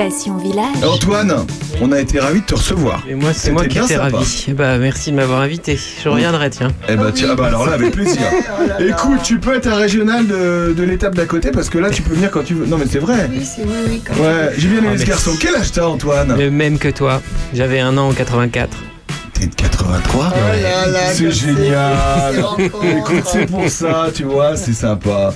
Passion 0.00 0.38
Village. 0.38 0.82
Antoine, 0.82 1.44
on 1.82 1.92
a 1.92 2.00
été 2.00 2.18
ravis 2.20 2.40
de 2.40 2.46
te 2.46 2.54
recevoir. 2.54 3.02
Et 3.06 3.14
moi, 3.14 3.34
c'est 3.34 3.50
moi 3.50 3.64
qui 3.64 3.68
bien 3.74 3.84
étais 3.84 3.96
sympa. 3.96 4.16
ravi. 4.16 4.46
Eh 4.48 4.52
Bah, 4.54 4.78
merci 4.78 5.10
de 5.10 5.16
m'avoir 5.16 5.40
invité. 5.42 5.78
Je 6.02 6.08
reviendrai, 6.08 6.48
tiens. 6.48 6.68
Eh 6.88 6.96
ben, 6.96 7.12
tiens, 7.12 7.28
ah 7.32 7.34
bah 7.34 7.48
alors 7.48 7.66
là, 7.66 7.72
avec 7.74 7.90
plaisir. 7.92 8.22
Écoute, 8.80 9.20
tu 9.22 9.38
peux 9.38 9.54
être 9.54 9.66
un 9.66 9.74
régional 9.74 10.26
de, 10.26 10.72
de 10.74 10.82
l'étape 10.84 11.14
d'à 11.14 11.26
côté 11.26 11.50
parce 11.50 11.68
que 11.68 11.76
là, 11.76 11.90
tu 11.90 12.00
peux 12.00 12.14
venir 12.14 12.30
quand 12.30 12.42
tu 12.42 12.54
veux. 12.54 12.64
Non, 12.64 12.78
mais 12.78 12.86
c'est 12.90 12.98
vrai. 12.98 13.28
Oui, 13.30 13.44
c'est 13.44 13.60
oui, 13.62 13.74
oui. 13.88 14.02
quand 14.02 14.14
Ouais, 14.22 14.54
j'ai 14.56 14.68
bien 14.68 14.78
aimé 14.78 14.88
Ah, 14.92 14.96
ce 14.96 15.02
mais- 15.02 15.08
garçon. 15.08 15.32
Quel 15.38 15.54
âge 15.54 15.70
t'as, 15.70 15.84
Antoine? 15.84 16.34
Le 16.34 16.50
même 16.50 16.78
que 16.78 16.88
toi. 16.88 17.20
J'avais 17.52 17.80
un 17.80 17.98
an 17.98 18.08
en 18.08 18.12
84. 18.14 18.70
T'es 19.34 19.48
de 19.48 19.54
83 19.54 20.32
Oh 20.34 20.38
là 20.62 20.86
là, 20.86 20.98
C'est 21.12 21.30
génial. 21.30 21.92
Écoute, 22.98 23.24
c'est 23.30 23.44
pour 23.44 23.68
ça, 23.68 24.06
tu 24.14 24.22
vois, 24.24 24.56
c'est 24.56 24.72
sympa. 24.72 25.34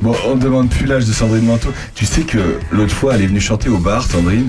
Bon, 0.00 0.14
on 0.26 0.36
ne 0.36 0.40
demande 0.40 0.68
plus 0.70 0.86
l'âge 0.86 1.04
de 1.06 1.12
Sandrine 1.12 1.44
Manteau. 1.44 1.72
Tu 1.94 2.06
sais 2.06 2.22
que 2.22 2.38
l'autre 2.70 2.94
fois, 2.94 3.14
elle 3.14 3.22
est 3.22 3.26
venue 3.26 3.40
chanter 3.40 3.68
au 3.68 3.78
bar, 3.78 4.04
Sandrine, 4.06 4.48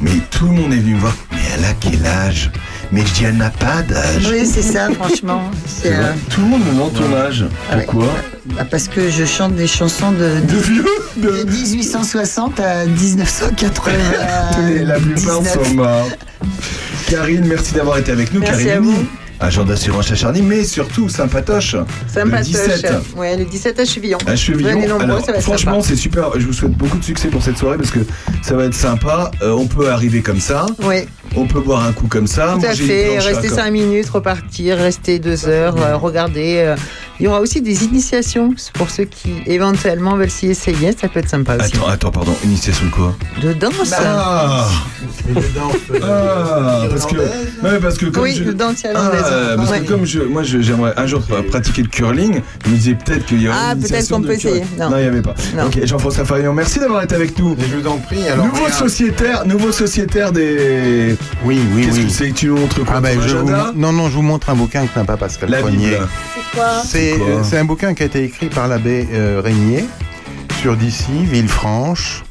Mais 0.00 0.10
tout 0.30 0.46
le 0.46 0.52
monde 0.52 0.72
est 0.72 0.78
venu 0.78 0.94
me 0.94 1.00
voir. 1.00 1.16
Mais 1.32 1.38
elle 1.56 1.64
a 1.64 1.74
quel 1.80 2.04
âge? 2.06 2.50
Mais 2.90 3.04
je 3.04 3.12
dis, 3.12 3.24
elle 3.24 3.36
n'a 3.36 3.50
pas 3.50 3.82
d'âge. 3.82 4.26
Oui, 4.30 4.46
c'est 4.46 4.62
ça, 4.62 4.88
franchement. 4.92 5.42
C'est, 5.66 5.92
euh, 5.92 6.12
Tout 6.30 6.40
le 6.40 6.46
monde 6.46 6.64
me 6.64 6.72
demande 6.72 6.92
ton 6.94 7.14
âge. 7.14 7.44
Pourquoi? 7.70 8.08
Bah, 8.46 8.64
parce 8.70 8.88
que 8.88 9.10
je 9.10 9.24
chante 9.24 9.54
des 9.54 9.66
chansons 9.66 10.12
de, 10.12 10.36
de 11.20 11.44
1860 11.44 12.60
à 12.60 12.86
1980. 12.86 13.92
Et 14.70 14.84
la 14.84 14.98
plupart 14.98 15.44
sont 15.44 15.74
morts. 15.74 16.08
Karine, 17.10 17.46
merci 17.46 17.74
d'avoir 17.74 17.98
été 17.98 18.12
avec 18.12 18.32
nous. 18.32 18.40
Merci 18.40 18.64
Karine 18.66 18.70
à 18.70 18.76
Amy, 18.76 18.92
vous. 18.94 19.06
Agent 19.40 19.64
d'assurance 19.64 20.06
Chacharny, 20.08 20.42
mais 20.42 20.64
surtout 20.64 21.08
sympatoche. 21.08 21.74
Le 21.74 21.84
Sympatoche. 22.12 22.46
17. 22.46 22.92
Ouais, 23.16 23.36
le 23.36 23.44
17 23.44 23.78
à 23.80 23.84
Chevillon. 23.84 24.18
À 24.26 24.36
Chevillon. 24.36 24.80
Nombreux, 24.88 25.00
Alors, 25.02 25.24
ça 25.24 25.32
va 25.32 25.38
être 25.38 25.44
franchement, 25.44 25.80
c'est 25.82 25.96
super. 25.96 26.30
Je 26.38 26.46
vous 26.46 26.52
souhaite 26.52 26.72
beaucoup 26.72 26.98
de 26.98 27.04
succès 27.04 27.28
pour 27.28 27.42
cette 27.42 27.58
soirée 27.58 27.76
parce 27.76 27.90
que 27.90 28.00
ça 28.42 28.54
va 28.56 28.64
être 28.64 28.74
sympa. 28.74 29.30
Euh, 29.42 29.50
on 29.52 29.66
peut 29.66 29.90
arriver 29.90 30.22
comme 30.22 30.40
ça. 30.40 30.66
Oui. 30.82 31.06
On 31.36 31.46
peut 31.46 31.60
boire 31.60 31.84
un 31.84 31.92
coup 31.92 32.06
comme 32.08 32.26
ça. 32.26 32.56
Tout 32.58 32.66
à 32.66 32.74
fait, 32.74 33.18
à 33.18 33.20
rester 33.20 33.48
co- 33.48 33.54
5 33.56 33.70
minutes, 33.70 34.08
repartir, 34.08 34.78
rester 34.78 35.18
2 35.18 35.46
heures, 35.48 35.76
euh, 35.78 35.96
regarder. 35.96 36.56
euh, 36.64 36.76
Il 37.20 37.24
y 37.24 37.28
aura 37.28 37.40
aussi 37.40 37.60
des 37.60 37.84
initiations 37.84 38.54
pour 38.74 38.88
ceux 38.90 39.04
qui 39.04 39.32
éventuellement 39.46 40.16
veulent 40.16 40.30
s'y 40.30 40.46
essayer, 40.46 40.92
ça 40.98 41.08
peut 41.08 41.18
être 41.18 41.28
sympa 41.28 41.56
aussi. 41.56 41.76
Attends, 41.76 41.88
attends, 41.88 42.10
pardon. 42.12 42.34
Initiation 42.44 42.86
de 42.86 42.90
quoi? 42.92 43.14
De 43.42 43.52
danse 43.52 43.92
Ah 43.98 44.68
Ah, 46.02 46.82
parce 46.90 47.06
que, 47.06 47.16
ouais, 47.16 47.78
parce 47.82 47.98
que 47.98 48.06
comme 48.06 48.22
Oui, 48.22 48.34
je, 48.36 48.44
de 48.44 48.52
danse 48.52 48.82
Ah, 48.94 49.10
parce 49.56 49.70
Ouais. 49.70 49.80
que 49.80 49.88
comme 49.88 50.04
je, 50.04 50.20
moi, 50.20 50.42
je- 50.42 50.60
j'aimerais 50.60 50.92
un 50.96 51.06
jour 51.06 51.20
pra- 51.20 51.42
pratiquer 51.42 51.82
le 51.82 51.88
curling, 51.88 52.40
je 52.64 52.70
me 52.70 52.76
disais 52.76 52.94
peut-être 52.94 53.26
qu'il 53.26 53.42
y 53.42 53.48
aurait 53.48 53.56
Ah, 53.60 53.72
une 53.74 53.80
peut-être 53.82 54.08
qu'on 54.10 54.22
peut 54.22 54.32
essayer. 54.32 54.62
Non. 54.78 54.90
il 54.96 55.02
n'y 55.02 55.06
avait 55.08 55.22
pas. 55.22 55.34
Non. 55.56 55.66
Ok, 55.66 55.84
Jean-François 55.84 56.24
Farion, 56.24 56.52
merci 56.52 56.78
d'avoir 56.78 57.02
été 57.02 57.14
avec 57.14 57.38
nous. 57.38 57.56
je 57.58 57.76
vous 57.76 57.86
en 57.86 57.98
prie. 57.98 58.26
Alors, 58.28 58.46
nouveau 58.46 58.64
regarde. 58.64 58.72
sociétaire, 58.78 59.46
nouveau 59.46 59.72
sociétaire 59.72 60.32
des. 60.32 61.16
Oui, 61.44 61.60
oui, 61.74 61.86
Qu'est-ce 61.86 61.96
oui. 61.98 62.04
que 62.06 62.10
c'est 62.12 62.28
que 62.30 62.34
tu 62.34 62.46
nous 62.48 62.56
montres 62.58 62.84
quoi 62.84 62.94
Ah 62.96 63.00
ben, 63.00 63.18
je 63.20 63.36
vous... 63.36 63.50
Non, 63.76 63.92
non, 63.92 64.08
je 64.08 64.14
vous 64.14 64.22
montre 64.22 64.50
un 64.50 64.54
bouquin 64.54 64.86
que 64.86 64.98
n'a 64.98 65.04
pas 65.04 65.16
Pascal 65.16 65.50
La 65.50 65.58
Poignet. 65.60 65.76
Bible. 65.90 66.08
C'est 66.34 66.56
quoi? 66.58 66.66
C'est 66.84 67.12
C'est 67.12 67.18
quoi? 67.18 67.44
c'est 67.44 67.58
un 67.58 67.64
bouquin 67.64 67.94
qui 67.94 68.02
a 68.02 68.06
été 68.06 68.22
écrit 68.24 68.46
par 68.48 68.68
l'abbé 68.68 69.06
euh, 69.12 69.40
Régnier 69.44 69.84
sur 70.60 70.76
d'ici, 70.76 71.04
Villefranche. 71.24 72.24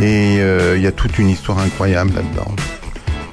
Et 0.00 0.36
euh, 0.38 0.76
il 0.78 0.82
y 0.82 0.86
a 0.86 0.92
toute 0.92 1.18
une 1.18 1.28
histoire 1.28 1.58
incroyable 1.58 2.12
là-dedans. 2.14 2.50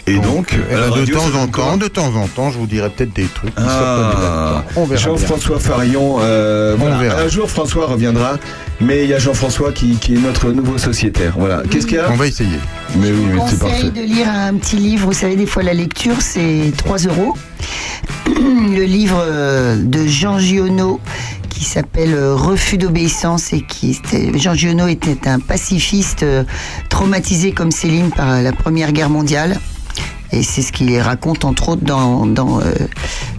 Et 0.10 0.20
donc, 0.20 0.54
euh, 0.54 0.80
la 0.80 0.86
de 0.88 0.92
radio, 0.92 1.16
temps 1.18 1.38
en 1.38 1.48
temps, 1.48 1.76
de 1.78 1.88
temps 1.90 2.16
en 2.16 2.28
temps, 2.28 2.50
je 2.50 2.58
vous 2.58 2.66
dirai 2.66 2.90
peut-être 2.90 3.14
des 3.14 3.26
trucs 3.26 3.54
qui 3.54 3.62
sortent 3.62 3.74
Ah. 3.76 4.64
On 4.78 4.86
verra. 4.86 5.02
Jean-François 5.02 5.60
Farion, 5.60 6.18
euh, 6.22 6.76
voilà. 6.80 6.98
verra. 6.98 7.22
un 7.24 7.28
jour 7.28 7.50
François 7.50 7.88
reviendra, 7.88 8.38
mais 8.80 9.04
il 9.04 9.10
y 9.10 9.14
a 9.14 9.20
Jean-François 9.20 9.74
qui, 9.74 9.96
qui 9.98 10.16
est 10.16 10.20
notre 10.20 10.52
nouveau 10.52 10.78
sociétaire. 10.78 11.34
Voilà. 11.38 11.62
Qu'est-ce 11.70 11.86
qu'il 11.88 11.98
y 11.98 12.00
a 12.00 12.10
On 12.10 12.16
va 12.16 12.26
essayer. 12.28 12.58
Mais 12.96 13.12
oui, 13.12 13.26
mais 13.34 13.42
c'est 13.50 13.60
conseille 13.60 13.84
parfait. 13.90 14.02
de 14.02 14.06
lire 14.06 14.30
un 14.30 14.54
petit 14.56 14.78
livre. 14.78 15.08
Vous 15.08 15.14
savez, 15.14 15.36
des 15.36 15.46
fois, 15.46 15.62
la 15.64 15.74
lecture, 15.74 16.16
c'est 16.22 16.72
3 16.78 17.00
euros. 17.00 17.36
Le 18.28 18.84
livre 18.84 19.22
euh, 19.22 19.76
de 19.78 20.06
Jean 20.08 20.40
Giono 20.40 21.00
qui 21.50 21.66
s'appelle 21.66 22.14
euh, 22.14 22.36
Refus 22.36 22.78
d'obéissance 22.78 23.52
et 23.52 23.62
qui 23.62 23.92
était- 23.92 24.38
Jean 24.38 24.54
Giono 24.54 24.88
était 24.88 25.28
un 25.28 25.40
pacifiste 25.40 26.24
euh, 26.24 26.44
traumatisé 26.90 27.52
comme 27.52 27.72
Céline 27.72 28.12
par 28.12 28.42
la 28.42 28.52
Première 28.54 28.92
Guerre 28.92 29.10
mondiale. 29.10 29.60
Et 30.32 30.44
c'est 30.44 30.62
ce 30.62 30.72
qu'il 30.72 30.98
raconte 31.00 31.46
entre 31.46 31.70
autres 31.70 31.84
dans, 31.84 32.26
dans, 32.26 32.60
euh, 32.60 32.64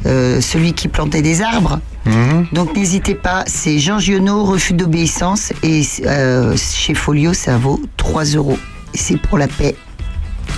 euh, 0.07 0.41
celui 0.41 0.73
qui 0.73 0.89
plantait 0.89 1.23
des 1.23 1.43
arbres. 1.43 1.81
Mhm. 2.07 2.47
Donc 2.53 2.75
n'hésitez 2.77 3.15
pas, 3.15 3.45
c'est 3.47 3.79
Jean 3.79 3.99
Giono, 3.99 4.45
Refus 4.45 4.73
d'obéissance 4.73 5.53
et 5.63 5.83
euh, 6.07 6.57
chez 6.57 6.95
Folio 6.95 7.35
ça 7.35 7.59
vaut 7.59 7.81
3 7.97 8.25
euros. 8.25 8.59
Et 8.95 8.99
C'est 8.99 9.21
pour 9.21 9.37
la 9.37 9.49
paix. 9.49 9.77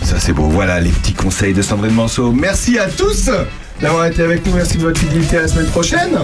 Ça 0.03 0.21
c'est 0.21 0.33
beau. 0.33 0.45
Voilà 0.45 0.79
les 0.81 0.91
petits 0.91 1.15
conseils 1.15 1.53
de 1.53 1.63
Sandrine 1.63 1.95
Manceau. 1.95 2.31
Merci 2.33 2.79
à 2.79 2.87
tous 2.87 3.29
d'avoir 3.81 4.07
été 4.07 4.23
avec 4.23 4.47
nous. 4.47 4.53
Merci 4.55 4.77
de 4.77 4.83
votre 4.83 5.01
fidélité 5.01 5.39
à 5.39 5.43
la 5.43 5.49
semaine 5.49 5.67
prochaine. 5.67 6.17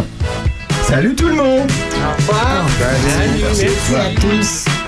Salut 0.86 1.16
tout 1.16 1.26
le 1.26 1.34
monde. 1.34 1.68
Au 1.68 2.20
revoir. 2.20 2.64
Merci. 2.78 3.64
Merci 3.64 3.94
à 3.96 4.20
tous. 4.20 4.85